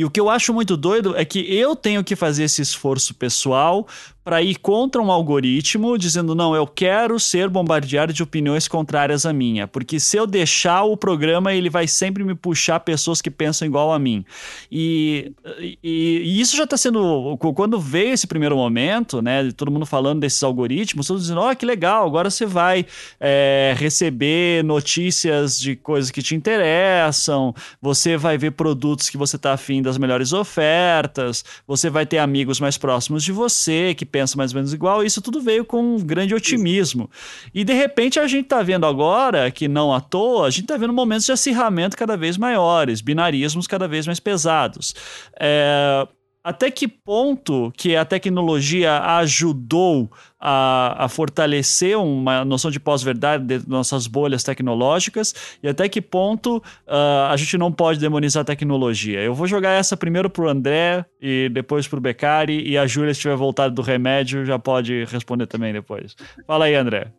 e 0.00 0.04
o 0.04 0.10
que 0.10 0.20
eu 0.20 0.30
acho 0.30 0.54
muito 0.54 0.76
doido 0.76 1.16
é 1.16 1.24
que 1.24 1.40
eu 1.40 1.74
tenho 1.74 2.02
que 2.04 2.14
fazer 2.14 2.44
esse 2.44 2.62
esforço 2.62 3.12
pessoal 3.12 3.86
para 4.30 4.42
ir 4.42 4.60
contra 4.60 5.02
um 5.02 5.10
algoritmo 5.10 5.98
dizendo 5.98 6.36
não, 6.36 6.54
eu 6.54 6.64
quero 6.64 7.18
ser 7.18 7.48
bombardeado 7.48 8.12
de 8.12 8.22
opiniões 8.22 8.68
contrárias 8.68 9.26
à 9.26 9.32
minha, 9.32 9.66
porque 9.66 9.98
se 9.98 10.16
eu 10.16 10.24
deixar 10.24 10.84
o 10.84 10.96
programa, 10.96 11.52
ele 11.52 11.68
vai 11.68 11.88
sempre 11.88 12.22
me 12.22 12.36
puxar 12.36 12.78
pessoas 12.78 13.20
que 13.20 13.28
pensam 13.28 13.66
igual 13.66 13.92
a 13.92 13.98
mim. 13.98 14.24
E, 14.70 15.32
e, 15.58 16.22
e 16.22 16.40
isso 16.40 16.56
já 16.56 16.62
está 16.62 16.76
sendo 16.76 17.36
quando 17.56 17.80
veio 17.80 18.12
esse 18.12 18.28
primeiro 18.28 18.54
momento, 18.54 19.20
né, 19.20 19.50
todo 19.50 19.68
mundo 19.68 19.84
falando 19.84 20.20
desses 20.20 20.44
algoritmos, 20.44 21.08
todos 21.08 21.22
dizendo, 21.22 21.40
ó, 21.40 21.50
oh, 21.50 21.56
que 21.56 21.66
legal, 21.66 22.06
agora 22.06 22.30
você 22.30 22.46
vai 22.46 22.86
é, 23.18 23.74
receber 23.76 24.62
notícias 24.62 25.58
de 25.58 25.74
coisas 25.74 26.08
que 26.12 26.22
te 26.22 26.36
interessam, 26.36 27.52
você 27.82 28.16
vai 28.16 28.38
ver 28.38 28.52
produtos 28.52 29.10
que 29.10 29.16
você 29.16 29.34
está 29.34 29.54
afim 29.54 29.82
das 29.82 29.98
melhores 29.98 30.32
ofertas, 30.32 31.44
você 31.66 31.90
vai 31.90 32.06
ter 32.06 32.18
amigos 32.18 32.60
mais 32.60 32.78
próximos 32.78 33.24
de 33.24 33.32
você 33.32 33.92
que 33.92 34.06
pensa 34.20 34.36
mais 34.36 34.52
ou 34.52 34.56
menos 34.56 34.74
igual, 34.74 35.02
isso 35.02 35.22
tudo 35.22 35.40
veio 35.40 35.64
com 35.64 35.96
um 35.96 35.98
grande 35.98 36.34
otimismo. 36.34 37.10
E 37.54 37.64
de 37.64 37.72
repente 37.72 38.20
a 38.20 38.26
gente 38.26 38.44
está 38.44 38.62
vendo 38.62 38.84
agora, 38.84 39.50
que 39.50 39.66
não 39.66 39.92
à 39.92 40.00
toa, 40.00 40.46
a 40.46 40.50
gente 40.50 40.64
está 40.64 40.76
vendo 40.76 40.92
momentos 40.92 41.24
de 41.24 41.32
acirramento 41.32 41.96
cada 41.96 42.16
vez 42.16 42.36
maiores, 42.36 43.00
binarismos 43.00 43.66
cada 43.66 43.88
vez 43.88 44.06
mais 44.06 44.20
pesados. 44.20 44.94
É, 45.38 46.06
até 46.42 46.70
que 46.70 46.88
ponto 46.88 47.70
que 47.76 47.94
a 47.94 48.04
tecnologia 48.04 48.98
ajudou 49.18 50.10
a, 50.38 51.04
a 51.04 51.08
fortalecer 51.08 51.98
uma 51.98 52.44
noção 52.44 52.70
de 52.70 52.80
pós-verdade 52.80 53.44
das 53.44 53.66
nossas 53.66 54.06
bolhas 54.06 54.42
tecnológicas 54.42 55.34
e 55.62 55.68
até 55.68 55.88
que 55.88 56.00
ponto 56.00 56.56
uh, 56.56 57.28
a 57.30 57.36
gente 57.36 57.58
não 57.58 57.70
pode 57.70 58.00
demonizar 58.00 58.40
a 58.40 58.44
tecnologia. 58.44 59.20
Eu 59.20 59.34
vou 59.34 59.46
jogar 59.46 59.72
essa 59.72 59.96
primeiro 59.96 60.30
para 60.30 60.44
o 60.44 60.48
André 60.48 61.04
e 61.20 61.50
depois 61.50 61.86
para 61.86 61.98
o 61.98 62.02
Beccari 62.02 62.66
e 62.66 62.78
a 62.78 62.86
Júlia, 62.86 63.12
se 63.12 63.20
tiver 63.20 63.36
voltado 63.36 63.74
do 63.74 63.82
remédio, 63.82 64.44
já 64.46 64.58
pode 64.58 65.04
responder 65.04 65.46
também 65.46 65.72
depois. 65.72 66.16
Fala 66.46 66.64
aí, 66.64 66.74
André. 66.74 67.12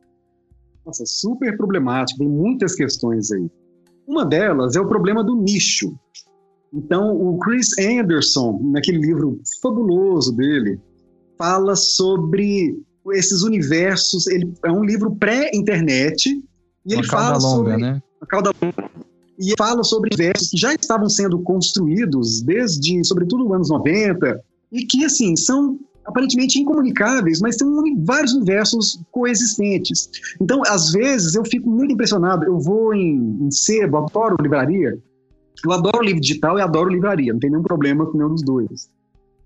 Nossa, 0.84 1.06
super 1.06 1.56
problemático, 1.56 2.20
tem 2.20 2.28
muitas 2.28 2.74
questões 2.74 3.32
aí. 3.32 3.48
Uma 4.08 4.26
delas 4.26 4.76
é 4.76 4.82
o 4.82 4.88
problema 4.88 5.24
do 5.24 5.36
nicho. 5.36 5.96
Então, 6.74 7.14
o 7.16 7.38
Chris 7.40 7.78
Anderson, 7.78 8.60
naquele 8.72 9.00
livro 9.00 9.42
fabuloso 9.62 10.32
dele, 10.32 10.80
fala 11.38 11.76
sobre 11.76 12.78
esses 13.14 13.42
universos. 13.44 14.28
Ele 14.28 14.54
é 14.64 14.72
um 14.72 14.84
livro 14.84 15.14
pré-internet 15.16 16.30
e 16.86 16.94
ele 16.94 17.04
fala 17.04 17.38
longa, 17.38 17.72
sobre 17.72 17.78
né? 17.78 18.02
a 18.22 18.26
cauda 18.26 18.52
longa. 18.62 18.92
E 19.38 19.54
fala 19.58 19.84
sobre 19.84 20.10
universos 20.14 20.50
que 20.50 20.58
já 20.58 20.74
estavam 20.74 21.10
sendo 21.10 21.40
construídos 21.40 22.42
desde, 22.42 23.04
sobretudo, 23.04 23.48
os 23.48 23.52
anos 23.52 23.70
90 23.70 24.40
e 24.72 24.86
que 24.86 25.04
assim 25.04 25.36
são 25.36 25.80
aparentemente 26.06 26.60
incomunicáveis, 26.60 27.42
mas 27.42 27.58
tem 27.58 27.68
vários 28.04 28.34
universos 28.34 29.02
coexistentes. 29.12 30.10
Então, 30.40 30.62
às 30.68 30.92
vezes, 30.92 31.36
eu 31.36 31.44
fico 31.46 31.70
muito 31.70 31.94
impressionado. 31.94 32.46
Eu 32.46 32.60
vou 32.60 32.94
em, 32.94 33.38
em 33.42 33.52
sebo, 33.52 33.98
adoro 33.98 34.36
livraria, 34.42 34.98
eu 35.66 35.72
adoro 35.72 36.04
livro 36.04 36.22
digital 36.22 36.58
e 36.58 36.62
adoro 36.62 36.90
livraria, 36.90 37.34
não 37.34 37.40
tem 37.40 37.50
nenhum 37.50 37.64
problema 37.64 38.06
com 38.06 38.18
nenhum 38.18 38.30
dos 38.30 38.44
dois. 38.44 38.90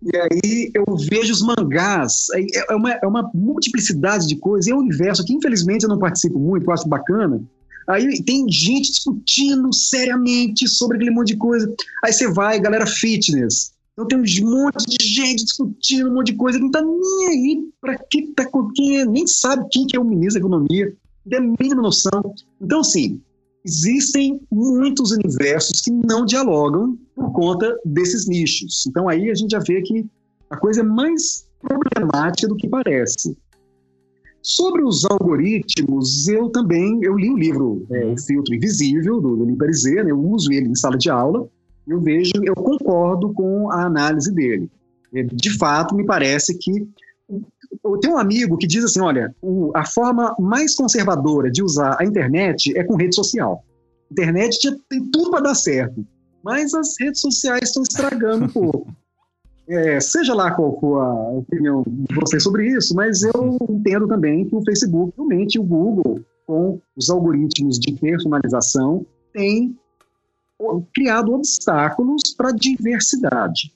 E 0.03 0.17
aí 0.17 0.71
eu 0.73 0.85
vejo 1.09 1.33
os 1.33 1.41
mangás, 1.41 2.27
é, 2.35 2.71
é 2.71 2.75
uma, 2.75 2.91
é 2.91 3.07
uma 3.07 3.29
multiplicidade 3.33 4.27
de 4.27 4.35
coisas, 4.35 4.69
é 4.69 4.75
um 4.75 4.79
universo 4.79 5.25
que 5.25 5.33
infelizmente 5.33 5.83
eu 5.83 5.89
não 5.89 5.97
participo 5.97 6.37
muito, 6.37 6.65
eu 6.65 6.73
acho 6.73 6.87
bacana. 6.87 7.41
Aí 7.87 8.23
tem 8.23 8.49
gente 8.49 8.91
discutindo 8.91 9.71
seriamente 9.73 10.67
sobre 10.67 10.97
aquele 10.97 11.11
monte 11.11 11.29
de 11.29 11.37
coisa. 11.37 11.71
Aí 12.03 12.11
você 12.11 12.27
vai, 12.27 12.59
galera 12.59 12.85
fitness. 12.85 13.73
Então 13.93 14.07
tem 14.07 14.17
um 14.17 14.51
monte 14.51 14.85
de 14.85 15.05
gente 15.05 15.45
discutindo 15.45 16.09
um 16.09 16.13
monte 16.13 16.31
de 16.31 16.37
coisa 16.37 16.57
que 16.57 16.63
não 16.63 16.71
tá 16.71 16.81
nem 16.81 17.27
aí 17.27 17.69
para 17.79 17.97
que 17.97 18.27
tá 18.33 18.45
quem 18.75 19.05
nem 19.05 19.25
sabe 19.25 19.65
quem 19.71 19.87
que 19.87 19.95
é 19.95 19.99
o 19.99 20.03
ministro 20.03 20.33
da 20.33 20.47
economia, 20.47 20.93
não 21.25 21.29
tem 21.29 21.39
a 21.39 21.63
mínima 21.63 21.81
noção. 21.81 22.35
Então, 22.61 22.81
assim, 22.81 23.21
existem 23.65 24.39
muitos 24.51 25.11
universos 25.11 25.81
que 25.81 25.91
não 25.91 26.23
dialogam 26.23 26.97
por 27.15 27.33
conta 27.33 27.75
desses 27.83 28.27
nichos. 28.27 28.85
Então 28.87 29.09
aí 29.09 29.31
a 29.31 29.33
gente 29.33 29.51
já 29.51 29.59
vê 29.59 29.81
que 29.81 30.05
a 30.49 30.55
coisa 30.55 30.81
é 30.81 30.83
mais 30.83 31.47
problemática 31.59 32.47
do 32.47 32.55
que 32.55 32.69
parece. 32.69 33.35
Sobre 34.43 34.83
os 34.83 35.03
algoritmos, 35.05 36.27
eu 36.27 36.49
também 36.49 36.99
eu 37.03 37.17
li 37.17 37.31
o 37.31 37.37
livro 37.37 37.87
é, 37.89 38.05
O 38.05 38.17
Filtro 38.19 38.53
Invisível, 38.53 39.19
do, 39.19 39.35
do 39.35 39.45
Limperizé, 39.45 40.03
né? 40.03 40.11
eu 40.11 40.19
uso 40.19 40.51
ele 40.53 40.69
em 40.69 40.75
sala 40.75 40.95
de 40.95 41.09
aula, 41.09 41.49
eu 41.87 41.99
vejo, 41.99 42.31
eu 42.43 42.53
concordo 42.53 43.33
com 43.33 43.71
a 43.71 43.85
análise 43.85 44.31
dele. 44.31 44.69
É, 45.15 45.23
de 45.23 45.57
fato, 45.57 45.95
me 45.95 46.05
parece 46.05 46.55
que 46.59 46.87
eu 47.83 47.97
tenho 47.99 48.15
um 48.15 48.17
amigo 48.17 48.57
que 48.57 48.67
diz 48.67 48.83
assim: 48.83 49.01
olha, 49.01 49.33
a 49.73 49.85
forma 49.85 50.35
mais 50.39 50.75
conservadora 50.75 51.51
de 51.51 51.63
usar 51.63 51.97
a 51.99 52.05
internet 52.05 52.77
é 52.77 52.83
com 52.83 52.95
rede 52.95 53.15
social. 53.15 53.63
Internet 54.11 54.59
tem 54.89 55.09
tudo 55.11 55.31
para 55.31 55.41
dar 55.41 55.55
certo, 55.55 56.05
mas 56.43 56.73
as 56.73 56.95
redes 56.99 57.21
sociais 57.21 57.69
estão 57.69 57.83
estragando 57.83 58.45
um 58.45 58.49
pouco. 58.49 58.87
É, 59.67 59.99
seja 59.99 60.35
lá 60.35 60.51
qual 60.51 60.79
for 60.79 60.99
a 60.99 61.29
opinião 61.31 61.83
de 61.87 62.13
você 62.13 62.39
sobre 62.39 62.67
isso, 62.67 62.93
mas 62.93 63.23
eu 63.23 63.57
entendo 63.67 64.07
também 64.07 64.45
que 64.45 64.55
o 64.55 64.63
Facebook, 64.63 65.11
realmente 65.17 65.57
o 65.57 65.63
Google, 65.63 66.19
com 66.45 66.79
os 66.95 67.09
algoritmos 67.09 67.79
de 67.79 67.93
personalização, 67.93 69.03
tem 69.33 69.75
criado 70.93 71.33
obstáculos 71.33 72.35
para 72.37 72.49
a 72.49 72.53
diversidade. 72.53 73.73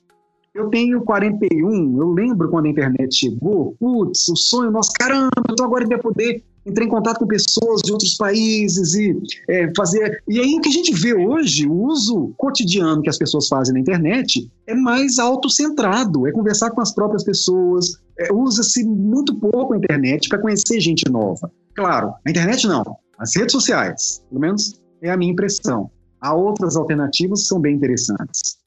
Eu 0.60 0.68
tenho 0.68 1.02
41, 1.02 1.98
eu 1.98 2.12
lembro 2.12 2.50
quando 2.50 2.66
a 2.66 2.68
internet 2.68 3.14
chegou, 3.14 3.74
putz, 3.80 4.28
o 4.28 4.36
sonho 4.36 4.70
nosso, 4.70 4.90
caramba, 4.92 5.30
então 5.50 5.64
agora 5.64 5.84
ele 5.84 5.94
vai 5.94 5.98
poder 5.98 6.44
entrar 6.66 6.84
em 6.84 6.88
contato 6.88 7.18
com 7.18 7.26
pessoas 7.26 7.80
de 7.82 7.90
outros 7.90 8.14
países 8.14 8.92
e 8.92 9.16
é, 9.48 9.72
fazer. 9.74 10.22
E 10.28 10.38
aí 10.38 10.54
o 10.54 10.60
que 10.60 10.68
a 10.68 10.72
gente 10.72 10.92
vê 10.92 11.14
hoje, 11.14 11.66
o 11.66 11.72
uso 11.72 12.34
cotidiano 12.36 13.00
que 13.00 13.08
as 13.08 13.16
pessoas 13.16 13.48
fazem 13.48 13.72
na 13.72 13.80
internet 13.80 14.50
é 14.66 14.74
mais 14.74 15.18
autocentrado, 15.18 16.26
é 16.26 16.32
conversar 16.32 16.70
com 16.72 16.82
as 16.82 16.94
próprias 16.94 17.24
pessoas, 17.24 17.98
é, 18.18 18.30
usa-se 18.30 18.84
muito 18.84 19.34
pouco 19.36 19.72
a 19.72 19.78
internet 19.78 20.28
para 20.28 20.38
conhecer 20.38 20.78
gente 20.78 21.10
nova. 21.10 21.50
Claro, 21.74 22.12
a 22.26 22.30
internet 22.30 22.66
não, 22.66 22.84
as 23.18 23.34
redes 23.34 23.52
sociais, 23.52 24.22
pelo 24.28 24.42
menos 24.42 24.78
é 25.00 25.10
a 25.10 25.16
minha 25.16 25.32
impressão. 25.32 25.90
Há 26.20 26.34
outras 26.34 26.76
alternativas 26.76 27.40
que 27.40 27.46
são 27.46 27.58
bem 27.58 27.76
interessantes. 27.76 28.59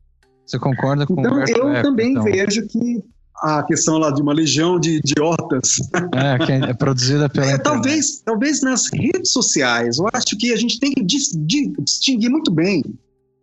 Você 0.46 0.60
concorda 0.60 1.06
com 1.06 1.20
então, 1.20 1.36
o 1.36 1.44
Então, 1.44 1.74
eu 1.74 1.84
também 1.84 2.12
então. 2.12 2.24
vejo 2.24 2.68
que 2.68 3.04
a 3.42 3.64
questão 3.64 3.98
lá 3.98 4.12
de 4.12 4.22
uma 4.22 4.34
legião 4.34 4.80
de 4.80 4.98
idiotas. 4.98 5.78
É, 6.16 6.46
que 6.46 6.52
é 6.52 6.74
produzida 6.74 7.28
pela. 7.28 7.52
É, 7.52 7.58
talvez, 7.58 8.22
talvez 8.24 8.62
nas 8.62 8.88
redes 8.94 9.32
sociais, 9.32 9.98
eu 9.98 10.08
acho 10.14 10.38
que 10.38 10.54
a 10.54 10.56
gente 10.56 10.80
tem 10.80 10.92
que 10.92 11.04
distinguir 11.04 12.30
muito 12.30 12.52
bem 12.52 12.84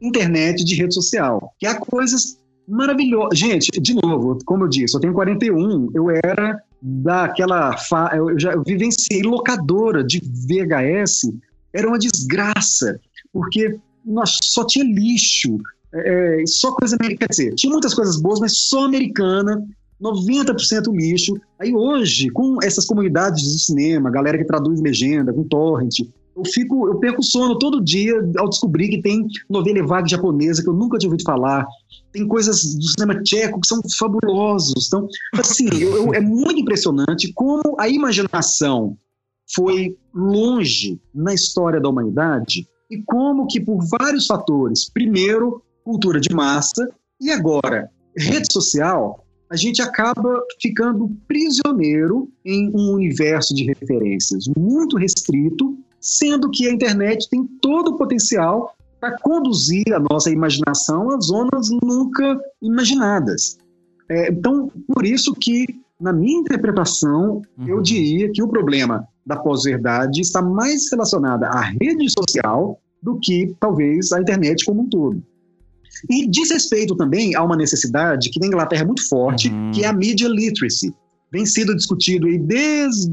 internet 0.01 0.65
de 0.65 0.75
rede 0.75 0.95
social, 0.95 1.53
que 1.59 1.67
há 1.67 1.75
coisas 1.75 2.39
maravilhosas. 2.67 3.39
Gente, 3.39 3.69
de 3.81 3.95
novo, 3.95 4.39
como 4.47 4.65
eu 4.65 4.69
disse, 4.69 4.97
eu 4.97 5.01
tenho 5.01 5.13
41, 5.13 5.91
eu 5.95 6.11
era 6.11 6.63
daquela. 6.81 7.77
Fa... 7.77 8.13
Eu 8.15 8.39
já 8.39 8.57
vivenciei 8.57 9.23
locadora 9.23 10.05
de 10.05 10.21
VHS, 10.21 11.33
era 11.75 11.89
uma 11.89 11.99
desgraça, 11.99 12.99
porque 13.33 13.79
nós 14.05 14.39
só 14.43 14.65
tinha 14.65 14.85
lixo, 14.85 15.59
é, 15.95 16.43
só 16.47 16.73
coisa 16.73 16.97
americana. 16.97 17.29
Quer 17.29 17.31
dizer, 17.31 17.55
tinha 17.55 17.73
muitas 17.73 17.95
coisas 17.95 18.21
boas, 18.21 18.41
mas 18.41 18.57
só 18.57 18.85
americana, 18.85 19.65
90% 20.01 20.93
lixo. 20.93 21.35
Aí 21.59 21.75
hoje, 21.75 22.31
com 22.31 22.59
essas 22.62 22.87
comunidades 22.87 23.43
de 23.43 23.65
cinema, 23.65 24.11
galera 24.11 24.39
que 24.39 24.45
traduz 24.45 24.81
legenda, 24.81 25.33
com 25.33 25.45
torrent, 25.45 26.01
Eu 26.37 26.45
fico, 26.45 26.89
eu 26.89 26.99
perco 26.99 27.23
sono 27.23 27.59
todo 27.59 27.85
dia 27.85 28.15
ao 28.39 28.49
descobrir 28.49 28.89
que 28.89 29.03
tem 29.03 29.27
novela 29.49 29.87
vaga 29.87 30.09
japonesa 30.09 30.62
que 30.62 30.69
eu 30.69 30.75
nunca 30.75 30.97
tinha 30.97 31.11
ouvido 31.11 31.25
falar. 31.25 31.67
Tem 32.12 32.27
coisas 32.27 32.75
do 32.75 32.89
cinema 32.89 33.23
tcheco 33.23 33.61
que 33.61 33.67
são 33.67 33.81
fabulosos. 33.99 34.87
Então, 34.87 35.07
assim, 35.35 35.69
eu, 35.79 35.97
eu, 35.97 36.15
é 36.15 36.21
muito 36.21 36.61
impressionante 36.61 37.33
como 37.35 37.77
a 37.79 37.89
imaginação 37.89 38.97
foi 39.55 39.97
longe 40.15 41.01
na 41.15 41.35
história 41.35 41.81
da 41.81 41.89
humanidade 41.89 42.67
e 42.91 43.03
como 43.03 43.47
que 43.47 43.61
por 43.61 43.79
vários 43.87 44.27
fatores, 44.27 44.91
primeiro, 44.91 45.62
cultura 45.85 46.20
de 46.20 46.35
massa 46.35 46.89
e 47.20 47.31
agora 47.31 47.90
rede 48.16 48.52
social, 48.52 49.24
a 49.51 49.57
gente 49.57 49.82
acaba 49.82 50.40
ficando 50.61 51.11
prisioneiro 51.27 52.31
em 52.44 52.70
um 52.74 52.93
universo 52.94 53.55
de 53.55 53.65
referências 53.65 54.44
muito 54.57 54.97
restrito, 54.97 55.77
sendo 56.01 56.51
que 56.51 56.69
a 56.69 56.73
internet 56.73 57.28
tem 57.28 57.44
todo 57.61 57.89
o 57.89 57.97
potencial 57.97 58.74
para 59.01 59.19
conduzir 59.19 59.93
a 59.93 59.98
nossa 59.98 60.31
imaginação 60.31 61.11
a 61.11 61.20
zonas 61.20 61.69
nunca 61.82 62.39
imaginadas. 62.62 63.59
É, 64.09 64.31
então, 64.31 64.70
por 64.86 65.05
isso 65.05 65.35
que, 65.35 65.66
na 66.01 66.12
minha 66.12 66.39
interpretação, 66.39 67.43
uhum. 67.59 67.69
eu 67.69 67.81
diria 67.81 68.31
que 68.32 68.43
o 68.43 68.48
problema 68.48 69.07
da 69.24 69.36
pós-verdade 69.36 70.20
está 70.20 70.43
mais 70.43 70.90
relacionada 70.90 71.48
à 71.48 71.61
rede 71.61 72.09
social 72.11 72.81
do 73.02 73.19
que, 73.19 73.55
talvez, 73.59 74.12
à 74.12 74.20
internet 74.20 74.65
como 74.65 74.82
um 74.82 74.89
todo. 74.89 75.23
E 76.09 76.29
diz 76.29 76.51
respeito 76.51 76.97
também 76.97 77.35
a 77.35 77.43
uma 77.43 77.57
necessidade 77.57 78.31
que 78.31 78.41
na 78.41 78.47
Inglaterra 78.47 78.83
é 78.83 78.87
muito 78.87 79.07
forte, 79.09 79.49
uhum. 79.49 79.71
que 79.73 79.85
é 79.85 79.89
a 79.89 79.93
media 79.93 80.29
literacy. 80.29 80.95
Vem 81.33 81.47
sido 81.47 81.77
discutido 81.77 82.27
aí 82.27 82.39
desde 82.39 83.11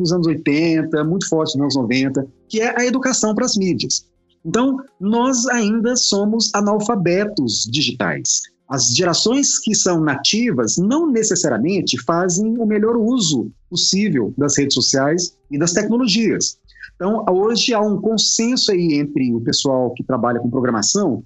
os 0.00 0.12
anos 0.12 0.26
80, 0.26 1.04
muito 1.04 1.28
forte 1.28 1.56
nos 1.56 1.76
anos 1.76 1.76
90, 1.76 2.26
que 2.48 2.60
é 2.60 2.80
a 2.80 2.84
educação 2.84 3.34
para 3.34 3.44
as 3.44 3.56
mídias. 3.56 4.06
Então, 4.44 4.76
nós 5.00 5.46
ainda 5.46 5.94
somos 5.94 6.52
analfabetos 6.52 7.68
digitais. 7.70 8.40
As 8.68 8.94
gerações 8.96 9.58
que 9.58 9.74
são 9.74 10.00
nativas 10.00 10.76
não 10.78 11.08
necessariamente 11.10 12.02
fazem 12.04 12.58
o 12.58 12.66
melhor 12.66 12.96
uso 12.96 13.52
possível 13.68 14.34
das 14.36 14.56
redes 14.56 14.74
sociais 14.74 15.36
e 15.50 15.58
das 15.58 15.72
tecnologias. 15.72 16.58
Então, 16.96 17.24
hoje 17.30 17.74
há 17.74 17.80
um 17.80 18.00
consenso 18.00 18.72
aí 18.72 18.94
entre 18.94 19.34
o 19.34 19.40
pessoal 19.40 19.92
que 19.94 20.02
trabalha 20.02 20.40
com 20.40 20.50
programação 20.50 21.22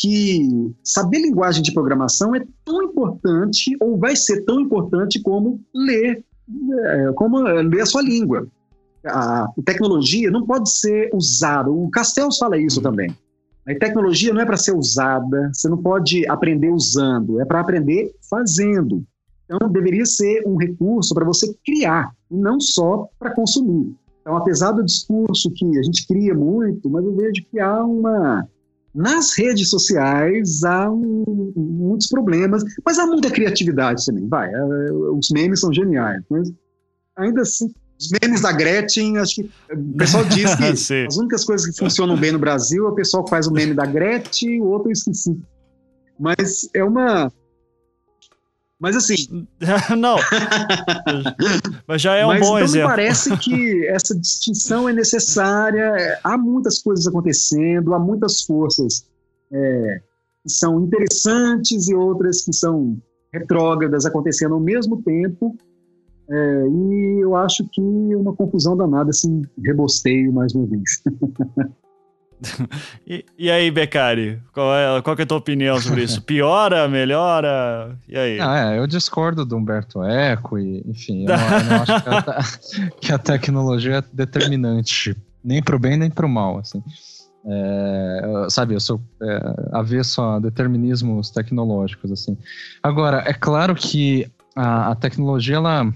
que 0.00 0.74
saber 0.82 1.18
linguagem 1.18 1.62
de 1.62 1.72
programação 1.72 2.34
é 2.34 2.44
tão 2.64 2.82
importante 2.82 3.76
ou 3.80 3.98
vai 3.98 4.14
ser 4.14 4.44
tão 4.44 4.60
importante 4.60 5.20
como 5.20 5.60
ler, 5.74 6.24
é, 6.84 7.12
como 7.14 7.40
ler 7.40 7.80
a 7.80 7.86
sua 7.86 8.02
língua. 8.02 8.46
A 9.04 9.48
tecnologia 9.64 10.30
não 10.30 10.46
pode 10.46 10.70
ser 10.70 11.10
usada. 11.12 11.70
O 11.70 11.90
Castells 11.90 12.38
fala 12.38 12.58
isso 12.58 12.80
também. 12.80 13.10
A 13.66 13.74
tecnologia 13.74 14.32
não 14.32 14.40
é 14.40 14.46
para 14.46 14.56
ser 14.56 14.72
usada, 14.72 15.50
você 15.52 15.68
não 15.68 15.76
pode 15.76 16.26
aprender 16.28 16.70
usando, 16.70 17.40
é 17.40 17.44
para 17.44 17.60
aprender 17.60 18.14
fazendo. 18.30 19.04
Então, 19.44 19.70
deveria 19.70 20.06
ser 20.06 20.42
um 20.46 20.56
recurso 20.56 21.14
para 21.14 21.24
você 21.24 21.54
criar, 21.64 22.10
e 22.30 22.36
não 22.36 22.60
só 22.60 23.08
para 23.18 23.34
consumir. 23.34 23.94
Então, 24.20 24.36
apesar 24.36 24.72
do 24.72 24.84
discurso 24.84 25.50
que 25.54 25.78
a 25.78 25.82
gente 25.82 26.06
cria 26.06 26.34
muito, 26.34 26.88
mas 26.88 27.04
eu 27.04 27.14
vejo 27.14 27.44
que 27.50 27.58
há 27.58 27.84
uma, 27.84 28.48
nas 28.98 29.38
redes 29.38 29.70
sociais 29.70 30.64
há 30.64 30.90
um, 30.90 31.52
muitos 31.56 32.08
problemas, 32.08 32.64
mas 32.84 32.98
há 32.98 33.06
muita 33.06 33.30
criatividade 33.30 34.04
também. 34.04 34.26
Vai, 34.26 34.52
é, 34.52 34.92
os 34.92 35.30
memes 35.30 35.60
são 35.60 35.72
geniais, 35.72 36.20
mas 36.28 36.52
ainda 37.16 37.42
assim, 37.42 37.72
os 37.98 38.10
memes 38.20 38.40
da 38.40 38.50
Gretchen, 38.50 39.18
acho 39.18 39.36
que 39.36 39.50
o 39.72 39.96
pessoal 39.96 40.24
diz 40.24 40.52
que 40.56 40.64
as 41.06 41.16
únicas 41.16 41.44
coisas 41.44 41.70
que 41.70 41.78
funcionam 41.78 42.16
bem 42.16 42.32
no 42.32 42.40
Brasil 42.40 42.86
é 42.86 42.88
o 42.88 42.94
pessoal 42.94 43.22
que 43.22 43.30
faz 43.30 43.46
o 43.46 43.52
meme 43.52 43.72
da 43.72 43.86
Gretchen, 43.86 44.60
o 44.62 44.66
outro 44.66 44.88
eu 44.88 44.92
esqueci. 44.92 45.40
Mas 46.18 46.68
é 46.74 46.82
uma 46.82 47.32
mas 48.80 48.96
assim. 48.96 49.46
não. 49.98 50.16
Mas 51.86 52.00
já 52.00 52.14
é 52.14 52.24
um 52.24 52.28
Mas, 52.28 52.40
bom 52.40 52.58
então 52.58 52.64
exemplo. 52.64 52.88
Me 52.88 52.94
parece 52.94 53.36
que 53.38 53.86
essa 53.88 54.14
distinção 54.14 54.88
é 54.88 54.92
necessária. 54.92 56.18
Há 56.22 56.38
muitas 56.38 56.80
coisas 56.80 57.06
acontecendo, 57.06 57.94
há 57.94 57.98
muitas 57.98 58.42
forças 58.42 59.06
é, 59.52 60.00
que 60.44 60.52
são 60.52 60.80
interessantes 60.84 61.88
e 61.88 61.94
outras 61.94 62.44
que 62.44 62.52
são 62.52 62.96
retrógradas 63.32 64.06
acontecendo 64.06 64.54
ao 64.54 64.60
mesmo 64.60 65.02
tempo. 65.02 65.56
É, 66.30 66.66
e 66.68 67.20
eu 67.22 67.34
acho 67.34 67.66
que 67.70 67.80
uma 67.80 68.34
confusão 68.36 68.76
danada, 68.76 69.10
assim, 69.10 69.42
rebosteio 69.64 70.32
mais 70.32 70.54
uma 70.54 70.66
vez. 70.66 71.02
e, 73.06 73.24
e, 73.38 73.50
aí, 73.50 73.70
Beccari, 73.70 74.40
qual 74.52 74.74
é, 74.74 75.02
qual 75.02 75.16
é 75.18 75.22
a 75.22 75.26
tua 75.26 75.38
opinião 75.38 75.80
sobre 75.80 76.04
isso? 76.04 76.22
Piora, 76.22 76.88
melhora? 76.88 77.96
E 78.08 78.16
aí? 78.16 78.40
Ah, 78.40 78.72
é, 78.72 78.78
eu 78.78 78.86
discordo 78.86 79.44
do 79.44 79.56
Humberto 79.56 80.02
Eco, 80.02 80.58
e, 80.58 80.82
enfim, 80.86 81.26
eu 81.26 81.28
não, 81.36 81.58
eu 81.58 81.64
não 81.64 81.82
acho 81.82 82.02
que 82.02 82.08
a, 82.08 82.90
que 83.00 83.12
a, 83.12 83.18
tecnologia 83.18 83.96
é 83.96 84.04
determinante, 84.12 85.16
nem 85.42 85.62
para 85.62 85.76
o 85.76 85.78
bem 85.78 85.96
nem 85.96 86.10
para 86.10 86.26
o 86.26 86.28
mal, 86.28 86.58
assim. 86.58 86.82
É, 87.46 88.46
sabe, 88.50 88.74
eu 88.74 88.80
sou 88.80 89.00
é, 89.22 89.54
avesso 89.72 90.20
a 90.20 90.38
determinismos 90.38 91.30
tecnológicos, 91.30 92.12
assim. 92.12 92.36
Agora, 92.82 93.22
é 93.26 93.32
claro 93.32 93.74
que 93.74 94.30
a, 94.54 94.90
a 94.90 94.94
tecnologia, 94.94 95.56
ela 95.56 95.92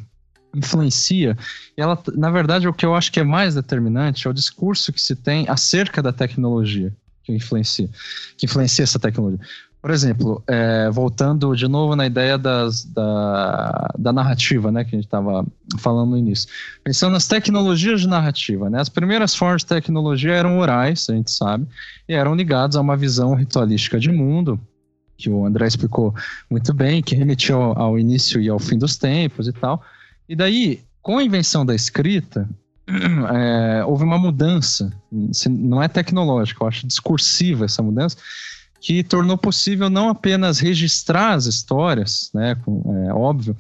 influencia. 0.55 1.37
Ela, 1.77 1.99
na 2.15 2.31
verdade, 2.31 2.69
o 2.69 2.73
que 2.73 2.85
eu 2.85 2.95
acho 2.95 3.11
que 3.11 3.21
é 3.21 3.25
mais 3.25 3.55
determinante 3.55 4.27
é 4.27 4.31
o 4.31 4.35
discurso 4.35 4.93
que 4.93 5.01
se 5.01 5.17
tem 5.17 5.47
acerca 5.49 6.03
da 6.03 6.13
tecnologia 6.13 6.93
que 7.25 7.33
influencia, 7.33 7.89
que 8.37 8.47
influencia 8.47 8.83
essa 8.83 8.99
tecnologia. 8.99 9.41
Por 9.81 9.91
exemplo, 9.91 10.43
é, 10.47 10.89
voltando 10.91 11.57
de 11.57 11.67
novo 11.67 11.97
na 11.97 12.07
ideia 12.07 12.39
das, 12.39 12.85
da, 12.85 13.89
da 13.99 14.13
narrativa, 14.13 14.71
né, 14.71 14.85
que 14.85 14.95
a 14.95 14.99
gente 14.99 15.07
estava 15.07 15.45
falando 15.79 16.11
no 16.11 16.19
início. 16.19 16.49
Pensando 16.85 17.13
nas 17.13 17.27
tecnologias 17.27 18.01
de 18.01 18.07
narrativa, 18.07 18.71
né, 18.71 18.81
as 18.81 18.89
primeiras 18.89 19.35
formas 19.35 19.63
de 19.63 19.67
tecnologia 19.67 20.35
eram 20.35 20.59
orais, 20.59 21.09
a 21.11 21.15
gente 21.15 21.33
sabe, 21.33 21.67
e 22.09 22.15
eram 22.15 22.37
ligadas 22.37 22.77
a 22.77 22.81
uma 22.81 22.97
visão 22.97 23.35
ritualística 23.35 23.99
de 23.99 24.13
mundo, 24.13 24.61
que 25.17 25.29
o 25.29 25.45
André 25.45 25.67
explicou 25.67 26.15
muito 26.49 26.73
bem, 26.73 27.03
que 27.03 27.17
remetia 27.17 27.57
ao, 27.57 27.77
ao 27.77 27.99
início 27.99 28.41
e 28.41 28.49
ao 28.49 28.61
fim 28.61 28.79
dos 28.79 28.97
tempos 28.97 29.49
e 29.49 29.53
tal. 29.53 29.83
E 30.33 30.35
daí, 30.35 30.83
com 31.03 31.19
a 31.19 31.23
invenção 31.23 31.67
da 31.67 31.75
escrita, 31.75 32.49
é, 32.89 33.85
houve 33.85 34.03
uma 34.03 34.17
mudança, 34.17 34.91
não 35.47 35.83
é 35.83 35.89
tecnológica, 35.89 36.65
eu 36.65 36.69
acho 36.69 36.87
discursiva 36.87 37.67
essa 37.67 37.83
mudança, 37.83 38.17
que 38.81 39.05
tornou 39.05 39.37
possível 39.37 39.91
não 39.91 40.09
apenas 40.09 40.59
registrar 40.59 41.35
as 41.35 41.45
histórias, 41.45 42.31
né, 42.33 42.57
é 43.07 43.13
óbvio, 43.13 43.55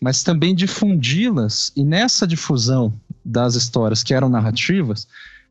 mas 0.00 0.24
também 0.24 0.52
difundi-las. 0.52 1.70
E 1.76 1.84
nessa 1.84 2.26
difusão 2.26 2.92
das 3.24 3.54
histórias 3.54 4.02
que 4.02 4.12
eram 4.12 4.28
narrativas, 4.28 5.06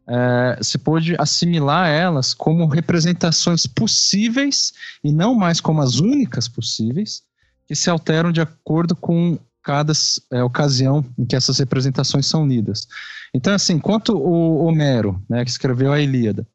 é, 0.06 0.60
se 0.62 0.78
pôde 0.78 1.16
assimilar 1.18 1.88
elas 1.88 2.34
como 2.34 2.68
representações 2.68 3.66
possíveis 3.66 4.74
e 5.02 5.14
não 5.14 5.36
mais 5.36 5.62
como 5.62 5.82
as 5.82 6.02
únicas 6.02 6.50
possíveis, 6.50 7.24
que 7.66 7.74
se 7.74 7.90
alteram 7.90 8.30
de 8.30 8.42
acordo 8.42 8.94
com 8.94 9.40
cada 9.66 9.92
é, 10.32 10.44
ocasião 10.44 11.04
em 11.18 11.26
que 11.26 11.36
essas 11.36 11.58
representações 11.58 12.28
são 12.28 12.48
lidas. 12.48 12.88
Então, 13.34 13.54
assim, 13.54 13.74
enquanto 13.74 14.16
o 14.16 14.64
Homero, 14.64 15.20
né, 15.28 15.44
que 15.44 15.50
escreveu 15.50 15.92
a 15.92 16.00
Ilíada, 16.00 16.48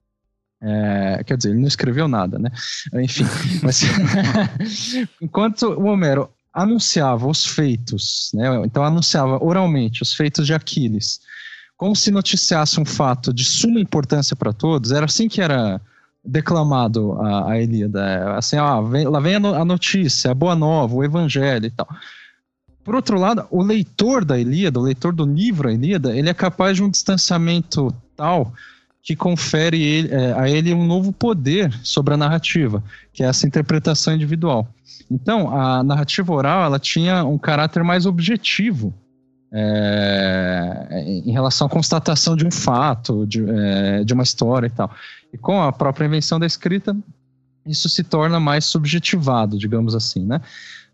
é, 0.63 1.25
quer 1.27 1.37
dizer, 1.37 1.51
ele 1.51 1.61
não 1.61 1.67
escreveu 1.67 2.07
nada, 2.07 2.39
né? 2.39 2.51
Enfim, 2.95 3.25
mas 3.65 3.83
enquanto 5.21 5.63
o 5.73 5.87
Homero 5.87 6.31
anunciava 6.53 7.27
os 7.27 7.45
feitos, 7.45 8.31
né? 8.33 8.63
Então 8.65 8.85
anunciava 8.85 9.43
oralmente 9.43 10.03
os 10.03 10.15
feitos 10.15 10.47
de 10.47 10.55
Aquiles, 10.55 11.21
como 11.77 11.97
se 11.97 12.13
noticiasse 12.13 12.79
um 12.79 12.85
fato 12.85 13.35
de 13.35 13.45
suma 13.45 13.81
importância 13.81 14.37
para 14.37 14.53
todos. 14.53 14.93
Era 14.93 15.07
assim 15.07 15.29
que 15.29 15.41
era 15.41 15.81
declamado 16.25 17.13
a, 17.21 17.53
a 17.53 17.61
Ilíada, 17.61 18.37
assim, 18.37 18.57
ah, 18.57 18.81
vem, 18.83 19.09
lá 19.09 19.19
vem 19.19 19.35
a 19.35 19.65
notícia, 19.65 20.31
a 20.31 20.35
boa 20.35 20.55
nova, 20.55 20.95
o 20.95 21.03
Evangelho 21.03 21.67
e 21.67 21.71
tal. 21.71 21.89
Por 22.91 22.97
outro 22.97 23.21
lado, 23.21 23.47
o 23.53 23.63
leitor 23.63 24.25
da 24.25 24.37
Ilíada, 24.37 24.81
o 24.81 24.83
leitor 24.83 25.13
do 25.13 25.25
livro 25.25 25.71
Ilíada, 25.71 26.13
ele 26.13 26.29
é 26.29 26.35
capaz 26.35 26.77
de 26.77 26.83
um 26.83 26.91
distanciamento 26.91 27.95
tal 28.17 28.53
que 29.01 29.15
confere 29.15 29.81
ele, 29.81 30.13
é, 30.13 30.33
a 30.33 30.51
ele 30.51 30.75
um 30.75 30.85
novo 30.85 31.13
poder 31.13 31.73
sobre 31.85 32.15
a 32.15 32.17
narrativa, 32.17 32.83
que 33.13 33.23
é 33.23 33.27
essa 33.29 33.47
interpretação 33.47 34.13
individual. 34.13 34.67
Então, 35.09 35.57
a 35.57 35.85
narrativa 35.85 36.33
oral 36.33 36.65
ela 36.65 36.81
tinha 36.81 37.25
um 37.25 37.39
caráter 37.39 37.85
mais 37.85 38.07
objetivo 38.07 38.93
é, 39.53 41.05
em 41.25 41.31
relação 41.31 41.69
à 41.69 41.71
constatação 41.71 42.35
de 42.35 42.45
um 42.45 42.51
fato, 42.51 43.25
de, 43.25 43.49
é, 43.49 44.03
de 44.03 44.13
uma 44.13 44.25
história 44.25 44.67
e 44.67 44.71
tal. 44.71 44.91
E 45.33 45.39
com 45.39 45.63
a 45.63 45.71
própria 45.71 46.07
invenção 46.07 46.41
da 46.41 46.47
escrita, 46.47 46.97
isso 47.65 47.89
se 47.89 48.03
torna 48.03 48.41
mais 48.41 48.65
subjetivado, 48.65 49.57
digamos 49.57 49.95
assim, 49.95 50.27
né? 50.27 50.41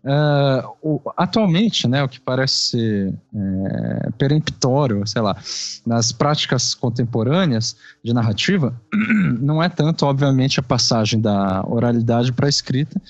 Uh, 0.03 0.67
o, 0.81 1.01
atualmente, 1.17 1.87
né, 1.87 2.01
o 2.03 2.07
que 2.07 2.19
parece 2.19 2.55
ser 2.55 3.13
é, 3.35 4.09
peremptório, 4.17 5.05
sei 5.05 5.21
lá, 5.21 5.35
nas 5.85 6.11
práticas 6.11 6.73
contemporâneas 6.73 7.75
de 8.03 8.13
narrativa, 8.13 8.79
não 9.41 9.61
é 9.61 9.67
tanto, 9.67 10.05
obviamente, 10.05 10.59
a 10.59 10.63
passagem 10.63 11.19
da 11.19 11.63
oralidade 11.67 12.31
para 12.31 12.45
a 12.45 12.49
escrita, 12.49 13.01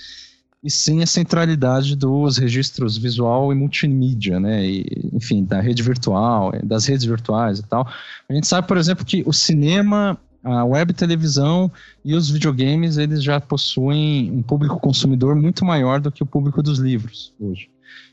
e 0.64 0.72
sim 0.72 1.04
a 1.04 1.06
centralidade 1.06 1.96
dos 1.96 2.38
registros 2.38 2.98
visual 2.98 3.54
e 3.54 3.56
multimídia, 3.56 4.40
né? 4.40 4.66
E, 4.66 5.10
enfim, 5.14 5.44
da 5.44 5.62
rede 5.62 5.84
virtual, 5.84 6.52
das 6.64 6.86
redes 6.86 7.06
virtuais 7.06 7.60
e 7.60 7.64
tal. 7.64 7.88
A 8.28 8.34
gente 8.34 8.48
sabe, 8.48 8.68
por 8.68 8.78
exemplo, 8.78 9.06
que 9.06 9.24
o 9.26 9.32
cinema, 9.32 10.18
a 10.54 10.66
web 10.66 10.94
televisão 10.94 11.72
e 12.04 12.14
os 12.16 12.30
videogames, 12.30 12.98
eles 12.98 13.24
já 13.24 13.40
possuem 13.40 14.32
um 14.32 14.42
público 14.42 14.80
consumidor 14.80 15.36
muito 15.36 15.66
maior 15.66 16.00
do 16.00 16.12
que 16.12 16.24
o 16.24 16.26
público 16.26 16.64
dos 16.64 16.80
livros 16.80 17.34
hoje. 17.40 17.70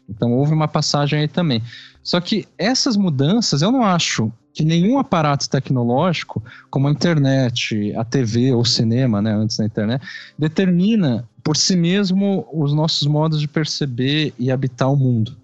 Então 0.09 0.33
houve 0.33 0.53
uma 0.53 0.69
passagem 0.69 1.21
aí 1.21 1.29
também. 1.29 1.63
Só 2.03 2.21
que 2.21 2.47
essas 2.59 2.97
mudanças 2.97 3.63
eu 3.63 3.73
não 3.73 3.83
acho 3.83 4.31
que 4.53 4.65
nenhum 4.65 4.99
aparato 4.99 5.51
tecnológico, 5.51 6.43
como 6.71 6.87
a 6.87 6.91
internet, 6.91 7.93
a 7.97 8.05
TV 8.05 8.53
ou 8.53 8.61
o 8.61 8.67
cinema, 8.67 9.21
né, 9.21 9.35
antes 9.35 9.57
da 9.57 9.65
internet, 9.65 10.07
determina 10.39 11.29
por 11.43 11.57
si 11.57 11.77
mesmo 11.77 12.47
os 12.53 12.73
nossos 12.73 13.07
modos 13.07 13.41
de 13.41 13.49
perceber 13.49 14.33
e 14.39 14.53
habitar 14.53 14.91
o 14.93 14.97
mundo. 14.97 15.37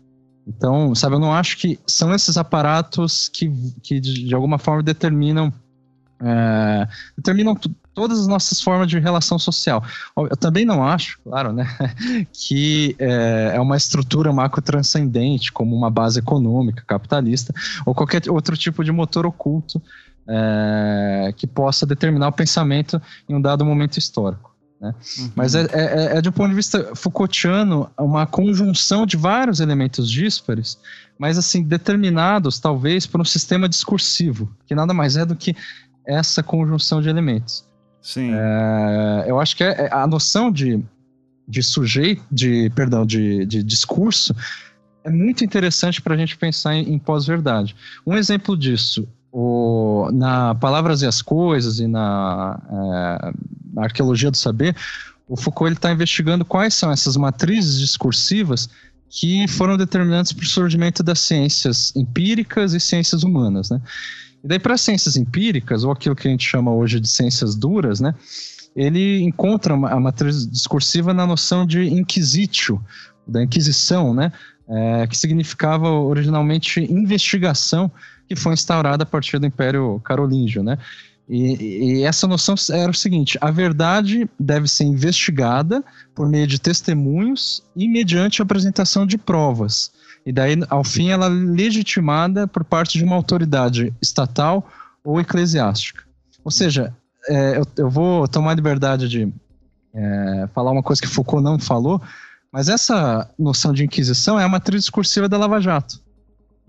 Então, 0.46 0.94
sabe, 0.94 1.16
eu 1.16 1.20
não 1.20 1.32
acho 1.32 1.58
que 1.58 1.78
são 1.86 2.14
esses 2.14 2.36
aparatos 2.36 3.28
que, 3.28 3.52
que 3.82 4.00
de, 4.00 4.34
alguma 4.34 4.58
forma 4.58 4.82
determinam 4.82 5.52
é, 6.22 6.88
determinam 7.16 7.56
todas 7.94 8.20
as 8.20 8.26
nossas 8.26 8.60
formas 8.60 8.88
de 8.88 8.98
relação 8.98 9.38
social. 9.38 9.82
Eu 10.16 10.36
também 10.36 10.64
não 10.64 10.86
acho, 10.86 11.18
claro, 11.22 11.52
né, 11.52 11.66
que 12.32 12.94
é, 12.98 13.52
é 13.55 13.60
uma 13.60 13.76
estrutura 13.76 14.32
macro-transcendente, 14.32 15.52
como 15.52 15.74
uma 15.74 15.90
base 15.90 16.18
econômica, 16.18 16.84
capitalista, 16.86 17.52
ou 17.84 17.94
qualquer 17.94 18.22
outro 18.28 18.56
tipo 18.56 18.84
de 18.84 18.92
motor 18.92 19.26
oculto 19.26 19.82
é, 20.28 21.34
que 21.36 21.47
possa 21.47 21.86
determinar 21.86 22.28
o 22.28 22.32
pensamento 22.32 23.01
em 23.28 23.34
um 23.34 23.40
dado 23.40 23.64
momento 23.64 23.98
histórico. 23.98 24.51
Né? 24.80 24.94
Uhum. 25.18 25.30
Mas 25.34 25.55
é, 25.55 25.66
é, 25.72 26.16
é, 26.16 26.20
de 26.22 26.28
um 26.28 26.32
ponto 26.32 26.48
de 26.48 26.55
vista 26.55 26.94
Foucaultiano, 26.94 27.90
uma 27.98 28.26
conjunção 28.26 29.05
de 29.05 29.16
vários 29.16 29.60
elementos 29.60 30.10
díspares, 30.10 30.78
mas 31.18 31.36
assim, 31.36 31.62
determinados 31.62 32.59
talvez 32.59 33.06
por 33.06 33.20
um 33.20 33.24
sistema 33.24 33.68
discursivo, 33.68 34.51
que 34.66 34.74
nada 34.74 34.94
mais 34.94 35.16
é 35.16 35.26
do 35.26 35.36
que 35.36 35.55
essa 36.06 36.43
conjunção 36.43 37.01
de 37.01 37.09
elementos. 37.09 37.64
Sim. 38.02 38.32
É, 38.32 39.24
eu 39.28 39.39
acho 39.39 39.56
que 39.56 39.64
é, 39.64 39.86
é, 39.86 39.89
a 39.93 40.06
noção 40.06 40.51
de, 40.51 40.82
de 41.47 41.62
sujeito, 41.62 42.22
de, 42.31 42.70
perdão, 42.70 43.05
de, 43.05 43.44
de 43.44 43.62
discurso 43.62 44.35
é 45.05 45.10
muito 45.10 45.44
interessante 45.44 46.01
para 46.01 46.14
a 46.14 46.16
gente 46.16 46.36
pensar 46.36 46.74
em, 46.74 46.93
em 46.93 46.98
pós-verdade. 46.98 47.74
Um 48.06 48.16
exemplo 48.16 48.56
disso, 48.56 49.09
o, 49.32 50.10
na 50.12 50.55
Palavras 50.55 51.02
e 51.02 51.06
as 51.06 51.22
Coisas 51.22 51.78
e 51.78 51.86
na, 51.86 52.60
é, 52.70 53.32
na 53.72 53.82
Arqueologia 53.85 54.31
do 54.31 54.36
Saber, 54.36 54.77
o 55.28 55.36
Foucault 55.36 55.72
está 55.72 55.93
investigando 55.93 56.44
quais 56.44 56.74
são 56.74 56.90
essas 56.90 57.16
matrizes 57.16 57.78
discursivas 57.78 58.68
que 59.09 59.47
foram 59.48 59.77
determinantes 59.77 60.32
para 60.32 60.44
o 60.44 60.47
surgimento 60.47 61.02
das 61.02 61.20
ciências 61.20 61.94
empíricas 61.97 62.74
e 62.74 62.81
ciências 62.81 63.22
humanas. 63.22 63.70
Né? 63.70 63.81
E 64.42 64.48
daí, 64.48 64.58
para 64.58 64.76
ciências 64.76 65.16
empíricas, 65.16 65.84
ou 65.84 65.92
aquilo 65.92 66.16
que 66.16 66.26
a 66.26 66.30
gente 66.30 66.48
chama 66.48 66.72
hoje 66.72 66.98
de 66.98 67.08
ciências 67.08 67.54
duras, 67.54 68.00
né, 68.00 68.14
ele 68.74 69.20
encontra 69.22 69.74
a 69.74 70.00
matriz 70.00 70.46
discursiva 70.46 71.12
na 71.12 71.26
noção 71.26 71.66
de 71.66 71.82
inquisitio, 71.88 72.82
da 73.26 73.42
Inquisição, 73.42 74.14
né, 74.14 74.32
é, 74.68 75.06
que 75.06 75.16
significava 75.16 75.90
originalmente 75.90 76.80
investigação, 76.80 77.90
que 78.28 78.36
foi 78.36 78.54
instaurada 78.54 79.02
a 79.02 79.06
partir 79.06 79.38
do 79.38 79.46
Império 79.46 80.00
Carolíngio. 80.04 80.62
Né. 80.62 80.78
E, 81.28 81.98
e, 81.98 82.02
essa 82.02 82.26
noção 82.26 82.54
era 82.72 82.90
o 82.90 82.94
seguinte: 82.94 83.38
a 83.40 83.50
verdade 83.50 84.28
deve 84.38 84.66
ser 84.66 84.84
investigada 84.84 85.82
por 86.14 86.28
meio 86.28 86.46
de 86.46 86.60
testemunhos 86.60 87.62
e 87.76 87.88
mediante 87.88 88.40
a 88.40 88.44
apresentação 88.44 89.06
de 89.06 89.16
provas. 89.16 89.92
E 90.24 90.32
daí, 90.32 90.56
ao 90.68 90.84
fim, 90.84 91.10
ela 91.10 91.26
é 91.26 91.28
legitimada 91.28 92.47
por 92.47 92.64
parte 92.64 92.98
de 92.98 93.05
uma 93.05 93.16
autoridade 93.16 93.92
estatal 94.01 94.68
ou 95.02 95.20
eclesiástica. 95.20 96.05
Ou 96.44 96.51
seja, 96.51 96.94
é, 97.28 97.59
eu, 97.59 97.66
eu, 97.76 97.90
vou 97.90 98.28
tomar 98.28 98.55
liberdade 98.55 99.09
de 99.09 99.32
é, 99.94 100.48
falar 100.55 100.70
uma 100.70 100.82
coisa 100.82 101.01
que 101.01 101.09
Foucault 101.09 101.42
não 101.42 101.59
falou, 101.59 102.01
mas 102.52 102.68
essa 102.68 103.28
noção 103.38 103.72
de 103.72 103.84
inquisição 103.84 104.38
é 104.38 104.44
a 104.44 104.48
matriz 104.48 104.82
discursiva 104.82 105.28
da 105.28 105.38
Lava 105.38 105.60
Jato. 105.60 106.01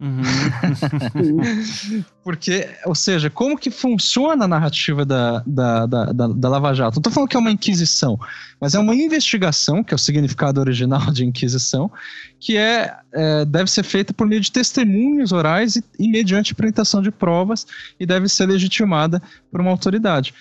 Uhum. 0.02 0.23
Porque, 2.23 2.68
ou 2.86 2.95
seja, 2.95 3.30
como 3.30 3.56
que 3.56 3.69
funciona 3.69 4.45
a 4.45 4.48
narrativa 4.48 5.06
da, 5.06 5.44
da, 5.45 5.86
da, 5.86 6.06
da, 6.11 6.28
da 6.28 6.49
Lava 6.49 6.73
Jato? 6.73 6.95
Não 6.95 7.02
estou 7.02 7.14
falando 7.14 7.30
que 7.30 7.38
é 7.38 7.40
uma 7.40 7.52
inquisição, 7.52 8.19
mas 8.60 8.73
é 8.73 8.80
uma 8.80 8.95
investigação, 8.95 9.84
que 9.84 9.94
é 9.94 9.95
o 9.95 9.99
significado 9.99 10.60
original 10.60 11.11
de 11.14 11.23
inquisição, 11.23 11.91
que 12.40 12.57
é, 12.57 12.95
é 13.14 13.45
deve 13.45 13.69
ser 13.69 13.84
feita 13.84 14.11
por 14.11 14.26
meio 14.26 14.41
de 14.41 14.52
testemunhos 14.52 15.32
orais 15.32 15.76
e, 15.76 15.84
e 15.99 16.10
mediante 16.10 16.53
apresentação 16.53 16.99
de 16.99 17.11
provas 17.11 17.68
e 17.99 18.06
deve 18.06 18.28
ser 18.28 18.48
legitimada 18.48 19.22
por 19.52 19.61
uma 19.61 19.69
autoridade. 19.69 20.34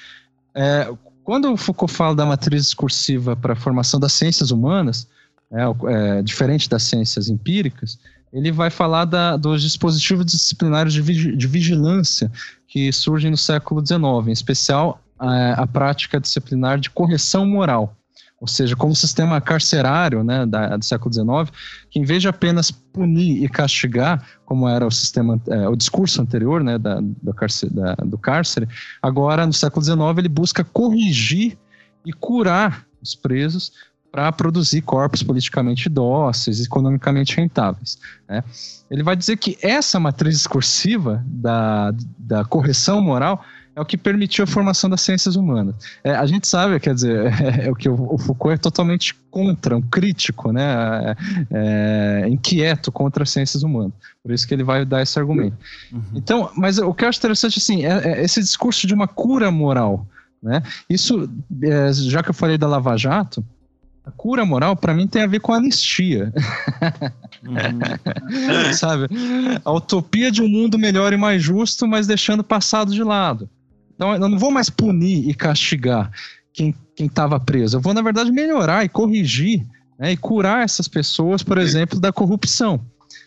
É, 0.55 0.91
quando 1.23 1.53
o 1.53 1.57
Foucault 1.59 1.93
fala 1.93 2.15
da 2.15 2.25
matriz 2.25 2.65
discursiva 2.65 3.37
para 3.37 3.53
a 3.53 3.57
formação 3.57 4.01
das 4.01 4.15
ciências 4.15 4.51
humanas, 4.51 5.07
é, 5.53 6.19
é, 6.19 6.23
diferente 6.23 6.69
das 6.69 6.85
ciências 6.85 7.29
empíricas, 7.29 7.99
ele 8.33 8.53
vai 8.53 8.71
falar 8.71 9.05
da, 9.05 9.37
dos 9.37 9.63
dispositivos 9.63 10.25
disciplinares 10.27 10.93
de, 10.93 11.37
de, 11.37 11.47
vigilância 11.47 12.31
que 12.67 12.93
surgem 12.93 13.31
no 13.31 13.37
século 13.37 13.85
XIX, 13.85 14.29
em 14.29 14.33
especial 14.33 15.01
a, 15.19 15.63
a, 15.63 15.67
prática 15.67 16.21
disciplinar 16.21 16.79
de 16.79 16.91
correção 16.91 17.45
moral, 17.45 17.97
ou 18.41 18.47
seja, 18.47 18.77
como 18.77 18.95
sistema 18.95 19.41
carcerário 19.41 20.23
né, 20.23 20.47
da, 20.47 20.77
do 20.77 20.85
século 20.85 21.13
XIX, 21.13 21.59
que 21.91 21.99
em 21.99 22.05
vez 22.05 22.23
de 22.23 22.29
apenas 22.29 22.71
punir 22.71 23.43
e 23.43 23.49
castigar, 23.49 24.25
como 24.47 24.69
era 24.69 24.87
o 24.87 24.91
sistema, 24.91 25.41
é, 25.49 25.69
o 25.69 25.77
discurso 25.77 26.23
anterior 26.23 26.63
né, 26.63 26.79
da, 26.79 27.01
do, 27.01 27.35
da, 27.71 27.95
do 27.97 28.17
cárcere, 28.17 28.69
agora 29.03 29.47
no 29.47 29.53
século 29.53 29.85
XIX 29.85 29.99
ele 30.19 30.29
busca 30.29 30.65
corrigir 30.65 31.59
e 32.07 32.13
curar 32.13 32.87
os 33.03 33.15
presos 33.15 33.73
para 34.11 34.31
produzir 34.33 34.83
corpos 34.83 35.23
politicamente 35.23 35.89
dóceis, 35.89 36.61
economicamente 36.61 37.37
rentáveis. 37.37 37.99
Né? 38.29 38.43
Ele 38.91 39.03
vai 39.03 39.15
dizer 39.15 39.37
que 39.37 39.57
essa 39.63 40.01
matriz 40.01 40.35
discursiva 40.35 41.23
da, 41.27 41.93
da 42.19 42.45
correção 42.45 43.01
moral 43.01 43.45
é 43.75 43.81
o 43.81 43.85
que 43.85 43.97
permitiu 43.97 44.45
a 44.45 44.47
formação 44.47 44.91
das 44.91 45.01
ciências 45.01 45.37
humanas. 45.37 45.75
É, 46.03 46.11
a 46.11 46.27
gente 46.27 46.47
sabe, 46.47 46.79
quer 46.81 46.93
dizer, 46.93 47.27
é, 47.27 47.67
é 47.69 47.71
o 47.71 47.75
que 47.75 47.89
o, 47.89 48.15
o, 48.15 48.19
Foucault 48.19 48.55
é 48.55 48.59
totalmente 48.59 49.15
contra, 49.31 49.77
um 49.77 49.83
crítico, 49.83 50.53
né, 50.53 51.15
é, 51.53 52.25
é, 52.25 52.29
inquieto 52.29 52.91
contra 52.91 53.23
as 53.23 53.31
ciências 53.31 53.63
humanas. 53.63 53.93
Por 54.23 54.33
isso 54.33 54.47
que 54.47 54.53
ele 54.53 54.65
vai 54.65 54.85
dar 54.85 55.03
esse 55.03 55.19
argumento. 55.19 55.57
Uhum. 55.93 56.03
Então, 56.15 56.51
mas 56.57 56.79
o 56.79 56.93
que 56.93 57.05
eu 57.05 57.09
acho 57.09 57.19
interessante 57.21 57.59
assim 57.59 57.87
é, 57.87 58.21
é 58.21 58.25
esse 58.25 58.41
discurso 58.41 58.87
de 58.87 58.95
uma 58.95 59.07
cura 59.07 59.51
moral, 59.53 60.07
né? 60.43 60.63
Isso, 60.89 61.31
é, 61.63 61.93
já 61.93 62.23
que 62.23 62.31
eu 62.31 62.35
falei 62.35 62.59
da 62.59 62.67
Lava 62.67 62.97
Jato, 62.97 63.45
a 64.05 64.11
cura 64.11 64.45
moral, 64.45 64.77
para 64.77 64.95
mim, 64.95 65.07
tem 65.07 65.23
a 65.23 65.27
ver 65.27 65.41
com 65.41 65.53
a 65.53 65.57
anistia. 65.57 66.33
Uhum. 67.45 68.73
Sabe? 68.75 69.07
A 69.65 69.73
utopia 69.73 70.31
de 70.31 70.43
um 70.43 70.49
mundo 70.49 70.79
melhor 70.79 71.13
e 71.13 71.17
mais 71.17 71.43
justo, 71.43 71.87
mas 71.87 72.07
deixando 72.07 72.41
o 72.41 72.45
passado 72.45 72.93
de 72.93 73.03
lado. 73.03 73.49
Então, 73.95 74.15
eu 74.15 74.29
não 74.29 74.39
vou 74.39 74.51
mais 74.51 74.71
punir 74.71 75.29
e 75.29 75.35
castigar 75.35 76.11
quem 76.53 76.75
estava 76.99 77.39
preso. 77.39 77.77
Eu 77.77 77.81
vou, 77.81 77.95
na 77.95 78.03
verdade, 78.03 78.33
melhorar 78.33 78.85
e 78.85 78.89
corrigir 78.89 79.65
né, 79.99 80.13
e 80.13 80.17
curar 80.17 80.65
essas 80.65 80.89
pessoas, 80.89 81.43
por 81.43 81.59
exemplo, 81.59 82.01
da 82.01 82.11
corrupção. 82.11 82.81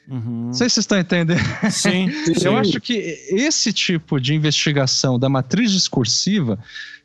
Uhum. 0.08 0.48
Não 0.48 0.54
sei 0.54 0.68
se 0.68 0.76
vocês 0.76 0.84
estão 0.84 1.00
entendendo. 1.00 1.40
Sim, 1.70 2.10
sim. 2.26 2.46
Eu 2.46 2.58
acho 2.58 2.82
que 2.82 2.94
esse 3.30 3.72
tipo 3.72 4.20
de 4.20 4.34
investigação 4.34 5.20
da 5.20 5.30
matriz 5.30 5.72
discursiva, 5.72 6.58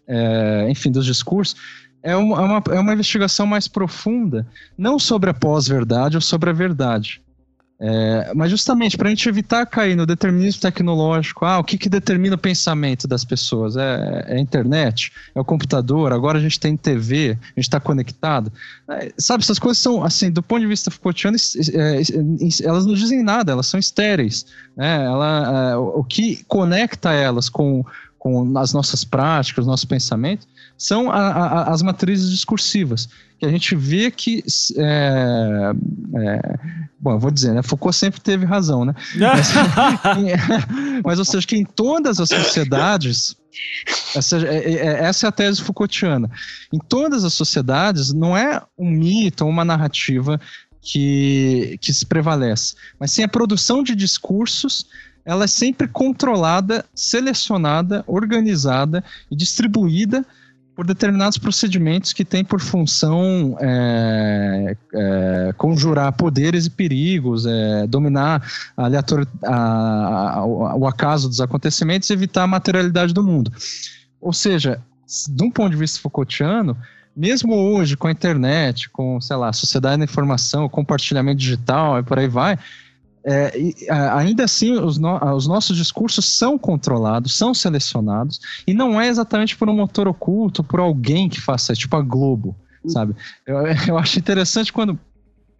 é, 0.06 0.66
enfim, 0.70 0.90
dos 0.90 1.04
discursos, 1.04 1.54
é 2.02 2.16
uma, 2.16 2.36
é 2.36 2.44
uma, 2.44 2.62
é 2.76 2.80
uma 2.80 2.92
investigação 2.92 3.46
mais 3.46 3.68
profunda, 3.68 4.46
não 4.76 4.98
sobre 4.98 5.30
a 5.30 5.34
pós-verdade 5.34 6.16
ou 6.16 6.20
sobre 6.20 6.50
a 6.50 6.52
verdade. 6.52 7.20
É, 7.80 8.32
mas 8.34 8.50
justamente 8.50 8.96
para 8.96 9.06
a 9.06 9.10
gente 9.10 9.28
evitar 9.28 9.64
cair 9.64 9.94
no 9.94 10.04
determinismo 10.04 10.60
tecnológico, 10.60 11.44
ah, 11.44 11.60
o 11.60 11.64
que, 11.64 11.78
que 11.78 11.88
determina 11.88 12.34
o 12.34 12.38
pensamento 12.38 13.06
das 13.06 13.24
pessoas? 13.24 13.76
É, 13.76 14.24
é, 14.26 14.34
a 14.34 14.40
internet? 14.40 15.12
É 15.32 15.40
o 15.40 15.44
computador? 15.44 16.12
Agora 16.12 16.38
a 16.38 16.40
gente 16.40 16.58
tem 16.58 16.76
TV, 16.76 17.38
a 17.40 17.46
gente 17.50 17.58
está 17.58 17.78
conectado. 17.78 18.52
É, 18.90 19.12
sabe, 19.16 19.44
essas 19.44 19.60
coisas 19.60 19.78
são, 19.78 20.02
assim, 20.02 20.28
do 20.28 20.42
ponto 20.42 20.60
de 20.60 20.66
vista 20.66 20.90
Foucaultiano, 20.90 21.36
é, 21.72 22.02
elas 22.64 22.84
não 22.84 22.94
dizem 22.94 23.22
nada, 23.22 23.52
elas 23.52 23.68
são 23.68 23.78
estéreis. 23.78 24.44
Né? 24.76 25.04
Ela, 25.04 25.70
é, 25.70 25.76
o 25.76 26.02
que 26.02 26.44
conecta 26.48 27.12
elas 27.12 27.48
com 27.48 27.84
com 28.18 28.58
as 28.58 28.72
nossas 28.72 29.04
práticas, 29.04 29.62
os 29.62 29.66
nossos 29.66 29.84
pensamentos, 29.84 30.46
são 30.78 31.10
a, 31.10 31.18
a, 31.18 31.72
as 31.72 31.82
matrizes 31.82 32.30
discursivas, 32.30 33.08
que 33.38 33.44
a 33.44 33.50
gente 33.50 33.74
vê 33.74 34.10
que. 34.10 34.44
É, 34.76 35.72
é, 36.14 36.58
bom, 37.00 37.12
eu 37.12 37.18
vou 37.18 37.30
dizer, 37.32 37.52
né? 37.52 37.62
Foucault 37.62 37.96
sempre 37.96 38.20
teve 38.20 38.46
razão, 38.46 38.84
né? 38.84 38.94
Mas, 39.16 39.48
mas 41.04 41.18
ou 41.18 41.24
seja, 41.24 41.46
que 41.46 41.56
em 41.56 41.64
todas 41.64 42.20
as 42.20 42.28
sociedades. 42.28 43.36
Essa 44.14 44.38
é, 44.38 44.56
é, 44.56 44.72
é, 44.74 44.86
essa 45.04 45.26
é 45.26 45.28
a 45.28 45.32
tese 45.32 45.62
Foucaultiana. 45.62 46.30
Em 46.72 46.78
todas 46.78 47.24
as 47.24 47.32
sociedades, 47.32 48.12
não 48.12 48.36
é 48.36 48.62
um 48.78 48.88
mito 48.88 49.44
ou 49.44 49.50
uma 49.50 49.64
narrativa 49.64 50.40
que, 50.80 51.76
que 51.80 51.92
se 51.92 52.06
prevalece, 52.06 52.76
mas 53.00 53.10
sim 53.10 53.24
a 53.24 53.28
produção 53.28 53.82
de 53.82 53.96
discursos 53.96 54.86
ela 55.24 55.44
é 55.44 55.48
sempre 55.48 55.86
controlada, 55.88 56.86
selecionada, 56.94 58.02
organizada 58.06 59.04
e 59.30 59.36
distribuída 59.36 60.24
por 60.78 60.86
determinados 60.86 61.36
procedimentos 61.38 62.12
que 62.12 62.24
têm 62.24 62.44
por 62.44 62.60
função 62.60 63.56
é, 63.60 64.76
é, 64.94 65.52
conjurar 65.56 66.12
poderes 66.12 66.66
e 66.66 66.70
perigos, 66.70 67.46
é, 67.46 67.84
dominar 67.88 68.48
a 68.76 68.86
a, 68.86 70.34
a, 70.38 70.46
o 70.46 70.86
acaso 70.86 71.28
dos 71.28 71.40
acontecimentos 71.40 72.08
e 72.08 72.12
evitar 72.12 72.44
a 72.44 72.46
materialidade 72.46 73.12
do 73.12 73.24
mundo. 73.24 73.50
Ou 74.20 74.32
seja, 74.32 74.80
de 75.28 75.42
um 75.42 75.50
ponto 75.50 75.70
de 75.70 75.76
vista 75.76 75.98
Foucaultiano, 75.98 76.76
mesmo 77.16 77.56
hoje 77.56 77.96
com 77.96 78.06
a 78.06 78.12
internet, 78.12 78.88
com, 78.90 79.20
sei 79.20 79.34
lá, 79.34 79.52
sociedade 79.52 79.98
da 79.98 80.04
informação, 80.04 80.68
compartilhamento 80.68 81.38
digital 81.38 81.98
e 81.98 82.04
por 82.04 82.20
aí 82.20 82.28
vai, 82.28 82.56
é, 83.24 83.52
ainda 84.12 84.44
assim, 84.44 84.72
os, 84.72 84.98
no, 84.98 85.16
os, 85.34 85.46
nossos 85.46 85.76
discursos 85.76 86.24
são 86.24 86.58
controlados, 86.58 87.36
são 87.36 87.52
selecionados, 87.52 88.40
e 88.66 88.72
não 88.72 89.00
é 89.00 89.08
exatamente 89.08 89.56
por 89.56 89.68
um 89.68 89.76
motor 89.76 90.08
oculto, 90.08 90.62
por 90.62 90.80
alguém 90.80 91.28
que 91.28 91.40
faça 91.40 91.72
isso, 91.72 91.82
tipo 91.82 91.96
a 91.96 92.02
Globo, 92.02 92.56
sabe? 92.86 93.14
Eu, 93.46 93.58
eu 93.88 93.98
acho 93.98 94.18
interessante 94.18 94.72
quando 94.72 94.98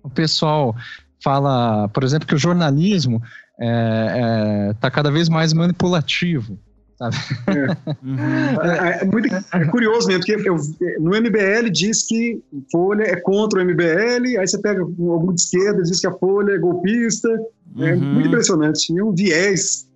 o 0.02 0.10
pessoal 0.10 0.74
fala, 1.22 1.88
por 1.88 2.04
exemplo, 2.04 2.26
que 2.26 2.34
o 2.34 2.38
jornalismo 2.38 3.16
está 3.16 3.60
é, 3.60 4.68
é, 4.70 4.74
tá 4.74 4.90
cada 4.90 5.10
vez 5.10 5.28
mais 5.28 5.52
manipulativo. 5.52 6.58
Sabe? 6.98 7.16
É. 7.46 7.92
Uhum. 8.02 8.18
É, 8.62 9.00
é, 9.00 9.04
muito 9.04 9.28
é 9.32 9.64
curioso 9.66 10.08
mesmo, 10.08 10.24
porque 10.24 10.48
eu, 10.48 10.56
no 11.00 11.10
MBL 11.10 11.70
diz 11.70 12.02
que 12.02 12.42
Folha 12.72 13.04
é 13.04 13.16
contra 13.20 13.60
o 13.60 13.64
MBL, 13.64 14.38
aí 14.38 14.46
você 14.46 14.58
pega 14.58 14.82
algum 14.82 15.32
de 15.32 15.40
esquerda 15.40 15.82
diz 15.82 16.00
que 16.00 16.08
a 16.08 16.12
Folha 16.12 16.52
é 16.52 16.58
golpista. 16.58 17.28
É 17.78 17.94
uhum. 17.94 18.14
muito 18.14 18.28
impressionante. 18.28 18.92
E 18.92 19.00
um 19.00 19.14
viés. 19.14 19.86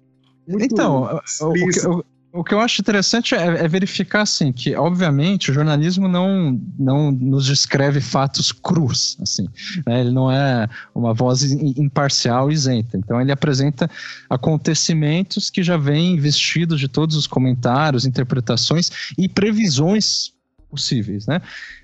Muito 0.46 0.64
então, 0.64 1.20
o, 1.40 1.46
o, 1.46 2.04
o 2.32 2.42
que 2.42 2.54
eu 2.54 2.60
acho 2.60 2.80
interessante 2.80 3.34
é, 3.34 3.64
é, 3.64 3.68
verificar 3.68 4.22
assim 4.22 4.52
que, 4.52 4.74
obviamente, 4.74 5.50
o 5.50 5.54
jornalismo 5.54 6.08
não, 6.08 6.58
não 6.78 7.12
nos 7.12 7.44
descreve 7.44 8.00
fatos 8.00 8.50
crus, 8.50 9.18
assim, 9.20 9.46
né? 9.86 10.00
ele 10.00 10.10
não 10.10 10.32
é 10.32 10.66
uma 10.94 11.12
voz 11.12 11.42
imparcial 11.42 12.50
isenta. 12.50 12.96
Então, 12.96 13.20
ele 13.20 13.30
apresenta 13.30 13.90
acontecimentos 14.30 15.50
que 15.50 15.62
já 15.62 15.76
vêm 15.76 16.18
vestidos 16.18 16.80
de 16.80 16.88
todos 16.88 17.16
os 17.16 17.26
comentários, 17.26 18.06
interpretações 18.06 18.90
e 19.18 19.28
previsões 19.28 20.32
possíveis, 20.70 21.26
né? 21.26 21.42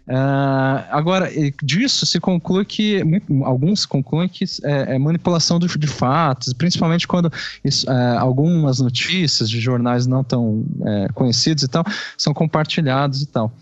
Uh, 0.08 0.88
agora, 0.90 1.30
disso 1.62 2.06
se 2.06 2.18
conclui 2.18 2.64
que, 2.64 3.02
alguns 3.44 3.84
concluem 3.84 4.26
que 4.26 4.42
é, 4.64 4.94
é 4.94 4.98
manipulação 4.98 5.58
de, 5.58 5.66
de, 5.66 5.86
fatos, 5.86 6.54
principalmente 6.54 7.06
quando 7.06 7.30
isso, 7.62 7.88
é, 7.90 8.16
algumas 8.16 8.80
notícias 8.80 9.50
de 9.50 9.60
jornais 9.60 10.06
não 10.06 10.24
tão 10.24 10.64
é, 10.82 11.08
conhecidos 11.12 11.62
e 11.62 11.68
tal, 11.68 11.84
são 12.16 12.32
compartilhados 12.32 13.20
e 13.20 13.26
tal. 13.26 13.52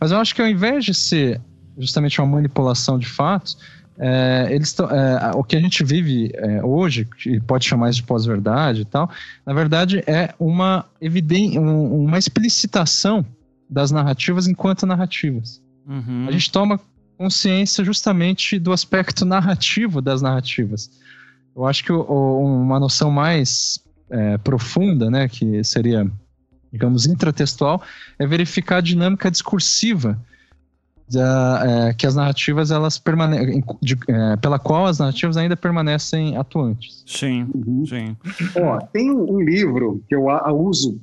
Mas 0.00 0.12
eu 0.12 0.18
acho 0.18 0.36
que 0.36 0.40
ao 0.40 0.46
invés 0.46 0.84
de 0.84 0.94
ser 0.94 1.40
justamente 1.76 2.20
uma 2.20 2.28
manipulação 2.28 2.96
de 2.96 3.08
fatos, 3.08 3.58
é, 3.98 4.46
eles 4.50 4.76
é, 4.78 5.32
o 5.34 5.42
que 5.42 5.56
a 5.56 5.60
gente 5.60 5.82
vive 5.82 6.30
é, 6.34 6.62
hoje, 6.62 7.04
que 7.04 7.40
pode 7.40 7.66
chamar 7.66 7.90
isso 7.90 7.98
de 7.98 8.06
pós-verdade 8.06 8.82
e 8.82 8.84
tal, 8.84 9.10
na 9.44 9.52
verdade 9.52 10.04
é 10.06 10.32
uma, 10.38 10.84
eviden 11.00 11.58
um, 11.58 12.04
uma 12.04 12.18
explicitação 12.18 13.26
das 13.68 13.90
narrativas 13.90 14.46
enquanto 14.46 14.86
narrativas. 14.86 15.60
Uhum. 15.88 16.26
A 16.28 16.32
gente 16.32 16.52
toma 16.52 16.78
consciência 17.16 17.82
justamente 17.82 18.58
do 18.58 18.72
aspecto 18.72 19.24
narrativo 19.24 20.00
das 20.00 20.22
narrativas. 20.22 20.90
Eu 21.56 21.66
acho 21.66 21.82
que 21.82 21.92
o, 21.92 22.00
o, 22.00 22.62
uma 22.62 22.78
noção 22.78 23.10
mais 23.10 23.80
é, 24.10 24.38
profunda, 24.38 25.10
né, 25.10 25.28
que 25.28 25.64
seria, 25.64 26.08
digamos, 26.72 27.06
intratextual, 27.06 27.82
é 28.18 28.26
verificar 28.26 28.76
a 28.76 28.80
dinâmica 28.80 29.30
discursiva 29.30 30.20
da, 31.10 31.62
é, 31.64 31.94
que 31.94 32.06
as 32.06 32.14
narrativas 32.14 32.70
elas 32.70 32.98
permanecem, 32.98 33.64
é, 34.08 34.36
pela 34.36 34.58
qual 34.58 34.86
as 34.86 34.98
narrativas 34.98 35.36
ainda 35.36 35.56
permanecem 35.56 36.36
atuantes. 36.36 37.02
Sim, 37.06 37.48
uhum. 37.54 37.84
sim. 37.86 38.16
Ó, 38.60 38.78
tem 38.92 39.10
um 39.10 39.40
livro 39.40 40.02
que 40.08 40.14
eu 40.14 40.26
uso 40.52 41.00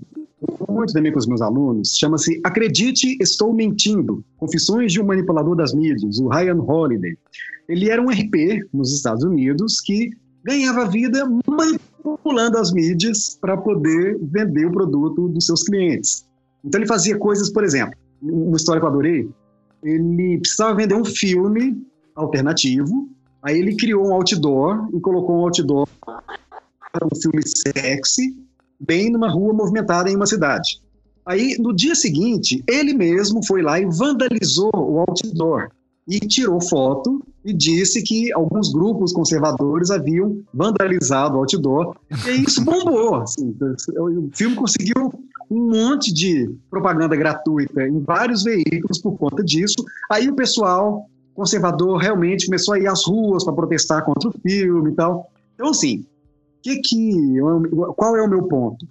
muito 0.69 0.93
também 0.93 1.11
com 1.11 1.19
os 1.19 1.27
meus 1.27 1.41
alunos, 1.41 1.95
chama-se 1.97 2.41
Acredite, 2.43 3.17
Estou 3.21 3.53
Mentindo, 3.53 4.23
Confissões 4.37 4.91
de 4.91 5.01
um 5.01 5.05
Manipulador 5.05 5.55
das 5.55 5.73
Mídias, 5.73 6.19
o 6.19 6.27
Ryan 6.27 6.61
Holiday. 6.61 7.17
Ele 7.67 7.89
era 7.89 8.01
um 8.01 8.09
RP 8.09 8.67
nos 8.73 8.93
Estados 8.93 9.23
Unidos 9.23 9.79
que 9.81 10.11
ganhava 10.43 10.85
vida 10.85 11.27
manipulando 11.47 12.57
as 12.57 12.71
mídias 12.71 13.37
para 13.39 13.57
poder 13.57 14.17
vender 14.21 14.67
o 14.67 14.71
produto 14.71 15.27
dos 15.29 15.45
seus 15.45 15.63
clientes. 15.63 16.25
Então 16.63 16.79
ele 16.79 16.87
fazia 16.87 17.17
coisas, 17.17 17.51
por 17.51 17.63
exemplo, 17.63 17.97
uma 18.21 18.57
história 18.57 18.79
que 18.79 18.85
eu 18.85 18.89
adorei, 18.89 19.29
ele 19.83 20.37
precisava 20.39 20.75
vender 20.75 20.95
um 20.95 21.05
filme 21.05 21.81
alternativo, 22.15 23.09
aí 23.41 23.57
ele 23.57 23.75
criou 23.75 24.07
um 24.07 24.13
outdoor 24.13 24.87
e 24.93 24.99
colocou 24.99 25.37
um 25.37 25.45
outdoor 25.45 25.87
um 27.03 27.21
filme 27.21 27.41
sexy 27.45 28.44
bem 28.79 29.11
numa 29.11 29.29
rua 29.29 29.53
movimentada 29.53 30.09
em 30.09 30.15
uma 30.15 30.25
cidade. 30.25 30.81
Aí, 31.25 31.57
no 31.59 31.73
dia 31.73 31.95
seguinte, 31.95 32.63
ele 32.67 32.93
mesmo 32.93 33.43
foi 33.45 33.61
lá 33.61 33.79
e 33.79 33.85
vandalizou 33.85 34.71
o 34.75 34.99
outdoor 34.99 35.69
e 36.07 36.19
tirou 36.19 36.61
foto 36.61 37.19
e 37.43 37.51
disse 37.51 38.03
que 38.03 38.31
alguns 38.31 38.71
grupos 38.71 39.11
conservadores 39.11 39.89
haviam 39.89 40.39
vandalizado 40.53 41.35
o 41.35 41.39
outdoor. 41.39 41.95
E 42.27 42.43
isso 42.43 42.63
bombou. 42.63 43.15
Assim, 43.15 43.55
o 43.97 44.29
filme 44.33 44.55
conseguiu 44.55 45.11
um 45.49 45.69
monte 45.69 46.13
de 46.13 46.49
propaganda 46.69 47.15
gratuita 47.15 47.87
em 47.87 47.99
vários 47.99 48.43
veículos 48.43 48.99
por 48.99 49.17
conta 49.17 49.43
disso. 49.43 49.83
Aí 50.11 50.29
o 50.29 50.35
pessoal 50.35 51.07
conservador 51.33 51.97
realmente 51.97 52.45
começou 52.45 52.75
a 52.75 52.79
ir 52.79 52.87
às 52.87 53.05
ruas 53.05 53.43
para 53.43 53.53
protestar 53.53 54.05
contra 54.05 54.29
o 54.29 54.33
filme 54.41 54.91
e 54.91 54.95
tal. 54.95 55.29
Então, 55.55 55.69
assim, 55.69 56.05
que 56.65 56.77
que, 56.77 57.39
qual 57.95 58.15
é 58.15 58.23
o 58.23 58.29
meu 58.29 58.43
ponto? 58.47 58.87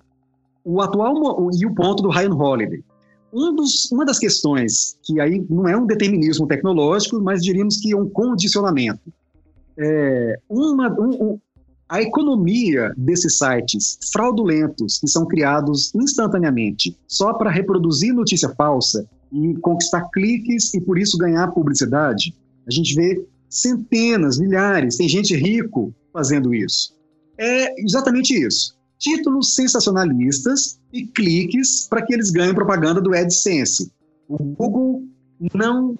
O 0.64 0.80
atual 0.80 1.50
e 1.52 1.66
o 1.66 1.74
ponto 1.74 2.04
do 2.04 2.08
Ryan 2.08 2.34
Holiday. 2.34 2.84
Um 3.32 3.52
dos, 3.52 3.90
uma 3.90 4.04
das 4.04 4.20
questões 4.20 4.96
que 5.02 5.20
aí 5.20 5.44
não 5.50 5.66
é 5.66 5.76
um 5.76 5.84
determinismo 5.84 6.46
tecnológico, 6.46 7.20
mas 7.20 7.42
diríamos 7.42 7.78
que 7.78 7.92
é 7.92 7.96
um 7.96 8.08
condicionamento. 8.08 9.12
É 9.76 10.38
uma, 10.48 10.88
um, 11.00 11.10
um, 11.10 11.40
a 11.88 12.00
economia 12.00 12.94
desses 12.96 13.38
sites 13.38 13.98
fraudulentos 14.12 15.00
que 15.00 15.08
são 15.08 15.26
criados 15.26 15.92
instantaneamente 15.96 16.96
só 17.08 17.34
para 17.34 17.50
reproduzir 17.50 18.14
notícia 18.14 18.50
falsa 18.50 19.04
e 19.32 19.54
conquistar 19.56 20.08
cliques 20.12 20.72
e 20.74 20.80
por 20.80 20.96
isso 20.96 21.18
ganhar 21.18 21.48
publicidade, 21.48 22.32
a 22.68 22.70
gente 22.70 22.94
vê 22.94 23.26
centenas, 23.50 24.38
milhares, 24.38 24.96
tem 24.96 25.08
gente 25.08 25.34
rico 25.34 25.92
fazendo 26.12 26.54
isso 26.54 26.93
é 27.38 27.80
exatamente 27.80 28.34
isso. 28.34 28.76
Títulos 28.98 29.54
sensacionalistas 29.54 30.78
e 30.92 31.06
cliques 31.06 31.86
para 31.88 32.02
que 32.02 32.14
eles 32.14 32.30
ganhem 32.30 32.54
propaganda 32.54 33.00
do 33.00 33.14
AdSense. 33.14 33.90
O 34.28 34.38
Google 34.38 35.02
não 35.52 35.96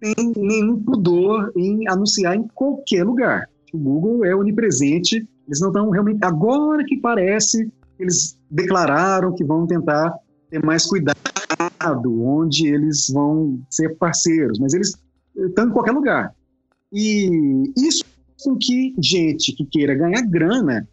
tem 0.00 0.14
nenhum 0.36 0.82
pudor 0.82 1.52
em 1.56 1.88
anunciar 1.88 2.34
em 2.34 2.46
qualquer 2.54 3.04
lugar. 3.04 3.48
O 3.72 3.78
Google 3.78 4.24
é 4.24 4.34
onipresente, 4.34 5.26
eles 5.46 5.60
não 5.60 5.68
estão 5.68 5.90
realmente. 5.90 6.18
Agora 6.22 6.84
que 6.84 6.96
parece, 6.96 7.70
eles 7.98 8.36
declararam 8.50 9.32
que 9.34 9.44
vão 9.44 9.66
tentar 9.66 10.12
ter 10.50 10.64
mais 10.64 10.84
cuidado 10.84 11.16
onde 12.22 12.66
eles 12.66 13.08
vão 13.08 13.60
ser 13.70 13.96
parceiros, 13.96 14.58
mas 14.58 14.74
eles 14.74 14.94
estão 15.36 15.68
em 15.68 15.70
qualquer 15.70 15.92
lugar. 15.92 16.34
E 16.92 17.72
isso 17.76 18.04
com 18.42 18.56
que 18.56 18.94
gente 18.98 19.52
que 19.52 19.64
queira 19.64 19.94
ganhar 19.94 20.22
grana 20.22 20.88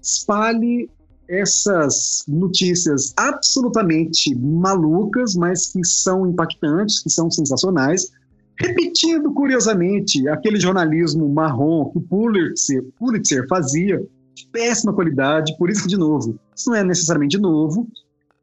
espalhe 0.00 0.90
essas 1.28 2.24
notícias 2.26 3.12
absolutamente 3.16 4.34
malucas, 4.34 5.34
mas 5.36 5.68
que 5.68 5.84
são 5.84 6.26
impactantes, 6.26 7.00
que 7.00 7.08
são 7.08 7.30
sensacionais, 7.30 8.10
repetindo 8.58 9.32
curiosamente 9.32 10.26
aquele 10.28 10.58
jornalismo 10.58 11.28
marrom 11.28 11.90
que 11.90 11.98
o 11.98 12.00
Pulitzer, 12.00 12.84
Pulitzer 12.98 13.46
fazia, 13.48 14.02
de 14.34 14.46
péssima 14.48 14.92
qualidade, 14.92 15.56
por 15.56 15.70
isso 15.70 15.82
que, 15.82 15.88
de 15.88 15.96
novo, 15.96 16.38
isso 16.54 16.70
não 16.70 16.76
é 16.76 16.84
necessariamente 16.84 17.38
novo, 17.38 17.88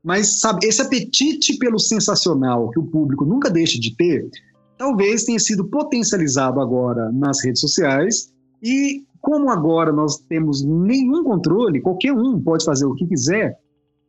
Mas, 0.04 0.40
sabe, 0.40 0.66
esse 0.66 0.82
apetite 0.82 1.58
pelo 1.58 1.78
sensacional 1.78 2.70
que 2.70 2.80
o 2.80 2.86
público 2.86 3.26
nunca 3.26 3.50
deixa 3.50 3.78
de 3.78 3.96
ter, 3.96 4.30
talvez 4.78 5.24
tenha 5.24 5.40
sido 5.40 5.66
potencializado 5.66 6.60
agora 6.62 7.12
nas 7.12 7.44
redes 7.44 7.62
sociais 7.62 8.32
e 8.62 9.04
como 9.20 9.50
agora 9.50 9.92
nós 9.92 10.18
temos 10.18 10.64
nenhum 10.64 11.24
controle, 11.24 11.82
qualquer 11.82 12.14
um 12.14 12.40
pode 12.40 12.64
fazer 12.64 12.86
o 12.86 12.94
que 12.94 13.06
quiser, 13.06 13.58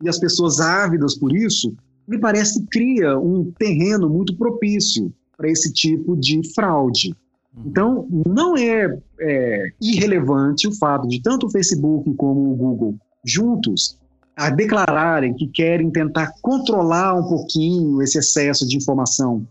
e 0.03 0.09
as 0.09 0.19
pessoas 0.19 0.61
ávidas 0.61 1.19
por 1.19 1.35
isso, 1.35 1.74
me 2.07 2.19
parece 2.19 2.61
que 2.61 2.66
cria 2.70 3.19
um 3.19 3.51
terreno 3.59 4.09
muito 4.09 4.36
propício 4.36 5.12
para 5.36 5.51
esse 5.51 5.73
tipo 5.73 6.16
de 6.16 6.40
fraude. 6.55 7.15
Uhum. 7.57 7.62
Então, 7.66 8.09
não 8.27 8.57
é, 8.57 8.97
é, 9.20 9.73
irrelevante 9.82 10.69
o 10.69 10.74
fato 10.77 11.09
de 11.09 11.20
tanto 11.20 11.47
o 11.47 11.51
Facebook 11.51 12.15
como 12.15 12.53
o 12.53 12.57
Google 12.57 12.95
juntos 13.24 13.99
a 14.36 14.51
declararem 14.51 15.35
que 15.35 15.49
querem 15.49 15.90
tentar 15.90 16.32
controlar 16.40 17.15
um 17.15 17.28
pouquinho 17.28 18.01
esse 18.01 18.19
excesso 18.19 18.66
de 18.66 18.77
informação 18.77 19.45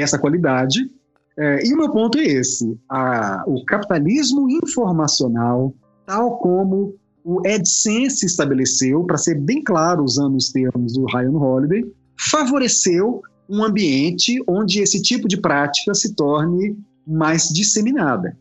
dessa 0.00 0.18
qualidade. 0.18 0.90
É, 1.38 1.66
e 1.66 1.72
o 1.72 1.76
meu 1.76 1.90
ponto 1.90 2.18
é 2.18 2.24
esse: 2.24 2.78
a, 2.88 3.44
o 3.46 3.64
capitalismo 3.64 4.48
informacional, 4.50 5.74
tal 6.06 6.38
como 6.38 6.94
o 7.24 7.40
AdSense 7.46 8.24
estabeleceu, 8.24 9.04
para 9.04 9.18
ser 9.18 9.38
bem 9.38 9.62
claro 9.62 10.02
usando 10.02 10.36
os 10.36 10.50
termos 10.50 10.94
do 10.94 11.04
Ryan 11.04 11.32
Holiday, 11.32 11.84
favoreceu 12.30 13.20
um 13.48 13.62
ambiente 13.62 14.42
onde 14.48 14.80
esse 14.80 15.02
tipo 15.02 15.28
de 15.28 15.36
prática 15.36 15.92
se 15.94 16.14
torne 16.14 16.76
mais 17.06 17.48
disseminada. 17.48 18.36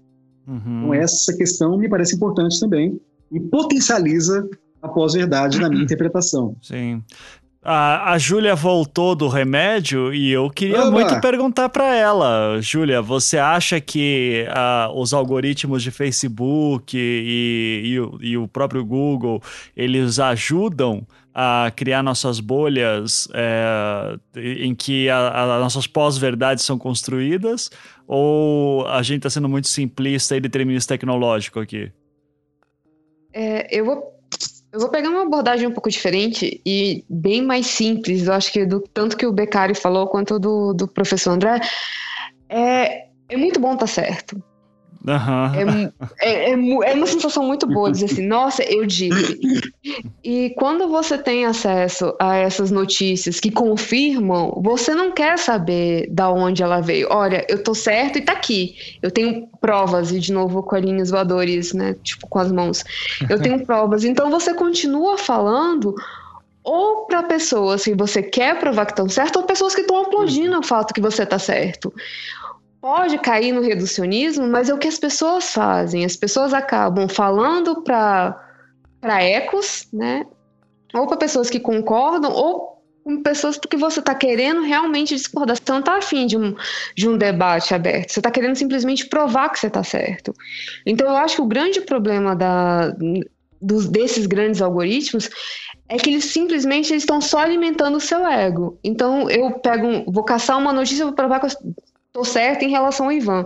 Uhum. 0.48 0.80
Então, 0.80 0.94
essa 0.94 1.36
questão 1.36 1.77
me 1.77 1.90
parece 1.90 2.15
importante 2.15 2.60
também 2.60 2.99
e 3.31 3.40
potencializa 3.40 4.48
a 4.81 4.88
pós-verdade 4.88 5.60
na 5.60 5.69
minha 5.69 5.84
interpretação. 5.86 6.56
Sim. 6.61 7.03
A, 7.61 8.14
a 8.14 8.18
Júlia 8.18 8.56
voltou 8.56 9.14
do 9.14 9.27
remédio 9.27 10.14
e 10.14 10.31
eu 10.31 10.49
queria 10.49 10.80
Oba. 10.80 10.91
muito 10.91 11.19
perguntar 11.19 11.68
para 11.68 11.94
ela, 11.94 12.57
Júlia, 12.61 13.02
você 13.02 13.38
acha 13.38 13.81
que 13.81 14.45
uh, 14.48 14.98
os 14.98 15.14
algoritmos 15.14 15.84
de 15.84 15.91
Facebook 15.91 16.98
e, 16.98 17.98
e, 18.22 18.27
e, 18.30 18.38
o 18.38 18.48
próprio 18.48 18.86
Google, 18.86 19.41
eles 19.76 20.19
ajudam 20.19 21.06
a 21.36 21.69
criar 21.76 22.02
nossas 22.02 22.40
bolhas 22.40 23.27
é, 23.34 24.18
em 24.38 24.73
que 24.73 25.10
as 25.10 25.61
nossas 25.61 25.86
pós-verdades 25.86 26.64
são 26.64 26.77
construídas? 26.77 27.69
Ou 28.07 28.88
a 28.88 29.03
gente 29.03 29.18
está 29.18 29.30
sendo 29.30 29.49
muito 29.49 29.68
simplista 29.68 30.36
e 30.36 30.40
determinista 30.40 30.94
tecnológico 30.94 31.60
aqui? 31.60 31.91
É, 33.34 33.77
eu 33.77 33.86
vou 33.86 34.18
eu 34.71 34.79
vou 34.79 34.89
pegar 34.89 35.09
uma 35.09 35.23
abordagem 35.23 35.67
um 35.67 35.71
pouco 35.71 35.89
diferente 35.89 36.61
e 36.65 37.03
bem 37.09 37.41
mais 37.41 37.67
simples, 37.67 38.27
eu 38.27 38.33
acho 38.33 38.51
que 38.51 38.65
do 38.65 38.79
tanto 38.93 39.17
que 39.17 39.25
o 39.25 39.31
Beccari 39.31 39.73
falou 39.73 40.07
quanto 40.07 40.37
do, 40.37 40.73
do 40.73 40.87
professor 40.87 41.31
André. 41.31 41.59
É, 42.47 43.07
é 43.27 43.37
muito 43.37 43.59
bom 43.59 43.73
estar 43.73 43.85
tá 43.85 43.87
certo. 43.87 44.43
Uhum. 45.05 45.91
É, 46.19 46.51
é, 46.51 46.51
é, 46.51 46.93
uma 46.93 47.07
sensação 47.07 47.43
muito 47.43 47.65
boa 47.65 47.91
dizer 47.91 48.05
assim, 48.05 48.27
nossa, 48.27 48.63
eu 48.63 48.85
digo. 48.85 49.15
E 50.23 50.53
quando 50.57 50.89
você 50.89 51.17
tem 51.17 51.45
acesso 51.45 52.13
a 52.19 52.35
essas 52.35 52.69
notícias 52.69 53.39
que 53.39 53.49
confirmam, 53.49 54.59
você 54.61 54.93
não 54.93 55.11
quer 55.11 55.39
saber 55.39 56.07
da 56.11 56.30
onde 56.30 56.61
ela 56.61 56.81
veio. 56.81 57.07
Olha, 57.09 57.45
eu 57.47 57.63
tô 57.63 57.73
certo 57.73 58.17
e 58.17 58.21
tá 58.21 58.34
aqui. 58.34 58.76
Eu 59.01 59.09
tenho 59.09 59.47
provas, 59.61 60.11
e 60.11 60.19
de 60.19 60.34
novo 60.34 60.61
com 60.61 60.69
coelhinhos 60.69 61.09
voadores, 61.09 61.73
né? 61.73 61.95
Tipo, 62.03 62.27
com 62.27 62.39
as 62.39 62.51
mãos. 62.51 62.84
Eu 63.30 63.41
tenho 63.41 63.63
provas. 63.65 64.03
Então 64.03 64.30
você 64.30 64.53
continua 64.53 65.17
falando 65.17 65.95
ou 66.61 67.05
para 67.05 67.23
pessoas 67.23 67.84
que 67.84 67.95
você 67.95 68.21
quer 68.21 68.59
provar 68.59 68.85
que 68.85 68.91
estão 68.91 69.07
certo, 69.07 69.38
ou 69.38 69.43
pessoas 69.43 69.73
que 69.73 69.81
estão 69.81 69.97
aplaudindo 69.97 70.59
o 70.59 70.63
fato 70.63 70.93
que 70.93 71.01
você 71.01 71.23
está 71.23 71.39
certo 71.39 71.91
pode 72.81 73.18
cair 73.19 73.51
no 73.51 73.61
reducionismo, 73.61 74.47
mas 74.47 74.69
é 74.69 74.73
o 74.73 74.77
que 74.77 74.88
as 74.88 74.97
pessoas 74.97 75.51
fazem. 75.53 76.06
As 76.06 76.15
pessoas 76.15 76.53
acabam 76.53 77.07
falando 77.07 77.84
para 77.84 78.43
ecos, 79.22 79.88
né? 79.91 80.26
Ou 80.93 81.07
para 81.07 81.18
pessoas 81.18 81.49
que 81.49 81.60
concordam, 81.60 82.31
ou 82.31 82.80
com 83.03 83.22
pessoas 83.22 83.57
porque 83.57 83.77
você 83.77 83.99
está 83.99 84.15
querendo 84.15 84.61
realmente 84.61 85.15
discordar. 85.15 85.57
Você 85.57 85.72
não 85.72 85.80
está 85.80 85.97
afim 85.97 86.26
de 86.26 86.38
um, 86.38 86.56
de 86.95 87.10
um 87.10 87.18
debate 87.18 87.73
aberto. 87.73 88.11
Você 88.11 88.19
está 88.19 88.31
querendo 88.31 88.56
simplesmente 88.56 89.07
provar 89.07 89.49
que 89.49 89.60
você 89.60 89.68
está 89.68 89.84
certo. 89.84 90.34
Então, 90.85 91.07
eu 91.07 91.18
acho 91.18 91.38
que 91.38 91.41
o 91.41 91.47
grande 91.47 91.81
problema 91.81 92.35
da, 92.35 92.93
dos, 93.61 93.88
desses 93.88 94.26
grandes 94.26 94.61
algoritmos 94.61 95.30
é 95.88 95.97
que 95.97 96.10
eles 96.10 96.26
simplesmente 96.26 96.93
estão 96.93 97.19
só 97.19 97.39
alimentando 97.39 97.97
o 97.97 98.01
seu 98.01 98.26
ego. 98.26 98.80
Então, 98.84 99.30
eu 99.30 99.51
pego, 99.60 100.11
vou 100.11 100.23
caçar 100.23 100.57
uma 100.57 100.72
notícia, 100.72 101.06
vou 101.06 101.15
provar 101.15 101.39
que 101.39 101.47
eu 101.47 101.73
tô 102.19 102.25
certa 102.25 102.65
em 102.65 102.69
relação 102.69 103.07
ao 103.07 103.11
Ivan. 103.11 103.45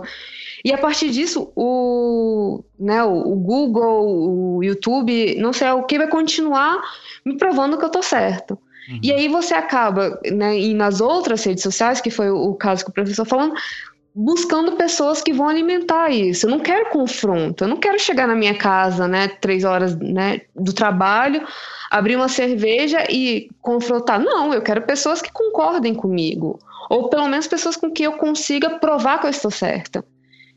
E 0.64 0.72
a 0.72 0.78
partir 0.78 1.10
disso, 1.10 1.52
o, 1.54 2.64
né, 2.78 3.04
o, 3.04 3.34
Google, 3.36 4.56
o 4.56 4.64
YouTube, 4.64 5.36
não 5.38 5.52
sei 5.52 5.68
o 5.70 5.82
que, 5.82 5.98
vai 5.98 6.08
continuar 6.08 6.80
me 7.24 7.36
provando 7.36 7.78
que 7.78 7.84
eu 7.84 7.90
tô 7.90 8.02
certo. 8.02 8.58
Uhum. 8.88 9.00
E 9.02 9.12
aí 9.12 9.28
você 9.28 9.54
acaba, 9.54 10.18
né, 10.32 10.58
e 10.58 10.74
nas 10.74 11.00
outras 11.00 11.44
redes 11.44 11.62
sociais, 11.62 12.00
que 12.00 12.10
foi 12.10 12.30
o 12.30 12.54
caso 12.54 12.82
que 12.84 12.90
o 12.90 12.94
professor 12.94 13.26
falando, 13.26 13.54
buscando 14.14 14.72
pessoas 14.72 15.20
que 15.20 15.32
vão 15.32 15.48
alimentar 15.48 16.10
isso. 16.10 16.46
Eu 16.46 16.50
não 16.50 16.60
quero 16.60 16.88
confronto, 16.90 17.64
eu 17.64 17.68
não 17.68 17.76
quero 17.76 17.98
chegar 17.98 18.26
na 18.26 18.34
minha 18.34 18.54
casa, 18.54 19.06
né, 19.06 19.28
três 19.28 19.64
horas 19.64 19.94
né, 19.98 20.40
do 20.56 20.72
trabalho, 20.72 21.46
abrir 21.90 22.16
uma 22.16 22.28
cerveja 22.28 23.04
e 23.10 23.50
confrontar. 23.60 24.18
Não, 24.18 24.54
eu 24.54 24.62
quero 24.62 24.82
pessoas 24.82 25.20
que 25.20 25.30
concordem 25.30 25.94
comigo 25.94 26.58
ou 26.90 27.08
pelo 27.08 27.28
menos 27.28 27.46
pessoas 27.46 27.76
com 27.76 27.90
quem 27.90 28.06
eu 28.06 28.12
consiga 28.12 28.78
provar 28.78 29.18
que 29.20 29.26
eu 29.26 29.30
estou 29.30 29.50
certa. 29.50 30.04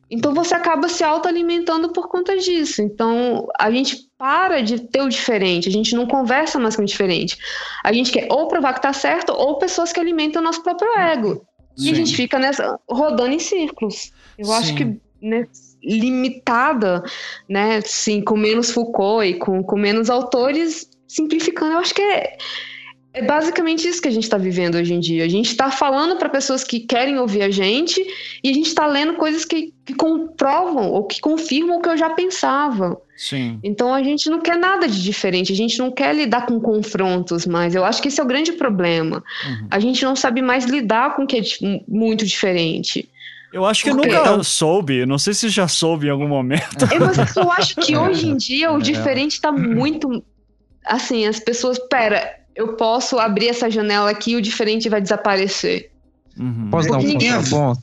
Então 0.10 0.34
você 0.34 0.56
acaba 0.56 0.88
se 0.88 1.04
autoalimentando 1.04 1.90
por 1.90 2.08
conta 2.08 2.38
disso. 2.38 2.82
Então 2.82 3.48
a 3.60 3.70
gente 3.70 4.08
para 4.18 4.62
de 4.62 4.80
ter 4.80 5.02
o 5.02 5.10
diferente, 5.10 5.68
a 5.68 5.72
gente 5.72 5.96
não 5.96 6.08
conversa 6.08 6.58
mais 6.58 6.76
com 6.76 6.82
o 6.82 6.86
diferente. 6.86 7.38
A 7.84 7.92
gente 7.92 8.12
quer 8.12 8.28
ou 8.32 8.48
provar 8.48 8.74
que 8.74 8.80
está 8.80 8.94
certo 8.94 9.32
ou 9.32 9.58
pessoas 9.58 9.92
que 9.92 10.00
alimentam 10.00 10.42
o 10.42 10.46
nosso 10.46 10.64
próprio 10.64 10.90
ego. 10.98 11.46
Sim. 11.76 11.88
E 11.88 11.92
a 11.92 11.94
gente 11.94 12.16
fica 12.16 12.40
nessa 12.40 12.80
rodando 12.90 13.34
em 13.34 13.40
círculos. 13.40 14.12
Eu 14.38 14.46
Sim. 14.46 14.54
acho 14.54 14.76
que 14.76 15.00
né, 15.22 15.48
limitada, 15.84 17.04
né, 17.50 17.82
sim, 17.82 18.22
com 18.22 18.38
menos 18.38 18.72
Foucault 18.72 19.28
e 19.28 19.34
com, 19.36 19.64
com 19.64 19.78
menos 19.78 20.10
autores, 20.10 20.90
simplificando, 21.08 21.74
eu 21.74 21.80
acho 21.80 21.94
que 21.94 22.02
é 22.02 22.38
é 23.18 23.22
basicamente 23.24 23.88
isso 23.88 24.02
que 24.02 24.08
a 24.08 24.12
gente 24.12 24.24
está 24.24 24.38
vivendo 24.38 24.76
hoje 24.76 24.94
em 24.94 25.00
dia. 25.00 25.26
A 25.26 25.28
gente 25.28 25.48
está 25.50 25.72
falando 25.72 26.18
para 26.18 26.30
pessoas 26.30 26.64
que 26.64 26.80
querem 26.80 27.18
ouvir 27.18 27.42
a 27.42 27.50
gente 27.50 28.00
e 28.44 28.50
a 28.50 28.54
gente 28.54 28.68
está 28.68 28.86
lendo 28.86 29.14
coisas 29.14 29.44
que, 29.44 29.74
que, 29.84 29.96
comprovam 29.96 30.92
ou 30.92 31.04
que 31.06 31.20
confirmam 31.20 31.80
o 31.80 31.82
que 31.82 31.90
eu 31.90 31.98
já 31.98 32.12
pensava. 32.12 33.00
Sim. 33.16 33.60
Então 33.64 33.92
a 33.92 34.04
gente 34.04 34.30
não 34.30 34.40
quer 34.40 34.56
nada 34.56 34.88
de 34.88 35.02
diferente, 35.02 35.52
a 35.52 35.56
gente 35.56 35.80
não 35.80 35.90
quer 35.90 36.16
lidar 36.16 36.46
com 36.46 36.60
confrontos 36.60 37.48
mais. 37.48 37.74
Eu 37.74 37.84
acho 37.84 38.02
que 38.02 38.08
esse 38.08 38.22
é 38.22 38.24
o 38.24 38.28
grande 38.28 38.52
problema. 38.52 39.24
Uhum. 39.46 39.68
A 39.72 39.80
gente 39.80 40.06
não 40.06 40.16
sabe 40.16 40.42
mais 40.42 40.66
lidar 40.66 41.16
com 41.16 41.24
o 41.24 41.28
que 41.28 41.38
é 41.38 41.42
muito 41.88 42.24
diferente. 42.24 43.10
Eu 43.52 43.66
acho 43.66 43.84
que 43.84 43.90
Porque, 43.90 44.08
nunca 44.10 44.44
soube, 44.44 45.06
não 45.06 45.18
sei 45.18 45.34
se 45.34 45.50
já 45.50 45.68
soube 45.68 46.08
em 46.08 46.10
algum 46.12 46.28
momento. 46.28 46.86
Eu, 46.94 47.00
mas 47.00 47.36
eu 47.36 47.52
acho 47.52 47.76
que 47.78 47.96
hoje 47.98 48.28
em 48.28 48.38
dia 48.38 48.72
o 48.72 48.78
é. 48.78 48.82
diferente 48.82 49.34
está 49.34 49.52
muito. 49.52 50.24
Assim, 50.86 51.26
as 51.26 51.40
pessoas. 51.40 51.80
Pera, 51.80 52.38
eu 52.58 52.70
posso 52.70 53.20
abrir 53.20 53.50
essa 53.50 53.70
janela 53.70 54.10
aqui 54.10 54.32
e 54.32 54.36
o 54.36 54.42
diferente 54.42 54.90
vai 54.90 55.00
desaparecer. 55.00 55.92
Uhum. 56.38 56.70
Posso 56.72 56.90
dar 56.90 56.98
um 56.98 57.04
ninguém... 57.04 57.32
ponto? 57.50 57.82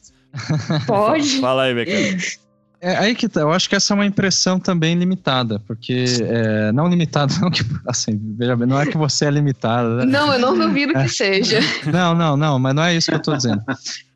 Pode. 0.84 1.38
Fala 1.40 1.62
aí, 1.62 1.74
Becker. 1.74 2.38
É 2.80 2.96
aí 2.98 3.14
que 3.14 3.28
tá. 3.28 3.40
Eu 3.40 3.52
acho 3.52 3.68
que 3.68 3.76
essa 3.76 3.94
é 3.94 3.94
uma 3.94 4.04
impressão 4.04 4.58
também 4.58 4.94
limitada, 4.96 5.60
porque 5.60 6.04
é, 6.20 6.72
não 6.72 6.88
limitada, 6.88 7.32
não 7.40 7.50
que 7.50 7.62
assim, 7.86 8.20
veja 8.36 8.56
bem, 8.56 8.66
não 8.66 8.78
é 8.78 8.84
que 8.84 8.98
você 8.98 9.26
é 9.26 9.30
limitada. 9.30 10.04
Né? 10.04 10.06
Não, 10.06 10.32
eu 10.32 10.38
não 10.40 10.58
duvido 10.58 10.92
que 10.92 10.98
é. 10.98 11.08
seja. 11.08 11.60
Não, 11.90 12.14
não, 12.14 12.36
não, 12.36 12.58
mas 12.58 12.74
não 12.74 12.82
é 12.82 12.96
isso 12.96 13.08
que 13.08 13.14
eu 13.14 13.18
estou 13.18 13.36
dizendo. 13.36 13.62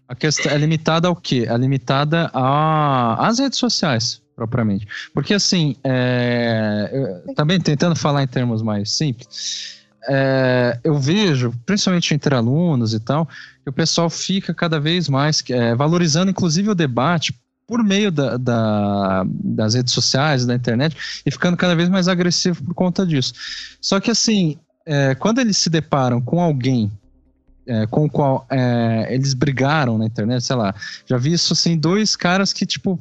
A 0.09 0.15
questão 0.15 0.51
é 0.51 0.59
limitada 0.59 1.07
ao 1.07 1.15
quê? 1.15 1.47
É 1.49 1.57
limitada 1.57 2.31
às 2.35 3.39
redes 3.39 3.59
sociais, 3.59 4.21
propriamente. 4.35 4.87
Porque 5.15 5.35
assim, 5.35 5.77
é, 5.85 7.23
também 7.37 7.61
tentando 7.61 7.95
falar 7.95 8.23
em 8.23 8.27
termos 8.27 8.63
mais 8.63 8.91
simples, 8.91 9.78
é, 10.07 10.79
eu 10.85 10.99
vejo, 10.99 11.53
principalmente 11.65 12.15
entre 12.15 12.35
alunos 12.35 12.95
e 12.95 13.01
tal, 13.01 13.27
que 13.63 13.71
o 13.71 13.73
pessoal 13.73 14.09
fica 14.11 14.53
cada 14.55 14.79
vez 14.79 15.09
mais 15.09 15.43
é, 15.51 15.75
valorizando, 15.75 16.31
inclusive, 16.31 16.71
o 16.71 16.75
debate 16.75 17.35
por 17.67 17.83
meio 17.83 18.11
da, 18.11 18.37
da, 18.37 19.25
das 19.29 19.75
redes 19.75 19.93
sociais, 19.93 20.47
da 20.47 20.55
internet, 20.55 20.97
e 21.25 21.31
ficando 21.31 21.57
cada 21.57 21.77
vez 21.77 21.89
mais 21.89 22.09
agressivo 22.09 22.65
por 22.65 22.75
conta 22.75 23.05
disso. 23.05 23.35
Só 23.81 24.01
que, 24.01 24.11
assim, 24.11 24.57
é, 24.87 25.15
quando 25.15 25.39
eles 25.39 25.59
se 25.59 25.69
deparam 25.69 26.21
com 26.21 26.41
alguém 26.41 26.91
é, 27.69 27.87
com 27.87 28.07
o 28.07 28.11
qual 28.11 28.47
é, 28.51 29.09
eles 29.11 29.35
brigaram 29.35 29.99
na 29.99 30.07
internet, 30.07 30.43
sei 30.43 30.57
lá, 30.57 30.75
já 31.05 31.19
vi 31.19 31.35
isso, 31.35 31.53
assim, 31.53 31.77
dois 31.77 32.17
caras 32.17 32.53
que, 32.53 32.65
tipo, 32.65 32.99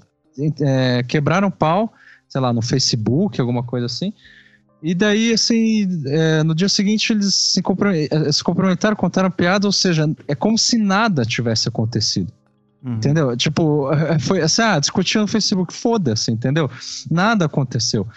é, 0.61 1.03
quebraram 1.03 1.49
pau, 1.49 1.94
sei 2.28 2.41
lá, 2.41 2.52
no 2.52 2.61
Facebook, 2.61 3.40
alguma 3.40 3.64
coisa 3.64 3.86
assim, 3.86 4.14
E 4.82 4.94
daí, 4.94 5.34
assim, 5.34 5.88
é, 6.06 6.44
no 6.44 6.54
dia 6.54 6.70
seguinte 6.70 7.12
eles 7.12 7.34
se, 7.34 7.60
eh, 7.60 8.32
se 8.32 8.44
complementaram, 8.44 8.95
contaram 8.95 9.32
piada, 9.32 9.66
ou 9.66 9.72
seja, 9.72 10.08
é 10.28 10.36
como 10.36 10.58
se 10.58 10.78
nada 10.78 11.26
tivesse 11.26 11.68
acontecido. 11.68 12.32
Uhum. 12.84 12.94
Entendeu? 12.94 13.36
Tipo, 13.36 13.90
foi 14.22 14.41
assim, 14.41 14.62
ah, 14.62 14.80
discutiu 14.80 15.22
no 15.22 15.28
Facebook, 15.28 15.74
foda-se, 15.74 16.32
entendeu? 16.32 16.70
Nada 17.10 17.45
aconteceu. 17.45 18.08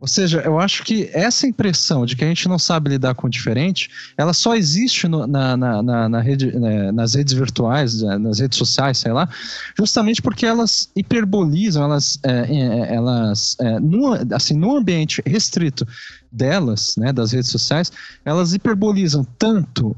Ou 0.00 0.06
seja, 0.06 0.40
eu 0.42 0.60
acho 0.60 0.84
que 0.84 1.10
essa 1.12 1.46
impressão 1.46 2.06
de 2.06 2.14
que 2.14 2.24
a 2.24 2.28
gente 2.28 2.48
não 2.48 2.58
sabe 2.58 2.90
lidar 2.90 3.14
com 3.14 3.26
o 3.26 3.30
diferente, 3.30 3.90
ela 4.16 4.32
só 4.32 4.54
existe 4.54 5.08
no, 5.08 5.26
na, 5.26 5.56
na, 5.56 5.82
na, 5.82 6.08
na 6.08 6.20
rede, 6.20 6.56
né, 6.56 6.92
nas 6.92 7.14
redes 7.14 7.34
virtuais, 7.34 8.00
né, 8.00 8.16
nas 8.16 8.38
redes 8.38 8.56
sociais, 8.56 8.98
sei 8.98 9.12
lá, 9.12 9.28
justamente 9.76 10.22
porque 10.22 10.46
elas 10.46 10.88
hiperbolizam, 10.94 11.82
elas, 11.82 12.18
é, 12.22 12.30
é, 12.30 12.60
é, 12.60 12.94
elas 12.94 13.56
é, 13.60 13.80
no, 13.80 14.14
assim, 14.32 14.54
no 14.54 14.76
ambiente 14.76 15.20
restrito 15.26 15.86
delas, 16.30 16.94
né, 16.96 17.12
das 17.12 17.32
redes 17.32 17.50
sociais, 17.50 17.90
elas 18.24 18.54
hiperbolizam 18.54 19.26
tanto 19.36 19.96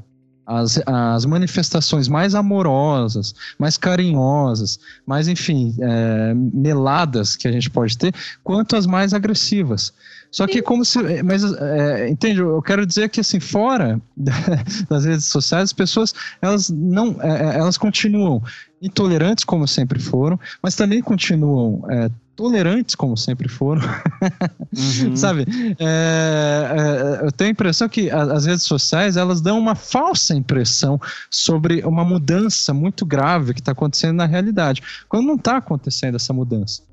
as, 0.51 0.81
as 0.85 1.25
manifestações 1.25 2.07
mais 2.07 2.35
amorosas, 2.35 3.33
mais 3.57 3.77
carinhosas, 3.77 4.79
mais, 5.05 5.27
enfim, 5.27 5.75
é, 5.79 6.33
meladas 6.33 7.35
que 7.35 7.47
a 7.47 7.51
gente 7.51 7.69
pode 7.69 7.97
ter, 7.97 8.13
quanto 8.43 8.75
as 8.75 8.85
mais 8.85 9.13
agressivas. 9.13 9.93
Só 10.29 10.47
que 10.47 10.61
como 10.61 10.85
se. 10.85 11.21
Mas, 11.23 11.43
é, 11.43 12.09
entende? 12.09 12.39
Eu 12.39 12.61
quero 12.61 12.85
dizer 12.85 13.09
que, 13.09 13.19
assim, 13.19 13.39
fora 13.39 13.99
das 14.89 15.05
redes 15.05 15.25
sociais, 15.25 15.65
as 15.65 15.73
pessoas, 15.73 16.13
elas 16.41 16.69
não. 16.69 17.17
É, 17.21 17.55
é, 17.55 17.59
elas 17.59 17.77
continuam 17.77 18.41
intolerantes, 18.81 19.43
como 19.43 19.67
sempre 19.67 19.99
foram, 19.99 20.39
mas 20.61 20.75
também 20.75 21.01
continuam 21.01 21.83
é, 21.89 22.09
tolerantes, 22.35 22.95
como 22.95 23.15
sempre 23.15 23.47
foram. 23.47 23.81
Uhum. 23.81 25.15
Sabe? 25.17 25.45
É, 25.79 27.21
é, 27.21 27.25
eu 27.25 27.31
tenho 27.31 27.49
a 27.49 27.51
impressão 27.51 27.87
que 27.87 28.09
as 28.09 28.45
redes 28.45 28.63
sociais 28.63 29.17
elas 29.17 29.41
dão 29.41 29.59
uma 29.59 29.75
falsa 29.75 30.35
impressão 30.35 30.99
sobre 31.29 31.81
uma 31.85 32.03
mudança 32.03 32.73
muito 32.73 33.05
grave 33.05 33.53
que 33.53 33.59
está 33.59 33.71
acontecendo 33.71 34.15
na 34.15 34.25
realidade, 34.25 34.81
quando 35.07 35.27
não 35.27 35.35
está 35.35 35.57
acontecendo 35.57 36.15
essa 36.15 36.33
mudança. 36.33 36.83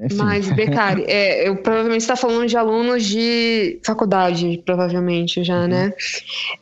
Enfim. 0.00 0.16
Mas, 0.16 0.48
Becari, 0.50 1.04
é, 1.08 1.48
eu 1.48 1.56
provavelmente 1.56 2.02
está 2.02 2.14
falando 2.14 2.46
de 2.46 2.56
alunos 2.56 3.04
de 3.04 3.80
faculdade, 3.84 4.62
provavelmente 4.64 5.42
já, 5.42 5.62
uhum. 5.62 5.68
né? 5.68 5.92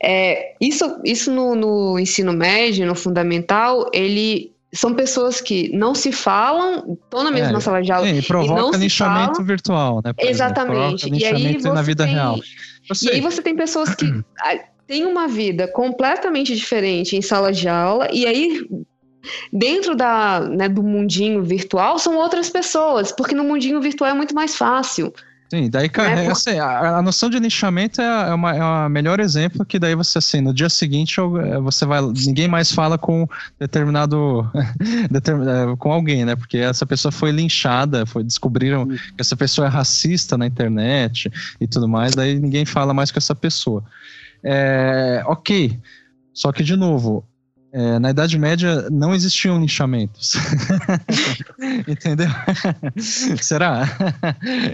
É, 0.01 0.55
isso 0.59 0.99
isso 1.03 1.31
no, 1.31 1.55
no 1.55 1.99
ensino 1.99 2.33
médio, 2.33 2.87
no 2.87 2.95
fundamental, 2.95 3.89
ele 3.93 4.51
são 4.73 4.93
pessoas 4.93 5.39
que 5.39 5.75
não 5.75 5.95
se 5.95 6.11
falam, 6.11 6.97
estão 7.03 7.23
na 7.23 7.31
mesma 7.31 7.57
é, 7.57 7.61
sala 7.61 7.81
de 7.81 7.91
aula. 7.91 8.07
É, 8.07 8.17
e 8.17 8.21
provoca 8.21 8.77
e 8.77 8.81
linchamento 8.81 9.43
virtual, 9.43 10.01
né? 10.03 10.11
Exatamente. 10.19 11.09
e 11.09 11.25
aí 11.25 11.53
você 11.53 11.71
na 11.71 11.81
vida 11.81 12.03
tem, 12.03 12.13
real. 12.13 12.39
E 13.03 13.09
aí 13.09 13.21
você 13.21 13.41
tem 13.41 13.55
pessoas 13.55 13.95
que 13.95 14.05
têm 14.85 15.05
uma 15.05 15.27
vida 15.27 15.67
completamente 15.67 16.55
diferente 16.55 17.15
em 17.15 17.21
sala 17.21 17.51
de 17.51 17.67
aula, 17.67 18.09
e 18.11 18.25
aí 18.25 18.67
dentro 19.51 19.95
da, 19.95 20.41
né, 20.41 20.69
do 20.69 20.83
mundinho 20.83 21.43
virtual 21.43 21.97
são 21.97 22.17
outras 22.17 22.49
pessoas, 22.49 23.11
porque 23.11 23.35
no 23.35 23.43
mundinho 23.43 23.81
virtual 23.81 24.11
é 24.11 24.13
muito 24.13 24.35
mais 24.35 24.55
fácil. 24.55 25.13
Sim, 25.49 25.69
daí, 25.69 25.87
cara, 25.87 26.23
é, 26.23 26.27
assim, 26.27 26.59
a, 26.59 26.97
a, 26.97 27.01
noção 27.01 27.29
de 27.29 27.39
ninchamento 27.39 28.01
é, 28.01 28.29
é, 28.29 28.33
uma, 28.33 28.53
é 28.53 28.63
o 28.63 28.89
melhor 28.89 29.19
exemplo 29.21 29.65
que 29.65 29.79
daí 29.79 29.95
você, 29.95 30.17
assim, 30.17 30.41
no 30.41 30.53
dia 30.53 30.67
seguinte 30.67 31.21
é, 31.21 31.57
você 31.59 31.85
vai, 31.85 32.01
ninguém 32.01 32.49
mais 32.49 32.69
fala 32.69 32.97
com 32.97 33.25
determinado, 33.57 34.49
é, 34.53 35.75
com 35.77 35.91
alguém, 35.91 36.25
né, 36.25 36.35
porque 36.35 36.57
essa 36.57 36.85
pessoa 36.85 37.13
foi 37.13 37.31
linchada, 37.31 38.05
foi, 38.05 38.25
descobriram 38.25 38.87
que 38.87 39.19
essa 39.19 39.37
pessoa 39.37 39.67
é 39.67 39.69
racista 39.69 40.37
na 40.37 40.45
internet 40.45 41.31
e 41.61 41.67
tudo 41.67 41.87
mais, 41.87 42.13
daí 42.13 42.37
ninguém 42.37 42.65
fala 42.65 42.93
mais 42.93 43.09
com 43.09 43.17
essa 43.17 43.33
pessoa. 43.33 43.85
É, 44.43 45.23
ok, 45.27 45.79
só 46.33 46.51
que, 46.51 46.61
de 46.61 46.75
novo, 46.75 47.25
é, 47.71 47.99
na 47.99 48.11
Idade 48.11 48.37
Média 48.39 48.89
não 48.89 49.13
existiam 49.13 49.59
linchamentos. 49.59 50.33
Entendeu? 51.87 52.29
Será? 53.41 53.83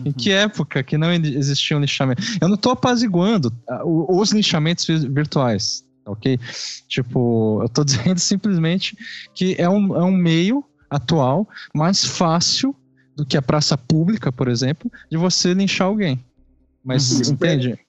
em 0.06 0.12
que 0.12 0.32
época 0.32 0.84
que 0.84 0.98
não 0.98 1.12
existiam 1.12 1.80
linchamentos? 1.80 2.38
Eu 2.40 2.48
não 2.48 2.56
estou 2.56 2.72
apaziguando 2.72 3.52
os 3.86 4.32
linchamentos 4.32 4.86
virtuais, 4.86 5.84
ok? 6.06 6.40
Tipo, 6.88 7.60
eu 7.62 7.66
estou 7.66 7.84
dizendo 7.86 8.20
simplesmente 8.20 8.96
que 9.34 9.56
é 9.58 9.68
um, 9.68 9.96
é 9.96 10.04
um 10.04 10.12
meio 10.12 10.64
atual 10.90 11.48
mais 11.74 12.06
fácil 12.06 12.76
do 13.16 13.26
que 13.26 13.38
a 13.38 13.42
praça 13.42 13.78
pública, 13.78 14.32
por 14.32 14.48
exemplo, 14.48 14.92
de 15.10 15.18
você 15.18 15.54
linchar 15.54 15.88
alguém. 15.88 16.24
Mas, 16.84 17.12
uhum. 17.12 17.34
entende? 17.34 17.80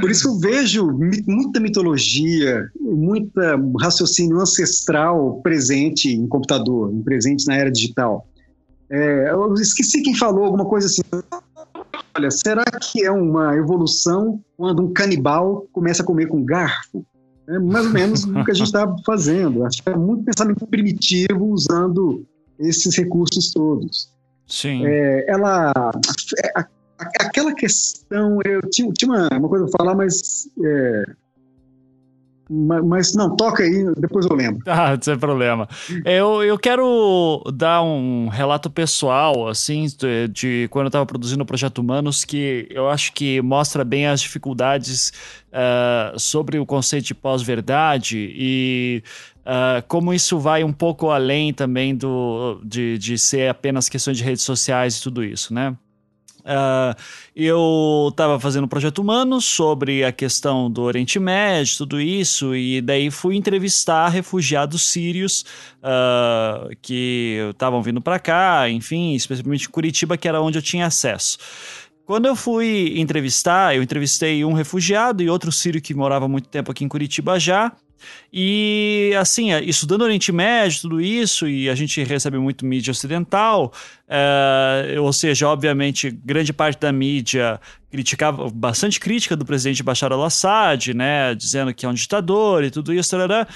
Por 0.00 0.10
isso 0.10 0.28
eu 0.28 0.38
vejo 0.38 0.98
muita 1.26 1.60
mitologia, 1.60 2.68
muita 2.80 3.60
raciocínio 3.80 4.40
ancestral 4.40 5.40
presente 5.42 6.08
em 6.10 6.26
computador, 6.26 6.90
presente 7.04 7.46
na 7.46 7.54
era 7.54 7.70
digital. 7.70 8.26
É, 8.90 9.30
eu 9.30 9.52
esqueci 9.54 10.02
quem 10.02 10.14
falou 10.14 10.44
alguma 10.44 10.64
coisa 10.64 10.86
assim. 10.86 11.02
Olha, 12.16 12.30
será 12.30 12.64
que 12.64 13.04
é 13.04 13.10
uma 13.10 13.54
evolução 13.56 14.40
quando 14.56 14.82
um 14.82 14.92
canibal 14.92 15.66
começa 15.72 16.02
a 16.02 16.06
comer 16.06 16.26
com 16.26 16.44
garfo? 16.44 17.04
É 17.48 17.58
mais 17.58 17.86
ou 17.86 17.92
menos 17.92 18.24
o 18.24 18.44
que 18.44 18.50
a 18.50 18.54
gente 18.54 18.66
está 18.66 18.94
fazendo. 19.04 19.64
Acho 19.64 19.82
que 19.82 19.90
é 19.90 19.96
muito 19.96 20.24
pensamento 20.24 20.66
primitivo 20.66 21.46
usando 21.46 22.26
esses 22.58 22.96
recursos 22.96 23.52
todos. 23.52 24.10
Sim. 24.46 24.84
É, 24.86 25.26
ela, 25.28 25.72
é, 26.44 26.64
aquela 26.98 27.54
questão, 27.54 28.38
eu 28.44 28.60
tinha, 28.70 28.90
tinha 28.92 29.10
uma, 29.10 29.28
uma 29.32 29.48
coisa 29.48 29.66
para 29.66 29.78
falar, 29.78 29.94
mas. 29.94 30.48
É, 30.64 31.04
mas 32.50 33.14
não, 33.14 33.36
toca 33.36 33.62
aí, 33.62 33.92
depois 33.98 34.24
eu 34.24 34.34
lembro. 34.34 34.62
Ah, 34.66 34.96
sem 35.00 35.18
problema. 35.18 35.68
Eu, 36.04 36.42
eu 36.42 36.58
quero 36.58 37.42
dar 37.54 37.82
um 37.82 38.28
relato 38.28 38.70
pessoal, 38.70 39.48
assim, 39.48 39.86
de, 39.86 40.28
de 40.28 40.68
quando 40.70 40.86
eu 40.86 40.88
estava 40.88 41.04
produzindo 41.04 41.42
o 41.42 41.46
Projeto 41.46 41.78
Humanos, 41.78 42.24
que 42.24 42.66
eu 42.70 42.88
acho 42.88 43.12
que 43.12 43.42
mostra 43.42 43.84
bem 43.84 44.06
as 44.06 44.20
dificuldades 44.20 45.12
uh, 45.48 46.18
sobre 46.18 46.58
o 46.58 46.64
conceito 46.64 47.06
de 47.06 47.14
pós-verdade 47.14 48.32
e 48.34 49.02
uh, 49.40 49.84
como 49.86 50.14
isso 50.14 50.38
vai 50.38 50.64
um 50.64 50.72
pouco 50.72 51.10
além 51.10 51.52
também 51.52 51.94
do, 51.94 52.60
de, 52.64 52.96
de 52.96 53.18
ser 53.18 53.50
apenas 53.50 53.88
questões 53.90 54.16
de 54.16 54.24
redes 54.24 54.42
sociais 54.42 54.96
e 54.96 55.02
tudo 55.02 55.22
isso, 55.22 55.52
né? 55.52 55.76
Uh, 56.48 56.98
eu 57.36 58.08
estava 58.10 58.40
fazendo 58.40 58.64
um 58.64 58.68
projeto 58.68 59.00
humano 59.00 59.38
sobre 59.38 60.02
a 60.02 60.10
questão 60.10 60.70
do 60.70 60.80
Oriente 60.80 61.20
Médio, 61.20 61.76
tudo 61.78 62.00
isso, 62.00 62.56
e 62.56 62.80
daí 62.80 63.10
fui 63.10 63.36
entrevistar 63.36 64.08
refugiados 64.08 64.82
sírios 64.88 65.44
uh, 65.82 66.74
que 66.80 67.36
estavam 67.50 67.82
vindo 67.82 68.00
para 68.00 68.18
cá, 68.18 68.70
enfim, 68.70 69.14
especialmente 69.14 69.68
Curitiba, 69.68 70.16
que 70.16 70.26
era 70.26 70.40
onde 70.40 70.56
eu 70.56 70.62
tinha 70.62 70.86
acesso. 70.86 71.36
Quando 72.06 72.24
eu 72.24 72.34
fui 72.34 72.94
entrevistar, 72.96 73.76
eu 73.76 73.82
entrevistei 73.82 74.42
um 74.42 74.54
refugiado 74.54 75.22
e 75.22 75.28
outro 75.28 75.52
sírio 75.52 75.82
que 75.82 75.92
morava 75.92 76.26
muito 76.26 76.48
tempo 76.48 76.72
aqui 76.72 76.82
em 76.82 76.88
Curitiba 76.88 77.38
já. 77.38 77.70
E 78.32 79.12
assim, 79.18 79.52
é, 79.52 79.62
estudando 79.62 80.02
Oriente 80.02 80.30
Médio, 80.32 80.82
tudo 80.82 81.00
isso, 81.00 81.48
e 81.48 81.68
a 81.68 81.74
gente 81.74 82.02
recebe 82.02 82.38
muito 82.38 82.64
mídia 82.66 82.90
ocidental, 82.90 83.72
é, 84.08 84.96
ou 85.00 85.12
seja, 85.12 85.48
obviamente, 85.48 86.10
grande 86.10 86.52
parte 86.52 86.78
da 86.78 86.92
mídia 86.92 87.60
criticava, 87.90 88.50
bastante 88.50 89.00
crítica 89.00 89.34
do 89.34 89.44
presidente 89.44 89.82
Bashar 89.82 90.12
al-Assad, 90.12 90.94
né, 90.94 91.34
dizendo 91.34 91.72
que 91.72 91.86
é 91.86 91.88
um 91.88 91.94
ditador 91.94 92.64
e 92.64 92.70
tudo 92.70 92.92
isso, 92.92 93.10
tarará. 93.10 93.46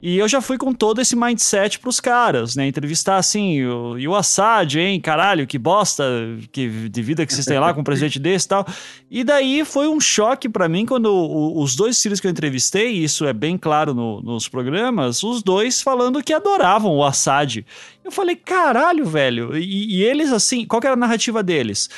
E 0.00 0.18
eu 0.18 0.28
já 0.28 0.42
fui 0.42 0.58
com 0.58 0.74
todo 0.74 1.00
esse 1.00 1.16
mindset 1.16 1.78
pros 1.78 2.00
caras, 2.00 2.54
né? 2.54 2.66
Entrevistar 2.66 3.16
assim, 3.16 3.64
o, 3.64 3.98
e 3.98 4.06
o 4.06 4.14
Assad, 4.14 4.78
hein? 4.78 5.00
Caralho, 5.00 5.46
que 5.46 5.58
bosta 5.58 6.04
que, 6.52 6.68
de 6.90 7.02
vida 7.02 7.24
que 7.24 7.32
vocês 7.32 7.46
têm 7.46 7.58
lá 7.58 7.72
com 7.72 7.80
um 7.80 7.84
presidente 7.84 8.18
desse 8.18 8.44
e 8.44 8.48
tal. 8.48 8.66
E 9.10 9.24
daí 9.24 9.64
foi 9.64 9.88
um 9.88 9.98
choque 9.98 10.50
para 10.50 10.68
mim 10.68 10.84
quando 10.84 11.06
o, 11.06 11.62
os 11.62 11.74
dois 11.74 11.96
sírios 11.96 12.20
que 12.20 12.26
eu 12.26 12.30
entrevistei, 12.30 12.92
e 12.92 13.04
isso 13.04 13.24
é 13.24 13.32
bem 13.32 13.56
claro 13.56 13.94
no, 13.94 14.20
nos 14.20 14.48
programas, 14.48 15.22
os 15.22 15.42
dois 15.42 15.80
falando 15.80 16.22
que 16.22 16.34
adoravam 16.34 16.94
o 16.94 17.02
Assad. 17.02 17.64
Eu 18.04 18.12
falei, 18.12 18.36
caralho, 18.36 19.06
velho. 19.06 19.56
E, 19.56 19.96
e 19.96 20.02
eles, 20.04 20.30
assim, 20.30 20.66
qual 20.66 20.78
que 20.78 20.86
era 20.86 20.94
a 20.94 20.98
narrativa 20.98 21.42
deles? 21.42 21.88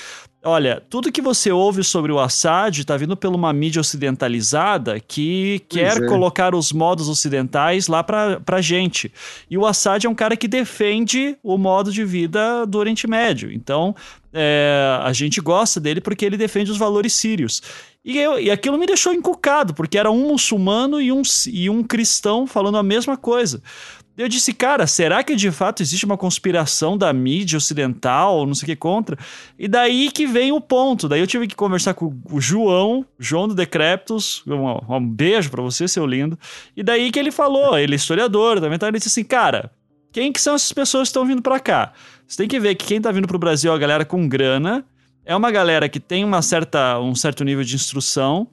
Olha, 0.51 0.83
tudo 0.89 1.13
que 1.13 1.21
você 1.21 1.53
ouve 1.53 1.85
sobre 1.85 2.11
o 2.11 2.19
Assad 2.19 2.79
está 2.79 2.97
vindo 2.97 3.15
por 3.15 3.29
uma 3.35 3.53
mídia 3.53 3.81
ocidentalizada 3.81 4.99
que 4.99 5.63
quer 5.69 6.03
é. 6.03 6.07
colocar 6.07 6.55
os 6.55 6.73
modos 6.73 7.07
ocidentais 7.07 7.87
lá 7.87 8.03
para 8.03 8.41
pra 8.41 8.63
gente. 8.63 9.13
E 9.51 9.59
o 9.59 9.67
Assad 9.67 10.07
é 10.07 10.09
um 10.09 10.15
cara 10.15 10.39
que 10.39 10.49
defende 10.49 11.37
o 11.43 11.59
modo 11.59 11.93
de 11.93 12.03
vida 12.03 12.65
do 12.65 12.79
Oriente 12.79 13.07
Médio. 13.07 13.53
Então, 13.53 13.95
é, 14.33 14.99
a 15.03 15.13
gente 15.13 15.39
gosta 15.39 15.79
dele 15.79 16.01
porque 16.01 16.25
ele 16.25 16.39
defende 16.39 16.71
os 16.71 16.79
valores 16.79 17.13
sírios. 17.13 17.61
E, 18.03 18.17
eu, 18.17 18.41
e 18.41 18.51
aquilo 18.51 18.79
me 18.79 18.87
deixou 18.87 19.13
encucado, 19.13 19.75
porque 19.75 19.99
era 19.99 20.11
um 20.11 20.29
muçulmano 20.29 20.99
e 20.99 21.13
um, 21.13 21.21
e 21.47 21.69
um 21.69 21.83
cristão 21.83 22.47
falando 22.47 22.79
a 22.79 22.83
mesma 22.83 23.19
coisa. 23.19 23.63
Eu 24.19 24.29
disse, 24.29 24.53
cara, 24.53 24.85
será 24.85 25.23
que 25.23 25.37
de 25.37 25.49
fato 25.53 25.81
existe 25.81 26.05
uma 26.05 26.19
conspiração 26.19 26.99
da 26.99 27.13
mídia 27.13 27.57
ocidental, 27.57 28.45
não 28.45 28.53
sei 28.53 28.65
o 28.65 28.67
que, 28.67 28.75
contra? 28.75 29.17
E 29.57 29.69
daí 29.69 30.11
que 30.11 30.27
vem 30.27 30.51
o 30.51 30.61
ponto. 30.61 31.09
Daí 31.09 31.21
eu 31.21 31.27
tive 31.27 31.47
que 31.47 31.55
conversar 31.55 31.95
com 31.95 32.13
o 32.29 32.41
João, 32.41 33.07
João 33.17 33.47
do 33.47 33.55
Decreptus, 33.55 34.43
um, 34.45 34.97
um 34.97 35.09
beijo 35.09 35.49
para 35.49 35.63
você, 35.63 35.87
seu 35.87 36.05
lindo. 36.05 36.37
E 36.77 36.83
daí 36.83 37.13
que 37.13 37.19
ele 37.19 37.31
falou, 37.31 37.79
ele 37.79 37.93
é 37.93 37.97
historiador 37.97 38.59
também, 38.59 38.75
então 38.75 38.89
ele 38.89 38.99
disse 38.99 39.09
assim, 39.09 39.23
cara, 39.23 39.71
quem 40.11 40.33
que 40.33 40.41
são 40.41 40.57
essas 40.57 40.73
pessoas 40.73 41.03
que 41.03 41.11
estão 41.11 41.25
vindo 41.25 41.41
para 41.41 41.61
cá? 41.61 41.93
Você 42.27 42.39
tem 42.39 42.49
que 42.49 42.59
ver 42.59 42.75
que 42.75 42.87
quem 42.87 43.01
tá 43.01 43.13
vindo 43.13 43.29
pro 43.29 43.39
Brasil 43.39 43.71
é 43.71 43.75
a 43.77 43.79
galera 43.79 44.05
com 44.05 44.29
grana, 44.29 44.85
é 45.25 45.37
uma 45.37 45.53
galera 45.53 45.89
que 45.89 46.01
tem 46.01 46.25
uma 46.25 46.43
certa, 46.43 46.99
um 46.99 47.15
certo 47.15 47.45
nível 47.45 47.63
de 47.63 47.77
instrução, 47.77 48.49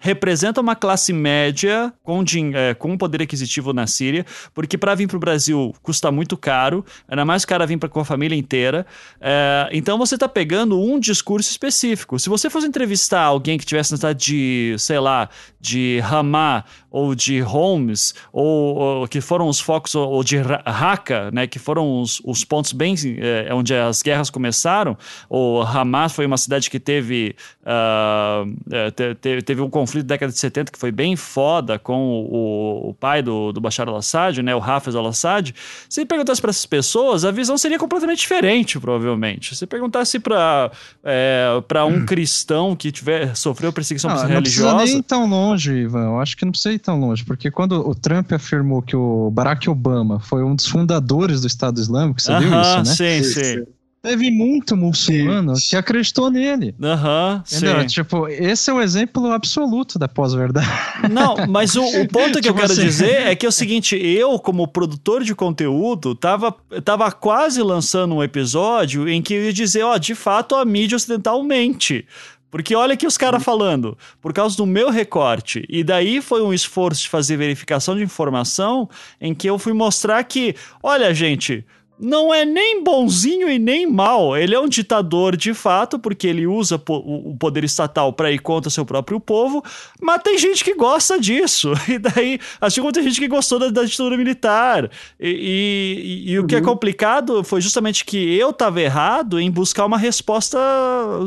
representa 0.00 0.60
uma 0.60 0.74
classe 0.74 1.12
média 1.12 1.92
com, 2.02 2.24
é, 2.54 2.74
com 2.74 2.96
poder 2.96 3.22
aquisitivo 3.22 3.72
na 3.72 3.86
Síria, 3.86 4.24
porque 4.54 4.76
para 4.76 4.94
vir 4.94 5.06
para 5.06 5.16
o 5.18 5.20
Brasil 5.20 5.74
custa 5.82 6.10
muito 6.10 6.36
caro, 6.36 6.84
ainda 7.06 7.24
mais 7.24 7.44
o 7.44 7.46
cara 7.46 7.66
vir 7.66 7.78
pra, 7.78 7.88
com 7.88 8.00
a 8.00 8.04
família 8.04 8.36
inteira. 8.36 8.86
É, 9.20 9.68
então 9.72 9.98
você 9.98 10.14
está 10.14 10.28
pegando 10.28 10.80
um 10.80 10.98
discurso 10.98 11.50
específico. 11.50 12.18
Se 12.18 12.28
você 12.28 12.48
fosse 12.48 12.66
entrevistar 12.66 13.22
alguém 13.22 13.58
que 13.58 13.66
tivesse 13.66 13.92
na 13.92 13.98
cidade 13.98 14.24
de, 14.24 14.74
sei 14.78 14.98
lá, 14.98 15.28
de 15.60 16.00
Ramá 16.00 16.64
ou 16.90 17.14
de 17.14 17.40
Holmes, 17.40 18.14
ou, 18.32 18.76
ou, 18.76 19.08
que 19.08 19.20
foram 19.20 19.48
os 19.48 19.60
focos, 19.60 19.94
ou, 19.94 20.08
ou 20.08 20.24
de 20.24 20.36
Raqqa, 20.38 21.30
né, 21.30 21.46
que 21.46 21.58
foram 21.58 22.00
os, 22.00 22.20
os 22.24 22.44
pontos 22.44 22.72
bem 22.72 22.94
é, 23.18 23.52
onde 23.54 23.74
as 23.74 24.02
guerras 24.02 24.30
começaram, 24.30 24.96
ou 25.28 25.62
Hamas 25.62 26.12
foi 26.12 26.26
uma 26.26 26.36
cidade 26.36 26.68
que 26.70 26.80
teve, 26.80 27.36
uh, 27.62 28.90
te, 29.20 29.42
teve 29.42 29.60
um 29.60 29.70
conflito 29.70 30.06
da 30.06 30.14
década 30.14 30.32
de 30.32 30.38
70 30.38 30.72
que 30.72 30.78
foi 30.78 30.90
bem 30.90 31.16
foda 31.16 31.78
com 31.78 32.26
o, 32.30 32.90
o 32.90 32.94
pai 32.94 33.22
do, 33.22 33.52
do 33.52 33.60
Bashar 33.60 33.88
al-Assad, 33.88 34.42
né, 34.42 34.54
o 34.54 34.62
Hafez 34.62 34.96
al-Assad. 34.96 35.54
Se 35.88 36.04
perguntasse 36.04 36.40
para 36.40 36.50
essas 36.50 36.66
pessoas, 36.66 37.24
a 37.24 37.30
visão 37.30 37.56
seria 37.56 37.78
completamente 37.78 38.20
diferente, 38.20 38.78
provavelmente. 38.78 39.54
Se 39.54 39.66
perguntasse 39.66 40.18
para 40.18 40.70
é, 41.04 41.62
para 41.66 41.86
um 41.86 41.98
hum. 41.98 42.06
cristão 42.06 42.74
que 42.74 42.90
tiver 42.90 43.34
sofreu 43.36 43.72
perseguição 43.72 44.10
não, 44.10 44.26
religiosa... 44.26 44.70
Não 44.70 44.76
precisa 44.78 44.94
nem 44.94 45.02
tão 45.02 45.28
longe, 45.28 45.72
Ivan. 45.72 46.04
Eu 46.04 46.20
acho 46.20 46.36
que 46.36 46.44
não 46.44 46.52
precisa 46.52 46.74
tão 46.80 46.98
longe, 46.98 47.24
porque 47.24 47.50
quando 47.50 47.88
o 47.88 47.94
Trump 47.94 48.32
afirmou 48.32 48.82
que 48.82 48.96
o 48.96 49.30
Barack 49.30 49.68
Obama 49.68 50.18
foi 50.18 50.42
um 50.42 50.54
dos 50.54 50.66
fundadores 50.66 51.40
do 51.42 51.46
Estado 51.46 51.80
Islâmico, 51.80 52.20
você 52.20 52.32
uh 52.32 52.36
-huh, 52.36 52.40
viu 52.40 52.60
isso, 52.60 52.76
né? 52.78 52.84
Sim, 52.84 53.22
sim. 53.22 53.64
Teve 54.02 54.30
muito 54.30 54.74
muçulmano 54.78 55.52
que 55.68 55.76
acreditou 55.76 56.30
nele. 56.30 56.74
Aham, 56.82 57.44
uhum, 57.52 57.86
Tipo, 57.86 58.28
esse 58.28 58.70
é 58.70 58.72
o 58.72 58.80
exemplo 58.80 59.30
absoluto 59.30 59.98
da 59.98 60.08
pós-verdade. 60.08 60.66
Não, 61.10 61.46
mas 61.46 61.76
o, 61.76 61.84
o 61.84 62.08
ponto 62.08 62.36
que 62.40 62.48
tipo 62.48 62.48
eu 62.48 62.54
quero 62.54 62.72
assim... 62.72 62.82
dizer 62.82 63.26
é 63.26 63.36
que 63.36 63.44
é 63.44 63.48
o 63.48 63.52
seguinte: 63.52 63.94
eu, 63.96 64.38
como 64.38 64.66
produtor 64.66 65.22
de 65.22 65.34
conteúdo, 65.34 66.14
tava, 66.14 66.54
tava 66.82 67.12
quase 67.12 67.62
lançando 67.62 68.14
um 68.14 68.22
episódio 68.22 69.06
em 69.06 69.20
que 69.20 69.34
eu 69.34 69.44
ia 69.44 69.52
dizer: 69.52 69.82
ó, 69.82 69.98
de 69.98 70.14
fato 70.14 70.54
a 70.54 70.64
mídia 70.64 70.96
ocidental 70.96 71.42
mente. 71.44 72.06
Porque 72.50 72.74
olha 72.74 72.94
aqui 72.94 73.06
os 73.06 73.16
caras 73.16 73.42
falando, 73.42 73.96
por 74.20 74.32
causa 74.32 74.56
do 74.56 74.66
meu 74.66 74.90
recorte. 74.90 75.64
E 75.68 75.84
daí 75.84 76.20
foi 76.20 76.42
um 76.42 76.52
esforço 76.52 77.02
de 77.02 77.08
fazer 77.08 77.36
verificação 77.36 77.96
de 77.96 78.02
informação 78.02 78.88
em 79.20 79.34
que 79.34 79.48
eu 79.48 79.58
fui 79.58 79.72
mostrar 79.72 80.22
que, 80.24 80.54
olha, 80.82 81.14
gente, 81.14 81.64
não 82.00 82.32
é 82.32 82.44
nem 82.44 82.82
bonzinho 82.82 83.48
e 83.48 83.58
nem 83.58 83.86
mal. 83.86 84.36
Ele 84.36 84.54
é 84.54 84.60
um 84.60 84.68
ditador 84.68 85.36
de 85.36 85.52
fato, 85.52 85.98
porque 85.98 86.26
ele 86.26 86.46
usa 86.46 86.80
o 86.88 87.36
poder 87.38 87.62
estatal 87.62 88.12
para 88.12 88.32
ir 88.32 88.38
contra 88.38 88.70
seu 88.70 88.86
próprio 88.86 89.20
povo, 89.20 89.62
mas 90.00 90.22
tem 90.22 90.38
gente 90.38 90.64
que 90.64 90.74
gosta 90.74 91.18
disso. 91.20 91.72
E 91.90 91.98
daí, 91.98 92.38
assim 92.60 92.80
como 92.80 92.92
tem 92.92 93.02
gente 93.02 93.18
que 93.18 93.26
gostou 93.26 93.58
da, 93.58 93.68
da 93.68 93.82
ditadura 93.82 94.16
militar. 94.16 94.88
E, 95.18 96.22
e, 96.24 96.30
e 96.30 96.38
uhum. 96.38 96.44
o 96.44 96.46
que 96.46 96.54
é 96.54 96.58
uhum. 96.58 96.64
complicado 96.64 97.42
foi 97.42 97.60
justamente 97.60 98.04
que 98.04 98.36
eu 98.36 98.52
tava 98.52 98.80
errado 98.80 99.40
em 99.40 99.50
buscar 99.50 99.84
uma 99.84 99.98
resposta 99.98 100.56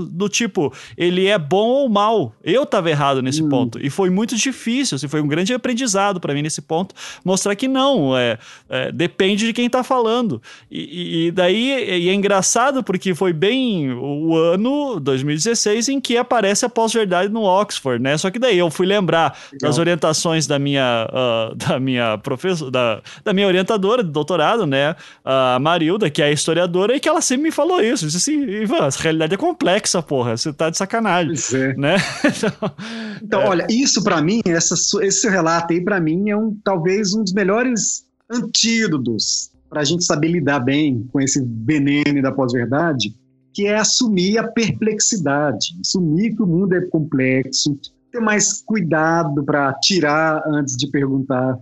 do 0.09 0.29
tipo, 0.29 0.73
ele 0.97 1.27
é 1.27 1.37
bom 1.37 1.67
ou 1.67 1.89
mal. 1.89 2.33
Eu 2.41 2.65
tava 2.65 2.89
errado 2.89 3.21
nesse 3.21 3.41
uhum. 3.41 3.49
ponto. 3.49 3.85
E 3.85 3.89
foi 3.89 4.09
muito 4.09 4.37
difícil, 4.37 4.95
assim, 4.95 5.09
foi 5.09 5.19
um 5.19 5.27
grande 5.27 5.53
aprendizado 5.53 6.21
para 6.21 6.33
mim 6.33 6.41
nesse 6.41 6.61
ponto, 6.61 6.95
mostrar 7.25 7.55
que 7.55 7.67
não, 7.67 8.17
é, 8.17 8.37
é 8.69 8.89
depende 8.91 9.45
de 9.45 9.51
quem 9.51 9.69
tá 9.69 9.83
falando. 9.83 10.41
E, 10.69 11.27
e 11.27 11.31
daí 11.31 12.01
e 12.01 12.09
é 12.09 12.13
engraçado 12.13 12.83
porque 12.83 13.13
foi 13.13 13.31
bem 13.31 13.91
o 13.91 14.35
ano 14.35 14.99
2016 14.99 15.89
em 15.89 16.01
que 16.01 16.17
aparece 16.17 16.65
a 16.65 16.69
pós-verdade 16.69 17.31
no 17.31 17.43
Oxford, 17.43 18.01
né? 18.01 18.17
Só 18.17 18.31
que 18.31 18.39
daí 18.39 18.57
eu 18.57 18.71
fui 18.71 18.85
lembrar 18.85 19.37
Legal. 19.51 19.69
das 19.69 19.77
orientações 19.77 20.47
da 20.47 20.57
minha, 20.57 21.07
uh, 21.11 21.55
da 21.55 21.79
minha 21.79 22.17
professora, 22.17 22.71
da, 22.71 23.01
da 23.23 23.33
minha 23.33 23.47
orientadora 23.47 24.03
de 24.03 24.09
doutorado, 24.09 24.65
né? 24.65 24.95
A 25.23 25.59
Marilda, 25.59 26.09
que 26.09 26.21
é 26.21 26.31
historiadora, 26.31 26.95
e 26.95 26.99
que 26.99 27.07
ela 27.07 27.21
sempre 27.21 27.43
me 27.43 27.51
falou 27.51 27.81
isso. 27.81 28.05
Disse 28.05 28.17
assim, 28.17 28.41
Ivan, 28.43 28.85
essa 28.87 29.01
realidade 29.01 29.33
é 29.33 29.37
complexa, 29.37 30.01
porra. 30.01 30.35
Você 30.35 30.51
tá 30.51 30.69
de 30.69 30.77
sacanagem. 30.77 31.33
Pois 31.33 31.53
é. 31.53 31.73
Né? 31.75 31.95
então, 32.25 32.71
então 33.21 33.41
é. 33.41 33.47
olha, 33.47 33.67
isso 33.69 34.03
para 34.03 34.21
mim, 34.21 34.41
essa, 34.45 34.75
esse 35.01 35.29
relato 35.29 35.73
aí 35.73 35.81
para 35.83 35.99
mim 35.99 36.29
é 36.29 36.37
um 36.37 36.55
talvez 36.63 37.13
um 37.13 37.23
dos 37.23 37.33
melhores 37.33 38.05
antídotos 38.31 39.52
para 39.73 39.81
a 39.81 39.83
gente 39.83 40.05
saber 40.05 40.27
lidar 40.27 40.59
bem 40.59 41.09
com 41.11 41.19
esse 41.19 41.43
veneno 41.43 42.21
da 42.21 42.31
pós-verdade, 42.31 43.11
que 43.51 43.65
é 43.65 43.75
assumir 43.75 44.37
a 44.37 44.47
perplexidade, 44.47 45.75
assumir 45.81 46.35
que 46.35 46.43
o 46.43 46.45
mundo 46.45 46.75
é 46.75 46.81
complexo, 46.81 47.75
ter 48.11 48.19
mais 48.19 48.61
cuidado 48.61 49.43
para 49.43 49.73
tirar 49.81 50.43
antes 50.45 50.75
de 50.75 50.91
perguntar. 50.91 51.57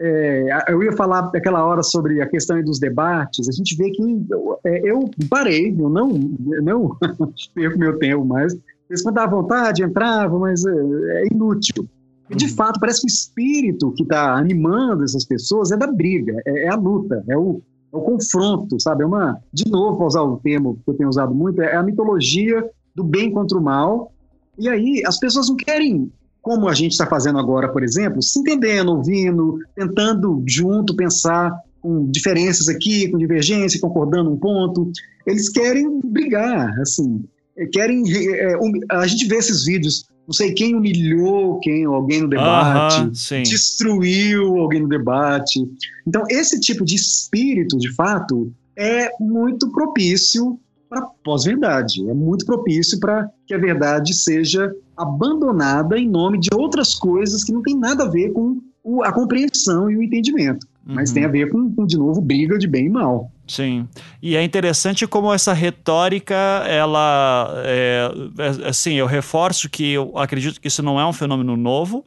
É, 0.00 0.48
eu 0.68 0.82
ia 0.82 0.92
falar 0.92 1.30
aquela 1.36 1.62
hora 1.62 1.82
sobre 1.82 2.22
a 2.22 2.26
questão 2.26 2.62
dos 2.64 2.80
debates. 2.80 3.46
A 3.46 3.52
gente 3.52 3.76
vê 3.76 3.90
que 3.90 4.02
é, 4.64 4.90
eu 4.90 5.10
parei, 5.28 5.76
eu 5.78 5.90
não, 5.90 6.10
eu 6.50 6.62
não 6.62 6.96
perco 7.54 7.78
meu 7.78 7.98
tempo 7.98 8.24
mais. 8.24 8.56
Eles 8.88 9.02
quando 9.02 9.16
dá 9.16 9.26
vontade, 9.26 9.82
entrava, 9.82 10.38
mas 10.38 10.64
é, 10.64 10.70
é 10.70 11.26
inútil. 11.30 11.86
De 12.34 12.46
uhum. 12.46 12.50
fato, 12.52 12.80
parece 12.80 13.00
que 13.00 13.06
o 13.06 13.08
espírito 13.08 13.92
que 13.92 14.02
está 14.02 14.34
animando 14.34 15.04
essas 15.04 15.24
pessoas 15.24 15.70
é 15.70 15.76
da 15.76 15.86
briga, 15.86 16.40
é, 16.46 16.64
é 16.64 16.68
a 16.68 16.76
luta, 16.76 17.22
é 17.28 17.36
o, 17.36 17.62
é 17.92 17.96
o, 17.96 18.00
confronto, 18.00 18.80
sabe? 18.80 19.02
É 19.02 19.06
uma, 19.06 19.38
de 19.52 19.70
novo, 19.70 19.98
para 19.98 20.06
usar 20.06 20.22
o 20.22 20.38
termo 20.38 20.78
que 20.84 20.90
eu 20.90 20.94
tenho 20.94 21.08
usado 21.08 21.34
muito, 21.34 21.60
é 21.62 21.76
a 21.76 21.82
mitologia 21.82 22.64
do 22.94 23.04
bem 23.04 23.30
contra 23.30 23.58
o 23.58 23.62
mal. 23.62 24.12
E 24.58 24.68
aí 24.68 25.02
as 25.06 25.18
pessoas 25.18 25.48
não 25.48 25.56
querem, 25.56 26.10
como 26.40 26.68
a 26.68 26.74
gente 26.74 26.92
está 26.92 27.06
fazendo 27.06 27.38
agora, 27.38 27.68
por 27.68 27.82
exemplo, 27.82 28.22
se 28.22 28.38
entendendo, 28.38 28.92
ouvindo, 28.92 29.58
tentando 29.74 30.42
junto 30.46 30.96
pensar 30.96 31.54
com 31.80 32.08
diferenças 32.10 32.68
aqui, 32.68 33.08
com 33.10 33.18
divergência, 33.18 33.80
concordando 33.80 34.30
um 34.30 34.36
ponto. 34.36 34.90
Eles 35.26 35.48
querem 35.48 36.00
brigar, 36.04 36.78
assim, 36.80 37.24
querem. 37.72 38.02
É, 38.08 38.54
a 38.90 39.06
gente 39.06 39.26
vê 39.26 39.36
esses 39.36 39.64
vídeos 39.64 40.06
não 40.26 40.32
sei 40.32 40.52
quem 40.52 40.74
humilhou 40.76 41.58
quem, 41.60 41.84
alguém 41.84 42.22
no 42.22 42.28
debate, 42.28 43.10
destruiu 43.42 44.56
alguém 44.56 44.80
no 44.80 44.88
debate. 44.88 45.60
Então, 46.06 46.22
esse 46.30 46.60
tipo 46.60 46.84
de 46.84 46.94
espírito, 46.94 47.76
de 47.76 47.92
fato, 47.94 48.52
é 48.76 49.10
muito 49.20 49.70
propício 49.72 50.58
para 50.88 51.02
pós-verdade. 51.24 52.08
É 52.08 52.14
muito 52.14 52.46
propício 52.46 53.00
para 53.00 53.28
que 53.46 53.54
a 53.54 53.58
verdade 53.58 54.14
seja 54.14 54.72
abandonada 54.96 55.98
em 55.98 56.08
nome 56.08 56.38
de 56.38 56.50
outras 56.54 56.94
coisas 56.94 57.42
que 57.42 57.52
não 57.52 57.62
tem 57.62 57.76
nada 57.76 58.04
a 58.04 58.08
ver 58.08 58.32
com 58.32 58.60
a 59.02 59.12
compreensão 59.12 59.90
e 59.90 59.96
o 59.96 60.02
entendimento. 60.02 60.66
Mas 60.84 61.10
uhum. 61.10 61.14
tem 61.14 61.24
a 61.24 61.28
ver 61.28 61.50
com, 61.50 61.72
com, 61.74 61.86
de 61.86 61.96
novo, 61.96 62.20
briga 62.20 62.58
de 62.58 62.66
bem 62.66 62.86
e 62.86 62.90
mal. 62.90 63.30
Sim. 63.52 63.86
E 64.22 64.34
é 64.34 64.42
interessante 64.42 65.06
como 65.06 65.30
essa 65.30 65.52
retórica, 65.52 66.34
ela. 66.66 67.52
É, 67.66 68.10
é, 68.38 68.68
assim, 68.68 68.94
eu 68.94 69.04
reforço 69.04 69.68
que 69.68 69.92
eu 69.92 70.16
acredito 70.16 70.58
que 70.58 70.68
isso 70.68 70.82
não 70.82 70.98
é 70.98 71.04
um 71.04 71.12
fenômeno 71.12 71.54
novo, 71.54 72.02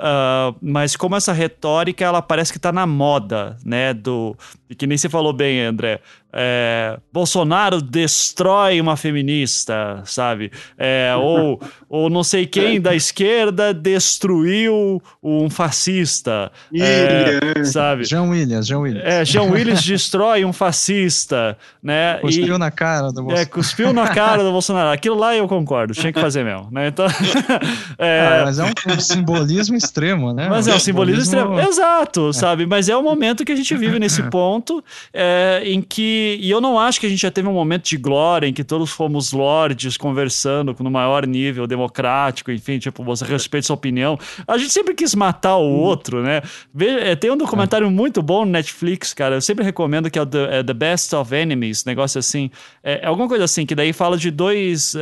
uh, 0.00 0.56
mas 0.60 0.96
como 0.96 1.14
essa 1.14 1.32
retórica, 1.32 2.04
ela 2.04 2.22
parece 2.22 2.52
que 2.52 2.58
está 2.58 2.72
na 2.72 2.86
moda, 2.86 3.56
né? 3.64 3.94
Do, 3.94 4.36
que 4.76 4.86
nem 4.86 4.96
você 4.96 5.08
falou 5.08 5.32
bem, 5.32 5.60
André. 5.60 6.00
É, 6.32 6.96
Bolsonaro 7.12 7.82
destrói 7.82 8.80
uma 8.80 8.96
feminista, 8.96 10.00
sabe? 10.04 10.52
É, 10.78 11.12
ou, 11.18 11.60
ou 11.88 12.08
não 12.08 12.22
sei 12.22 12.46
quem 12.46 12.80
da 12.80 12.94
esquerda 12.94 13.74
destruiu 13.74 15.02
um 15.20 15.50
fascista, 15.50 16.52
é, 16.72 17.64
sabe? 17.64 18.04
Jean 18.04 18.28
Williams, 18.28 18.66
Jean 18.66 18.78
Williams. 18.78 19.04
É, 19.04 19.24
Jean 19.24 19.42
Williams 19.50 19.82
destrói 19.82 20.44
um 20.44 20.52
fascista, 20.52 21.58
né? 21.82 22.18
Cuspiu 22.18 22.54
e, 22.54 22.58
na 22.58 22.70
cara 22.70 23.08
do 23.08 23.22
Bolsonaro. 23.22 23.40
É, 23.40 23.46
cuspiu 23.46 23.92
na 23.92 24.08
cara 24.08 24.44
do 24.44 24.52
Bolsonaro. 24.52 24.90
Aquilo 24.90 25.16
lá 25.16 25.34
eu 25.34 25.48
concordo, 25.48 25.94
tinha 25.94 26.12
que 26.12 26.20
fazer 26.20 26.44
mesmo, 26.44 26.68
né? 26.70 26.88
Então, 26.88 27.06
é... 27.98 28.20
Ah, 28.20 28.42
mas 28.44 28.58
é 28.60 28.64
um, 28.64 28.94
um, 28.94 29.00
simbolismo 29.00 29.76
extremo, 29.90 30.32
né? 30.32 30.48
Mas 30.48 30.68
é 30.68 30.74
um 30.74 30.78
simbolismo, 30.78 31.24
simbolismo... 31.24 31.54
extremo, 31.54 31.68
exato, 31.68 32.30
é. 32.30 32.32
sabe? 32.32 32.66
Mas 32.66 32.88
é 32.88 32.96
o 32.96 33.02
momento 33.02 33.44
que 33.44 33.52
a 33.52 33.56
gente 33.56 33.76
vive 33.76 33.98
nesse 33.98 34.22
ponto 34.30 34.82
é, 35.12 35.62
em 35.64 35.82
que. 35.82 36.38
E 36.40 36.50
eu 36.50 36.60
não 36.60 36.78
acho 36.78 37.00
que 37.00 37.06
a 37.06 37.08
gente 37.08 37.20
já 37.20 37.30
teve 37.30 37.48
um 37.48 37.52
momento 37.52 37.84
de 37.84 37.96
glória 37.96 38.46
em 38.46 38.52
que 38.52 38.64
todos 38.64 38.90
fomos 38.90 39.32
lords 39.32 39.96
conversando 39.96 40.74
no 40.78 40.90
maior 40.90 41.26
nível 41.26 41.66
democrático, 41.66 42.50
enfim, 42.50 42.78
tipo, 42.78 43.02
você 43.02 43.24
respeita 43.24 43.66
sua 43.66 43.74
opinião. 43.74 44.18
A 44.46 44.56
gente 44.56 44.70
sempre 44.70 44.94
quis 44.94 45.14
matar 45.14 45.56
o 45.56 45.62
uhum. 45.62 45.80
outro, 45.80 46.22
né? 46.22 46.40
É, 46.78 47.16
tem 47.16 47.30
um 47.30 47.36
documentário 47.36 47.86
é. 47.86 47.90
muito 47.90 48.22
bom 48.22 48.44
no 48.44 48.52
Netflix, 48.52 49.12
cara. 49.12 49.36
Eu 49.36 49.40
sempre 49.40 49.64
recomendo 49.64 50.10
que 50.10 50.18
é 50.18 50.22
o 50.22 50.26
The, 50.26 50.58
é 50.58 50.62
The 50.62 50.74
Best 50.74 51.14
of 51.14 51.34
Enemies, 51.34 51.84
negócio 51.84 52.18
assim. 52.18 52.50
É, 52.82 53.04
alguma 53.04 53.28
coisa 53.28 53.44
assim, 53.44 53.66
que 53.66 53.74
daí 53.74 53.92
fala 53.92 54.16
de 54.16 54.30
dois. 54.30 54.94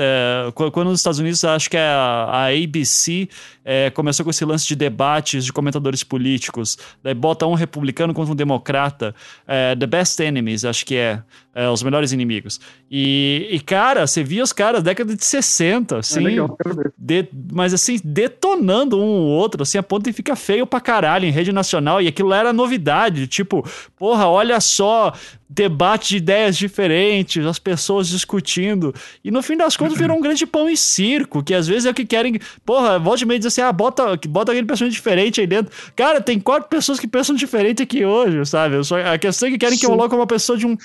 Quando 0.73 0.89
nos 0.89 1.01
Estados 1.01 1.19
Unidos, 1.19 1.45
acho 1.45 1.69
que 1.69 1.77
é 1.77 1.89
a, 1.89 2.29
a 2.31 2.47
ABC 2.47 3.29
é, 3.71 3.91
começou 3.91 4.25
com 4.25 4.31
esse 4.31 4.47
lance 4.47 4.67
de 4.67 4.75
debates 4.75 5.45
de 5.45 5.53
comentadores 5.53 6.03
políticos. 6.03 6.79
Daí 7.03 7.13
bota 7.13 7.47
um 7.47 7.53
republicano 7.53 8.15
contra 8.15 8.33
um 8.33 8.35
democrata. 8.35 9.15
É, 9.47 9.77
The 9.77 9.87
Best 9.87 10.19
Enemies, 10.23 10.65
acho 10.65 10.87
que 10.87 10.97
é, 10.97 11.23
é. 11.55 11.69
Os 11.69 11.83
melhores 11.83 12.11
inimigos. 12.11 12.59
E, 12.91 13.49
e, 13.51 13.61
cara, 13.61 14.07
você 14.07 14.25
via 14.25 14.43
os 14.43 14.53
caras 14.53 14.83
década 14.83 15.15
de 15.15 15.25
60, 15.25 15.97
é 15.97 15.99
assim. 15.99 16.21
É 16.21 16.23
legal, 16.23 16.57
de, 16.97 17.29
mas 17.53 17.75
assim, 17.75 18.01
detonando 18.03 18.99
um 18.99 19.05
ou 19.05 19.27
outro, 19.27 19.63
assim, 19.63 19.77
a 19.77 19.83
ponto 19.83 20.05
de 20.05 20.13
ficar 20.13 20.37
feio 20.37 20.67
pra 20.67 20.81
caralho 20.81 21.27
em 21.27 21.31
rede 21.31 21.53
nacional. 21.53 22.01
E 22.01 22.09
aquilo 22.09 22.33
era 22.33 22.53
novidade. 22.53 23.27
Tipo, 23.27 23.63
porra, 23.97 24.27
olha 24.27 24.59
só, 24.59 25.13
debate 25.49 26.11
de 26.11 26.17
ideias 26.19 26.57
diferentes, 26.57 27.45
as 27.45 27.59
pessoas 27.59 28.09
discutindo. 28.09 28.95
E 29.25 29.31
no 29.31 29.43
fim 29.43 29.57
das 29.57 29.77
contas 29.77 29.97
virou 29.97 30.17
um 30.17 30.21
grande 30.21 30.47
pão 30.47 30.69
e 30.69 30.77
circo, 30.77 31.43
que 31.43 31.55
às 31.55 31.67
vezes 31.67 31.87
é 31.87 31.91
o 31.91 31.95
que 31.95 32.05
querem. 32.05 32.39
Porra, 32.65 32.99
volte 32.99 33.23
e 33.23 33.27
meio 33.27 33.39
dizer 33.39 33.49
assim: 33.49 33.61
ah, 33.63 33.73
bota, 33.73 34.19
bota 34.29 34.53
aquele 34.53 34.67
pessoa 34.67 34.91
diferente 34.91 35.41
aí 35.41 35.47
dentro. 35.47 35.73
Cara, 35.97 36.21
tem 36.21 36.39
quatro 36.39 36.69
pessoas 36.69 37.01
que 37.01 37.09
pensam 37.09 37.35
diferente 37.35 37.83
aqui 37.83 38.05
hoje, 38.05 38.45
sabe? 38.45 38.83
Só, 38.85 38.97
a 39.01 39.17
questão 39.17 39.49
é 39.49 39.53
que 39.53 39.59
querem 39.59 39.77
Sim. 39.77 39.81
que 39.81 39.87
eu 39.87 39.91
coloque 39.91 40.15
uma 40.15 40.27
pessoa 40.27 40.59
de, 40.59 40.67
um, 40.67 40.77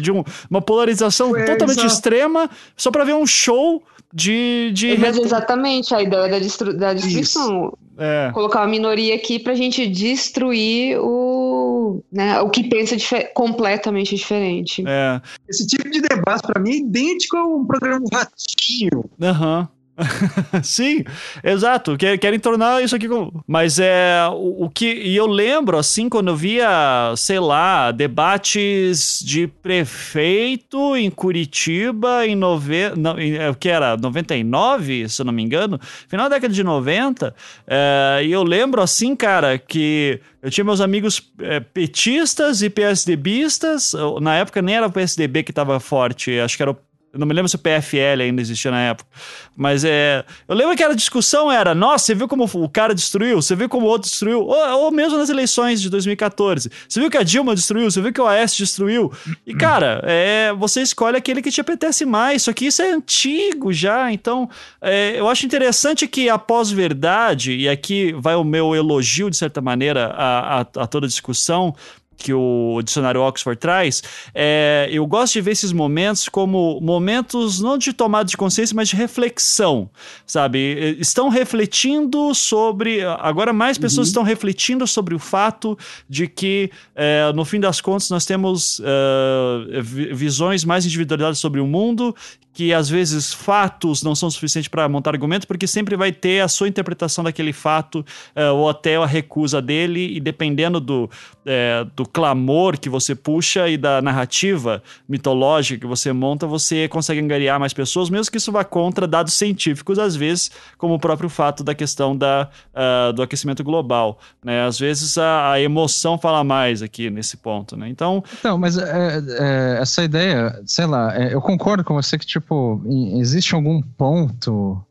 de 0.00 0.10
um, 0.10 0.24
uma 0.50 0.60
polarização 0.60 1.36
é, 1.36 1.44
totalmente 1.52 1.78
exato. 1.78 1.94
extrema 1.94 2.50
só 2.76 2.90
pra 2.90 3.04
ver 3.04 3.14
um 3.14 3.26
show 3.26 3.82
de. 4.12 4.70
de 4.72 4.96
Mas 4.98 5.16
exatamente 5.16 5.94
a 5.94 6.02
ideia 6.02 6.28
da, 6.28 6.38
destru 6.38 6.76
da 6.76 6.94
destruição. 6.94 7.76
É. 8.00 8.30
Colocar 8.32 8.60
uma 8.60 8.68
minoria 8.68 9.16
aqui 9.16 9.40
pra 9.40 9.54
gente 9.54 9.84
destruir 9.88 10.98
o, 11.00 12.00
né, 12.12 12.40
o 12.40 12.48
que 12.48 12.68
pensa 12.68 12.96
difer 12.96 13.32
completamente 13.34 14.14
diferente. 14.14 14.84
É. 14.86 15.20
Esse 15.48 15.66
tipo 15.66 15.90
de 15.90 16.00
debate, 16.00 16.42
para 16.46 16.60
mim, 16.60 16.70
é 16.70 16.76
idêntico 16.76 17.36
a 17.36 17.44
um 17.44 17.66
programa 17.66 18.04
Ratinho. 18.12 19.04
Aham. 19.20 19.60
Uhum. 19.60 19.77
Sim, 20.62 21.04
exato. 21.42 21.96
Querem 21.96 22.38
tornar 22.38 22.82
isso 22.82 22.94
aqui 22.94 23.08
como. 23.08 23.42
Mas 23.46 23.78
é 23.78 24.22
o, 24.30 24.64
o, 24.64 24.70
que. 24.70 24.86
E 24.86 25.16
eu 25.16 25.26
lembro, 25.26 25.76
assim, 25.76 26.08
quando 26.08 26.28
eu 26.28 26.36
via, 26.36 27.12
sei 27.16 27.40
lá, 27.40 27.90
debates 27.90 29.20
de 29.24 29.46
prefeito 29.46 30.96
em 30.96 31.10
Curitiba 31.10 32.26
em. 32.26 32.36
Nove... 32.36 32.90
Não, 32.96 33.18
é, 33.18 33.52
que 33.58 33.68
era? 33.68 33.96
99, 33.96 35.08
se 35.08 35.20
eu 35.20 35.26
não 35.26 35.32
me 35.32 35.42
engano. 35.42 35.80
Final 36.08 36.28
da 36.28 36.36
década 36.36 36.54
de 36.54 36.62
90. 36.62 37.34
É, 37.66 38.20
e 38.24 38.30
eu 38.30 38.42
lembro, 38.42 38.80
assim, 38.80 39.16
cara, 39.16 39.58
que. 39.58 40.20
Eu 40.40 40.50
tinha 40.50 40.64
meus 40.64 40.80
amigos 40.80 41.32
é, 41.40 41.58
petistas 41.58 42.62
e 42.62 42.70
PSDBistas. 42.70 43.92
Na 44.20 44.36
época 44.36 44.62
nem 44.62 44.76
era 44.76 44.86
o 44.86 44.92
PSDB 44.92 45.42
que 45.42 45.50
estava 45.50 45.80
forte, 45.80 46.38
acho 46.38 46.56
que 46.56 46.62
era 46.62 46.70
o 46.70 46.76
eu 47.12 47.18
não 47.18 47.26
me 47.26 47.32
lembro 47.32 47.48
se 47.48 47.56
o 47.56 47.58
PFL 47.58 48.22
ainda 48.22 48.42
existia 48.42 48.70
na 48.70 48.80
época. 48.80 49.08
Mas 49.56 49.82
é. 49.82 50.24
Eu 50.46 50.54
lembro 50.54 50.76
que 50.76 50.82
a 50.82 50.92
discussão 50.92 51.50
era: 51.50 51.74
nossa, 51.74 52.04
você 52.04 52.14
viu 52.14 52.28
como 52.28 52.44
o 52.44 52.68
cara 52.68 52.94
destruiu? 52.94 53.40
Você 53.40 53.56
viu 53.56 53.68
como 53.68 53.86
o 53.86 53.88
outro 53.88 54.08
destruiu? 54.08 54.42
Ou, 54.42 54.84
ou 54.84 54.90
mesmo 54.90 55.16
nas 55.16 55.30
eleições 55.30 55.80
de 55.80 55.88
2014. 55.88 56.70
Você 56.86 57.00
viu 57.00 57.10
que 57.10 57.16
a 57.16 57.22
Dilma 57.22 57.54
destruiu? 57.54 57.90
Você 57.90 58.00
viu 58.02 58.12
que 58.12 58.20
o 58.20 58.26
AS 58.26 58.54
destruiu? 58.54 59.10
E, 59.46 59.54
cara, 59.54 60.02
é, 60.04 60.52
você 60.52 60.82
escolhe 60.82 61.16
aquele 61.16 61.40
que 61.40 61.50
te 61.50 61.60
apetece 61.60 62.04
mais. 62.04 62.42
Só 62.42 62.52
que 62.52 62.66
isso 62.66 62.82
é 62.82 62.90
antigo 62.90 63.72
já. 63.72 64.12
Então, 64.12 64.48
é, 64.80 65.18
eu 65.18 65.28
acho 65.28 65.46
interessante 65.46 66.06
que 66.06 66.28
a 66.28 66.38
pós-verdade, 66.38 67.56
e 67.56 67.68
aqui 67.68 68.14
vai 68.18 68.34
o 68.34 68.44
meu 68.44 68.74
elogio, 68.74 69.30
de 69.30 69.36
certa 69.36 69.62
maneira, 69.62 70.08
a, 70.14 70.60
a, 70.60 70.60
a 70.60 70.86
toda 70.86 71.06
a 71.06 71.08
discussão, 71.08 71.74
que 72.18 72.34
o 72.34 72.82
dicionário 72.84 73.22
Oxford 73.22 73.58
traz, 73.58 74.02
é, 74.34 74.88
eu 74.90 75.06
gosto 75.06 75.34
de 75.34 75.40
ver 75.40 75.52
esses 75.52 75.72
momentos 75.72 76.28
como 76.28 76.80
momentos 76.82 77.60
não 77.60 77.78
de 77.78 77.92
tomada 77.92 78.24
de 78.24 78.36
consciência, 78.36 78.74
mas 78.74 78.88
de 78.88 78.96
reflexão, 78.96 79.88
sabe? 80.26 80.96
Estão 80.98 81.28
refletindo 81.28 82.34
sobre. 82.34 83.02
Agora, 83.20 83.52
mais 83.52 83.78
pessoas 83.78 84.08
uhum. 84.08 84.10
estão 84.10 84.22
refletindo 84.24 84.86
sobre 84.86 85.14
o 85.14 85.18
fato 85.18 85.78
de 86.08 86.26
que, 86.26 86.70
é, 86.94 87.32
no 87.32 87.44
fim 87.44 87.60
das 87.60 87.80
contas, 87.80 88.10
nós 88.10 88.26
temos 88.26 88.82
é, 88.84 89.80
visões 89.80 90.64
mais 90.64 90.84
individualizadas 90.84 91.38
sobre 91.38 91.60
o 91.60 91.66
mundo 91.66 92.14
que 92.52 92.72
às 92.72 92.88
vezes 92.88 93.32
fatos 93.32 94.02
não 94.02 94.14
são 94.14 94.30
suficientes 94.30 94.68
para 94.68 94.88
montar 94.88 95.10
argumentos, 95.10 95.46
porque 95.46 95.66
sempre 95.66 95.96
vai 95.96 96.12
ter 96.12 96.40
a 96.40 96.48
sua 96.48 96.68
interpretação 96.68 97.22
daquele 97.22 97.52
fato 97.52 98.04
uh, 98.34 98.54
ou 98.54 98.68
até 98.68 98.96
a 98.96 99.06
recusa 99.06 99.62
dele, 99.62 100.16
e 100.16 100.20
dependendo 100.20 100.80
do, 100.80 101.10
é, 101.46 101.86
do 101.94 102.04
clamor 102.04 102.78
que 102.78 102.88
você 102.88 103.14
puxa 103.14 103.68
e 103.68 103.76
da 103.76 104.02
narrativa 104.02 104.82
mitológica 105.08 105.80
que 105.80 105.86
você 105.86 106.12
monta, 106.12 106.46
você 106.46 106.88
consegue 106.88 107.20
angariar 107.20 107.58
mais 107.58 107.72
pessoas, 107.72 108.10
mesmo 108.10 108.30
que 108.30 108.38
isso 108.38 108.52
vá 108.52 108.64
contra 108.64 109.06
dados 109.06 109.34
científicos, 109.34 109.98
às 109.98 110.16
vezes, 110.16 110.50
como 110.76 110.94
o 110.94 110.98
próprio 110.98 111.28
fato 111.28 111.62
da 111.62 111.74
questão 111.74 112.16
da, 112.16 112.48
uh, 112.74 113.12
do 113.12 113.22
aquecimento 113.22 113.62
global. 113.64 114.18
Né? 114.44 114.64
Às 114.64 114.78
vezes 114.78 115.16
a, 115.16 115.52
a, 115.52 115.60
emoção 115.60 116.18
fala 116.18 116.44
mais 116.44 116.82
aqui 116.82 117.08
nesse 117.10 117.36
ponto. 117.36 117.76
Né? 117.76 117.88
Então, 117.88 118.22
então 118.38 118.58
mas 118.58 118.76
é, 118.76 119.22
é, 119.38 119.78
essa 119.80 120.02
ideia, 120.02 120.60
sei 120.66 120.86
lá, 120.86 121.16
eu 121.16 121.40
concordo 121.40 121.84
com 121.84 121.94
você 121.94 122.18
que, 122.18 122.26
tipo, 122.40 122.82
existe 123.18 123.54
algum 123.54 123.80
ponto, 123.82 124.82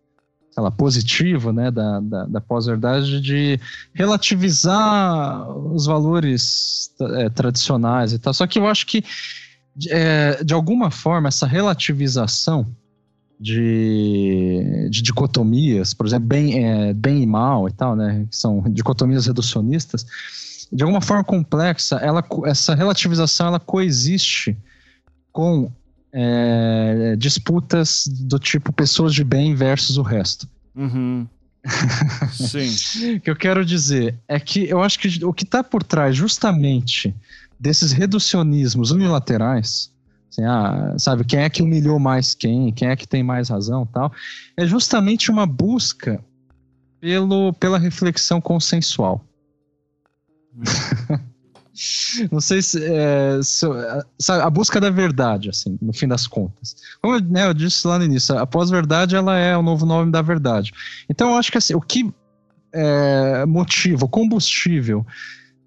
sei 0.52 0.64
lá, 0.64 0.72
positivo, 0.72 1.52
né, 1.52 1.72
da, 1.72 2.00
da, 2.00 2.26
da 2.26 2.42
pós-verdade 2.42 3.22
de 3.22 3.60
relativizar 3.94 5.50
os 5.50 5.86
valores 5.86 6.92
é, 7.02 7.30
tradicionais 7.30 8.14
e 8.14 8.20
tal. 8.20 8.34
Só 8.34 8.46
que 8.46 8.60
eu 8.60 8.68
acho 8.68 8.86
que, 8.86 9.04
é, 9.90 10.44
de 10.44 10.54
alguma 10.54 10.92
forma, 10.92 11.28
essa 11.28 11.48
relativização 11.48 12.68
de, 13.40 14.88
de 14.90 15.02
dicotomias, 15.02 15.94
por 15.94 16.08
exemplo, 16.08 16.28
bem, 16.28 16.66
é, 16.66 16.94
bem 16.94 17.22
e 17.22 17.28
mal 17.28 17.68
e 17.68 17.72
tal, 17.72 17.96
né, 17.96 18.26
que 18.30 18.36
são 18.36 18.62
dicotomias 18.70 19.28
reducionistas, 19.28 20.06
de 20.72 20.84
alguma 20.84 21.02
forma 21.02 21.24
complexa, 21.24 21.98
ela, 21.98 22.24
essa 22.46 22.76
relativização 22.76 23.48
ela 23.48 23.60
coexiste 23.60 24.58
com 25.32 25.72
é, 26.12 27.16
disputas 27.18 28.06
do 28.08 28.40
tipo 28.40 28.72
pessoas 28.72 29.14
de 29.14 29.24
bem 29.24 29.54
versus 29.56 29.98
o 29.98 30.02
resto. 30.02 30.48
Uhum. 30.76 31.28
Sim. 32.32 33.16
o 33.16 33.20
que 33.20 33.30
eu 33.30 33.36
quero 33.36 33.66
dizer 33.66 34.18
é 34.28 34.40
que 34.40 34.70
eu 34.70 34.82
acho 34.82 35.00
que 35.00 35.26
o 35.26 35.34
que 35.34 35.44
está 35.44 35.64
por 35.64 35.84
trás 35.84 36.16
justamente 36.16 37.14
desses 37.60 37.92
reducionismos 37.92 38.92
unilaterais, 38.92 39.92
assim, 40.30 40.44
ah, 40.44 40.96
sabe, 40.98 41.26
quem 41.26 41.40
é 41.40 41.50
que 41.50 41.62
humilhou 41.62 42.00
mais 42.00 42.34
quem, 42.34 42.72
quem 42.72 42.90
é 42.90 42.96
que 42.96 43.08
tem 43.08 43.24
mais 43.24 43.50
razão 43.50 43.86
tal, 43.86 44.12
é 44.56 44.66
justamente 44.66 45.32
uma 45.32 45.46
busca 45.46 46.24
pelo, 47.00 47.54
pela 47.54 47.78
reflexão 47.78 48.40
consensual. 48.40 49.24
Não 52.32 52.42
sei 52.42 52.62
se, 52.62 52.84
é, 52.84 53.40
se 53.42 53.66
sabe, 54.20 54.44
a 54.44 54.50
busca 54.50 54.80
da 54.80 54.90
verdade, 54.90 55.50
assim, 55.50 55.78
no 55.82 55.94
fim 55.94 56.08
das 56.08 56.28
contas. 56.28 56.76
Como 57.02 57.16
eu, 57.16 57.22
né, 57.22 57.48
eu 57.48 57.54
disse 57.54 57.88
lá 57.88 57.98
no 57.98 58.06
início, 58.06 58.38
a 58.38 58.46
pós-verdade 58.46 59.16
ela 59.16 59.38
é 59.38 59.56
o 59.56 59.62
novo 59.62 59.86
nome 59.86 60.12
da 60.12 60.22
verdade. 60.22 60.72
Então 61.10 61.30
eu 61.30 61.36
acho 61.36 61.52
que 61.52 61.58
assim, 61.58 61.76
o 61.76 61.82
que 61.82 62.12
é, 62.74 63.46
motiva, 63.46 64.06
o 64.06 64.10
combustível 64.10 65.06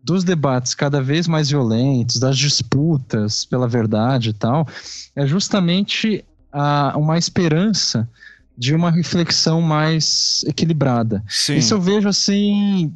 dos 0.02 0.24
debates 0.24 0.74
cada 0.74 1.02
vez 1.02 1.28
mais 1.28 1.50
violentos, 1.50 2.16
das 2.16 2.36
disputas 2.36 3.44
pela 3.44 3.68
verdade 3.68 4.30
e 4.30 4.32
tal, 4.32 4.66
é 5.14 5.26
justamente 5.26 6.24
a, 6.52 6.94
uma 6.96 7.18
esperança 7.18 8.08
de 8.56 8.74
uma 8.74 8.90
reflexão 8.90 9.62
mais 9.62 10.42
equilibrada. 10.46 11.22
Sim. 11.28 11.56
Isso 11.56 11.74
eu 11.74 11.80
vejo 11.80 12.08
assim 12.08 12.92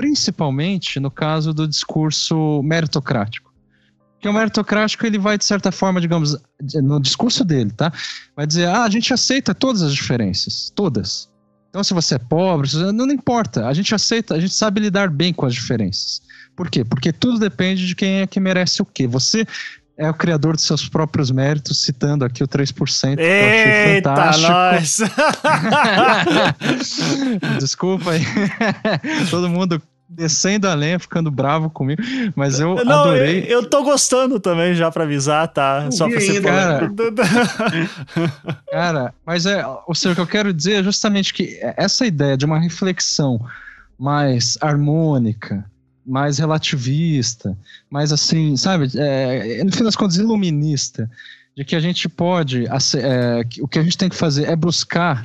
principalmente 0.00 0.98
no 0.98 1.10
caso 1.10 1.52
do 1.52 1.68
discurso 1.68 2.62
meritocrático. 2.62 3.52
Porque 4.14 4.26
o 4.26 4.32
meritocrático 4.32 5.04
ele 5.04 5.18
vai, 5.18 5.36
de 5.36 5.44
certa 5.44 5.70
forma, 5.70 6.00
digamos, 6.00 6.38
no 6.82 6.98
discurso 6.98 7.44
dele, 7.44 7.70
tá? 7.70 7.92
Vai 8.34 8.46
dizer, 8.46 8.66
ah, 8.66 8.84
a 8.84 8.88
gente 8.88 9.12
aceita 9.12 9.54
todas 9.54 9.82
as 9.82 9.92
diferenças, 9.92 10.72
todas. 10.74 11.28
Então, 11.68 11.84
se 11.84 11.92
você 11.92 12.14
é 12.14 12.18
pobre, 12.18 12.70
não, 12.94 13.10
importa, 13.10 13.66
a 13.66 13.74
gente 13.74 13.94
aceita, 13.94 14.34
a 14.34 14.40
gente 14.40 14.54
sabe 14.54 14.80
lidar 14.80 15.10
bem 15.10 15.34
com 15.34 15.44
as 15.44 15.52
diferenças. 15.52 16.22
Por 16.56 16.70
quê? 16.70 16.82
Porque 16.82 17.12
tudo 17.12 17.38
depende 17.38 17.86
de 17.86 17.94
quem 17.94 18.20
é 18.20 18.26
que 18.26 18.40
merece 18.40 18.80
o 18.80 18.86
quê. 18.86 19.06
Você 19.06 19.46
é 20.00 20.08
o 20.08 20.14
criador 20.14 20.56
de 20.56 20.62
seus 20.62 20.88
próprios 20.88 21.30
méritos, 21.30 21.82
citando 21.82 22.24
aqui 22.24 22.42
o 22.42 22.48
3%. 22.48 23.16
Que 23.16 23.22
Eita, 23.22 24.08
eu 24.08 24.14
achei 24.14 24.40
fantástico. 24.40 24.50
nós! 24.50 25.00
Desculpa 27.60 28.12
aí. 28.12 28.22
Todo 29.30 29.48
mundo 29.50 29.80
descendo 30.10 30.68
a 30.68 30.74
lenha, 30.74 30.98
ficando 30.98 31.30
bravo 31.30 31.70
comigo, 31.70 32.02
mas 32.34 32.58
eu 32.58 32.74
Não, 32.84 33.02
adorei. 33.02 33.44
Eu, 33.44 33.62
eu 33.62 33.66
tô 33.70 33.84
gostando 33.84 34.40
também, 34.40 34.74
já 34.74 34.90
pra 34.90 35.04
avisar, 35.04 35.46
tá? 35.48 35.88
Só 35.92 36.08
pra 36.08 36.20
você 36.20 36.40
cara, 36.40 36.90
cara, 38.70 39.14
mas 39.24 39.46
é, 39.46 39.64
ou 39.86 39.94
seja, 39.94 40.12
o 40.12 40.14
que 40.16 40.20
eu 40.20 40.26
quero 40.26 40.52
dizer 40.52 40.80
é 40.80 40.82
justamente 40.82 41.32
que 41.32 41.58
essa 41.76 42.04
ideia 42.04 42.36
de 42.36 42.44
uma 42.44 42.58
reflexão 42.58 43.40
mais 43.96 44.58
harmônica, 44.60 45.64
mais 46.04 46.38
relativista, 46.38 47.56
mais 47.88 48.12
assim, 48.12 48.56
sabe, 48.56 48.88
é, 48.96 49.62
no 49.62 49.70
fim 49.70 49.84
das 49.84 49.94
contas, 49.94 50.16
iluminista, 50.16 51.08
de 51.56 51.64
que 51.64 51.76
a 51.76 51.80
gente 51.80 52.08
pode, 52.08 52.64
é, 52.66 53.46
o 53.60 53.68
que 53.68 53.78
a 53.78 53.82
gente 53.82 53.96
tem 53.96 54.08
que 54.08 54.16
fazer 54.16 54.48
é 54.48 54.56
buscar 54.56 55.24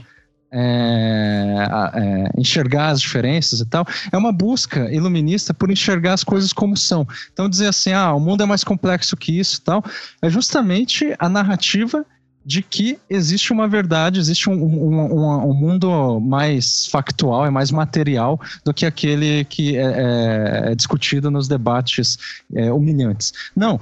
é, 0.58 1.68
é, 1.94 2.40
enxergar 2.40 2.90
as 2.90 3.02
diferenças 3.02 3.60
e 3.60 3.66
tal, 3.66 3.86
é 4.12 4.18
uma 4.18 4.32
busca 4.32 4.92
iluminista 4.92 5.54
por 5.54 5.70
enxergar 5.70 6.14
as 6.14 6.24
coisas 6.24 6.54
como 6.54 6.78
são. 6.78 7.06
Então 7.34 7.50
dizer 7.50 7.68
assim, 7.68 7.92
ah, 7.92 8.14
o 8.14 8.20
mundo 8.20 8.42
é 8.42 8.46
mais 8.46 8.64
complexo 8.64 9.18
que 9.18 9.38
isso 9.38 9.60
e 9.60 9.62
tal, 9.62 9.84
é 10.22 10.30
justamente 10.30 11.14
a 11.20 11.28
narrativa 11.28 12.06
de 12.46 12.62
que 12.62 13.00
existe 13.10 13.52
uma 13.52 13.68
verdade, 13.68 14.20
existe 14.20 14.50
um, 14.50 14.54
um, 14.54 14.96
um, 14.96 15.50
um, 15.50 15.54
mundo 15.54 16.20
mais 16.20 16.86
factual, 16.86 17.44
é 17.46 17.50
mais 17.50 17.72
material 17.72 18.40
do 18.64 18.72
que 18.72 18.86
aquele 18.86 19.44
que 19.46 19.76
é, 19.76 19.82
é, 19.82 20.72
é 20.72 20.76
discutido 20.76 21.32
nos 21.32 21.48
debates 21.48 22.18
é, 22.54 22.72
humilhantes. 22.72 23.34
Não, 23.56 23.80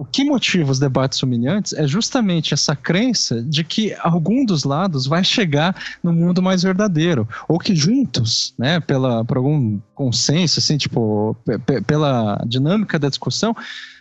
o 0.00 0.04
que 0.06 0.24
motiva 0.24 0.72
os 0.72 0.78
debates 0.78 1.22
humilhantes 1.22 1.74
é 1.74 1.86
justamente 1.86 2.54
essa 2.54 2.74
crença 2.74 3.42
de 3.42 3.62
que 3.62 3.94
algum 4.00 4.46
dos 4.46 4.64
lados 4.64 5.06
vai 5.06 5.22
chegar 5.22 5.76
no 6.02 6.10
mundo 6.10 6.40
mais 6.40 6.62
verdadeiro, 6.62 7.28
ou 7.46 7.58
que 7.58 7.74
juntos, 7.74 8.54
né, 8.58 8.80
pela, 8.80 9.22
por 9.26 9.36
algum 9.36 9.78
consenso, 9.94 10.58
assim, 10.58 10.78
tipo, 10.78 11.36
pela 11.86 12.42
dinâmica 12.46 12.98
da 12.98 13.10
discussão, 13.10 13.54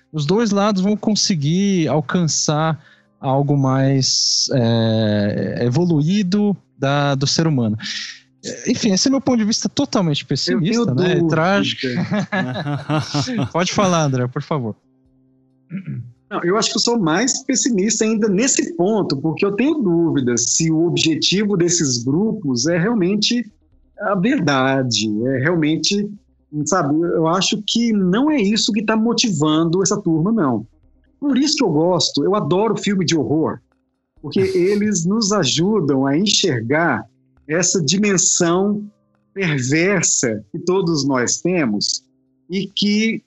os 0.09 0.25
dois 0.25 0.51
lados 0.51 0.81
vão 0.81 0.95
conseguir 0.95 1.89
alcançar 1.89 2.81
algo 3.19 3.57
mais 3.57 4.49
é, 4.53 5.65
evoluído 5.65 6.55
da, 6.77 7.13
do 7.13 7.27
ser 7.27 7.45
humano. 7.45 7.77
Enfim, 8.65 8.93
esse 8.93 9.09
é 9.09 9.11
meu 9.11 9.19
ponto 9.19 9.39
de 9.39 9.43
vista 9.43 9.67
totalmente 9.67 10.23
pessimista, 10.23 10.95
né? 10.95 11.19
Trágico. 11.29 11.87
Pode 13.51 13.73
falar, 13.73 14.03
André, 14.03 14.25
por 14.29 14.41
favor. 14.41 14.77
Não, 16.29 16.43
eu 16.43 16.57
acho 16.57 16.69
que 16.69 16.77
eu 16.77 16.81
sou 16.81 16.99
mais 16.99 17.43
pessimista 17.43 18.05
ainda 18.05 18.29
nesse 18.29 18.75
ponto, 18.75 19.17
porque 19.17 19.43
eu 19.43 19.55
tenho 19.55 19.81
dúvidas 19.81 20.53
se 20.55 20.71
o 20.71 20.85
objetivo 20.85 21.57
desses 21.57 22.03
grupos 22.03 22.67
é 22.67 22.77
realmente 22.77 23.51
a 23.99 24.15
verdade, 24.15 25.09
é 25.27 25.39
realmente, 25.39 26.09
sabe, 26.65 26.95
eu 27.01 27.27
acho 27.27 27.61
que 27.67 27.91
não 27.91 28.29
é 28.29 28.39
isso 28.39 28.71
que 28.71 28.81
está 28.81 28.95
motivando 28.95 29.81
essa 29.81 29.99
turma, 29.99 30.31
não. 30.31 30.65
Por 31.19 31.37
isso 31.37 31.57
que 31.57 31.63
eu 31.63 31.69
gosto, 31.69 32.23
eu 32.23 32.35
adoro 32.35 32.77
filme 32.77 33.03
de 33.03 33.17
horror, 33.17 33.59
porque 34.21 34.39
eles 34.55 35.05
nos 35.05 35.31
ajudam 35.31 36.05
a 36.05 36.17
enxergar 36.17 37.05
essa 37.47 37.83
dimensão 37.83 38.87
perversa 39.33 40.45
que 40.51 40.59
todos 40.59 41.05
nós 41.05 41.41
temos 41.41 42.03
e 42.49 42.67
que 42.67 43.23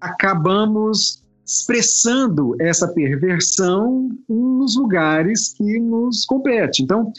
acabamos 0.00 1.24
expressando 1.46 2.56
essa 2.60 2.88
perversão 2.88 4.10
nos 4.28 4.76
lugares 4.76 5.54
que 5.56 5.78
nos 5.78 6.24
compete. 6.26 6.82
Então, 6.82 7.12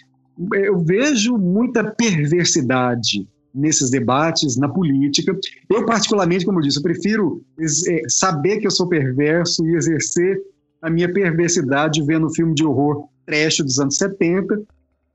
eu 0.54 0.80
vejo 0.80 1.38
muita 1.38 1.84
perversidade 1.84 3.28
nesses 3.56 3.90
debates, 3.90 4.58
na 4.58 4.68
política. 4.68 5.36
Eu, 5.70 5.86
particularmente, 5.86 6.45
como 6.45 6.60
eu 6.60 6.64
disse, 6.64 6.78
eu 6.78 6.84
prefiro 6.84 7.41
é, 7.60 8.02
saber 8.10 8.58
que 8.58 8.68
eu 8.68 8.72
sou 8.72 8.88
perverso 8.88 9.66
e 9.66 9.76
exercer 9.76 10.40
a 10.82 10.90
minha 10.90 11.12
perversidade 11.12 12.04
vendo 12.04 12.30
filme 12.30 12.54
de 12.54 12.66
horror 12.66 13.08
trash 13.26 13.58
dos 13.58 13.80
anos 13.80 13.98
70, 13.98 14.62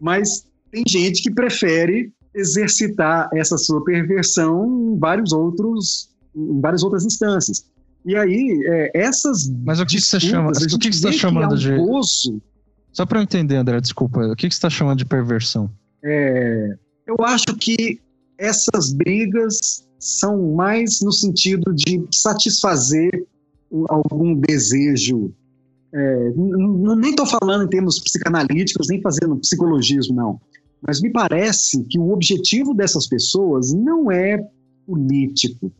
mas 0.01 0.47
tem 0.71 0.83
gente 0.89 1.23
que 1.23 1.31
prefere 1.31 2.13
exercitar 2.35 3.29
essa 3.35 3.59
sua 3.59 3.85
perversão 3.85 4.95
em 4.95 4.99
vários 4.99 5.33
outros 5.33 6.11
em 6.35 6.61
várias 6.61 6.83
outras 6.83 7.05
instâncias. 7.05 7.67
E 8.05 8.17
aí, 8.17 8.65
é, 8.67 8.91
essas. 8.95 9.49
Mas 9.65 9.81
o 9.81 9.87
que, 9.87 9.97
que 9.97 10.03
você 10.03 10.19
chama? 10.19 10.51
O 10.51 10.79
que, 10.79 10.91
que 10.91 10.97
você 10.97 11.09
está 11.09 11.13
chamando 11.13 11.57
de. 11.57 11.77
Gozo, 11.77 12.41
Só 12.93 13.07
para 13.07 13.19
eu 13.19 13.23
entender, 13.23 13.57
André, 13.57 13.81
desculpa. 13.81 14.21
O 14.21 14.37
que, 14.37 14.49
que 14.49 14.55
você 14.55 14.59
está 14.59 14.71
chamando 14.71 14.99
de 14.99 15.05
perversão? 15.05 15.71
É, 16.05 16.75
eu 17.07 17.17
acho 17.25 17.57
que 17.61 18.01
essas 18.37 18.93
brigas 18.93 19.87
são 19.99 20.55
mais 20.55 21.01
no 21.01 21.13
sentido 21.13 21.73
de 21.73 22.05
satisfazer 22.13 23.11
algum 23.89 24.35
desejo. 24.35 25.33
É, 25.95 26.31
nem 26.35 27.11
estou 27.11 27.27
falando 27.27 27.65
em 27.65 27.69
termos 27.69 28.01
psicanalíticos, 28.01 28.89
nem 28.89 29.01
fazendo 29.01 29.37
psicologismo, 29.37 30.17
não. 30.17 30.41
Mas 30.81 31.01
me 31.01 31.13
parece 31.13 31.85
que 31.85 31.99
o 31.99 32.11
objetivo 32.11 32.75
dessas 32.75 33.07
pessoas 33.07 33.73
não 33.73 34.11
é 34.11 34.45
político 34.85 35.73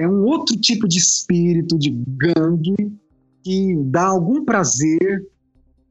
é 0.00 0.08
um 0.08 0.24
outro 0.24 0.56
tipo 0.56 0.88
de 0.88 0.96
espírito 0.96 1.78
de 1.78 1.90
gangue 1.90 2.90
que 3.42 3.76
dá 3.84 4.06
algum 4.06 4.46
prazer 4.46 5.28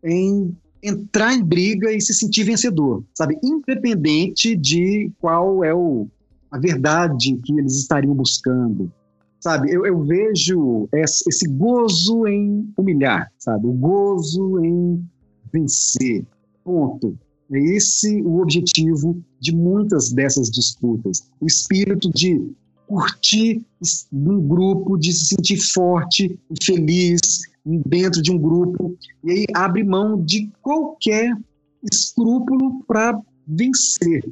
em 0.03 0.57
entrar 0.81 1.35
em 1.35 1.43
briga 1.43 1.93
e 1.93 2.01
se 2.01 2.15
sentir 2.15 2.43
vencedor, 2.43 3.03
sabe? 3.13 3.37
Independente 3.43 4.55
de 4.55 5.11
qual 5.19 5.63
é 5.63 5.75
o, 5.75 6.07
a 6.49 6.57
verdade 6.57 7.39
que 7.45 7.53
eles 7.53 7.75
estariam 7.75 8.15
buscando, 8.15 8.91
sabe? 9.39 9.71
Eu, 9.71 9.85
eu 9.85 10.03
vejo 10.03 10.89
esse 10.91 11.47
gozo 11.47 12.25
em 12.25 12.67
humilhar, 12.75 13.31
sabe? 13.37 13.67
O 13.67 13.73
gozo 13.73 14.65
em 14.65 15.07
vencer. 15.53 16.25
Ponto. 16.63 17.15
É 17.51 17.59
esse 17.59 18.23
o 18.23 18.41
objetivo 18.41 19.21
de 19.39 19.55
muitas 19.55 20.11
dessas 20.11 20.49
disputas. 20.49 21.29
O 21.39 21.45
espírito 21.45 22.09
de 22.11 22.51
curtir 22.89 23.63
num 24.11 24.41
grupo, 24.47 24.97
de 24.97 25.13
se 25.13 25.27
sentir 25.27 25.57
forte 25.57 26.39
e 26.49 26.65
feliz 26.65 27.21
dentro 27.63 28.19
de 28.19 28.31
um 28.31 28.37
grupo, 28.39 28.97
e 29.23 29.31
aí 29.31 29.45
abre 29.53 29.83
mão 29.83 30.19
de 30.19 30.51
qualquer 30.59 31.31
escrúpulo 31.83 32.83
para 32.87 33.21
vencer. 33.47 34.27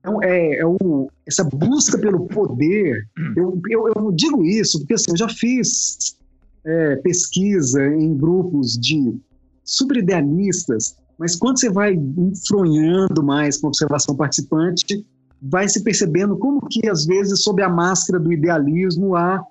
Então, 0.00 0.20
é, 0.24 0.56
é 0.56 0.66
o, 0.66 1.08
essa 1.24 1.44
busca 1.44 1.96
pelo 1.98 2.26
poder. 2.26 3.06
Eu, 3.36 3.60
eu, 3.70 3.92
eu, 3.94 4.10
digo 4.10 4.44
isso 4.44 4.80
porque 4.80 4.94
assim, 4.94 5.12
eu 5.12 5.16
já 5.16 5.28
fiz 5.28 6.16
é, 6.64 6.96
pesquisa 6.96 7.86
em 7.86 8.16
grupos 8.16 8.76
de 8.76 9.14
super 9.62 9.98
idealistas, 9.98 10.96
mas 11.16 11.36
quando 11.36 11.60
você 11.60 11.70
vai 11.70 11.94
enfronhando 11.94 13.22
mais 13.22 13.56
com 13.58 13.68
a 13.68 13.70
observação 13.70 14.16
participante, 14.16 15.06
vai 15.40 15.68
se 15.68 15.82
percebendo 15.82 16.36
como 16.36 16.60
que, 16.68 16.88
às 16.88 17.04
vezes, 17.06 17.42
sob 17.42 17.62
a 17.62 17.68
máscara 17.68 18.18
do 18.18 18.32
idealismo, 18.32 19.16
há 19.16 19.44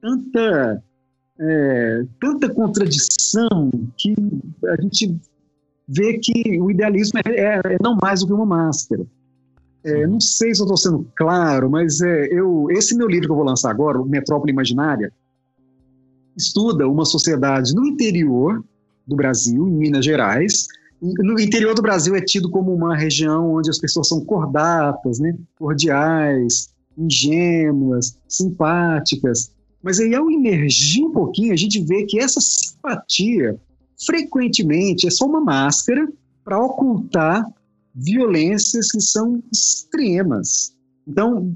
tanta, 0.00 0.82
é, 1.38 2.04
tanta 2.20 2.48
contradição 2.48 3.70
que 3.96 4.14
a 4.66 4.80
gente 4.80 5.16
vê 5.86 6.18
que 6.18 6.60
o 6.60 6.70
idealismo 6.70 7.20
é, 7.24 7.30
é, 7.30 7.60
é 7.64 7.76
não 7.82 7.96
mais 8.00 8.20
do 8.20 8.26
que 8.26 8.32
uma 8.32 8.46
máscara. 8.46 9.04
É, 9.84 10.06
não 10.06 10.18
sei 10.18 10.54
se 10.54 10.62
eu 10.62 10.64
estou 10.64 10.78
sendo 10.78 11.06
claro, 11.14 11.68
mas 11.70 12.00
é, 12.00 12.26
eu, 12.32 12.68
esse 12.70 12.96
meu 12.96 13.06
livro 13.06 13.26
que 13.26 13.32
eu 13.32 13.36
vou 13.36 13.44
lançar 13.44 13.70
agora, 13.70 14.02
Metrópole 14.02 14.50
Imaginária, 14.50 15.12
estuda 16.34 16.88
uma 16.88 17.04
sociedade 17.04 17.74
no 17.74 17.86
interior 17.86 18.64
do 19.06 19.14
Brasil, 19.14 19.68
em 19.68 19.72
Minas 19.72 20.04
Gerais, 20.04 20.66
no 21.00 21.38
interior 21.38 21.74
do 21.74 21.82
Brasil 21.82 22.14
é 22.14 22.20
tido 22.20 22.50
como 22.50 22.72
uma 22.72 22.96
região 22.96 23.54
onde 23.54 23.68
as 23.70 23.78
pessoas 23.78 24.08
são 24.08 24.24
cordatas, 24.24 25.18
né? 25.18 25.36
cordiais, 25.58 26.70
ingênuas, 26.96 28.16
simpáticas. 28.28 29.52
Mas 29.82 30.00
aí, 30.00 30.14
ao 30.14 30.30
emergir 30.30 31.04
um 31.04 31.12
pouquinho, 31.12 31.52
a 31.52 31.56
gente 31.56 31.78
vê 31.80 32.04
que 32.04 32.18
essa 32.18 32.40
simpatia, 32.40 33.60
frequentemente, 34.06 35.06
é 35.06 35.10
só 35.10 35.26
uma 35.26 35.40
máscara 35.40 36.08
para 36.42 36.62
ocultar 36.62 37.46
violências 37.94 38.90
que 38.90 39.00
são 39.00 39.42
extremas. 39.52 40.74
Então, 41.06 41.54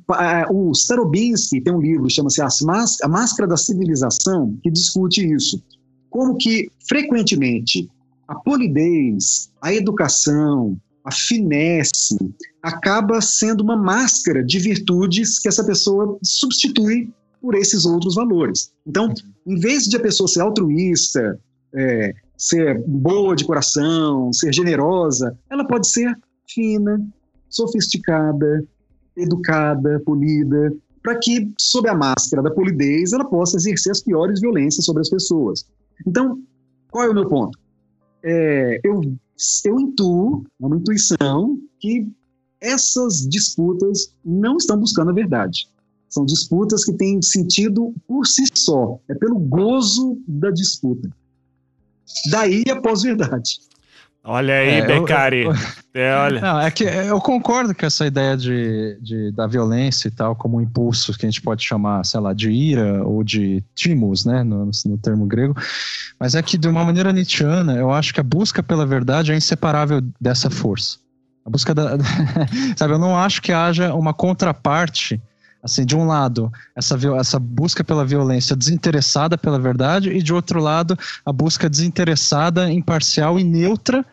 o 0.51 0.73
Starobinsky 0.73 1.62
tem 1.62 1.73
um 1.73 1.81
livro, 1.81 2.10
chama-se 2.10 2.43
A 2.43 3.09
Máscara 3.09 3.48
da 3.48 3.56
Civilização, 3.56 4.59
que 4.62 4.70
discute 4.70 5.27
isso. 5.27 5.62
Como 6.10 6.36
que, 6.36 6.70
frequentemente, 6.86 7.89
a 8.29 8.35
polidez, 8.35 9.51
a 9.61 9.73
educação, 9.73 10.79
a 11.03 11.11
finesse, 11.11 12.17
acaba 12.63 13.21
sendo 13.23 13.63
uma 13.63 13.77
máscara 13.77 14.45
de 14.45 14.59
virtudes 14.59 15.39
que 15.39 15.49
essa 15.49 15.65
pessoa 15.65 16.19
substitui 16.23 17.11
por 17.41 17.55
esses 17.55 17.87
outros 17.87 18.15
valores. 18.15 18.71
Então, 18.87 19.13
em 19.47 19.59
vez 19.59 19.85
de 19.85 19.97
a 19.97 20.01
pessoa 20.01 20.29
ser 20.29 20.43
altruísta, 20.43 21.41
é, 21.75 22.13
ser 22.37 22.85
boa 22.87 23.35
de 23.35 23.47
coração, 23.47 24.31
ser 24.33 24.53
generosa, 24.53 25.37
ela 25.51 25.67
pode 25.67 25.89
ser 25.89 26.15
fina, 26.47 27.01
sofisticada, 27.49 28.65
educada, 29.17 30.01
polida, 30.05 30.73
para 31.03 31.19
que, 31.19 31.51
sob 31.59 31.89
a 31.89 31.95
máscara 31.95 32.43
da 32.43 32.51
polidez, 32.51 33.13
ela 33.13 33.25
possa 33.25 33.57
exercer 33.57 33.93
as 33.93 34.03
piores 34.03 34.41
violências 34.41 34.85
sobre 34.85 35.01
as 35.01 35.09
pessoas. 35.09 35.65
Então, 36.07 36.43
qual 36.91 37.05
é 37.05 37.09
o 37.09 37.15
meu 37.15 37.27
ponto? 37.27 37.59
É, 38.23 38.81
eu, 38.85 39.01
eu 39.65 39.81
intuo, 39.81 40.45
é 40.61 40.66
uma 40.66 40.77
intuição, 40.77 41.59
que 41.78 42.09
essas 42.61 43.27
disputas 43.28 44.12
não 44.24 44.57
estão 44.57 44.78
buscando 44.78 45.11
a 45.11 45.15
verdade. 45.15 45.69
São 46.09 46.24
disputas 46.24 46.85
que 46.85 46.93
têm 46.93 47.20
sentido 47.23 47.95
por 48.07 48.27
si 48.27 48.45
só. 48.55 48.99
É 49.09 49.15
pelo 49.15 49.39
gozo 49.39 50.20
da 50.27 50.51
disputa. 50.51 51.11
Daí 52.31 52.65
a 52.70 52.81
pós-verdade. 52.81 53.61
Olha 54.31 54.57
aí, 54.57 54.81
é, 54.81 54.87
Beccari. 54.87 55.45
Eu, 55.45 55.53
eu, 55.53 56.03
é, 56.03 56.17
olha. 56.19 56.41
Não, 56.43 56.61
é 56.61 56.71
que 56.71 56.85
eu 56.85 57.19
concordo 57.19 57.75
com 57.75 57.87
essa 57.87 58.07
ideia 58.07 58.37
de, 58.37 58.99
de, 59.01 59.33
da 59.33 59.47
violência 59.47 60.09
e 60.09 60.11
tal, 60.11 60.37
como 60.37 60.59
um 60.59 60.61
impulso 60.61 61.17
que 61.17 61.25
a 61.25 61.31
gente 61.31 61.41
pode 61.41 61.65
chamar, 61.65 62.05
sei 62.05 62.21
lá, 62.21 62.35
de 62.35 62.51
ira 62.51 63.03
ou 63.07 63.25
de 63.25 63.65
timos, 63.75 64.27
né, 64.27 64.43
no, 64.43 64.71
no 64.85 64.99
termo 64.99 65.25
grego. 65.25 65.57
Mas 66.21 66.35
é 66.35 66.43
que, 66.43 66.59
de 66.59 66.69
uma 66.69 66.85
maneira 66.85 67.11
nietzschiana, 67.11 67.77
eu 67.77 67.91
acho 67.91 68.13
que 68.13 68.21
a 68.21 68.23
busca 68.23 68.63
pela 68.63 68.85
verdade 68.85 69.33
é 69.33 69.37
inseparável 69.37 70.03
dessa 70.21 70.51
força. 70.51 70.99
A 71.47 71.49
busca 71.49 71.75
da. 71.75 71.97
sabe, 72.77 72.93
eu 72.93 72.99
não 72.99 73.17
acho 73.17 73.41
que 73.41 73.51
haja 73.51 73.95
uma 73.95 74.13
contraparte 74.13 75.19
assim, 75.63 75.87
de 75.87 75.97
um 75.97 76.07
lado, 76.07 76.53
essa, 76.77 76.97
essa 77.19 77.39
busca 77.39 77.83
pela 77.83 78.05
violência 78.05 78.55
desinteressada 78.55 79.37
pela 79.37 79.59
verdade, 79.59 80.11
e 80.11 80.23
de 80.23 80.33
outro 80.33 80.61
lado, 80.61 80.97
a 81.25 81.33
busca 81.33 81.69
desinteressada, 81.69 82.71
imparcial 82.71 83.41
e 83.41 83.45
neutra 83.45 84.05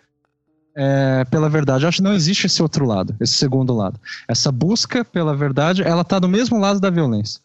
é, 0.76 1.24
pela 1.26 1.50
verdade. 1.50 1.84
Eu 1.84 1.90
acho 1.90 1.98
que 1.98 2.04
não 2.04 2.14
existe 2.14 2.46
esse 2.46 2.62
outro 2.62 2.86
lado, 2.86 3.16
esse 3.20 3.34
segundo 3.34 3.74
lado. 3.74 4.00
Essa 4.28 4.52
busca 4.52 5.06
pela 5.06 5.36
verdade, 5.36 5.82
ela 5.82 6.02
está 6.02 6.20
do 6.20 6.28
mesmo 6.28 6.60
lado 6.60 6.80
da 6.80 6.90
violência. 6.90 7.40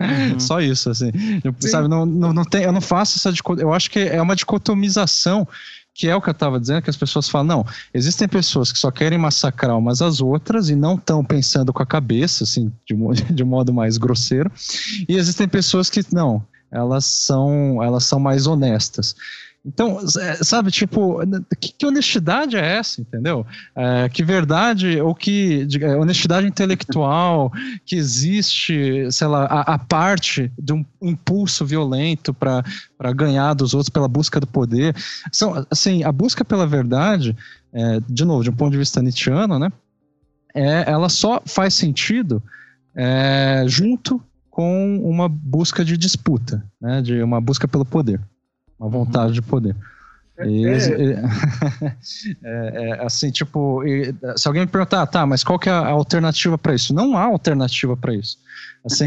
Uhum. 0.00 0.40
Só 0.40 0.60
isso, 0.60 0.90
assim. 0.90 1.10
Eu, 1.42 1.54
sabe, 1.60 1.88
não, 1.88 2.04
não, 2.06 2.32
não 2.32 2.44
tem, 2.44 2.64
eu 2.64 2.72
não 2.72 2.80
faço 2.80 3.18
essa. 3.18 3.32
Eu 3.58 3.72
acho 3.72 3.90
que 3.90 4.00
é 4.00 4.20
uma 4.20 4.34
dicotomização 4.34 5.46
que 5.94 6.08
é 6.08 6.16
o 6.16 6.20
que 6.20 6.28
eu 6.28 6.32
estava 6.32 6.58
dizendo, 6.58 6.82
que 6.82 6.90
as 6.90 6.96
pessoas 6.96 7.28
falam, 7.28 7.46
não, 7.46 7.66
existem 7.94 8.26
pessoas 8.26 8.72
que 8.72 8.78
só 8.78 8.90
querem 8.90 9.16
massacrar 9.16 9.78
umas 9.78 10.02
às 10.02 10.20
outras 10.20 10.68
e 10.68 10.74
não 10.74 10.96
estão 10.96 11.24
pensando 11.24 11.72
com 11.72 11.82
a 11.82 11.86
cabeça, 11.86 12.42
assim, 12.42 12.72
de, 12.84 12.94
de 13.32 13.44
modo 13.44 13.72
mais 13.72 13.96
grosseiro, 13.96 14.50
e 15.08 15.16
existem 15.16 15.46
pessoas 15.46 15.88
que, 15.88 16.04
não, 16.12 16.44
elas 16.70 17.04
são, 17.04 17.80
elas 17.80 18.04
são 18.04 18.18
mais 18.18 18.48
honestas. 18.48 19.14
Então, 19.66 19.98
é, 20.20 20.34
sabe, 20.44 20.70
tipo, 20.70 21.20
que, 21.58 21.72
que, 21.72 21.86
honestidade 21.86 22.54
é 22.54 22.76
essa, 22.76 23.00
entendeu? 23.00 23.46
É, 23.74 24.10
que 24.10 24.22
verdade, 24.22 25.00
ou 25.00 25.14
que 25.14 25.66
é, 25.80 25.96
honestidade 25.96 26.46
intelectual 26.46 27.50
que 27.86 27.96
existe, 27.96 29.10
sei 29.10 29.26
lá, 29.26 29.46
a, 29.46 29.74
a 29.74 29.78
parte 29.78 30.52
de 30.58 30.74
um 30.74 30.84
impulso 31.00 31.64
violento 31.64 32.34
para 32.34 32.62
ganhar 33.14 33.54
dos 33.54 33.72
outros 33.72 33.88
pela 33.88 34.06
busca 34.06 34.38
do 34.38 34.46
poder. 34.46 34.94
São, 35.32 35.66
assim, 35.70 36.04
a 36.04 36.12
busca 36.12 36.44
pela 36.44 36.66
verdade, 36.66 37.34
é, 37.72 38.00
de 38.06 38.24
novo, 38.24 38.42
de 38.42 38.50
um 38.50 38.54
ponto 38.54 38.72
de 38.72 38.78
vista 38.78 39.00
nietzschiano, 39.00 39.58
né? 39.58 39.72
É, 40.54 40.90
ela 40.90 41.08
só 41.08 41.40
faz 41.46 41.72
sentido 41.72 42.42
é, 42.94 43.64
junto 43.66 44.22
com 44.50 45.00
uma 45.02 45.26
busca 45.26 45.82
de 45.82 45.96
disputa, 45.96 46.62
né? 46.78 47.00
De 47.00 47.22
uma 47.22 47.40
busca 47.40 47.66
pelo 47.66 47.86
poder 47.86 48.20
uma 48.78 48.88
vontade 48.88 49.28
uhum. 49.28 49.32
de 49.32 49.42
poder. 49.42 49.76
É, 50.36 50.48
e, 50.48 50.66
é. 50.66 50.72
é, 52.42 52.90
é, 52.90 53.04
assim, 53.04 53.30
tipo, 53.30 53.82
se 54.36 54.48
alguém 54.48 54.62
me 54.62 54.68
perguntar, 54.68 55.02
ah, 55.02 55.06
tá, 55.06 55.24
mas 55.24 55.44
qual 55.44 55.58
que 55.58 55.68
é 55.68 55.72
a 55.72 55.88
alternativa 55.88 56.58
para 56.58 56.74
isso? 56.74 56.92
Não 56.92 57.16
há 57.16 57.22
alternativa 57.22 57.96
para 57.96 58.14
isso. 58.14 58.38
Assim, 58.84 59.06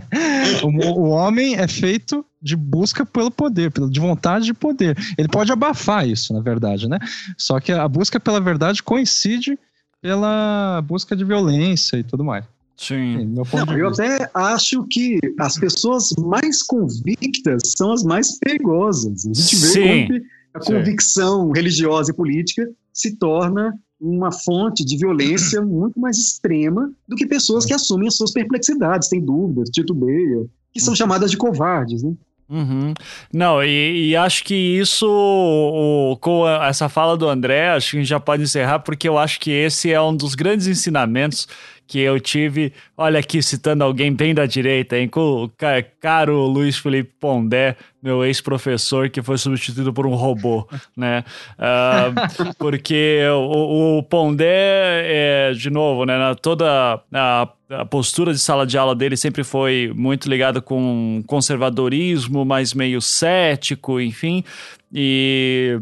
o, 0.62 1.00
o, 1.00 1.08
homem 1.10 1.56
é 1.56 1.68
feito 1.68 2.24
de 2.40 2.56
busca 2.56 3.04
pelo 3.04 3.30
poder, 3.30 3.70
de 3.90 4.00
vontade 4.00 4.46
de 4.46 4.54
poder. 4.54 4.96
Ele 5.18 5.28
pode 5.28 5.52
abafar 5.52 6.08
isso, 6.08 6.32
na 6.32 6.40
verdade, 6.40 6.88
né? 6.88 6.98
Só 7.36 7.60
que 7.60 7.72
a 7.72 7.86
busca 7.86 8.18
pela 8.18 8.40
verdade 8.40 8.82
coincide 8.82 9.58
pela 10.00 10.82
busca 10.82 11.14
de 11.14 11.24
violência 11.24 11.96
e 11.96 12.02
tudo 12.02 12.24
mais. 12.24 12.44
Sim. 12.82 13.26
Não, 13.26 13.78
eu 13.78 13.90
até 13.90 14.28
acho 14.34 14.84
que 14.90 15.20
as 15.38 15.56
pessoas 15.56 16.10
mais 16.18 16.64
convictas 16.64 17.74
são 17.76 17.92
as 17.92 18.02
mais 18.02 18.40
perigosas. 18.40 19.24
A 19.24 19.32
gente 19.32 19.54
vê 19.54 19.68
Sim. 19.68 20.06
como 20.08 20.20
a 20.54 20.58
convicção 20.58 21.46
Sim. 21.46 21.52
religiosa 21.54 22.10
e 22.10 22.14
política 22.14 22.68
se 22.92 23.16
torna 23.16 23.72
uma 24.00 24.32
fonte 24.32 24.84
de 24.84 24.96
violência 24.96 25.62
muito 25.64 26.00
mais 26.00 26.18
extrema 26.18 26.92
do 27.06 27.14
que 27.14 27.24
pessoas 27.24 27.64
que 27.64 27.72
assumem 27.72 28.08
as 28.08 28.16
suas 28.16 28.32
perplexidades, 28.32 29.08
têm 29.08 29.24
dúvidas, 29.24 29.70
titubeiam, 29.70 30.48
que 30.72 30.80
são 30.80 30.90
uhum. 30.90 30.96
chamadas 30.96 31.30
de 31.30 31.36
covardes, 31.36 32.02
né? 32.02 32.12
Uhum. 32.50 32.92
Não, 33.32 33.62
e, 33.62 34.10
e, 34.10 34.16
acho 34.16 34.44
que 34.44 34.54
isso, 34.54 35.06
o, 35.08 36.16
com 36.20 36.46
essa 36.46 36.86
fala 36.88 37.16
do 37.16 37.26
André, 37.26 37.70
acho 37.70 37.92
que 37.92 37.96
a 37.96 38.00
gente 38.00 38.08
já 38.08 38.20
pode 38.20 38.42
encerrar, 38.42 38.80
porque 38.80 39.08
eu 39.08 39.16
acho 39.16 39.40
que 39.40 39.50
esse 39.50 39.90
é 39.90 40.00
um 40.02 40.14
dos 40.14 40.34
grandes 40.34 40.66
ensinamentos 40.66 41.48
que 41.86 41.98
eu 41.98 42.18
tive, 42.18 42.72
olha 42.96 43.20
aqui 43.20 43.42
citando 43.42 43.84
alguém 43.84 44.12
bem 44.12 44.34
da 44.34 44.46
direita, 44.46 44.96
hein? 44.96 45.10
O 45.14 45.50
caro 46.00 46.46
Luiz 46.46 46.78
Felipe 46.78 47.12
Pondé, 47.20 47.76
meu 48.02 48.24
ex-professor, 48.24 49.10
que 49.10 49.22
foi 49.22 49.36
substituído 49.38 49.92
por 49.92 50.06
um 50.06 50.14
robô, 50.14 50.66
né? 50.96 51.24
Uh, 51.58 52.54
porque 52.58 53.20
o, 53.30 53.98
o, 53.98 54.02
Pondé, 54.02 54.48
é, 54.48 55.52
de 55.52 55.70
novo, 55.70 56.04
né? 56.04 56.14
Toda 56.40 57.02
a, 57.12 57.48
a 57.70 57.84
postura 57.84 58.32
de 58.32 58.38
sala 58.38 58.66
de 58.66 58.76
aula 58.78 58.94
dele 58.94 59.16
sempre 59.16 59.44
foi 59.44 59.92
muito 59.94 60.28
ligada 60.28 60.60
com 60.60 61.22
conservadorismo, 61.26 62.44
mas 62.44 62.74
meio 62.74 63.00
cético, 63.00 64.00
enfim. 64.00 64.44
E 64.92 65.80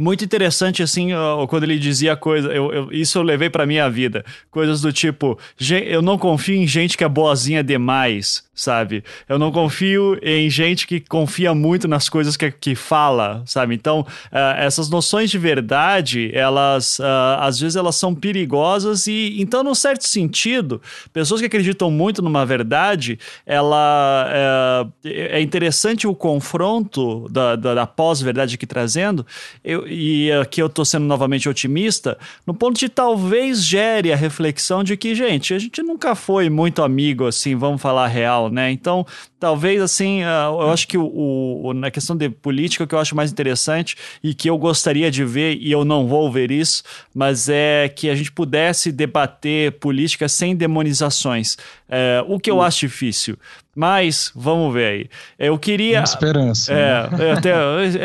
muito 0.00 0.24
interessante, 0.24 0.82
assim, 0.82 1.10
quando 1.48 1.64
ele 1.64 1.78
dizia 1.78 2.16
coisa. 2.16 2.48
Eu, 2.48 2.72
eu, 2.72 2.92
isso 2.92 3.18
eu 3.18 3.22
levei 3.22 3.50
pra 3.50 3.66
minha 3.66 3.88
vida. 3.90 4.24
Coisas 4.50 4.80
do 4.80 4.92
tipo: 4.92 5.38
eu 5.86 6.00
não 6.00 6.16
confio 6.16 6.56
em 6.56 6.66
gente 6.66 6.96
que 6.96 7.04
é 7.04 7.08
boazinha 7.08 7.62
demais, 7.62 8.42
sabe? 8.60 9.02
Eu 9.26 9.38
não 9.38 9.50
confio 9.50 10.18
em 10.22 10.50
gente 10.50 10.86
que 10.86 11.00
confia 11.00 11.54
muito 11.54 11.88
nas 11.88 12.10
coisas 12.10 12.36
que, 12.36 12.50
que 12.50 12.74
fala, 12.74 13.42
sabe? 13.46 13.74
Então, 13.74 14.00
uh, 14.00 14.36
essas 14.58 14.90
noções 14.90 15.30
de 15.30 15.38
verdade, 15.38 16.30
elas, 16.34 16.98
uh, 16.98 17.40
às 17.40 17.58
vezes, 17.58 17.76
elas 17.76 17.96
são 17.96 18.14
perigosas 18.14 19.06
e, 19.06 19.40
então, 19.40 19.64
num 19.64 19.74
certo 19.74 20.06
sentido, 20.06 20.82
pessoas 21.10 21.40
que 21.40 21.46
acreditam 21.46 21.90
muito 21.90 22.20
numa 22.20 22.44
verdade, 22.44 23.18
ela. 23.46 24.28
Uh, 24.28 24.92
é 25.04 25.40
interessante 25.40 26.06
o 26.06 26.14
confronto 26.14 27.26
da, 27.30 27.56
da, 27.56 27.74
da 27.74 27.86
pós-verdade 27.86 28.56
aqui 28.56 28.66
trazendo. 28.66 29.26
Eu, 29.64 29.86
e 29.88 30.30
aqui 30.32 30.60
eu 30.60 30.66
estou 30.66 30.84
sendo 30.84 31.06
novamente 31.06 31.48
otimista, 31.48 32.18
no 32.46 32.52
ponto 32.52 32.78
de 32.78 32.88
talvez 32.88 33.64
gere 33.64 34.12
a 34.12 34.16
reflexão 34.16 34.84
de 34.84 34.96
que, 34.96 35.14
gente, 35.14 35.54
a 35.54 35.58
gente 35.58 35.82
nunca 35.82 36.14
foi 36.14 36.50
muito 36.50 36.82
amigo, 36.82 37.26
assim, 37.26 37.56
vamos 37.56 37.80
falar 37.80 38.06
real, 38.08 38.49
né? 38.50 38.70
Então, 38.70 39.06
talvez, 39.38 39.80
assim, 39.80 40.22
uh, 40.22 40.62
eu 40.62 40.70
acho 40.70 40.86
que 40.86 40.98
o, 40.98 41.60
o, 41.64 41.72
na 41.74 41.90
questão 41.90 42.16
de 42.16 42.28
política, 42.28 42.84
o 42.84 42.86
que 42.86 42.94
eu 42.94 42.98
acho 42.98 43.16
mais 43.16 43.30
interessante 43.30 43.96
e 44.22 44.34
que 44.34 44.48
eu 44.48 44.58
gostaria 44.58 45.10
de 45.10 45.24
ver, 45.24 45.56
e 45.60 45.70
eu 45.70 45.84
não 45.84 46.06
vou 46.06 46.30
ver 46.30 46.50
isso, 46.50 46.82
mas 47.14 47.48
é 47.48 47.88
que 47.88 48.08
a 48.10 48.14
gente 48.14 48.32
pudesse 48.32 48.92
debater 48.92 49.72
política 49.72 50.28
sem 50.28 50.54
demonizações. 50.54 51.56
É, 51.88 52.24
o 52.26 52.38
que 52.38 52.50
eu 52.50 52.56
hum. 52.56 52.62
acho 52.62 52.80
difícil. 52.80 53.36
Mas, 53.80 54.30
vamos 54.34 54.74
ver 54.74 54.84
aí. 54.84 55.06
Eu 55.38 55.58
queria. 55.58 56.00
Uma 56.00 56.04
esperança. 56.04 56.70
É, 56.70 57.08
né? 57.16 57.32
até, 57.32 57.54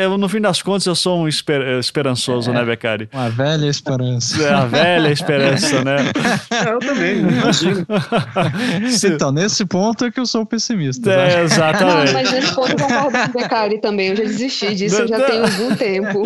eu, 0.02 0.16
no 0.16 0.26
fim 0.26 0.40
das 0.40 0.62
contas, 0.62 0.86
eu 0.86 0.94
sou 0.94 1.18
um 1.18 1.28
esper, 1.28 1.78
esperançoso, 1.78 2.50
é, 2.50 2.54
né, 2.54 2.64
Becari? 2.64 3.10
Uma 3.12 3.28
velha 3.28 3.66
esperança. 3.66 4.42
É, 4.42 4.56
uma 4.56 4.68
velha 4.68 5.12
esperança, 5.12 5.84
né? 5.84 5.96
Eu 6.66 6.78
também, 6.78 7.18
imagino. 7.18 7.86
então, 9.04 9.30
nesse 9.30 9.66
ponto 9.66 10.06
é 10.06 10.10
que 10.10 10.18
eu 10.18 10.24
sou 10.24 10.46
pessimista. 10.46 11.12
É, 11.12 11.16
né? 11.16 11.42
exatamente. 11.42 12.06
Não, 12.06 12.12
mas 12.14 12.32
nesse 12.32 12.54
ponto 12.54 12.70
eu 12.70 12.78
concordo 12.78 13.18
com 13.18 13.38
o 13.38 13.42
Becari 13.42 13.78
também. 13.78 14.08
Eu 14.08 14.16
já 14.16 14.22
desisti 14.22 14.74
disso, 14.74 15.02
eu 15.02 15.08
já 15.08 15.20
tenho 15.20 15.42
algum 15.44 15.76
tempo. 15.76 16.22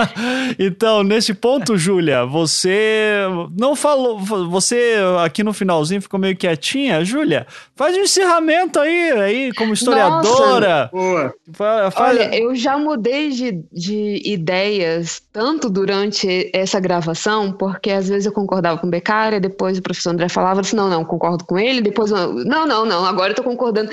então, 0.58 1.02
nesse 1.02 1.32
ponto, 1.32 1.78
Júlia, 1.78 2.26
você 2.26 3.20
não 3.58 3.74
falou. 3.74 4.18
Você 4.18 4.96
aqui 5.24 5.42
no 5.42 5.54
finalzinho 5.54 6.02
ficou 6.02 6.20
meio 6.20 6.36
quietinha. 6.36 7.02
Júlia, 7.04 7.46
faz 7.74 7.96
um 7.96 8.00
encerramento 8.00 8.81
aí, 8.82 9.12
aí 9.12 9.52
como 9.54 9.72
historiadora. 9.72 10.90
Nossa. 10.92 12.02
Olha, 12.02 12.36
eu 12.36 12.54
já 12.54 12.76
mudei 12.78 13.30
de, 13.30 13.64
de 13.72 14.22
ideias 14.24 15.22
tanto 15.32 15.70
durante 15.70 16.50
essa 16.54 16.78
gravação, 16.78 17.52
porque 17.52 17.90
às 17.90 18.08
vezes 18.08 18.26
eu 18.26 18.32
concordava 18.32 18.78
com 18.78 18.86
o 18.86 18.90
Beccaria, 18.90 19.40
depois 19.40 19.78
o 19.78 19.82
professor 19.82 20.10
André 20.10 20.28
falava 20.28 20.60
assim, 20.60 20.76
não, 20.76 20.88
não, 20.88 21.04
concordo 21.04 21.44
com 21.44 21.58
ele, 21.58 21.80
depois 21.80 22.10
não, 22.10 22.66
não, 22.66 22.84
não, 22.84 23.04
agora 23.04 23.32
eu 23.32 23.36
tô 23.36 23.42
concordando. 23.42 23.90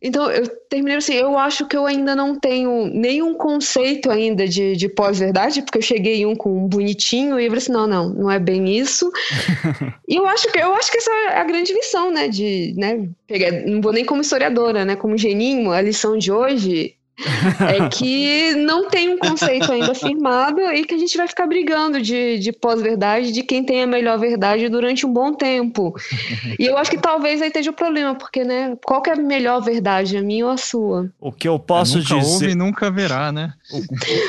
Então, 0.00 0.30
eu 0.30 0.46
terminei 0.68 0.96
assim, 0.96 1.14
eu 1.14 1.36
acho 1.36 1.66
que 1.66 1.76
eu 1.76 1.84
ainda 1.84 2.14
não 2.14 2.38
tenho 2.38 2.86
nenhum 2.86 3.34
conceito 3.34 4.10
ainda 4.10 4.46
de, 4.46 4.76
de 4.76 4.88
pós-verdade, 4.88 5.62
porque 5.62 5.78
eu 5.78 5.82
cheguei 5.82 6.24
um 6.24 6.36
com 6.36 6.64
um 6.64 6.68
bonitinho 6.68 7.38
e 7.38 7.44
eu 7.44 7.50
falei 7.50 7.58
assim, 7.58 7.72
não, 7.72 7.86
não, 7.86 8.08
não 8.10 8.30
é 8.30 8.38
bem 8.38 8.68
isso. 8.76 9.10
e 10.08 10.14
eu 10.14 10.26
acho 10.26 10.50
que 10.52 10.58
eu 10.58 10.72
acho 10.74 10.92
que 10.92 10.98
essa 10.98 11.10
é 11.10 11.38
a 11.38 11.44
grande 11.44 11.72
lição, 11.72 12.12
né, 12.12 12.28
de, 12.28 12.74
né, 12.76 13.08
pegar, 13.26 13.50
não 13.66 13.80
vou 13.80 13.92
nem 13.92 14.04
como 14.04 14.20
historiadora, 14.20 14.84
né, 14.84 14.94
como 14.94 15.18
geninho, 15.18 15.72
a 15.72 15.80
lição 15.80 16.16
de 16.16 16.30
hoje 16.30 16.94
é 17.18 17.88
que 17.88 18.54
não 18.54 18.88
tem 18.88 19.08
um 19.08 19.18
conceito 19.18 19.70
ainda 19.72 19.94
firmado 19.94 20.60
e 20.72 20.84
que 20.84 20.94
a 20.94 20.98
gente 20.98 21.16
vai 21.16 21.26
ficar 21.26 21.46
brigando 21.46 22.00
de, 22.00 22.38
de 22.38 22.52
pós-verdade, 22.52 23.32
de 23.32 23.42
quem 23.42 23.64
tem 23.64 23.82
a 23.82 23.86
melhor 23.86 24.18
verdade 24.18 24.68
durante 24.68 25.04
um 25.04 25.12
bom 25.12 25.32
tempo. 25.34 25.94
E 26.58 26.64
eu 26.66 26.76
acho 26.78 26.90
que 26.90 26.98
talvez 26.98 27.40
aí 27.42 27.48
esteja 27.48 27.70
o 27.70 27.74
problema, 27.74 28.14
porque, 28.14 28.44
né, 28.44 28.76
qual 28.84 29.02
que 29.02 29.10
é 29.10 29.14
a 29.14 29.16
melhor 29.16 29.60
verdade, 29.60 30.16
a 30.16 30.22
minha 30.22 30.46
ou 30.46 30.52
a 30.52 30.56
sua? 30.56 31.08
O 31.20 31.32
que 31.32 31.48
eu 31.48 31.58
posso 31.58 31.98
É, 31.98 32.00
nunca 32.00 32.14
dizer. 32.14 32.30
houve 32.32 32.50
e 32.50 32.54
nunca 32.54 32.86
haverá, 32.86 33.32
né? 33.32 33.52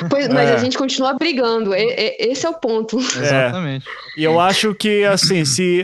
Pois, 0.09 0.27
mas 0.29 0.49
É. 0.49 0.53
a 0.55 0.57
gente 0.57 0.77
continua 0.77 1.13
brigando, 1.13 1.75
e- 1.75 1.93
e- 1.93 2.31
esse 2.31 2.45
é 2.45 2.49
o 2.49 2.53
ponto. 2.53 2.97
Exatamente. 3.15 3.85
E 4.17 4.23
eu 4.23 4.39
acho 4.39 4.73
que, 4.73 5.03
assim, 5.05 5.45
se, 5.45 5.83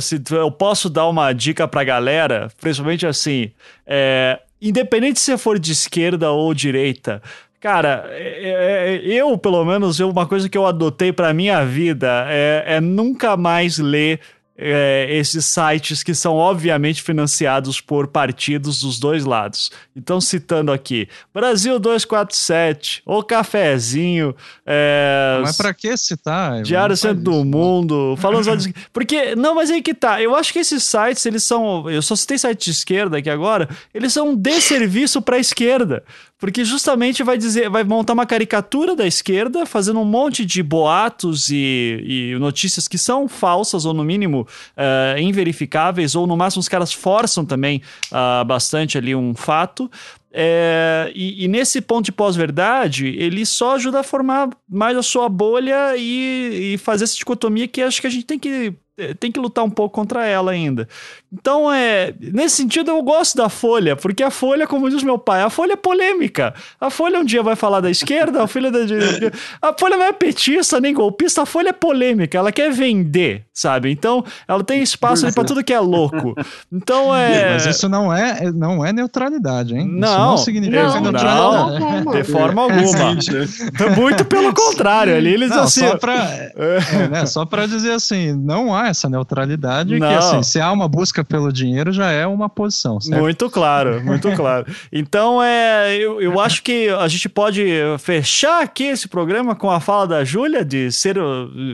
se 0.00 0.20
eu 0.30 0.50
posso 0.50 0.88
dar 0.88 1.08
uma 1.08 1.32
dica 1.32 1.66
pra 1.66 1.82
galera, 1.84 2.48
principalmente 2.60 3.06
assim, 3.06 3.50
é, 3.86 4.38
independente 4.68 5.18
se 5.20 5.26
você 5.26 5.38
for 5.38 5.58
de 5.58 5.72
esquerda 5.72 6.30
ou 6.30 6.52
direita, 6.54 7.22
cara, 7.60 8.04
é- 8.10 8.94
é- 8.96 9.06
eu, 9.06 9.36
pelo 9.38 9.64
menos, 9.64 10.00
uma 10.00 10.26
coisa 10.26 10.48
que 10.48 10.56
eu 10.58 10.66
adotei 10.66 11.12
pra 11.12 11.34
minha 11.34 11.64
vida 11.64 12.26
é, 12.28 12.64
é 12.76 12.80
nunca 12.80 13.36
mais 13.36 13.78
ler. 13.78 14.20
É, 14.56 15.06
esses 15.10 15.44
sites 15.44 16.02
que 16.02 16.14
são 16.14 16.34
obviamente 16.36 17.02
financiados 17.02 17.80
por 17.80 18.06
partidos 18.06 18.80
dos 18.80 18.98
dois 18.98 19.24
lados. 19.24 19.70
Então, 19.96 20.20
citando 20.20 20.70
aqui, 20.70 21.08
Brasil 21.32 21.78
247, 21.78 23.02
O 23.04 23.22
Cafezinho, 23.22 24.34
é, 24.64 25.40
Mas 25.42 25.56
pra 25.56 25.74
que 25.74 25.96
citar? 25.96 26.62
Diário 26.62 26.96
Centro 26.96 27.22
do 27.22 27.30
isso, 27.32 27.44
não. 27.44 27.58
Mundo, 27.58 28.16
falando 28.18 28.44
só 28.44 28.54
de... 28.54 28.72
Porque, 28.92 29.34
não, 29.34 29.54
mas 29.54 29.70
aí 29.70 29.82
que 29.82 29.94
tá. 29.94 30.22
Eu 30.22 30.34
acho 30.34 30.52
que 30.52 30.60
esses 30.60 30.82
sites, 30.84 31.24
eles 31.26 31.42
são. 31.42 31.90
Eu 31.90 32.02
só 32.02 32.14
citei 32.14 32.38
site 32.38 32.64
de 32.64 32.70
esquerda 32.70 33.18
aqui 33.18 33.30
agora, 33.30 33.68
eles 33.92 34.12
são 34.12 34.30
um 34.30 34.36
desserviço 34.36 35.20
pra 35.20 35.38
esquerda. 35.38 36.04
Porque 36.38 36.64
justamente 36.64 37.22
vai 37.22 37.38
dizer, 37.38 37.70
vai 37.70 37.84
montar 37.84 38.12
uma 38.12 38.26
caricatura 38.26 38.96
da 38.96 39.06
esquerda, 39.06 39.64
fazendo 39.64 40.00
um 40.00 40.04
monte 40.04 40.44
de 40.44 40.62
boatos 40.62 41.48
e, 41.48 42.32
e 42.34 42.38
notícias 42.38 42.88
que 42.88 42.98
são 42.98 43.28
falsas, 43.28 43.84
ou 43.84 43.94
no 43.94 44.04
mínimo 44.04 44.46
eh, 44.76 45.16
inverificáveis, 45.20 46.14
ou 46.14 46.26
no 46.26 46.36
máximo 46.36 46.60
os 46.60 46.68
caras 46.68 46.92
forçam 46.92 47.44
também 47.44 47.80
ah, 48.10 48.42
bastante 48.44 48.98
ali 48.98 49.14
um 49.14 49.34
fato. 49.34 49.90
É, 50.36 51.12
e, 51.14 51.44
e 51.44 51.48
nesse 51.48 51.80
ponto 51.80 52.06
de 52.06 52.12
pós-verdade, 52.12 53.06
ele 53.06 53.46
só 53.46 53.76
ajuda 53.76 54.00
a 54.00 54.02
formar 54.02 54.50
mais 54.68 54.96
a 54.96 55.02
sua 55.02 55.28
bolha 55.28 55.96
e, 55.96 56.74
e 56.74 56.78
fazer 56.78 57.04
essa 57.04 57.16
dicotomia 57.16 57.68
que 57.68 57.80
acho 57.80 58.00
que 58.00 58.08
a 58.08 58.10
gente 58.10 58.26
tem 58.26 58.36
que, 58.36 58.74
tem 59.18 59.32
que 59.32 59.40
lutar 59.40 59.64
um 59.64 59.70
pouco 59.70 59.94
contra 59.94 60.24
ela 60.24 60.52
ainda. 60.52 60.88
Então, 61.32 61.72
é, 61.72 62.14
nesse 62.20 62.56
sentido, 62.56 62.90
eu 62.92 63.02
gosto 63.02 63.36
da 63.36 63.48
Folha, 63.48 63.96
porque 63.96 64.22
a 64.22 64.30
Folha, 64.30 64.66
como 64.68 64.88
diz 64.88 65.02
meu 65.02 65.18
pai, 65.18 65.42
a 65.42 65.50
Folha 65.50 65.72
é 65.72 65.76
polêmica. 65.76 66.54
A 66.80 66.90
Folha 66.90 67.18
um 67.18 67.24
dia 67.24 67.42
vai 67.42 67.56
falar 67.56 67.80
da 67.80 67.90
esquerda, 67.90 68.42
a 68.42 68.46
Folha 68.46 68.70
da 68.70 68.84
direita. 68.84 69.32
A 69.60 69.74
Folha 69.76 69.96
não 69.96 70.04
é 70.04 70.12
petista 70.12 70.80
nem 70.80 70.94
golpista, 70.94 71.42
a 71.42 71.46
Folha 71.46 71.70
é 71.70 71.72
polêmica, 71.72 72.38
ela 72.38 72.52
quer 72.52 72.70
vender, 72.70 73.44
sabe? 73.52 73.90
Então, 73.90 74.24
ela 74.46 74.62
tem 74.62 74.80
espaço 74.80 75.26
ali 75.26 75.34
pra 75.34 75.42
tudo 75.44 75.64
que 75.64 75.72
é 75.72 75.80
louco. 75.80 76.34
Então, 76.72 77.14
é. 77.14 77.54
Mas 77.54 77.66
isso 77.66 77.88
não 77.88 78.12
é, 78.12 78.52
não 78.52 78.84
é 78.84 78.92
neutralidade, 78.92 79.74
hein? 79.74 79.88
Isso 79.88 79.98
Não, 79.98 80.30
não 80.30 80.36
significa 80.36 80.84
não, 80.84 81.00
neutralidade. 81.00 81.80
não, 81.80 82.04
não. 82.04 82.12
De 82.12 82.24
forma 82.24 82.62
alguma. 82.62 83.10
Existe, 83.12 83.32
né? 83.74 83.96
Muito 83.96 84.24
pelo 84.24 84.54
contrário, 84.54 85.16
ali 85.16 85.34
eles 85.34 85.50
Não, 85.50 85.64
assim. 85.64 85.80
só 85.80 85.96
pra, 85.96 86.14
é, 86.14 87.08
né, 87.10 87.26
só 87.26 87.44
pra 87.44 87.66
dizer 87.66 87.92
assim, 87.92 88.32
não 88.34 88.74
há 88.74 88.83
essa 88.88 89.08
neutralidade, 89.08 89.98
Não. 89.98 90.08
que 90.08 90.14
assim, 90.14 90.42
se 90.42 90.60
há 90.60 90.70
uma 90.70 90.88
busca 90.88 91.24
pelo 91.24 91.52
dinheiro, 91.52 91.92
já 91.92 92.10
é 92.10 92.26
uma 92.26 92.48
posição, 92.48 93.00
certo? 93.00 93.20
Muito 93.20 93.50
claro, 93.50 94.02
muito 94.04 94.30
claro. 94.36 94.66
Então, 94.92 95.42
é, 95.42 95.96
eu, 95.96 96.20
eu 96.20 96.40
acho 96.40 96.62
que 96.62 96.88
a 96.88 97.08
gente 97.08 97.28
pode 97.28 97.64
fechar 97.98 98.62
aqui 98.62 98.84
esse 98.84 99.08
programa 99.08 99.54
com 99.54 99.70
a 99.70 99.80
fala 99.80 100.06
da 100.06 100.24
Júlia 100.24 100.64
de 100.64 100.90
ser, 100.90 101.16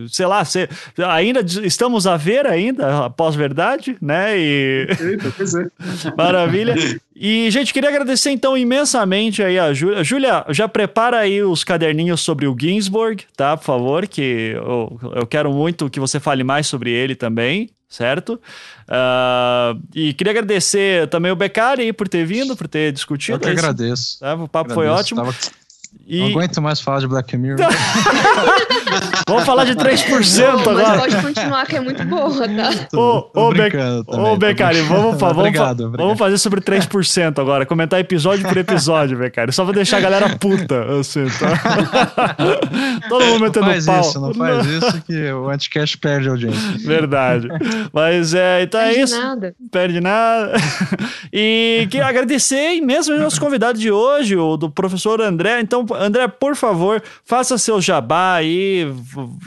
sei 0.09 0.27
lá, 0.27 0.45
ser, 0.45 0.71
ainda 1.09 1.41
estamos 1.41 2.07
a 2.07 2.17
ver 2.17 2.47
ainda 2.47 3.07
a 3.07 3.11
pós-verdade, 3.11 3.97
né? 4.01 4.39
E 4.39 4.87
Eita, 5.01 5.33
pois 5.37 5.55
é. 5.55 5.67
maravilha. 6.17 6.75
E, 7.23 7.51
gente, 7.51 7.71
queria 7.75 7.91
agradecer 7.91 8.31
então 8.31 8.57
imensamente 8.57 9.43
aí 9.43 9.59
a 9.59 9.75
Júlia. 9.75 10.03
Júlia, 10.03 10.43
já 10.49 10.67
prepara 10.67 11.19
aí 11.19 11.43
os 11.43 11.63
caderninhos 11.63 12.23
sobre 12.23 12.47
o 12.47 12.57
Ginsburg, 12.59 13.25
tá? 13.37 13.59
Por 13.59 13.65
favor, 13.65 14.07
que 14.09 14.53
eu, 14.57 14.99
eu 15.17 15.27
quero 15.27 15.53
muito 15.53 15.91
que 15.91 16.01
você 16.01 16.19
fale 16.19 16.43
mais 16.43 16.67
sobre 16.67 16.91
ele 16.91 17.15
também, 17.15 17.69
certo? 17.87 18.41
Ah, 18.89 19.75
e 19.95 20.15
queria 20.15 20.31
agradecer 20.31 21.09
também 21.09 21.31
o 21.31 21.37
Beccari 21.37 21.83
aí 21.83 21.93
por 21.93 22.09
ter 22.09 22.25
vindo, 22.25 22.57
por 22.57 22.67
ter 22.67 22.91
discutido. 22.91 23.37
Eu 23.37 23.41
que 23.41 23.49
agradeço. 23.51 24.19
tá? 24.19 24.35
O 24.37 24.49
papo 24.49 24.73
foi 24.73 24.87
Agradeço, 24.87 25.15
ótimo. 25.15 25.21
tava- 25.33 25.60
E 26.07 26.19
Não 26.21 26.27
aguento 26.29 26.61
mais 26.61 26.81
falar 26.81 27.01
de 27.01 27.07
Black 27.07 27.37
Mirror. 27.37 27.59
vamos 29.29 29.45
falar 29.45 29.65
de 29.65 29.75
3% 29.77 30.39
Não, 30.41 30.57
mas 30.57 30.67
agora. 30.67 30.99
pode 31.01 31.17
continuar, 31.23 31.67
que 31.67 31.77
é 31.77 31.81
muito 31.81 32.05
boa, 32.05 32.49
tá? 32.49 32.71
Ô, 32.99 33.31
ô, 33.33 33.51
Be- 33.53 33.63
Ô, 34.07 34.37
brincando. 34.37 34.85
vamos, 34.89 34.89
fa- 34.89 34.97
vamos, 34.97 35.19
fa- 35.21 35.29
Obrigado, 35.31 35.81
obrigado. 35.85 36.07
vamos 36.07 36.19
fazer 36.19 36.39
sobre 36.39 36.61
3% 36.61 37.39
agora. 37.41 37.65
Comentar 37.65 38.01
episódio 38.01 38.47
por 38.49 38.57
episódio, 38.57 39.19
Beccari. 39.19 39.53
Só 39.53 39.65
pra 39.65 39.73
deixar 39.75 39.99
a 39.99 40.01
galera 40.01 40.37
puta, 40.37 40.99
assim, 40.99 41.27
tá? 41.39 42.37
Todo 43.09 43.25
mundo 43.27 43.33
Não 43.35 43.41
metendo 43.41 43.67
faz 43.67 43.87
pau. 43.87 44.01
isso, 44.01 44.21
não 44.21 44.35
faz 44.35 44.67
isso 44.67 45.03
que 45.07 45.33
o 45.33 45.49
Anticast 45.49 45.99
perde 45.99 46.29
a 46.29 46.33
audiência. 46.33 46.79
Verdade. 46.85 47.49
Mas 47.93 48.35
é, 48.35 48.63
então 48.63 48.81
é 48.81 48.93
de 48.95 49.01
isso. 49.01 49.21
nada. 49.21 49.55
Perde 49.71 50.01
nada. 50.01 50.53
E 51.33 51.87
que 51.93 52.01
agradecer 52.01 52.81
mesmo 52.81 53.15
aos 53.23 53.39
convidados 53.39 53.81
de 53.81 53.89
hoje, 53.91 54.37
o 54.37 54.57
do 54.57 54.69
professor 54.69 55.21
André. 55.21 55.61
Então, 55.61 55.80
André, 55.99 56.29
por 56.29 56.57
favor, 56.57 57.03
faça 57.25 57.59
seu 57.59 57.81
jabá 57.81 58.35
aí. 58.35 58.87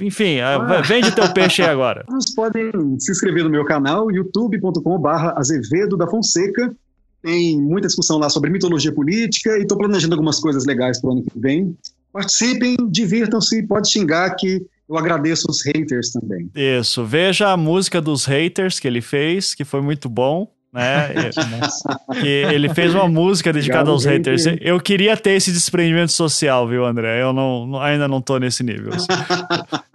Enfim, 0.01 0.39
ah, 0.39 0.81
vende 0.81 1.11
teu 1.11 1.31
peixe 1.33 1.61
aí 1.61 1.69
agora. 1.69 2.03
Vocês 2.09 2.35
podem 2.35 2.71
se 2.99 3.11
inscrever 3.11 3.43
no 3.43 3.49
meu 3.49 3.65
canal, 3.65 4.11
youtube.com.br 4.11 5.07
Azevedo 5.35 5.97
da 5.97 6.07
Fonseca. 6.07 6.75
Tem 7.21 7.61
muita 7.61 7.87
discussão 7.87 8.17
lá 8.17 8.29
sobre 8.29 8.49
mitologia 8.49 8.91
política 8.91 9.57
e 9.57 9.61
estou 9.61 9.77
planejando 9.77 10.13
algumas 10.13 10.39
coisas 10.39 10.65
legais 10.65 10.99
para 10.99 11.09
o 11.09 11.13
ano 11.13 11.23
que 11.23 11.39
vem. 11.39 11.75
Participem, 12.11 12.75
divirtam-se, 12.89 13.63
pode 13.63 13.89
xingar 13.89 14.35
que 14.35 14.61
eu 14.87 14.97
agradeço 14.97 15.49
os 15.49 15.63
haters 15.65 16.11
também. 16.11 16.51
Isso, 16.53 17.03
veja 17.05 17.51
a 17.51 17.57
música 17.57 18.01
dos 18.01 18.25
haters 18.25 18.79
que 18.79 18.87
ele 18.87 19.01
fez, 19.01 19.55
que 19.55 19.63
foi 19.63 19.81
muito 19.81 20.09
bom. 20.09 20.52
Né? 20.73 21.29
que 22.19 22.27
ele 22.27 22.67
fez 22.73 22.95
uma 22.95 23.07
música 23.07 23.53
dedicada 23.53 23.91
Obrigado, 23.91 23.93
aos 23.93 24.05
haters. 24.05 24.45
hater. 24.45 24.67
Eu 24.67 24.79
queria 24.79 25.15
ter 25.15 25.31
esse 25.31 25.51
desprendimento 25.51 26.11
social, 26.11 26.67
viu, 26.67 26.83
André? 26.85 27.21
Eu 27.21 27.31
não- 27.31 27.79
ainda 27.79 28.07
não 28.07 28.19
tô 28.21 28.37
nesse 28.39 28.63
nível. 28.63 28.91
assim. 28.93 29.07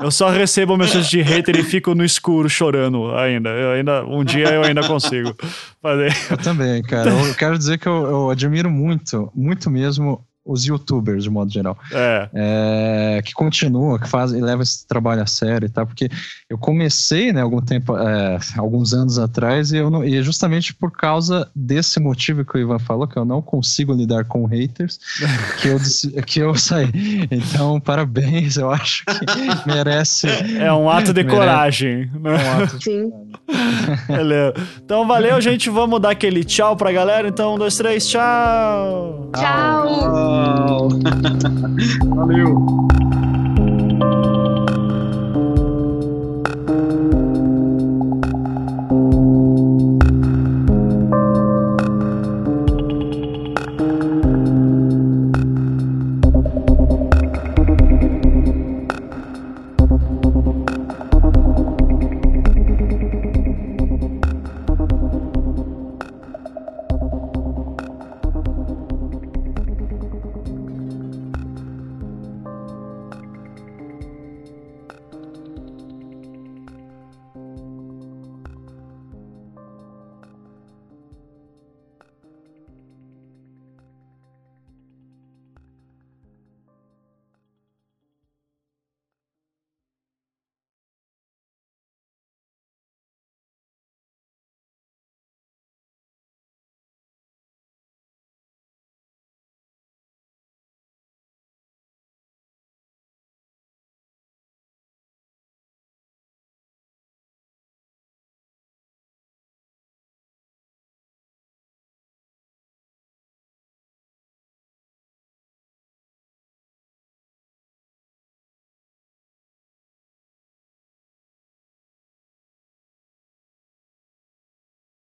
Eu 0.01 0.11
só 0.11 0.29
recebo 0.31 0.77
mensagens 0.77 1.09
de 1.11 1.21
hater 1.21 1.57
e 1.57 1.63
fico 1.65 1.95
no 1.95 2.05
escuro 2.05 2.49
chorando 2.49 3.15
ainda. 3.17 3.51
Eu 3.51 3.73
ainda 3.73 4.05
um 4.07 4.23
dia 4.25 4.49
eu 4.55 4.63
ainda 4.63 4.87
consigo 4.87 5.35
fazer. 5.83 6.13
Eu 6.31 6.37
também, 6.39 6.81
cara. 6.83 7.11
Eu 7.11 7.35
quero 7.35 7.59
dizer 7.59 7.79
que 7.79 7.89
eu, 7.89 8.05
eu 8.07 8.31
admiro 8.31 8.71
muito, 8.71 9.31
muito 9.35 9.69
mesmo 9.71 10.25
os 10.49 10.65
youtubers, 10.65 11.25
de 11.25 11.31
modo 11.31 11.53
geral. 11.53 11.77
É, 11.93 12.29
é, 12.35 13.23
que 13.23 13.33
continuam, 13.33 13.99
que 13.99 14.09
fazem, 14.09 14.41
levam 14.41 14.63
esse 14.63 14.87
trabalho 14.87 15.23
a 15.23 15.27
sério 15.27 15.67
e 15.67 15.69
tal, 15.69 15.87
porque 15.87 16.09
eu 16.49 16.57
comecei, 16.57 17.33
né, 17.33 17.43
algum 17.43 17.61
tempo, 17.61 17.97
é, 17.97 18.39
alguns 18.57 18.95
anos 18.95 19.19
atrás, 19.19 19.73
e, 19.73 19.77
eu 19.77 19.91
não, 19.91 20.05
e 20.05 20.17
é 20.17 20.23
justamente 20.23 20.75
por 20.75 20.91
causa 20.91 21.49
desse 21.55 22.01
motivo 22.01 22.45
que 22.45 22.57
o 22.57 22.61
Ivan 22.61 22.79
falou, 22.79 23.07
que 23.07 23.17
eu 23.17 23.25
não 23.25 23.43
consigo 23.43 23.93
lidar 23.93 24.25
com 24.25 24.47
haters, 24.47 24.99
que 25.61 25.69
eu, 25.69 25.79
que 26.25 26.41
eu 26.41 26.55
saí. 26.55 27.29
Então, 27.31 27.79
parabéns, 27.79 28.57
eu 28.57 28.71
acho 28.71 29.05
que 29.05 29.15
merece 29.69 30.29
é 30.59 30.73
um 30.73 30.89
ato 30.89 31.13
de 31.13 31.23
Merece. 31.23 31.37
coragem. 31.37 32.11
né? 32.21 32.31
um 32.31 32.63
ato 32.63 32.79
de 32.79 32.85
Sim. 32.85 33.13
Então 34.85 35.07
valeu, 35.07 35.41
gente. 35.41 35.69
Vamos 35.71 36.01
dar 36.01 36.11
aquele 36.11 36.45
tchau 36.45 36.77
pra 36.77 36.93
galera. 36.93 37.29
Então, 37.29 37.55
um, 37.55 37.59
dois, 37.59 37.77
três, 37.77 38.09
tchau! 38.09 39.31
Tchau 39.35 40.38
pessoal. 40.39 40.89
Valeu. 42.15 42.89